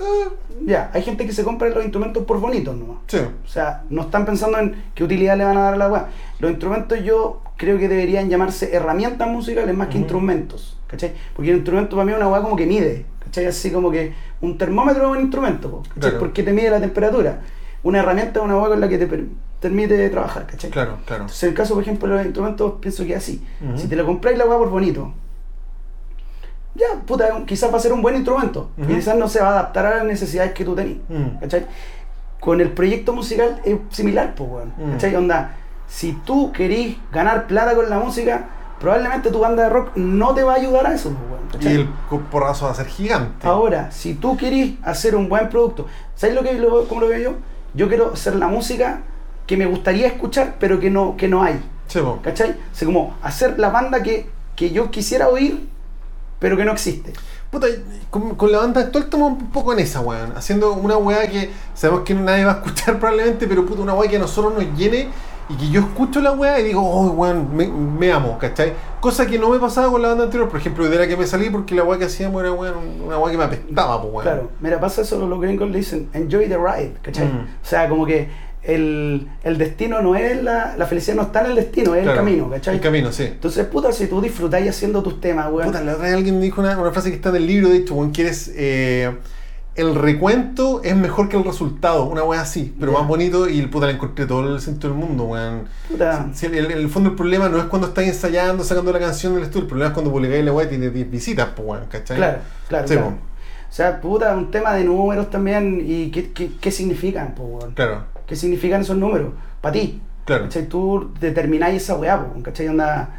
Ah, 0.00 0.28
Ya, 0.66 0.90
hay 0.92 1.02
gente 1.02 1.26
que 1.26 1.32
se 1.32 1.44
compra 1.44 1.68
los 1.68 1.82
instrumentos 1.84 2.24
por 2.24 2.40
bonitos 2.40 2.76
nomás. 2.76 2.98
sí. 3.06 3.18
O 3.18 3.48
sea, 3.48 3.84
no 3.90 4.02
están 4.02 4.24
pensando 4.26 4.58
en 4.58 4.74
qué 4.94 5.04
utilidad 5.04 5.36
le 5.36 5.44
van 5.44 5.56
a 5.56 5.60
dar 5.62 5.74
a 5.74 5.76
la 5.76 5.88
weá. 5.88 6.06
Los 6.40 6.50
instrumentos 6.50 7.02
yo 7.04 7.42
creo 7.56 7.78
que 7.78 7.88
deberían 7.88 8.28
llamarse 8.28 8.74
herramientas 8.74 9.28
musicales 9.28 9.74
más 9.76 9.88
que 9.88 9.98
instrumentos. 9.98 10.78
¿Cachai? 10.88 11.12
Porque 11.34 11.50
el 11.50 11.56
instrumento 11.58 11.96
para 11.96 12.06
mí 12.06 12.12
es 12.12 12.18
una 12.18 12.28
weá 12.28 12.40
como 12.42 12.56
que 12.56 12.66
mide. 12.66 13.06
¿Cachai? 13.24 13.46
Así 13.46 13.70
como 13.70 13.90
que 13.90 14.12
un 14.40 14.58
termómetro 14.58 15.04
es 15.12 15.16
un 15.18 15.22
instrumento. 15.22 15.82
Claro. 15.98 16.18
Porque 16.18 16.42
te 16.42 16.52
mide 16.52 16.70
la 16.70 16.80
temperatura. 16.80 17.40
Una 17.82 17.98
herramienta 18.00 18.40
es 18.40 18.44
una 18.44 18.56
weá 18.58 18.68
con 18.70 18.80
la 18.80 18.88
que 18.88 18.98
te 18.98 19.06
per- 19.06 19.26
permite 19.60 20.08
trabajar. 20.10 20.46
¿Cachai? 20.46 20.70
Claro, 20.70 20.98
claro. 21.04 21.22
Entonces, 21.22 21.42
en 21.44 21.48
el 21.50 21.54
caso, 21.54 21.74
por 21.74 21.82
ejemplo, 21.82 22.08
de 22.08 22.14
los 22.16 22.24
instrumentos, 22.26 22.74
pienso 22.80 23.04
que 23.04 23.12
es 23.12 23.18
así. 23.18 23.44
Si 23.76 23.86
te 23.88 23.96
lo 23.96 24.04
compráis 24.06 24.38
la 24.38 24.46
weá 24.46 24.58
por 24.58 24.70
bonito, 24.70 25.12
ya, 26.74 27.00
puta, 27.06 27.44
quizás 27.46 27.72
va 27.72 27.76
a 27.76 27.80
ser 27.80 27.92
un 27.92 28.02
buen 28.02 28.16
instrumento. 28.16 28.70
Ujú. 28.76 28.90
Y 28.90 28.96
quizás 28.96 29.16
no 29.16 29.28
se 29.28 29.40
va 29.40 29.48
a 29.48 29.52
adaptar 29.52 29.86
a 29.86 29.96
las 29.96 30.04
necesidades 30.04 30.52
que 30.52 30.64
tú 30.64 30.74
tenés. 30.74 30.96
Mm. 31.08 31.38
¿Cachai? 31.40 31.66
Con 32.40 32.60
el 32.60 32.70
proyecto 32.72 33.12
musical 33.12 33.60
es 33.64 33.78
similar, 33.90 34.34
pues, 34.34 34.50
weón. 34.50 34.72
Mm. 34.76 34.92
¿Cachai? 34.92 35.14
Onda, 35.14 35.56
si 35.86 36.12
tú 36.24 36.52
querís 36.52 36.96
ganar 37.12 37.46
plata 37.46 37.76
con 37.76 37.88
la 37.88 37.98
música, 37.98 38.48
probablemente 38.80 39.30
tu 39.30 39.38
banda 39.38 39.64
de 39.64 39.68
rock 39.70 39.96
no 39.96 40.34
te 40.34 40.42
va 40.42 40.54
a 40.54 40.56
ayudar 40.56 40.86
a 40.86 40.94
eso, 40.94 41.10
pues, 41.10 41.30
weón. 41.30 41.44
Y 41.48 41.56
¿cachai? 41.56 41.74
el 41.74 41.88
porrazo 42.30 42.64
va 42.64 42.72
a 42.72 42.74
ser 42.74 42.86
gigante. 42.86 43.46
Ahora, 43.46 43.92
si 43.92 44.14
tú 44.14 44.36
querís 44.36 44.74
hacer 44.82 45.14
un 45.14 45.28
buen 45.28 45.48
producto, 45.48 45.86
¿sabes 46.16 46.34
lo 46.34 46.42
que 46.42 46.54
lo, 46.54 46.88
cómo 46.88 47.02
lo 47.02 47.08
veo 47.08 47.18
yo? 47.18 47.36
Yo 47.74 47.88
quiero 47.88 48.12
hacer 48.12 48.34
la 48.34 48.48
música 48.48 49.02
que 49.46 49.56
me 49.56 49.66
gustaría 49.66 50.08
escuchar, 50.08 50.56
pero 50.58 50.80
que 50.80 50.90
no, 50.90 51.16
que 51.16 51.28
no 51.28 51.42
hay. 51.44 51.60
Sí. 51.86 52.00
¿Cachai? 52.22 52.50
O 52.50 52.74
sea, 52.74 52.86
como 52.86 53.16
hacer 53.22 53.58
la 53.60 53.68
banda 53.68 54.02
que, 54.02 54.28
que 54.56 54.70
yo 54.70 54.90
quisiera 54.90 55.28
oír, 55.28 55.68
pero 56.44 56.58
que 56.58 56.64
no 56.66 56.72
existe. 56.72 57.10
Puta, 57.50 57.66
con, 58.10 58.34
con 58.34 58.52
la 58.52 58.58
banda 58.58 58.82
actual 58.82 59.04
estamos 59.04 59.32
un 59.32 59.50
poco 59.50 59.72
en 59.72 59.78
esa, 59.78 60.00
weón. 60.00 60.36
Haciendo 60.36 60.74
una 60.74 60.98
weá 60.98 61.26
que 61.26 61.48
sabemos 61.72 62.02
que 62.02 62.12
nadie 62.12 62.44
va 62.44 62.52
a 62.52 62.54
escuchar 62.56 62.98
probablemente, 63.00 63.46
pero 63.46 63.64
puta, 63.64 63.80
una 63.80 63.94
weá 63.94 64.10
que 64.10 64.16
a 64.16 64.18
nosotros 64.18 64.52
nos 64.52 64.78
llene 64.78 65.08
y 65.48 65.54
que 65.54 65.70
yo 65.70 65.80
escucho 65.80 66.20
la 66.20 66.32
weá 66.32 66.60
y 66.60 66.64
digo, 66.64 66.82
oh, 66.82 67.12
weón, 67.12 67.56
me, 67.56 67.66
me 67.66 68.12
amo, 68.12 68.36
¿cachai? 68.38 68.74
Cosa 69.00 69.24
que 69.24 69.38
no 69.38 69.48
me 69.48 69.58
pasaba 69.58 69.90
con 69.90 70.02
la 70.02 70.08
banda 70.08 70.24
anterior, 70.24 70.50
por 70.50 70.60
ejemplo, 70.60 70.86
de 70.86 70.98
la 70.98 71.06
que 71.06 71.16
me 71.16 71.26
salí 71.26 71.48
porque 71.48 71.74
la 71.74 71.82
weá 71.82 71.98
que 71.98 72.04
hacíamos 72.04 72.42
era 72.42 72.52
weón, 72.52 73.00
una 73.06 73.16
weá 73.16 73.32
que 73.32 73.38
me 73.38 73.44
apestaba, 73.44 74.02
pues, 74.02 74.12
weón. 74.12 74.22
Claro, 74.24 74.50
mira, 74.60 74.78
pasa 74.78 75.00
eso, 75.00 75.26
los 75.26 75.40
gringos 75.40 75.70
le 75.70 75.78
dicen, 75.78 76.10
enjoy 76.12 76.46
the 76.46 76.58
ride, 76.58 76.92
¿cachai? 77.00 77.24
Mm. 77.24 77.38
O 77.40 77.66
sea, 77.66 77.88
como 77.88 78.04
que 78.04 78.28
el, 78.66 79.28
el 79.42 79.58
destino 79.58 80.00
no 80.02 80.14
es 80.16 80.42
la, 80.42 80.74
la 80.76 80.86
felicidad 80.86 81.16
no 81.16 81.22
está 81.22 81.40
en 81.40 81.46
el 81.50 81.56
destino, 81.56 81.94
es 81.94 82.02
Claro, 82.02 82.20
el 82.20 82.24
camino, 82.26 82.50
¿cachai? 82.50 82.74
El 82.76 82.80
camino, 82.80 83.12
sí. 83.12 83.24
Entonces, 83.24 83.66
puta, 83.66 83.92
si 83.92 84.06
tú 84.06 84.20
disfrutáis 84.20 84.68
haciendo 84.70 85.02
tus 85.02 85.20
temas, 85.20 85.50
weón. 85.52 85.66
Puta, 85.68 85.82
la 85.82 85.92
otra 85.94 86.04
vez 86.06 86.14
alguien 86.14 86.36
me 86.38 86.44
dijo 86.44 86.60
una, 86.60 86.78
una 86.78 86.90
frase 86.90 87.10
que 87.10 87.16
está 87.16 87.28
en 87.30 87.36
el 87.36 87.46
libro, 87.46 87.68
de 87.68 87.76
hecho, 87.78 87.94
weón, 87.94 88.12
que 88.12 88.22
eres. 88.22 88.50
eh, 88.54 89.14
el 89.76 89.96
recuento 89.96 90.82
es 90.84 90.94
mejor 90.94 91.28
que 91.28 91.36
el 91.36 91.42
resultado, 91.44 92.04
una 92.04 92.22
weá 92.22 92.42
así, 92.42 92.72
pero 92.78 92.92
más 92.92 93.08
bonito 93.08 93.48
y 93.48 93.60
puta, 93.66 93.86
la 93.86 93.92
encontré 93.92 94.24
todo 94.24 94.54
el 94.54 94.60
centro 94.60 94.88
del 94.90 94.96
mundo, 94.98 95.24
weón. 95.24 95.64
puta, 95.90 96.28
Si 96.32 96.46
el, 96.46 96.54
el- 96.54 96.70
el 96.70 96.88
fondo 96.88 97.10
el 97.10 97.16
problema 97.16 97.48
no 97.48 97.58
es 97.58 97.64
cuando 97.64 97.88
estás 97.88 98.04
ensayando, 98.04 98.62
sacando 98.62 98.92
la 98.92 99.00
canción 99.00 99.34
del 99.34 99.42
estudio, 99.42 99.62
el 99.62 99.68
problema 99.68 99.88
es 99.88 99.92
cuando 99.94 100.12
publicáis 100.12 100.44
la 100.44 100.52
weá 100.52 100.66
y 100.66 100.68
tiene 100.68 100.90
10 100.90 101.10
visitas, 101.10 101.48
pues 101.56 101.66
weón, 101.68 101.86
¿cachai? 101.90 102.16
claro, 102.16 102.38
claro, 102.68 102.86
Sí, 102.86 102.94
claro. 102.94 103.08
O 103.68 103.76
sea, 103.76 104.00
puta, 104.00 104.36
un 104.36 104.52
tema 104.52 104.74
de 104.74 104.84
números 104.84 105.28
también 105.30 105.82
y 105.84 106.12
qué, 106.12 106.30
qué, 106.30 106.52
qué 106.60 106.70
significan, 106.70 107.34
po, 107.34 107.42
weón. 107.42 107.72
Claro, 107.74 108.04
¿Qué 108.26 108.36
significan 108.36 108.80
esos 108.80 108.96
números? 108.96 109.32
Para 109.60 109.72
ti. 109.74 110.00
claro. 110.24 110.44
¿Cachai? 110.44 110.66
Tú 110.68 111.12
determináis 111.20 111.82
esa 111.82 111.94
weá, 111.96 112.24
¿cachai? 112.42 112.68
Anda. 112.68 113.10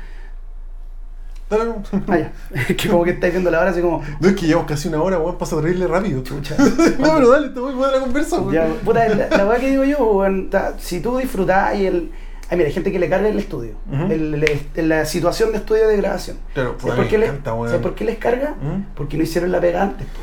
Dale, 1.50 1.66
no. 1.66 1.84
Ah, 2.08 2.18
ya. 2.18 2.32
que 2.76 2.90
como 2.90 3.04
que 3.04 3.12
estáis 3.12 3.34
viendo 3.34 3.52
la 3.52 3.62
hora 3.62 3.70
así 3.70 3.82
como. 3.82 4.02
No 4.20 4.28
es 4.28 4.36
que 4.36 4.48
llevamos 4.48 4.68
casi 4.70 4.88
una 4.88 5.02
hora, 5.02 5.20
weón, 5.20 5.38
pasa 5.38 5.56
terrible 5.58 5.86
rápido. 5.88 6.24
Chucha. 6.24 6.56
no, 7.00 7.16
pero 7.16 7.30
dale, 7.30 7.50
te 7.50 7.60
voy 7.60 7.74
a 7.74 7.78
poner 7.78 7.94
la 7.94 8.00
conversa, 8.00 8.40
weón. 8.40 8.54
Ya, 8.54 8.68
puta, 8.84 9.08
la, 9.10 9.28
la 9.30 9.46
weá 9.48 9.60
que 9.60 9.70
digo 9.70 9.84
yo, 9.84 9.98
weón, 10.06 10.50
si 10.80 11.02
tú 11.02 11.18
disfrutás 11.18 11.76
y 11.76 11.86
el, 11.86 12.12
Ay, 12.48 12.58
mira, 12.58 12.68
hay 12.68 12.74
gente 12.74 12.92
que 12.92 13.00
le 13.00 13.10
carga 13.10 13.28
el 13.28 13.40
estudio, 13.40 13.74
el- 14.08 14.44
el- 14.76 14.88
la 14.90 15.04
situación 15.06 15.52
de 15.52 15.58
estudio 15.58 15.88
de 15.88 15.98
grabación. 15.98 16.38
Claro, 16.54 16.76
¿Sabes 16.80 16.96
por, 16.96 17.08
qué 17.08 17.18
le- 17.18 17.26
encanta, 17.26 17.54
weón. 17.56 17.70
¿sabes 17.70 17.82
por 17.82 17.96
qué 17.96 18.06
les 18.06 18.18
carga? 18.20 18.52
¿Mm? 18.62 18.94
Porque 18.96 19.18
no 19.18 19.24
hicieron 19.24 19.52
la 19.52 19.60
pega 19.60 19.82
antes. 19.82 20.06
po. 20.06 20.20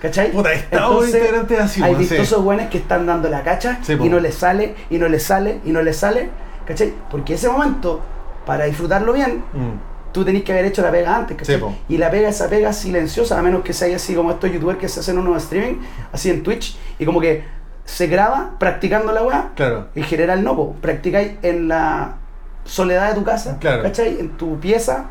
¿Cachai? 0.00 0.30
Puta, 0.30 0.52
estado 0.52 1.00
de 1.00 1.06
integrantes 1.08 1.58
así, 1.60 1.82
hay 1.82 1.92
sí. 1.94 1.98
vistosos 2.00 2.44
buenos 2.44 2.66
que 2.68 2.78
están 2.78 3.04
dando 3.06 3.28
la 3.28 3.42
cacha 3.42 3.78
Sí, 3.82 3.94
y 4.00 4.08
no 4.08 4.20
les 4.20 4.34
sale, 4.34 4.74
y 4.90 4.98
no 4.98 5.08
les 5.08 5.22
sale, 5.24 5.60
y 5.64 5.72
no 5.72 5.82
les 5.82 5.96
sale. 5.96 6.30
¿Cachai? 6.66 6.92
Porque 7.10 7.34
ese 7.34 7.48
momento, 7.48 8.00
para 8.46 8.64
disfrutarlo 8.66 9.12
bien, 9.12 9.42
Mm. 9.52 10.12
tú 10.12 10.24
tenés 10.24 10.42
que 10.44 10.52
haber 10.52 10.66
hecho 10.66 10.82
la 10.82 10.90
pega 10.90 11.16
antes, 11.16 11.36
¿cachai? 11.36 11.58
Sí, 11.58 11.64
y 11.88 11.98
la 11.98 12.10
pega, 12.10 12.28
esa 12.28 12.48
pega 12.48 12.72
silenciosa, 12.72 13.38
a 13.38 13.42
menos 13.42 13.62
que 13.62 13.72
sea 13.72 13.94
así 13.96 14.14
como 14.14 14.30
estos 14.30 14.52
youtubers 14.52 14.78
que 14.78 14.88
se 14.88 15.00
hacen 15.00 15.18
unos 15.18 15.42
streaming, 15.42 15.80
así 16.12 16.30
en 16.30 16.42
Twitch, 16.42 16.76
y 16.98 17.04
como 17.04 17.20
que 17.20 17.44
se 17.84 18.06
graba 18.06 18.50
practicando 18.58 19.12
la 19.12 19.22
weá. 19.22 19.50
Claro. 19.56 19.88
En 19.94 20.04
general 20.04 20.44
no, 20.44 20.54
po. 20.56 20.74
practicáis 20.80 21.32
en 21.42 21.68
la 21.68 22.16
soledad 22.64 23.08
de 23.08 23.14
tu 23.16 23.24
casa, 23.24 23.56
Claro. 23.58 23.82
¿cachai? 23.82 24.20
En 24.20 24.30
tu 24.36 24.60
pieza. 24.60 25.06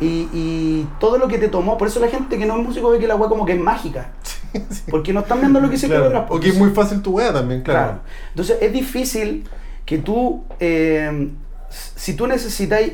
Y, 0.00 0.28
y 0.32 0.88
todo 1.00 1.18
lo 1.18 1.26
que 1.26 1.38
te 1.38 1.48
tomó, 1.48 1.76
por 1.76 1.88
eso 1.88 1.98
la 1.98 2.08
gente 2.08 2.38
que 2.38 2.46
no 2.46 2.56
es 2.60 2.64
músico 2.66 2.90
ve 2.90 2.98
que 3.00 3.06
la 3.08 3.16
weá 3.16 3.28
como 3.28 3.44
que 3.44 3.52
es 3.54 3.60
mágica. 3.60 4.12
Sí. 4.70 4.82
Porque 4.90 5.12
no 5.12 5.20
están 5.20 5.40
viendo 5.40 5.60
lo 5.60 5.68
que 5.68 5.74
hiciste 5.74 5.94
Claro. 5.94 6.10
por 6.10 6.16
atrás. 6.22 6.36
O 6.36 6.40
que 6.40 6.48
es 6.48 6.56
muy 6.56 6.70
fácil 6.70 7.02
tu 7.02 7.10
wea 7.12 7.32
también, 7.34 7.60
claro. 7.62 7.80
Claro. 7.86 8.00
Entonces 8.30 8.56
es 8.62 8.72
difícil 8.72 9.44
que 9.84 9.98
tú, 9.98 10.42
eh, 10.58 11.28
si 11.68 12.14
tú 12.14 12.26
necesitáis 12.26 12.92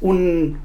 un, 0.00 0.58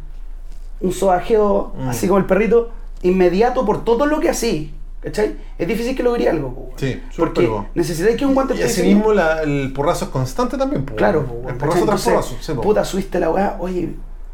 un 0.82 0.92
sobajeo, 0.94 1.74
Mm. 1.78 1.90
así 1.90 2.08
como 2.08 2.18
el 2.20 2.26
perrito, 2.26 2.72
inmediato 3.04 3.66
por 3.66 3.84
todo 3.86 4.06
lo 4.08 4.20
que 4.20 4.30
así, 4.30 4.74
¿cachai? 5.02 5.36
Es 5.60 5.68
difícil 5.68 5.96
que 5.96 6.02
logre 6.04 6.28
algo, 6.28 6.54
po. 6.56 6.72
Sí, 6.78 7.00
porque 7.18 7.50
necesitáis 7.76 8.16
que 8.18 8.26
un 8.26 8.34
guante 8.34 8.56
Y 8.56 8.64
así 8.64 8.82
mismo 8.84 9.14
la- 9.14 9.44
el 9.44 9.72
porrazo 9.74 10.06
es 10.06 10.12
constante 10.12 10.58
también, 10.58 10.86
po, 10.86 10.96
Claro, 10.96 11.24
po, 11.26 11.48
El 11.50 11.56
porrazo 11.56 11.86
tras 11.86 12.04
porrazo, 12.04 12.36
sí, 12.42 12.54
puta, 12.54 12.84
subiste 12.84 13.20
la 13.20 13.30
weá, 13.30 13.58
oye, 13.60 13.94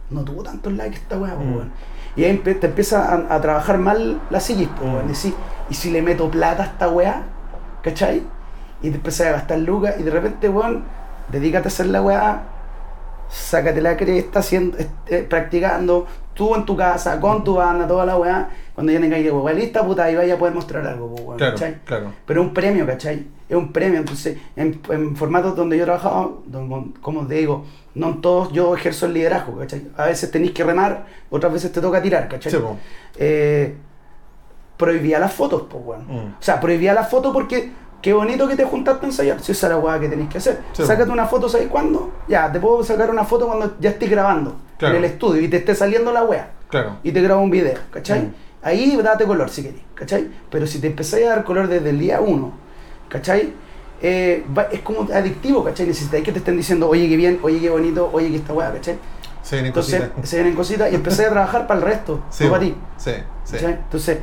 no 0.10 0.22
tuvo 0.24 0.44
tantos 0.44 0.74
likes 0.74 0.98
esta 0.98 1.18
weá, 1.18 1.36
Mm. 1.36 1.56
weón. 1.56 1.72
Y 2.16 2.24
ahí 2.24 2.38
te 2.38 2.68
empieza 2.68 3.04
a, 3.14 3.36
a 3.36 3.42
trabajar 3.42 3.78
mal 3.78 4.22
la 4.30 4.40
psiquis, 4.40 4.68
po, 4.70 4.86
weón. 4.86 5.06
Mm. 5.06 5.10
Y 5.10 5.14
decís, 5.14 5.34
¿y 5.70 5.74
si 5.74 5.92
le 5.92 6.02
meto 6.02 6.30
plata 6.32 6.64
a 6.64 6.66
esta 6.68 6.90
weá? 6.90 7.24
¿Cachai? 7.84 8.24
Y 8.82 8.90
te 8.90 8.96
empiezas 8.98 9.28
a 9.28 9.32
gastar 9.32 9.60
lucas 9.60 9.96
y 10.00 10.04
de 10.04 10.12
repente, 10.12 10.48
weón, 10.50 10.84
dedícate 11.32 11.68
a 11.68 11.70
hacer 11.70 11.88
la 11.88 12.02
weá, 12.02 12.44
sácate 13.30 13.82
la 13.82 13.98
cresta, 13.98 14.40
haciendo, 14.40 14.78
este, 14.78 15.24
practicando, 15.24 16.06
tú 16.34 16.54
en 16.56 16.66
tu 16.66 16.76
casa, 16.76 17.20
con 17.20 17.44
tu 17.44 17.56
banda, 17.56 17.88
toda 17.88 18.06
la 18.06 18.18
weá. 18.18 18.50
Cuando 18.74 18.92
ya 18.92 19.00
tengas 19.00 19.20
weá 19.32 19.54
lista, 19.54 19.86
puta, 19.86 20.04
ahí 20.04 20.16
vaya 20.16 20.36
a 20.36 20.38
poder 20.38 20.54
mostrar 20.54 20.86
algo, 20.86 21.08
weón, 21.08 21.38
Claro, 21.38 21.54
¿cachai? 21.54 21.80
claro. 21.86 22.12
Pero 22.26 22.42
es 22.42 22.48
un 22.48 22.54
premio, 22.54 22.86
¿cachai? 22.86 23.28
Es 23.48 23.56
un 23.56 23.72
premio. 23.72 24.00
Entonces, 24.00 24.38
en, 24.56 24.80
en 24.90 25.16
formatos 25.16 25.56
donde 25.56 25.78
yo 25.78 25.84
he 25.84 25.86
trabajado, 25.86 26.44
como 27.02 27.26
te 27.26 27.36
digo, 27.36 27.66
no 27.96 28.10
en 28.10 28.22
todos 28.22 28.52
yo 28.52 28.76
ejerzo 28.76 29.06
el 29.08 29.14
liderazgo, 29.14 29.58
¿cachai? 29.58 29.88
A 29.98 30.06
veces 30.06 30.30
tenéis 30.30 30.52
que 30.52 30.64
remar, 30.64 31.06
otras 31.30 31.52
veces 31.52 31.72
te 31.72 31.82
toca 31.82 32.02
tirar, 32.02 32.28
¿cachai? 32.28 32.52
Sí. 32.52 32.58
Eh, 33.18 33.76
prohibía 34.78 35.20
las 35.20 35.34
fotos, 35.34 35.64
pues, 35.70 35.84
weón. 35.86 36.06
Mm. 36.08 36.34
O 36.40 36.42
sea, 36.44 36.60
prohibía 36.60 36.94
las 36.94 37.10
fotos 37.10 37.34
porque 37.34 37.72
qué 38.02 38.14
bonito 38.14 38.48
que 38.48 38.56
te 38.56 38.66
juntaste 38.66 39.06
a 39.06 39.10
ensayar. 39.10 39.40
Si 39.42 39.52
esa 39.54 39.68
es 39.68 39.74
la 39.74 39.80
weá 39.80 40.00
que 40.00 40.10
tenéis 40.10 40.30
que 40.30 40.38
hacer. 40.38 40.60
Sí, 40.74 40.84
Sácate 40.84 41.10
una 41.12 41.26
foto, 41.26 41.48
¿sabes 41.50 41.68
cuándo? 41.68 42.12
Ya, 42.28 42.52
te 42.52 42.60
puedo 42.60 42.84
sacar 42.84 43.10
una 43.10 43.24
foto 43.24 43.48
cuando 43.48 43.76
ya 43.80 43.92
estés 43.92 44.10
grabando 44.10 44.56
Claro. 44.78 44.96
en 44.98 45.04
el 45.06 45.10
estudio 45.12 45.42
y 45.42 45.48
te 45.48 45.58
esté 45.58 45.74
saliendo 45.74 46.12
la 46.12 46.24
weá 46.24 46.52
Claro. 46.70 46.98
y 47.02 47.12
te 47.14 47.22
grabo 47.22 47.42
un 47.42 47.50
video, 47.50 47.80
¿cachai? 47.92 48.24
Mm. 48.24 48.34
Ahí 48.62 48.98
date 49.02 49.26
color 49.26 49.50
si 49.50 49.64
querés, 49.64 49.82
¿cachai? 49.94 50.28
Pero 50.50 50.68
si 50.68 50.80
te 50.82 50.88
empezáis 50.88 51.26
a 51.28 51.30
dar 51.30 51.44
color 51.46 51.68
desde 51.68 51.92
el 51.92 52.00
día 52.00 52.20
uno, 52.20 52.52
¿cachai? 53.08 53.54
Eh, 54.02 54.44
va- 54.56 54.68
es 54.72 54.82
como 54.82 55.02
adictivo, 55.14 55.64
¿cachai? 55.64 55.88
Necesitáis 55.88 56.24
que 56.24 56.32
te 56.32 56.40
estén 56.40 56.58
diciendo, 56.58 56.88
oye, 56.90 57.08
qué 57.08 57.16
bien, 57.16 57.40
oye, 57.42 57.60
qué 57.60 57.70
bonito, 57.70 58.10
oye, 58.14 58.30
qué 58.30 58.36
esta 58.38 58.54
weá, 58.54 58.72
¿cachai? 58.74 58.98
Se 59.42 59.56
vienen 59.56 59.70
Entonces 59.70 60.00
cositas. 60.02 60.30
se 60.30 60.36
vienen 60.38 60.56
cositas 60.56 60.92
y 60.92 60.96
empecé 60.96 61.26
a 61.26 61.30
trabajar 61.30 61.68
para 61.68 61.80
el 61.80 61.86
resto, 61.86 62.24
Sí, 62.30 62.44
no 62.46 62.50
para 62.52 62.62
ti. 62.64 62.76
Sí, 62.98 63.12
sí. 63.46 63.54
¿cachai? 63.54 63.74
Entonces, 63.74 64.18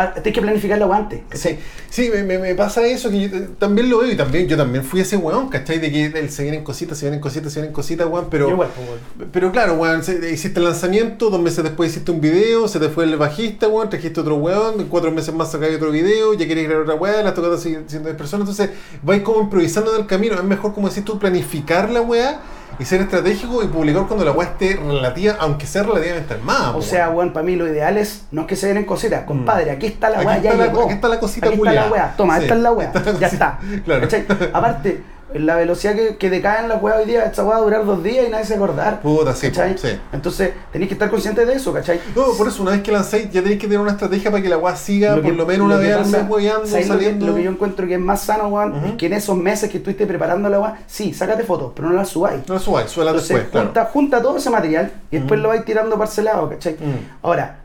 ah, 0.00 0.14
tienes 0.14 0.32
que 0.34 0.40
planificar 0.40 0.78
la 0.78 0.86
¿cachai? 1.28 1.54
Sí, 1.54 1.58
sí 1.90 2.10
me, 2.10 2.22
me- 2.22 2.38
me 2.38 2.54
pasa 2.54 2.86
eso 2.86 3.10
que 3.10 3.28
yo 3.28 3.48
también 3.58 3.88
lo 3.90 3.98
veo 3.98 4.10
y 4.10 4.16
también 4.16 4.46
yo 4.48 4.56
también 4.56 4.84
fui 4.84 5.00
ese 5.00 5.16
weón, 5.16 5.48
¿cachai? 5.48 5.78
De 5.78 5.90
que 5.90 6.06
el- 6.06 6.30
se 6.30 6.42
vienen 6.42 6.64
cositas, 6.64 6.98
se 6.98 7.06
vienen 7.06 7.20
cositas, 7.20 7.52
se 7.52 7.60
vienen 7.60 7.72
cositas, 7.74 8.06
weón, 8.06 8.26
pero... 8.30 8.48
Igual, 8.50 8.68
pues, 8.74 8.88
weón. 8.88 9.30
Pero 9.32 9.52
claro, 9.52 9.74
weón, 9.74 10.00
hiciste 10.00 10.58
el 10.60 10.64
lanzamiento, 10.64 11.30
dos 11.30 11.40
meses 11.40 11.62
después 11.64 11.90
hiciste 11.90 12.10
un 12.10 12.20
video, 12.20 12.68
se 12.68 12.78
te 12.80 12.88
fue 12.88 13.04
el 13.04 13.16
bajista, 13.16 13.68
weón, 13.68 13.90
trajiste 13.90 14.20
otro 14.20 14.36
weón, 14.36 14.86
cuatro 14.88 15.10
meses 15.10 15.34
más 15.34 15.50
sacáis 15.50 15.76
otro 15.76 15.90
video, 15.90 16.34
ya 16.34 16.46
querés 16.46 16.64
grabar 16.68 16.82
otra 16.84 16.94
weá, 16.96 17.22
las 17.22 17.34
tocadas 17.34 17.62
siguen 17.62 17.84
siendo 17.88 18.08
de 18.08 18.14
personas, 18.14 18.48
entonces 18.48 18.76
vais 19.02 19.22
como 19.22 19.40
improvisando 19.40 19.94
en 19.94 20.02
el 20.02 20.06
camino, 20.06 20.34
es 20.34 20.44
mejor 20.44 20.74
como 20.74 20.88
decís 20.88 21.04
tú, 21.04 21.18
planificar 21.18 21.90
la 21.90 22.00
weá 22.02 22.40
y 22.78 22.84
ser 22.84 23.00
estratégico 23.00 23.62
y 23.62 23.66
publicar 23.68 24.06
cuando 24.06 24.24
la 24.24 24.32
weá 24.32 24.48
esté 24.48 24.76
relativa, 24.76 25.36
aunque 25.40 25.66
sea 25.66 25.82
relativamente 25.82 26.34
armada. 26.34 26.70
O 26.70 26.74
po, 26.74 26.82
sea, 26.82 27.10
weón. 27.10 27.32
para 27.32 27.44
mí 27.44 27.56
lo 27.56 27.66
ideal 27.66 27.96
es, 27.98 28.26
no 28.30 28.42
es 28.42 28.46
que 28.46 28.56
se 28.56 28.66
vienen 28.66 28.84
cositas, 28.84 29.24
compadre, 29.24 29.70
aquí 29.70 29.86
está 29.86 30.10
la 30.10 30.20
weá, 30.20 30.38
ya 30.38 30.50
está 30.50 30.62
la- 30.64 30.66
llegó. 30.70 30.84
aquí 30.84 30.94
está 30.94 31.08
la 31.08 31.18
cosita 31.20 31.46
Aquí 31.48 31.56
está 31.56 31.72
la 31.72 31.88
weá, 31.90 32.14
toma, 32.16 32.36
Sí, 32.36 32.42
esta 32.42 32.54
es 32.54 32.60
la 32.60 32.72
weá, 32.72 32.92
ya 33.20 33.26
está. 33.26 33.58
claro. 33.84 34.00
¿Cachai? 34.02 34.26
Aparte, 34.52 35.02
la 35.34 35.56
velocidad 35.56 35.94
que, 35.94 36.16
que 36.16 36.30
decaen 36.30 36.68
las 36.68 36.82
weas 36.82 36.98
hoy 37.00 37.04
día, 37.06 37.24
esta 37.24 37.44
weá 37.44 37.56
va 37.56 37.60
a 37.60 37.64
durar 37.64 37.84
dos 37.84 38.02
días 38.02 38.26
y 38.26 38.30
nadie 38.30 38.46
se 38.46 38.54
va 38.56 38.60
a 38.60 38.64
acordar. 38.64 39.00
Puta, 39.02 39.34
sí, 39.34 39.48
¿cachai? 39.48 39.76
sí. 39.76 39.88
Entonces, 40.12 40.52
tenéis 40.72 40.88
que 40.88 40.94
estar 40.94 41.10
conscientes 41.10 41.46
de 41.46 41.52
eso, 41.54 41.72
¿cachai? 41.72 42.00
No, 42.16 42.28
por 42.36 42.48
eso 42.48 42.62
una 42.62 42.70
vez 42.70 42.82
que 42.82 42.90
lancéis 42.92 43.30
ya 43.30 43.42
tenéis 43.42 43.60
que 43.60 43.66
tener 43.66 43.80
una 43.80 43.90
estrategia 43.92 44.30
para 44.30 44.42
que 44.42 44.48
la 44.48 44.56
weá 44.56 44.74
siga 44.74 45.10
Lo 45.16 45.22
por 45.22 45.30
que- 45.30 45.36
lo 45.36 45.46
menos 45.46 45.66
una 45.66 45.74
lo 45.76 45.80
que 45.82 45.86
vez 45.88 45.96
al 45.96 46.06
mes 46.06 46.22
hueveando, 46.30 46.66
¿sabes 46.66 46.88
lo 46.88 46.98
que- 46.98 47.04
saliendo. 47.04 47.26
Lo 47.26 47.34
que, 47.34 47.42
yo 47.42 47.50
encuentro 47.50 47.86
que 47.86 47.94
es 47.94 48.00
más 48.00 48.22
sano, 48.22 48.48
weón, 48.48 48.74
es 48.86 48.92
que 48.94 49.06
en 49.06 49.12
esos 49.12 49.36
meses 49.36 49.70
que 49.70 49.76
estuviste 49.78 50.06
preparando 50.06 50.48
la 50.48 50.60
weá, 50.60 50.78
sí, 50.86 51.12
sácate 51.12 51.44
fotos, 51.44 51.72
pero 51.76 51.88
no 51.90 51.94
las 51.94 52.08
subáis. 52.08 52.48
No 52.48 52.54
la 52.54 52.60
subáis, 52.60 52.90
suela 52.90 53.12
después, 53.12 53.44
claro. 53.50 53.66
junta, 53.66 53.84
junta 53.86 54.22
todo 54.22 54.38
ese 54.38 54.48
material 54.50 54.90
y 55.10 55.18
después 55.18 55.38
lo 55.40 55.48
vais 55.48 55.64
tirando 55.64 55.98
parcelado, 55.98 56.48
¿cachai? 56.48 56.76
Ahora, 57.22 57.58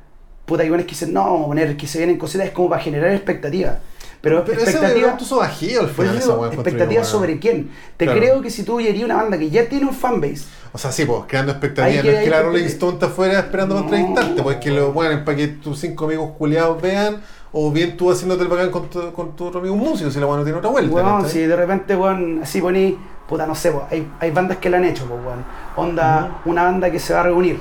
puta, 0.46 0.64
hay 0.64 0.70
buenos 0.70 0.86
que 0.86 0.92
dicen, 0.92 1.14
no, 1.14 1.46
poner 1.48 1.78
que 1.78 1.88
se 1.88 1.98
vienen 2.00 2.18
cositas, 2.18 2.48
es 2.48 2.52
como 2.52 2.70
para 2.70 2.82
generar 2.82 3.12
expectativa. 3.14 3.78
Pero, 4.24 4.46
Pero 4.46 4.62
ese 4.62 4.72
expectativa, 4.72 5.10
es 5.10 5.18
tu 5.18 5.26
sobajío 5.26 5.82
al 5.82 5.88
pues 5.88 5.96
final, 5.98 6.14
yo 6.14 6.20
esa 6.20 6.28
digo, 6.30 6.40
weá, 6.40 6.48
encuentro 6.50 6.62
expectativa 6.72 7.02
yo, 7.02 7.08
sobre 7.08 7.40
quién. 7.40 7.72
Te 7.98 8.06
Claro. 8.06 8.20
creo 8.22 8.42
que 8.42 8.50
si 8.50 8.64
tú 8.64 8.80
irías 8.80 9.04
una 9.04 9.18
banda 9.18 9.38
que 9.38 9.50
ya 9.50 9.68
tiene 9.68 9.86
un 9.86 9.94
fanbase, 9.94 10.46
O 10.72 10.78
sea, 10.78 10.94
sí, 10.94 11.04
pues, 11.06 11.24
creando 11.28 11.52
expectativas. 11.52 12.06
No 12.06 12.10
es 12.12 12.24
que 12.24 12.30
la 12.30 12.42
Rolling 12.42 12.64
Stone 12.64 12.94
está 12.94 13.08
afuera 13.08 13.40
esperando 13.40 13.76
para 13.76 13.86
No. 13.86 13.94
entrevistarte, 13.96 14.42
pues 14.42 14.58
que 14.58 14.72
lo 14.72 14.94
bueno 14.94 15.26
para 15.26 15.36
que 15.38 15.48
tus 15.50 15.78
cinco 15.78 16.06
amigos 16.06 16.32
culiados 16.38 16.82
vean, 16.82 17.22
o 17.52 17.70
bien 17.70 17.98
tú 17.98 18.10
haciéndote 18.12 18.44
el 18.44 18.48
bacán 18.48 18.72
con 18.72 18.90
tu, 18.90 19.12
con 19.12 19.36
tu 19.36 19.46
otro 19.48 19.60
amigo 19.60 19.76
músico, 19.76 20.10
si 20.10 20.20
la 20.22 20.26
weá 20.26 20.38
no 20.38 20.44
tiene 20.44 20.58
otra 20.58 20.72
vuelta. 20.72 20.96
weón, 20.96 21.16
¿cachai? 21.18 21.30
si 21.30 21.40
de 21.42 21.56
repente, 21.58 21.94
weón, 21.96 22.40
así 22.42 22.62
poní, 22.62 22.98
puta, 23.28 23.46
no 23.46 23.56
sé, 23.56 23.72
weón, 23.72 23.84
hay, 23.92 24.08
hay 24.22 24.32
bandas 24.32 24.58
que 24.58 24.70
la 24.70 24.78
han 24.78 24.86
hecho, 24.86 25.06
pues, 25.06 25.20
weón. 25.24 25.44
Onda, 25.76 26.42
una 26.46 26.64
banda 26.64 26.90
que 26.90 26.98
se 27.00 27.14
va 27.14 27.20
a 27.20 27.24
reunir. 27.24 27.60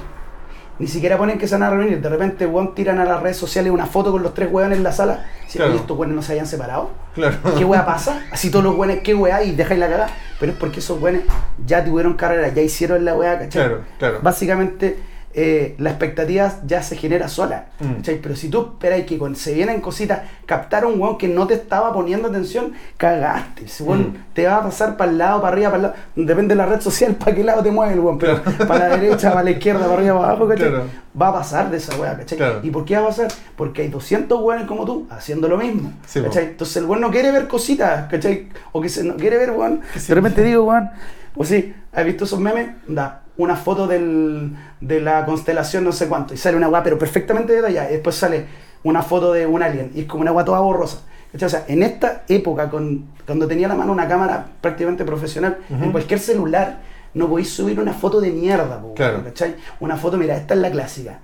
Ni 0.79 0.89
siquiera 0.89 1.17
ponen 1.19 1.39
que 1.39 1.47
se 1.47 1.55
van 1.55 1.63
a 1.65 1.71
reunir. 1.71 2.01
De 2.01 2.09
repente, 2.09 2.47
weón, 2.47 2.75
tiran 2.75 2.99
a 2.99 3.05
las 3.05 3.23
redes 3.23 3.37
sociales 3.37 3.71
una 3.73 3.87
foto 3.87 4.11
con 4.11 4.23
los 4.23 4.35
tres 4.35 4.49
weones 4.51 4.79
en 4.79 4.83
la 4.85 4.91
sala. 4.93 5.27
Si 5.47 5.59
Claro. 5.59 5.75
estos 5.75 5.97
weones 5.97 6.17
no 6.17 6.23
se 6.23 6.33
hayan 6.33 6.47
separado. 6.47 6.91
Claro. 7.15 7.37
¿Qué 7.57 7.65
weá 7.65 7.85
pasa? 7.87 8.23
Así 8.33 8.51
todos 8.51 8.65
los 8.65 8.75
weones, 8.75 9.01
¿qué 9.01 9.15
weá? 9.15 9.43
Y 9.45 9.55
dejáis 9.55 9.79
la 9.79 9.87
cagada. 9.89 10.11
Pero 10.41 10.53
es 10.53 10.59
porque 10.59 10.81
esos 10.81 11.01
weones 11.01 11.23
ya 11.67 11.85
tuvieron 11.85 12.15
carrera, 12.15 12.49
ya 12.49 12.63
hicieron 12.63 13.05
la 13.05 13.15
weá, 13.15 13.35
¿cachai? 13.39 13.51
Claro, 13.63 13.81
claro. 13.99 14.19
Básicamente, 14.23 14.99
eh, 15.35 15.75
la 15.79 15.91
expectativa 15.91 16.53
ya 16.67 16.83
se 16.83 16.97
genera 16.97 17.29
sola. 17.29 17.67
Mm. 17.81 18.03
Pero 18.23 18.37
si 18.37 18.49
tú 18.49 18.73
esperas 18.73 19.03
que 19.03 19.19
se 19.35 19.55
vienen 19.55 19.81
cositas, 19.81 20.21
captar 20.47 20.85
a 20.85 20.87
un 20.87 21.01
weón 21.01 21.17
que 21.17 21.29
no 21.29 21.47
te 21.47 21.55
estaba 21.55 21.93
poniendo 21.93 22.29
atención, 22.29 22.73
cagaste. 22.97 23.65
Ese 23.65 23.83
weón 23.83 24.01
Mm. 24.03 24.17
te 24.35 24.47
va 24.47 24.57
a 24.57 24.63
pasar 24.63 24.97
para 24.97 25.11
el 25.11 25.19
lado, 25.19 25.41
para 25.41 25.55
arriba, 25.55 25.71
para 25.71 25.77
el 25.77 25.83
lado. 25.83 25.95
Depende 26.17 26.55
de 26.55 26.57
la 26.57 26.67
red 26.67 26.81
social, 26.81 27.15
para 27.19 27.35
qué 27.35 27.45
lado 27.45 27.63
te 27.63 27.71
mueve 27.71 27.95
el 27.95 28.01
weón. 28.01 28.19
Pero 28.19 28.43
para 28.69 28.89
la 28.89 28.97
derecha, 28.99 29.31
para 29.31 29.43
la 29.45 29.51
izquierda, 29.53 29.81
para 29.85 29.95
arriba, 29.95 30.19
para 30.21 30.33
abajo. 30.33 30.49
Claro. 30.49 30.85
Va 31.21 31.29
a 31.29 31.33
pasar 31.33 31.71
de 31.71 31.77
esa 31.79 31.97
weá, 31.97 32.17
¿cachai? 32.17 32.39
Claro. 32.39 32.61
¿Y 32.63 32.71
por 32.71 32.85
qué 32.85 32.97
va 32.97 33.05
a 33.05 33.07
pasar? 33.09 33.29
Porque 33.57 33.83
hay 33.83 33.89
200 33.89 34.41
weones 34.41 34.67
como 34.67 34.85
tú 34.85 35.07
haciendo 35.11 35.49
lo 35.49 35.57
mismo. 35.57 35.93
Sí. 36.07 36.21
¿cachai? 36.23 36.45
Entonces 36.45 36.77
el 36.77 36.85
weón 36.85 37.01
no 37.01 37.11
quiere 37.11 37.33
ver 37.33 37.49
cositas, 37.49 38.09
¿cachai? 38.11 38.49
O 38.73 38.81
que 38.81 38.89
se 38.89 39.03
no 39.05 39.17
quiere 39.17 39.39
ver, 39.39 39.51
weón. 39.53 39.81
Que 39.95 40.01
De 40.01 40.15
repente 40.15 40.43
digo, 40.43 40.65
weón, 40.65 40.91
o 41.35 41.45
sí, 41.45 41.75
¿has 41.93 42.05
visto 42.05 42.25
esos 42.25 42.39
memes? 42.41 42.69
Da 42.87 43.22
una 43.37 43.57
foto 43.57 43.87
del, 43.87 44.55
de 44.81 45.01
la 45.01 45.25
constelación 45.25 45.85
no 45.85 45.93
sé 45.93 46.07
cuánto 46.09 46.35
y 46.35 46.37
sale 46.37 46.57
una 46.57 46.69
weá 46.69 46.83
pero 46.83 46.99
perfectamente 46.99 47.55
detallada 47.55 47.89
y 47.91 47.95
después 47.95 48.15
sale 48.17 48.45
una 48.85 49.03
foto 49.03 49.33
de 49.33 49.47
un 49.47 49.63
alien 49.63 49.91
y 49.95 50.01
es 50.03 50.07
como 50.07 50.23
una 50.23 50.33
weá 50.33 50.45
toda 50.45 50.61
borrosa. 50.61 51.03
O 51.35 51.49
sea, 51.49 51.65
en 51.67 51.83
esta 51.83 52.25
época, 52.29 52.69
con, 52.69 53.07
cuando 53.25 53.49
tenía 53.49 53.67
la 53.67 53.75
mano 53.75 53.91
una 53.93 54.07
cámara 54.07 54.45
prácticamente 54.61 55.03
profesional, 55.07 55.57
Ujú. 55.71 55.85
en 55.85 55.93
cualquier 55.93 56.21
celular, 56.21 56.81
no 57.15 57.27
podéis 57.27 57.51
subir 57.55 57.81
una 57.81 57.95
foto 57.95 58.21
de 58.21 58.31
mierda, 58.31 58.81
po, 58.83 58.93
Claro. 58.93 59.25
¿cachai? 59.25 59.55
Una 59.81 59.97
foto, 59.97 60.19
mira, 60.19 60.37
esta 60.37 60.53
es 60.53 60.61
la 60.61 60.71
clásica. 60.71 61.21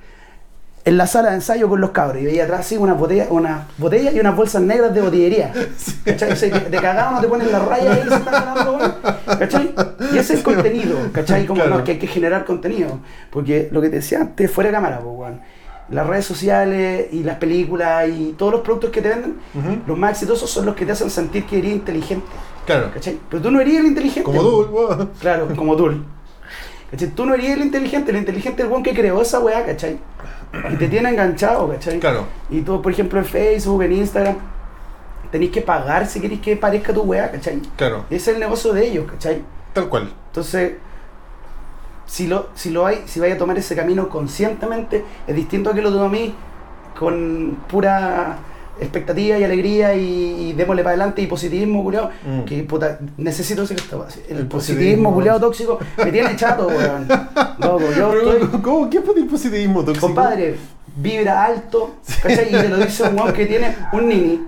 En 0.89 0.97
la 0.97 1.07
sala 1.07 1.29
de 1.29 1.35
ensayo 1.35 1.69
con 1.69 1.83
los 1.83 1.91
cabros 1.91 2.23
y 2.23 2.25
veía 2.25 2.45
atrás 2.45 2.61
así 2.61 2.79
una 2.79 2.95
botella, 2.95 3.27
una 3.29 3.67
botella 3.77 4.11
y 4.11 4.21
unas 4.21 4.35
bolsas 4.35 4.63
negras 4.63 4.95
de 4.95 5.03
botillería. 5.03 5.53
¿Cachai? 6.05 6.33
O 6.33 6.37
sea, 6.37 6.51
que 6.51 6.71
de 6.71 6.79
cagado 6.81 7.11
no 7.13 7.21
te 7.21 7.29
ponen 7.29 7.53
la 7.53 7.59
raya 7.59 7.93
ahí 7.93 8.01
que 8.05 8.09
se 8.09 8.15
están 8.15 8.33
ganando. 8.33 9.01
¿Cachai? 9.39 9.75
Y 10.13 10.17
ese 10.17 10.33
es 10.33 10.39
el 10.39 10.43
contenido, 10.43 10.97
¿cachai? 11.13 11.45
Como 11.45 11.61
Claro. 11.61 11.77
no, 11.79 11.85
que 11.85 11.93
hay 11.93 11.99
que 11.99 12.07
generar 12.07 12.47
contenido. 12.47 13.01
Porque 13.31 13.69
lo 13.71 13.83
que 13.83 13.91
te 13.91 13.97
decía 13.97 14.21
antes, 14.23 14.51
fuera 14.51 14.71
de 14.71 14.77
cámara, 14.77 15.01
pues, 15.01 15.15
weón. 15.15 15.41
Las 15.91 16.07
redes 16.07 16.25
sociales 16.25 17.09
y 17.13 17.23
las 17.23 17.37
películas 17.37 18.09
y 18.09 18.35
todos 18.39 18.53
los 18.53 18.61
productos 18.63 18.89
que 18.89 19.03
te 19.03 19.11
venden, 19.11 19.37
los 19.87 19.99
más 19.99 20.13
exitosos 20.13 20.49
son 20.51 20.65
los 20.65 20.75
que 20.75 20.87
te 20.87 20.93
hacen 20.93 21.11
sentir 21.11 21.45
que 21.45 21.59
eres 21.59 21.73
inteligente. 21.73 22.25
Claro. 22.65 22.91
¿Cachai? 22.95 23.19
Pero 23.29 23.43
tú 23.43 23.51
no 23.51 23.61
eres 23.61 23.77
el 23.77 23.85
inteligente. 23.87 24.23
Como 24.23 24.41
tú, 24.41 24.69
weón. 24.71 25.11
Claro, 25.21 25.49
como 25.55 25.77
tú. 25.77 26.03
¿Cachai? 26.91 27.09
Tú 27.11 27.27
no 27.27 27.35
eres 27.35 27.51
el 27.51 27.61
inteligente, 27.61 28.11
el 28.11 28.17
inteligente 28.17 28.63
es 28.63 28.67
el 28.67 28.71
weón 28.73 28.83
que 28.83 28.95
creó 28.95 29.21
esa 29.21 29.41
weá, 29.41 29.67
¿cachai? 29.67 29.99
Y 30.73 30.77
te 30.77 30.89
tiene 30.89 31.11
enganchado, 31.11 31.69
¿cachai? 31.69 31.99
Claro. 32.01 32.27
Y 32.51 32.63
tú, 32.63 32.81
por 32.81 32.93
ejemplo, 32.93 33.19
en 33.19 33.25
Facebook, 33.25 33.83
en 33.83 33.93
Instagram, 33.93 34.37
tenéis 35.31 35.51
que 35.51 35.61
pagar 35.61 36.07
si 36.07 36.21
queréis 36.21 36.41
que 36.41 36.57
parezca 36.57 36.93
tu 36.93 37.03
weá, 37.03 37.31
¿cachai? 37.31 37.61
Claro. 37.77 38.05
Ese 38.11 38.31
es 38.31 38.37
el 38.37 38.41
negocio 38.41 38.73
de 38.73 38.87
ellos, 38.87 39.11
¿cachai? 39.11 39.43
Tal 39.73 39.89
cual. 39.89 40.13
Entonces, 40.29 40.75
si 42.07 42.27
lo, 42.27 42.49
si 42.55 42.71
lo 42.71 42.87
hay, 42.87 43.03
si 43.07 43.21
vais 43.21 43.35
a 43.35 43.39
tomar 43.39 43.59
ese 43.59 43.77
camino 43.77 44.09
conscientemente, 44.09 45.05
es 45.27 45.37
distinto 45.37 45.71
a 45.71 45.75
que 45.75 45.83
lo 45.83 45.93
tomé 45.93 46.33
con 46.99 47.59
pura 47.69 48.39
expectativa 48.81 49.39
y 49.39 49.45
alegría 49.45 49.95
y, 49.95 50.49
y 50.49 50.53
démosle 50.53 50.83
para 50.83 50.95
adelante 50.95 51.23
y 51.23 51.27
positivismo 51.27 51.83
culiado. 51.83 52.11
Mm. 52.27 52.45
Que 52.45 52.63
puta, 52.63 52.99
necesito 53.17 53.65
weá. 53.97 54.09
El, 54.29 54.39
El 54.39 54.47
positivismo 54.47 55.13
culiado 55.13 55.41
tóxico 55.41 55.79
me 55.97 56.11
tiene 56.13 56.37
chato, 56.37 56.69
weón. 56.69 57.09
Loco, 57.59 57.85
yo 57.97 58.13
estoy. 58.39 58.61
¿Cómo? 58.61 58.91
¿Qué 58.91 59.01
fue 59.01 59.19
el 59.19 59.27
positivismo 59.27 59.85
tóxico? 59.85 60.07
Compadre, 60.07 60.57
vibra 61.01 61.45
alto, 61.45 61.97
¿cachai? 62.23 62.49
Y 62.49 62.53
te 62.53 62.69
lo 62.69 62.77
dice 62.79 63.05
un 63.05 63.19
weón 63.19 63.33
que 63.33 63.47
tiene 63.47 63.77
un 63.93 64.09
nini. 64.09 64.47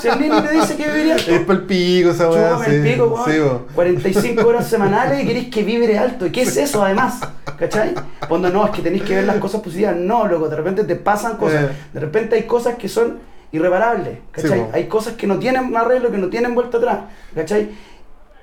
Si 0.00 0.08
el 0.08 0.20
nini 0.20 0.40
te 0.40 0.52
dice 0.52 0.76
que 0.76 0.88
viviría 0.88 1.14
alto, 1.14 1.30
Es 1.30 1.40
para 1.40 1.58
el 1.58 1.66
pico 1.66 2.10
esa 2.10 2.30
weá. 2.30 2.64
Sí, 2.64 2.70
el 2.70 2.82
pico, 2.82 3.06
weón. 3.06 3.30
sí, 3.30 3.40
weón. 3.40 3.66
45 3.74 4.46
horas 4.46 4.66
semanales 4.66 5.22
y 5.22 5.26
queréis 5.26 5.48
que 5.48 5.62
vibre 5.62 5.98
alto. 5.98 6.26
¿Y 6.26 6.30
qué 6.30 6.42
es 6.42 6.56
eso 6.56 6.84
además? 6.84 7.20
¿Cachai? 7.58 7.94
Cuando 8.28 8.48
no, 8.48 8.64
es 8.64 8.70
que 8.70 8.82
tenéis 8.82 9.02
que 9.02 9.14
ver 9.14 9.24
las 9.24 9.36
cosas 9.36 9.60
positivas. 9.60 9.96
No, 9.96 10.26
loco, 10.26 10.48
de 10.48 10.56
repente 10.56 10.84
te 10.84 10.96
pasan 10.96 11.36
cosas. 11.36 11.64
Eh. 11.64 11.74
De 11.92 12.00
repente 12.00 12.36
hay 12.36 12.44
cosas 12.44 12.76
que 12.76 12.88
son 12.88 13.18
irreparables. 13.52 14.18
¿Cachai? 14.30 14.58
Sí, 14.60 14.64
hay 14.72 14.86
cosas 14.86 15.14
que 15.14 15.26
no 15.26 15.38
tienen 15.38 15.76
arreglo, 15.76 16.10
que 16.10 16.18
no 16.18 16.28
tienen 16.28 16.54
vuelta 16.54 16.78
atrás. 16.78 16.98
¿Cachai? 17.34 17.70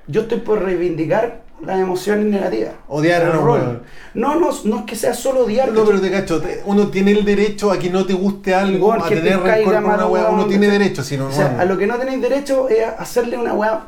Yo 0.08 0.22
estoy 0.22 0.40
por 0.40 0.62
reivindicar 0.62 1.42
las 1.62 1.80
emociones 1.80 2.26
negativas. 2.26 2.74
Odiar, 2.88 3.22
El 3.22 3.34
rol. 3.34 3.84
No, 4.14 4.40
no, 4.40 4.50
no 4.66 4.80
es 4.80 4.86
que 4.86 4.96
sea 4.96 5.14
solo 5.14 5.46
odiar. 5.46 5.72
No, 5.72 5.86
pero 5.86 6.00
te 6.02 6.12
cacho, 6.12 6.42
uno 6.66 6.88
tiene 6.88 7.12
el 7.12 7.26
derecho 7.26 7.72
a 7.72 7.78
que 7.78 7.90
no 7.90 8.06
te 8.06 8.14
guste 8.14 8.54
algo, 8.56 8.94
a 8.94 9.08
te 9.08 9.16
tener 9.18 9.40
rencor 9.40 9.82
por 9.84 9.94
una 9.94 10.06
weá, 10.08 10.30
uno 10.30 10.46
tiene 10.46 10.68
derecho, 10.68 11.04
si 11.04 11.18
no, 11.18 11.28
O 11.28 11.32
sea, 11.32 11.60
a 11.60 11.66
lo 11.66 11.78
que 11.78 11.88
no 11.88 11.98
tenéis 11.98 12.22
derecho 12.22 12.70
es 12.70 12.86
a 12.86 12.92
hacerle 12.92 13.38
una 13.38 13.54
weá 13.54 13.88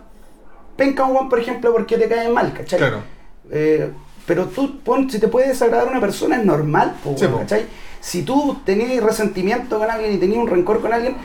penca 0.75 1.03
a 1.03 1.05
un 1.05 1.15
weón, 1.15 1.29
por 1.29 1.39
ejemplo, 1.39 1.71
porque 1.71 1.97
te 1.97 2.07
cae 2.07 2.29
mal, 2.29 2.53
¿cachai? 2.53 2.79
Claro. 2.79 3.03
Eh, 3.51 3.91
pero 4.25 4.45
tú, 4.45 4.79
pon, 4.79 5.09
si 5.09 5.19
te 5.19 5.27
puede 5.27 5.49
desagradar 5.49 5.87
a 5.87 5.91
una 5.91 5.99
persona, 5.99 6.37
es 6.37 6.45
normal, 6.45 6.95
po, 7.03 7.15
Sí, 7.17 7.27
po. 7.27 7.39
¿cachai? 7.39 7.65
Si 7.99 8.23
tú 8.23 8.57
tenías 8.65 9.03
resentimiento 9.03 9.77
con 9.77 9.89
alguien 9.91 10.13
y 10.13 10.17
tenías 10.17 10.39
un 10.39 10.47
rencor 10.47 10.81
con 10.81 10.91
alguien, 10.91 11.15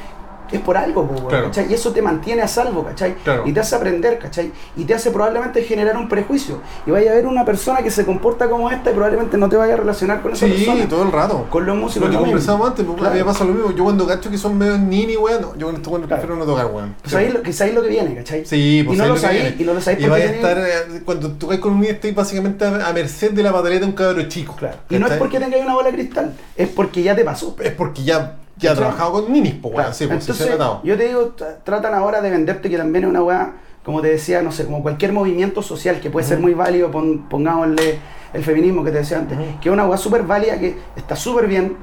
es 0.52 0.60
por 0.60 0.76
algo, 0.76 1.02
weón, 1.02 1.26
Claro. 1.26 1.44
¿cachai? 1.46 1.70
Y 1.70 1.74
eso 1.74 1.92
te 1.92 2.00
mantiene 2.02 2.42
a 2.42 2.48
salvo, 2.48 2.84
¿cachai? 2.84 3.14
Claro. 3.24 3.42
Y 3.46 3.52
te 3.52 3.60
hace 3.60 3.74
aprender, 3.74 4.18
¿cachai? 4.18 4.52
Y 4.76 4.84
te 4.84 4.94
hace 4.94 5.10
probablemente 5.10 5.62
generar 5.62 5.96
un 5.96 6.08
prejuicio. 6.08 6.60
Y 6.86 6.90
vaya 6.90 7.10
a 7.12 7.14
ver 7.14 7.26
una 7.26 7.44
persona 7.44 7.82
que 7.82 7.90
se 7.90 8.04
comporta 8.04 8.48
como 8.48 8.70
esta 8.70 8.90
y 8.90 8.94
probablemente 8.94 9.36
no 9.38 9.48
te 9.48 9.56
vaya 9.56 9.74
a 9.74 9.76
relacionar 9.78 10.22
con 10.22 10.32
esa 10.32 10.46
Sí, 10.46 10.52
persona. 10.52 10.88
todo 10.88 11.02
el 11.02 11.12
rato. 11.12 11.46
Con 11.50 11.66
los 11.66 11.76
músicos. 11.76 12.08
Lo 12.08 12.18
que 12.18 12.24
conversábamos 12.24 12.68
antes, 12.68 12.84
pues, 12.84 12.98
Claro. 12.98 13.14
me 13.14 13.24
pasa 13.24 13.44
lo 13.44 13.52
mismo. 13.54 13.72
Yo 13.72 13.84
cuando 13.84 14.06
cacho 14.06 14.30
que 14.30 14.38
son 14.38 14.56
medio 14.56 14.78
nini, 14.78 15.16
weón, 15.16 15.42
no, 15.42 15.56
yo 15.56 15.66
con 15.66 15.74
estos 15.76 15.92
weones 15.92 16.06
Claro. 16.08 16.22
prefiero 16.22 16.44
no 16.44 16.50
tocar, 16.50 16.66
weón. 16.66 16.94
Pues 17.02 17.14
ahí 17.14 17.30
lo, 17.32 17.42
que 17.42 17.52
sabéis 17.52 17.74
lo 17.76 17.82
que 17.82 17.88
viene, 17.88 18.14
¿cachai? 18.14 18.44
Sí, 18.44 18.82
pues 18.84 18.98
y 18.98 19.00
no 19.02 19.08
lo 19.08 19.16
sabéis, 19.16 19.54
y 19.60 19.64
no 19.64 19.74
lo 19.74 19.80
sabéis 19.80 20.04
Y 20.04 20.08
porque 20.08 20.22
vais 20.22 20.32
a 20.32 20.34
estar, 20.36 20.58
eh, 20.58 21.02
cuando 21.04 21.30
tocáis 21.32 21.60
con 21.60 21.72
un 21.72 21.80
niño, 21.80 21.92
estáis 21.92 22.14
básicamente 22.14 22.64
a, 22.64 22.88
a 22.88 22.92
merced 22.92 23.32
de 23.32 23.42
la 23.42 23.52
pataleta 23.52 23.80
de 23.80 23.86
un 23.86 23.92
cabro 23.92 24.22
chico. 24.28 24.54
Claro. 24.56 24.76
Y 24.90 24.98
no 24.98 25.06
es 25.06 25.14
porque 25.14 25.38
tengáis 25.38 25.64
una 25.64 25.74
bola 25.74 25.90
de 25.90 25.94
cristal, 25.94 26.34
es 26.56 26.68
porque 26.68 27.02
ya 27.02 27.14
te 27.16 27.24
pasó. 27.24 27.54
Es 27.62 27.72
porque 27.72 28.02
ya, 28.04 28.36
he 28.58 28.60
¿Cachai? 28.62 28.76
trabajado 28.76 29.12
con 29.12 29.32
ninis, 29.32 29.54
pues, 29.60 29.74
weón. 29.74 29.94
Sí, 29.94 30.06
pues, 30.06 30.24
se 30.24 30.30
Entonces, 30.32 30.46
ha 30.48 30.50
notado. 30.52 30.80
yo 30.84 30.96
te 30.96 31.08
digo, 31.08 31.34
tra- 31.36 31.56
tratan 31.64 31.94
ahora 31.94 32.20
de 32.20 32.30
venderte 32.30 32.70
que 32.70 32.76
también 32.76 33.04
es 33.04 33.10
una 33.10 33.22
weá, 33.22 33.52
como 33.84 34.00
te 34.00 34.08
decía, 34.08 34.42
no 34.42 34.50
sé, 34.52 34.64
como 34.64 34.82
cualquier 34.82 35.12
movimiento 35.12 35.62
social 35.62 36.00
que 36.00 36.10
puede 36.10 36.26
ser 36.26 36.38
muy 36.40 36.54
válido, 36.54 36.90
pon- 36.90 37.26
pongámosle 37.28 37.98
el 38.32 38.42
feminismo 38.42 38.82
que 38.84 38.90
te 38.90 38.98
decía 38.98 39.18
antes, 39.18 39.38
que 39.60 39.68
es 39.68 39.72
una 39.72 39.86
weá 39.86 39.96
súper 39.98 40.22
válida, 40.22 40.58
que 40.58 40.76
está 40.96 41.14
súper 41.16 41.46
bien, 41.46 41.76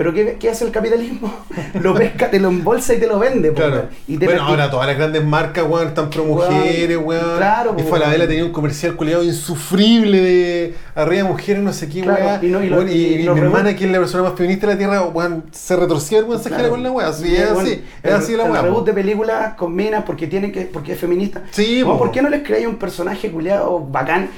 pero 0.00 0.14
¿qué, 0.14 0.36
qué 0.40 0.48
hace 0.48 0.64
el 0.64 0.70
capitalismo? 0.70 1.30
lo 1.82 1.94
pesca, 1.94 2.30
te 2.30 2.40
lo 2.40 2.48
embolsa 2.48 2.94
y 2.94 2.98
te 3.00 3.06
lo 3.06 3.18
vende. 3.18 3.52
Claro. 3.52 3.72
weón. 3.74 3.88
Y 4.08 4.16
te 4.16 4.24
bueno, 4.24 4.44
ahora 4.44 4.70
todas 4.70 4.86
las 4.86 4.96
grandes 4.96 5.22
marcas, 5.22 5.62
weón, 5.68 5.88
están 5.88 6.08
pro 6.08 6.22
Weón, 6.22 6.54
mujeres, 6.54 6.96
weón. 6.96 7.36
claro, 7.36 7.76
Y 7.78 7.82
Falabella 7.82 8.16
weón. 8.20 8.28
tenía 8.30 8.44
un 8.46 8.52
comercial 8.52 8.96
culiado 8.96 9.22
insufrible 9.22 10.18
de 10.22 10.74
arriba 10.94 11.28
mujeres, 11.28 11.62
no 11.62 11.74
sé 11.74 11.86
qué, 11.90 12.00
Claro, 12.00 12.24
weón. 12.24 12.44
y 12.44 12.48
no- 12.48 12.64
y 12.64 12.68
lo- 12.70 12.76
Weón, 12.78 12.88
y, 12.88 12.92
y 12.92 13.04
y 13.16 13.22
lo 13.24 13.34
mi 13.34 13.42
hermana, 13.42 13.76
que 13.76 13.84
es 13.84 13.90
la 13.92 13.98
persona 13.98 14.22
más 14.22 14.32
feminista 14.38 14.66
de 14.68 14.72
la 14.72 14.78
tierra, 14.78 15.02
weón, 15.02 15.44
se 15.50 15.76
retorcía 15.76 16.20
el 16.20 16.24
weón 16.24 16.40
Claro. 16.42 16.70
con 16.70 16.82
la 16.82 16.90
weá. 16.92 17.08
Así 17.08 17.36
es 17.36 17.50
así, 17.50 17.84
es 18.02 18.12
así 18.14 18.36
la 18.36 18.44
weá. 18.44 18.62
reboot 18.62 18.86
de 18.86 18.94
películas 18.94 19.52
con 19.52 19.74
minas 19.76 20.04
porque 20.06 20.26
tiene 20.26 20.50
que 20.50 20.62
porque 20.62 20.92
es 20.94 20.98
feminista. 20.98 21.42
Sí, 21.50 21.82
Weón, 21.82 21.98
po. 21.98 22.04
¿Por 22.04 22.10
qué 22.12 22.22
no 22.22 22.30
les 22.30 22.42
creáis 22.42 22.66
un 22.66 22.76
personaje 22.76 23.30
culiado 23.30 23.78
bacán? 23.80 24.30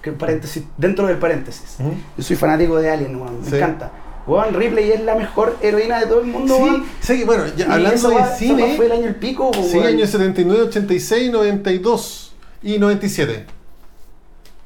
Que 0.00 0.12
paréntesis, 0.12 0.62
dentro 0.78 1.08
del 1.08 1.16
paréntesis. 1.18 1.78
Yo 2.16 2.22
soy 2.22 2.36
fanático 2.36 2.76
de 2.78 2.88
Alien, 2.90 3.16
weón, 3.16 3.40
me 3.42 3.50
Sí. 3.50 3.56
encanta. 3.56 3.90
Weón, 4.26 4.54
Ripley 4.54 4.92
es 4.92 5.00
la 5.02 5.14
mejor 5.14 5.56
heroína 5.62 5.98
de 6.00 6.06
todo 6.06 6.20
el 6.20 6.26
mundo, 6.26 6.54
Sí, 6.56 6.62
weón. 6.62 6.84
sí, 7.00 7.24
bueno, 7.24 7.44
ya 7.56 7.72
hablando 7.72 8.08
de 8.10 8.14
esa 8.16 8.36
cine, 8.36 8.76
fue 8.76 8.86
el 8.86 8.92
año 8.92 9.06
el 9.08 9.14
pico, 9.16 9.50
sí, 9.54 9.76
weón. 9.78 9.86
años 9.86 10.10
79, 10.10 10.62
86, 10.64 11.30
92 11.32 12.32
y 12.62 12.78
97. 12.78 13.46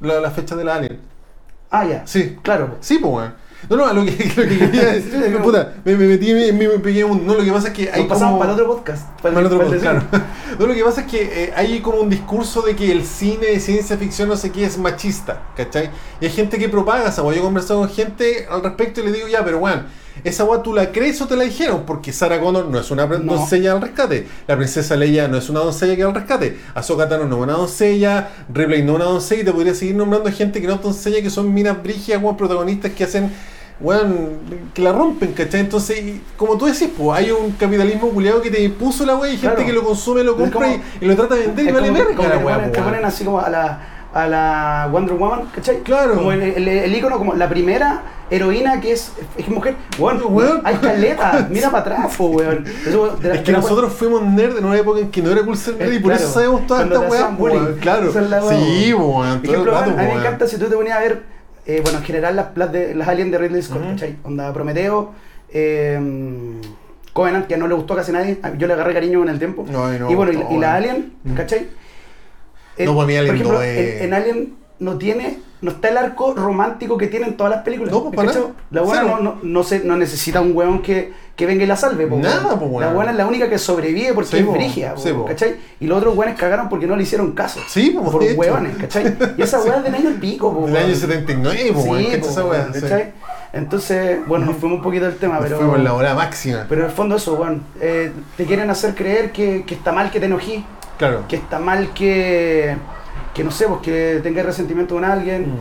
La, 0.00 0.20
la 0.20 0.30
fecha 0.30 0.56
de 0.56 0.64
la 0.64 0.74
Alien. 0.76 0.98
Ah, 1.70 1.86
ya. 1.86 2.06
Sí. 2.06 2.36
Claro. 2.42 2.70
po. 2.72 2.76
Sí, 2.80 2.98
pues, 2.98 3.12
weón. 3.12 3.34
No, 3.70 3.76
no, 3.76 3.92
lo 3.92 4.04
que, 4.04 4.10
lo 4.36 4.42
que 4.42 4.58
quería 4.58 4.84
decir, 4.92 5.12
Sí, 5.24 5.30
no. 5.32 5.42
puta, 5.42 5.74
me, 5.84 5.96
me 5.96 6.06
metí 6.06 6.30
en 6.30 6.58
mi 6.58 6.66
pequeño 6.68 7.08
mundo. 7.08 7.24
No, 7.32 7.38
lo 7.38 7.44
que 7.44 7.52
pasa 7.52 7.68
es 7.68 7.74
que 7.74 7.90
hay 7.90 8.00
Nos 8.02 8.08
pasamos 8.08 8.32
como... 8.32 8.40
para 8.40 8.52
otro 8.52 8.66
podcast. 8.66 9.08
Para 9.20 9.40
el 9.40 9.46
otro 9.46 9.58
para 9.58 9.70
podcast, 9.70 9.82
claro. 10.10 10.24
No, 10.58 10.66
lo 10.66 10.74
que 10.74 10.84
pasa 10.84 11.00
es 11.02 11.06
que 11.08 11.44
eh, 11.44 11.52
hay 11.56 11.80
como 11.80 11.98
un 12.00 12.10
discurso 12.10 12.62
de 12.62 12.76
que 12.76 12.92
el 12.92 13.04
cine 13.04 13.46
de 13.46 13.60
ciencia 13.60 13.96
ficción 13.96 14.28
no 14.28 14.36
sé 14.36 14.50
qué 14.52 14.64
es 14.64 14.78
machista, 14.78 15.42
¿cachai? 15.56 15.90
Y 16.20 16.26
hay 16.26 16.30
gente 16.30 16.58
que 16.58 16.68
propaga 16.68 17.08
esa. 17.08 17.22
Yo 17.22 17.32
he 17.32 17.40
conversado 17.40 17.80
con 17.80 17.88
gente 17.88 18.46
al 18.50 18.62
respecto 18.62 19.00
y 19.00 19.04
le 19.06 19.12
digo, 19.12 19.26
ya, 19.28 19.44
pero 19.44 19.58
weón, 19.58 19.86
esa 20.22 20.44
weá 20.44 20.62
tú 20.62 20.72
la 20.72 20.92
crees 20.92 21.20
o 21.22 21.26
te 21.26 21.34
la 21.34 21.42
dijeron, 21.42 21.82
porque 21.84 22.12
Sarah 22.12 22.40
Connor 22.40 22.66
no 22.66 22.78
es 22.78 22.88
una 22.92 23.04
No. 23.06 23.18
doncella 23.34 23.72
al 23.72 23.80
rescate, 23.80 24.28
la 24.46 24.56
princesa 24.56 24.94
Leia 24.94 25.26
no 25.26 25.36
es 25.38 25.48
una 25.50 25.58
doncella 25.60 25.96
que 25.96 26.04
al 26.04 26.14
rescate, 26.14 26.56
Ahsoka 26.74 27.08
Tano 27.08 27.24
no 27.24 27.36
es 27.38 27.42
una 27.42 27.54
doncella, 27.54 28.28
Ripley 28.52 28.84
no 28.84 28.92
es 28.92 28.96
una 28.96 29.04
doncella, 29.06 29.42
y 29.42 29.44
te 29.44 29.52
podría 29.52 29.74
seguir 29.74 29.96
nombrando 29.96 30.30
gente 30.30 30.60
que 30.60 30.68
no 30.68 30.74
es 30.74 30.82
doncella, 30.82 31.20
que 31.20 31.30
son 31.30 31.52
minas 31.52 31.82
brígidas, 31.82 32.22
weón, 32.22 32.36
protagonistas 32.36 32.92
que 32.92 33.02
hacen 33.02 33.32
weón, 33.80 34.38
que 34.72 34.82
la 34.82 34.92
rompen, 34.92 35.32
¿cachai? 35.32 35.60
Entonces, 35.60 36.00
como 36.36 36.56
tú 36.56 36.66
decís, 36.66 36.88
pues 36.96 37.18
hay 37.18 37.30
un 37.30 37.52
capitalismo 37.52 38.08
culiado 38.10 38.40
que 38.40 38.50
te 38.50 38.62
impuso 38.62 39.04
la 39.04 39.16
weá 39.16 39.32
y 39.32 39.36
gente 39.36 39.64
que 39.64 39.72
lo 39.72 39.82
consume, 39.82 40.22
lo 40.22 40.36
compra 40.36 40.60
como- 40.60 40.74
y, 40.74 41.04
y 41.04 41.06
lo 41.06 41.16
trata 41.16 41.34
de 41.34 41.46
vender 41.48 41.66
y 41.68 41.72
vale 41.72 41.90
verga 41.90 42.28
la 42.28 42.38
weá, 42.38 42.70
te 42.70 42.78
weón. 42.78 42.84
ponen 42.90 43.04
así 43.04 43.24
como 43.24 43.40
a 43.40 43.48
la, 43.50 43.80
a 44.14 44.26
la 44.28 44.88
Wonder 44.92 45.16
Woman, 45.16 45.48
¿cachai? 45.54 45.78
Claro. 45.82 46.14
Como 46.14 46.32
el, 46.32 46.40
el, 46.42 46.68
el 46.68 46.94
ícono, 46.94 47.18
como 47.18 47.34
la 47.34 47.48
primera 47.48 48.02
heroína 48.30 48.80
que 48.80 48.92
es, 48.92 49.12
es 49.36 49.48
mujer. 49.48 49.76
Bueno, 49.98 50.26
Weón. 50.28 50.62
hay 50.64 50.76
caleta, 50.76 51.46
mira 51.50 51.70
para 51.70 51.80
atrás, 51.96 52.16
po, 52.16 52.26
weón. 52.28 52.64
Eso, 52.86 53.16
de 53.20 53.28
la- 53.28 53.34
Es 53.34 53.40
que 53.42 53.52
nosotros 53.52 53.92
fuimos 53.92 54.22
nerd 54.22 54.56
en 54.58 54.64
una 54.64 54.78
época 54.78 55.00
en 55.00 55.10
que 55.10 55.20
no 55.20 55.30
era 55.30 55.42
cool 55.44 55.56
ser 55.56 55.76
nerd 55.76 55.92
y 55.92 55.98
por 55.98 56.12
Claro. 56.12 56.24
eso 56.24 56.32
sabemos 56.32 56.66
toda 56.66 56.80
Cuando 56.80 56.94
esta 56.94 57.06
te 57.06 57.10
weá, 57.12 57.20
hacían 57.22 57.36
po, 57.36 57.42
bullying. 57.42 57.58
weón. 57.64 57.78
Claro. 57.80 58.08
Es 58.08 58.30
la 58.30 58.40
Sí, 58.48 58.94
weón. 58.94 59.10
weón, 59.16 59.40
ejemplo, 59.44 59.72
rato, 59.72 59.84
a 59.84 59.86
mí 59.88 59.96
me 59.96 60.06
weón. 60.06 60.20
encanta 60.20 60.46
si 60.46 60.56
tú 60.58 60.66
te 60.66 60.74
ponías 60.76 60.96
a 60.96 61.00
ver, 61.00 61.33
eh, 61.66 61.80
bueno, 61.82 61.98
en 61.98 62.04
general 62.04 62.36
las, 62.36 62.56
las, 62.56 62.72
de, 62.72 62.94
las 62.94 63.08
aliens 63.08 63.30
de 63.32 63.38
Ridley 63.38 63.62
Scott. 63.62 63.82
¿cachai? 63.82 64.16
Onda 64.22 64.52
Prometeo, 64.52 65.12
eh, 65.50 65.98
Covenant, 67.12 67.46
que 67.46 67.56
no 67.56 67.68
le 67.68 67.74
gustó 67.74 67.94
a 67.94 67.98
casi 67.98 68.10
nadie, 68.12 68.38
yo 68.58 68.66
le 68.66 68.72
agarré 68.72 68.92
cariño 68.92 69.20
con 69.20 69.28
el 69.28 69.38
tiempo. 69.38 69.64
No, 69.70 69.94
y 69.94 69.98
no, 69.98 70.10
y 70.10 70.14
bueno, 70.14 70.32
y, 70.32 70.36
no, 70.36 70.50
y 70.52 70.58
la. 70.58 70.74
Alien, 70.74 71.12
Mm. 71.22 71.34
¿cachai? 71.34 71.68
Eh, 72.76 72.84
No, 72.86 72.94
para 72.96 73.06
mí 73.06 73.16
Alien 73.16 73.26
por 73.28 73.34
ejemplo, 73.36 73.58
no 73.58 73.62
es- 73.62 74.00
en, 74.00 74.04
en 74.06 74.14
Alien 74.14 74.54
no 74.80 74.98
tiene, 74.98 75.38
no 75.60 75.70
está 75.70 75.88
el 75.90 75.96
arco 75.96 76.34
romántico 76.34 76.98
que 76.98 77.06
tienen 77.06 77.36
todas 77.36 77.52
las 77.52 77.62
películas. 77.62 77.92
No, 77.92 78.10
pues, 78.10 78.16
para. 78.32 78.46
La 78.72 78.82
buena 78.82 79.02
no, 79.04 79.20
no, 79.20 79.38
no, 79.42 79.62
se, 79.62 79.84
no 79.84 79.96
necesita 79.96 80.40
un 80.40 80.56
weón 80.56 80.82
que, 80.82 81.12
que 81.36 81.46
venga 81.46 81.64
y 81.64 81.66
la 81.66 81.76
salve, 81.76 82.06
po, 82.06 82.16
Nada. 82.16 82.56
La 82.80 82.92
buena 82.92 83.10
es 83.10 83.16
la 83.16 83.26
única 83.26 83.48
que 83.50 83.58
sobrevive 83.58 84.12
porque 84.14 84.30
Sí, 84.30 84.36
es 84.38 84.44
po. 84.46 84.52
brigia, 84.52 84.94
Sí, 84.96 85.12
po. 85.12 85.24
¿cachai? 85.24 85.56
Y 85.80 85.86
los 85.88 85.98
otros 85.98 86.16
weones 86.16 86.38
cagaron 86.38 86.68
porque 86.68 86.86
no 86.86 86.94
le 86.94 87.02
hicieron 87.02 87.32
caso. 87.32 87.60
Sí, 87.68 87.90
po, 87.90 88.08
por 88.10 88.22
hueones, 88.22 88.76
¿cachai? 88.76 89.16
Y 89.36 89.42
esa 89.42 89.60
weá 89.60 89.78
es 89.78 89.82
del 89.84 89.94
año 89.96 90.08
el 90.10 90.14
pico, 90.14 90.52
po, 90.54 90.66
Del 90.66 90.76
año 90.76 90.94
79, 90.94 91.72
po. 91.72 91.82
Sí, 91.82 92.04
¿Cachai 92.04 92.20
po, 92.20 92.28
esa 92.28 92.44
weá? 92.44 92.68
¿cachai? 92.72 93.12
Entonces, 93.52 94.18
bueno, 94.26 94.46
nos 94.46 94.56
fuimos 94.56 94.78
un 94.78 94.82
poquito 94.82 95.04
del 95.06 95.16
tema, 95.16 95.34
Nos 95.34 95.44
pero. 95.44 95.56
Fuimos 95.58 95.80
la 95.80 95.94
hora 95.94 96.14
máxima. 96.14 96.66
Pero 96.68 96.82
en 96.82 96.86
el 96.88 96.92
fondo 96.92 97.16
eso, 97.16 97.34
weón. 97.34 97.62
eh, 97.80 98.12
te 98.36 98.44
quieren 98.46 98.70
hacer 98.70 98.94
creer 98.94 99.30
que, 99.32 99.64
que 99.64 99.74
está 99.74 99.92
mal 99.92 100.10
que 100.10 100.20
te 100.20 100.26
enojí, 100.26 100.64
Claro. 100.98 101.24
que 101.28 101.36
está 101.36 101.58
mal 101.58 101.92
que, 101.94 102.76
que 103.32 103.42
no 103.44 103.50
sé, 103.50 103.66
pues 103.66 103.80
que 103.80 104.20
tengas 104.22 104.46
resentimiento 104.46 104.94
con 104.94 105.04
alguien. 105.04 105.42
Mm. 105.52 105.58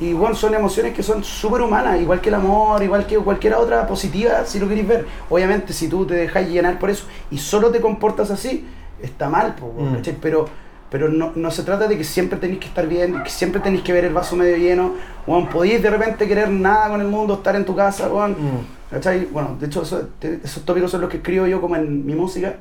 Y 0.00 0.12
bueno, 0.12 0.34
son 0.34 0.54
emociones 0.54 0.92
que 0.92 1.02
son 1.02 1.22
súper 1.22 1.62
humanas, 1.62 2.00
igual 2.00 2.20
que 2.20 2.28
el 2.28 2.34
amor, 2.34 2.82
igual 2.82 3.06
que 3.06 3.16
cualquier 3.18 3.54
otra 3.54 3.86
positiva, 3.86 4.44
si 4.44 4.58
lo 4.58 4.68
queréis 4.68 4.88
ver. 4.88 5.06
Obviamente, 5.30 5.72
si 5.72 5.88
tú 5.88 6.04
te 6.04 6.14
dejas 6.14 6.48
llenar 6.48 6.78
por 6.78 6.90
eso 6.90 7.06
y 7.30 7.38
solo 7.38 7.70
te 7.70 7.80
comportas 7.80 8.30
así, 8.30 8.66
está 9.00 9.28
mal, 9.28 9.54
po, 9.54 9.72
Mm. 9.78 9.96
Pero, 10.20 10.46
pero 10.90 11.08
no, 11.08 11.32
no 11.34 11.50
se 11.50 11.62
trata 11.62 11.86
de 11.86 11.96
que 11.96 12.04
siempre 12.04 12.38
tenéis 12.38 12.58
que 12.60 12.66
estar 12.66 12.86
bien, 12.88 13.22
que 13.22 13.30
siempre 13.30 13.60
tenéis 13.60 13.82
que 13.82 13.92
ver 13.92 14.04
el 14.04 14.12
vaso 14.12 14.34
medio 14.36 14.56
lleno. 14.56 14.94
Weón, 15.26 15.48
podéis 15.48 15.82
de 15.82 15.90
repente 15.90 16.26
querer 16.26 16.48
nada 16.50 16.88
con 16.88 17.00
el 17.00 17.06
mundo, 17.08 17.34
estar 17.34 17.54
en 17.56 17.64
tu 17.64 17.74
casa, 17.76 18.08
weón. 18.08 18.32
Mm. 18.32 18.66
¿cachai? 18.90 19.26
Bueno, 19.26 19.56
de 19.58 19.66
hecho, 19.66 19.82
eso- 19.82 20.08
te- 20.20 20.38
esos 20.44 20.64
tópicos 20.64 20.90
son 20.90 21.00
los 21.00 21.10
que 21.10 21.16
escribo 21.16 21.46
yo 21.48 21.60
como 21.60 21.74
en 21.76 22.04
mi 22.06 22.14
música. 22.14 22.56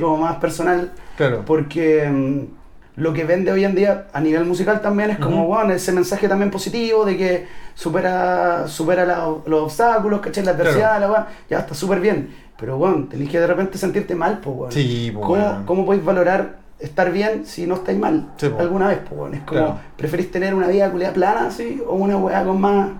Como 0.00 0.16
más 0.16 0.36
personal, 0.36 0.92
Claro. 1.16 1.42
porque 1.46 2.08
mm, 2.08 2.61
lo 2.96 3.12
que 3.12 3.24
vende 3.24 3.50
hoy 3.52 3.64
en 3.64 3.74
día 3.74 4.06
a 4.12 4.20
nivel 4.20 4.44
musical 4.44 4.80
también 4.82 5.10
es 5.10 5.18
como, 5.18 5.46
bueno, 5.46 5.72
ese 5.72 5.92
mensaje 5.92 6.28
también 6.28 6.50
positivo 6.50 7.04
de 7.06 7.16
que 7.16 7.46
supera, 7.74 8.68
supera 8.68 9.04
la- 9.06 9.34
los 9.46 9.62
obstáculos, 9.62 10.20
¿cachai? 10.20 10.44
La 10.44 10.50
adversidad, 10.52 11.00
la 11.00 11.10
weá, 11.10 11.26
ya 11.48 11.60
está 11.60 11.74
súper 11.74 12.00
bien. 12.00 12.34
Pero, 12.58 12.76
bueno, 12.76 13.06
tenés 13.10 13.28
que 13.30 13.40
de 13.40 13.46
repente 13.46 13.78
sentirte 13.78 14.14
mal, 14.14 14.38
pues. 14.38 14.74
Sí, 14.74 15.10
pues, 15.12 15.26
¿Cómo. 15.26 15.62
¿Cómo 15.66 15.86
podéis 15.86 16.04
valorar 16.04 16.58
estar 16.78 17.10
bien 17.10 17.46
si 17.46 17.66
no 17.66 17.74
estáis 17.76 17.98
mal 17.98 18.28
Sí, 18.36 18.50
alguna 18.58 18.88
vez, 18.88 18.98
pues? 19.08 19.32
Es 19.34 19.40
como, 19.40 19.46
Claro. 19.60 19.78
¿preferís 19.96 20.30
tener 20.30 20.54
una 20.54 20.66
vida 20.68 20.90
culiada 20.90 21.14
plana, 21.14 21.46
así, 21.46 21.82
o 21.86 21.94
una 21.94 22.16
weá 22.18 22.44
con 22.44 22.60
más, 22.60 22.90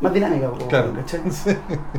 más 0.00 0.12
dinámica, 0.12 0.50
pues, 0.50 0.64
Claro. 0.64 0.94
¿cachai? 0.94 1.20
Sí. 1.30 1.50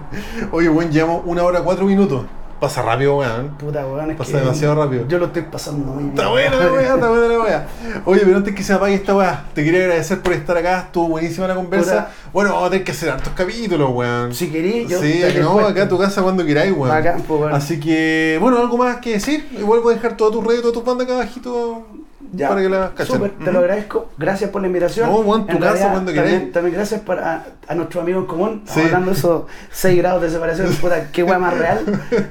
Oye, 0.52 0.68
weón, 0.70 0.92
llevamos 0.92 1.22
una 1.26 1.44
hora 1.44 1.62
cuatro 1.62 1.86
minutos. 1.86 2.26
Pasa 2.60 2.82
rápido, 2.82 3.18
weón. 3.18 3.50
Puta, 3.58 3.86
weón, 3.86 4.12
es 4.12 4.18
Pasa 4.18 4.32
que 4.32 4.38
demasiado 4.38 4.76
rápido. 4.76 5.08
Yo 5.08 5.18
lo 5.18 5.26
estoy 5.26 5.42
pasando 5.44 5.86
muy 5.86 6.04
bien. 6.04 6.10
Está 6.16 6.30
buena 6.30 6.56
la 6.56 6.72
weá, 6.72 6.94
está 6.96 7.10
buena 7.10 7.28
la 7.28 7.40
weá. 7.40 7.68
Oye, 8.06 8.22
pero 8.24 8.38
antes 8.38 8.56
que 8.56 8.64
se 8.64 8.74
apague 8.74 8.94
esta 8.94 9.16
weá, 9.16 9.46
te 9.54 9.64
quería 9.64 9.82
agradecer 9.82 10.22
por 10.22 10.34
estar 10.34 10.56
acá, 10.58 10.80
estuvo 10.80 11.10
buenísima 11.10 11.48
la 11.48 11.56
conversa. 11.56 12.06
Puta. 12.06 12.12
Bueno, 12.32 12.52
vamos 12.52 12.68
a 12.68 12.70
tener 12.72 12.86
que 12.86 12.92
hacer 12.92 13.10
hartos 13.10 13.34
capítulos, 13.36 13.90
weón. 13.94 14.34
Si 14.34 14.50
querís, 14.50 14.90
yo 14.90 15.02
sí, 15.02 15.22
acá, 15.22 15.40
no, 15.40 15.60
acá 15.60 15.84
a 15.84 15.90
tu 15.90 15.98
casa 15.98 16.22
cuando 16.22 16.46
queráis, 16.46 16.72
weón. 16.72 16.90
Bacán, 16.90 17.24
pues, 17.28 17.42
weón. 17.42 17.54
Así 17.54 17.80
que, 17.80 18.38
bueno, 18.40 18.58
algo 18.58 18.78
más 18.78 18.98
que 18.98 19.12
decir. 19.12 19.50
Igual 19.60 19.82
voy 19.82 19.94
a 19.94 19.96
dejar 19.98 20.16
todas 20.16 20.34
tus 20.34 20.44
redes, 20.44 20.62
todas 20.62 20.74
tus 20.74 20.86
bandas 20.86 21.06
acá 21.06 21.16
abajito 21.16 21.86
Ya, 22.34 22.50
para 22.50 22.62
que 22.62 22.70
cachen. 22.96 23.06
súper, 23.16 23.32
te 23.32 23.52
lo 23.52 23.60
agradezco. 23.60 24.10
Gracias 24.18 24.50
por 24.50 24.62
la 24.62 24.68
invitación. 24.68 25.10
No, 25.10 25.18
tu 25.24 25.34
En 25.36 25.46
casa 25.46 25.60
realidad, 25.60 25.92
cuando 25.92 26.12
también, 26.14 26.34
queráis. 26.36 26.52
también 26.54 26.76
gracias 26.76 27.02
para, 27.02 27.34
a, 27.36 27.46
a 27.68 27.76
nuestro 27.76 28.02
amigo 28.02 28.20
en 28.20 28.26
común. 28.26 28.64
Sí. 28.66 28.82
hablando 28.82 29.12
de 29.12 29.18
esos 29.18 29.44
6 29.72 29.98
grados 29.98 30.22
de 30.22 30.30
separación. 30.30 30.70
Puta, 30.82 31.12
qué 31.12 31.24
weá 31.24 31.40
más 31.40 31.58
real. 31.58 31.80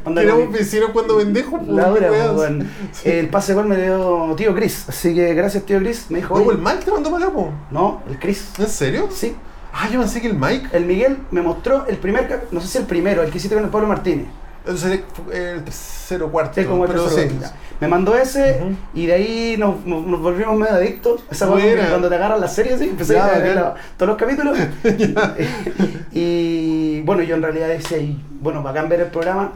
Onda, 0.05 0.21
Que 0.23 0.27
éramos 0.27 0.45
como- 0.47 0.57
vecinos 0.59 0.91
cuando 0.93 1.17
pendejos, 1.19 1.61
pues, 1.65 1.69
La 1.77 1.89
dura, 1.89 2.11
weón. 2.11 2.35
pues, 2.37 2.49
weón. 2.51 2.71
El 3.05 3.29
pase 3.29 3.53
de 3.53 3.57
gol 3.57 3.67
me 3.67 3.77
dio 3.81 4.35
tío 4.37 4.55
Chris. 4.55 4.89
Así 4.89 5.15
que 5.15 5.35
gracias, 5.35 5.65
tío 5.65 5.79
Chris. 5.79 6.07
Me 6.11 6.19
dijo, 6.19 6.39
No, 6.39 6.51
el 6.51 6.59
Mike 6.59 6.85
te 6.85 6.91
mandó 6.91 7.11
para 7.11 7.25
acá, 7.27 7.35
po. 7.35 7.51
no, 7.71 8.03
el 8.09 8.19
Chris. 8.19 8.49
¿En 8.59 8.69
serio? 8.69 9.09
Sí. 9.11 9.35
Ah, 9.73 9.89
yo 9.91 9.99
pensé 9.99 10.21
que 10.21 10.29
el 10.29 10.35
Mike. 10.39 10.69
El 10.73 10.85
Miguel 10.85 11.19
me 11.33 11.43
mostró 11.43 11.85
el 11.89 11.97
primer, 11.97 12.47
no 12.53 12.61
sé 12.61 12.69
si 12.69 12.79
el 12.79 12.85
primero, 12.85 13.23
el 13.23 13.31
que 13.33 13.39
hiciste 13.39 13.57
con 13.57 13.65
el 13.65 13.71
Pablo 13.71 13.89
Martínez. 13.89 14.27
Entonces, 14.67 15.03
el 15.33 15.63
tercero 15.63 16.31
cuarto. 16.33 16.65
Como 16.67 16.85
el 16.85 16.91
pero 16.91 17.05
tercero, 17.05 17.31
sí. 17.31 17.39
ya. 17.41 17.53
Me 17.81 17.89
mandó 17.89 18.17
ese 18.17 18.61
y 18.95 19.07
de 19.07 19.13
ahí 19.13 19.57
nos, 19.59 19.85
nos- 19.85 20.07
nos 20.07 20.21
volvimos 20.21 20.57
medio 20.57 20.75
adictos. 20.75 21.23
Esa 21.31 21.47
cuando, 21.49 22.09
te 22.09 22.15
agarran 22.15 22.41
las 22.41 22.55
series, 22.55 22.79
¿sí? 22.79 22.89
empecé 22.89 23.15
Ya, 23.15 23.27
a 23.27 23.39
ver 23.39 23.55
la- 23.57 23.75
todos 23.99 24.09
los 24.09 24.17
capítulos. 24.17 24.57
y 26.13 27.01
bueno, 27.03 27.23
yo 27.23 27.35
en 27.37 27.43
realidad 27.43 27.69
decía, 27.69 27.99
y, 27.99 28.23
bueno, 28.41 28.63
bacán 28.63 28.89
ver 28.89 29.01
el 29.01 29.09
programa, 29.09 29.53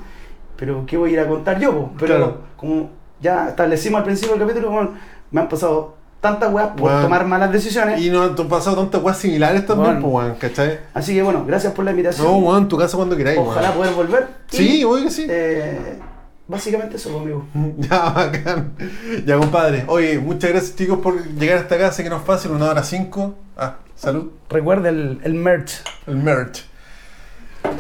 pero 0.57 0.85
¿qué 0.87 0.97
voy 0.97 1.11
a 1.11 1.13
ir 1.15 1.21
a 1.21 1.29
contar 1.29 1.59
yo? 1.59 1.73
po? 1.73 1.91
Pero 1.99 2.17
Claro. 2.17 2.39
como 2.57 2.91
ya 3.21 3.49
establecimos 3.49 3.99
al 3.99 4.05
principio 4.05 4.37
del 4.37 4.47
capítulo, 4.47 4.71
bueno, 4.71 4.91
me 5.31 5.41
han 5.41 5.49
pasado 5.49 5.95
tantas 6.21 6.53
weas 6.53 6.69
por 6.69 6.81
Bueno. 6.81 7.03
tomar 7.03 7.27
malas 7.27 7.53
decisiones. 7.53 8.01
Y 8.01 8.11
nos 8.11 8.39
han 8.39 8.49
pasado 8.49 8.77
tantas 8.77 9.03
weas 9.03 9.19
similares 9.19 9.64
también, 9.66 10.01
Bueno. 10.01 10.11
pues, 10.11 10.25
weón, 10.27 10.37
¿cachai? 10.39 10.81
Así 10.95 11.14
que 11.14 11.23
bueno, 11.23 11.45
gracias 11.47 11.73
por 11.73 11.85
la 11.85 11.93
invitación. 11.93 12.27
No, 12.27 12.39
weón, 12.39 12.69
tu 12.69 12.77
casa 12.77 12.97
cuando 12.97 13.16
queráis, 13.16 13.39
Ojalá 13.39 13.73
poder 13.73 13.95
volver. 13.95 14.27
Sí, 14.51 14.83
obvio 14.85 15.05
que 15.05 15.11
sí. 15.11 15.27
eh, 15.29 15.99
básicamente 16.49 16.97
eso 16.97 17.12
conmigo. 17.12 17.47
Ya, 17.79 18.11
bacán. 18.11 18.73
Ya, 19.27 19.37
compadre. 19.39 19.85
Oye, 19.87 20.19
muchas 20.19 20.51
gracias, 20.51 20.75
chicos, 20.77 20.99
por 20.99 21.25
llegar 21.35 21.59
hasta 21.59 21.75
acá. 21.77 21.93
Sé 21.93 22.03
que 22.03 22.11
no 22.11 22.16
es 22.16 22.23
fácil, 22.25 22.51
una 22.51 22.66
hora 22.71 22.83
cinco. 22.83 23.35
Ah, 23.57 23.77
salud. 23.95 24.31
Recuerda 24.51 24.89
el, 24.89 25.21
el 25.23 25.35
merch. 25.35 25.83
El 26.07 26.16
merch. 26.16 26.64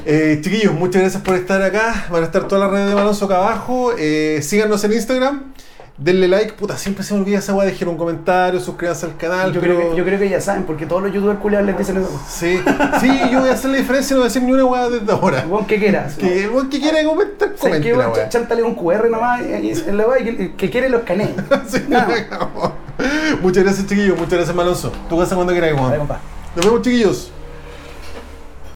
Eh, 0.04 0.40
chiquillos, 0.42 0.74
muchas 0.74 1.02
gracias 1.02 1.22
por 1.22 1.34
estar 1.34 1.62
acá. 1.62 2.06
Van 2.10 2.22
a 2.22 2.26
estar 2.26 2.46
todas 2.46 2.62
las 2.64 2.70
redes 2.72 2.88
de 2.88 2.94
Balonso 2.94 3.24
acá 3.24 3.36
abajo. 3.38 3.92
Eh, 3.98 4.40
síganos 4.42 4.82
en 4.84 4.92
Instagram. 4.92 5.52
Denle 5.98 6.28
like. 6.28 6.52
Puta, 6.52 6.76
siempre 6.76 7.02
se 7.04 7.12
me 7.12 7.20
olvida 7.20 7.38
esa 7.40 7.52
weá. 7.54 7.66
Dejen 7.66 7.88
un 7.88 7.96
comentario, 7.96 8.60
suscríbanse 8.60 9.06
al 9.06 9.16
canal. 9.16 9.52
Yo, 9.52 9.60
pero... 9.60 9.76
creo 9.76 9.90
que, 9.90 9.96
yo 9.96 10.04
creo 10.04 10.18
que 10.20 10.28
ya 10.28 10.40
saben, 10.40 10.62
porque 10.64 10.86
todos 10.86 11.02
los 11.02 11.12
youtubers 11.12 11.40
culiados 11.40 11.66
les 11.66 11.76
dicen 11.76 11.96
eso. 11.96 12.20
Sí, 12.28 12.60
sí, 13.00 13.20
yo 13.32 13.40
voy 13.40 13.48
a 13.48 13.52
hacer 13.54 13.70
la 13.70 13.78
diferencia. 13.78 14.14
No 14.14 14.20
voy 14.20 14.26
a 14.26 14.28
decir 14.28 14.42
ni 14.42 14.52
una 14.52 14.64
weá 14.64 14.88
desde 14.88 15.10
ahora. 15.12 15.44
Weón, 15.48 15.66
que 15.66 15.78
quieras. 15.78 16.14
Que 16.18 16.48
weón 16.48 16.70
que 16.70 16.80
quiera 16.80 17.02
comentar, 17.04 17.48
¿Sabes 17.48 17.60
comente 17.60 17.88
qué, 17.88 17.92
la 17.96 17.98
weón? 17.98 18.12
weá. 18.12 18.26
Ch- 18.26 18.30
Chántale 18.30 18.62
un 18.62 18.74
QR 18.76 19.10
nomás 19.10 19.40
en 19.42 19.96
la 19.96 20.06
weá 20.06 20.20
y 20.20 20.24
que, 20.36 20.54
que 20.54 20.70
quiere 20.70 20.88
los. 20.88 21.02
Sí, 21.68 21.82
Nada. 21.88 22.06
Muchas 23.42 23.64
gracias, 23.64 23.86
chiquillos. 23.86 24.16
Muchas 24.16 24.34
gracias, 24.34 24.54
Malonzo. 24.54 24.92
Tu 25.08 25.18
casa 25.18 25.34
cuando 25.34 25.52
quieras, 25.52 25.72
weón. 25.72 25.86
Dale, 25.86 25.98
compa. 25.98 26.20
Nos 26.54 26.64
vemos, 26.64 26.82
chiquillos. 26.82 27.32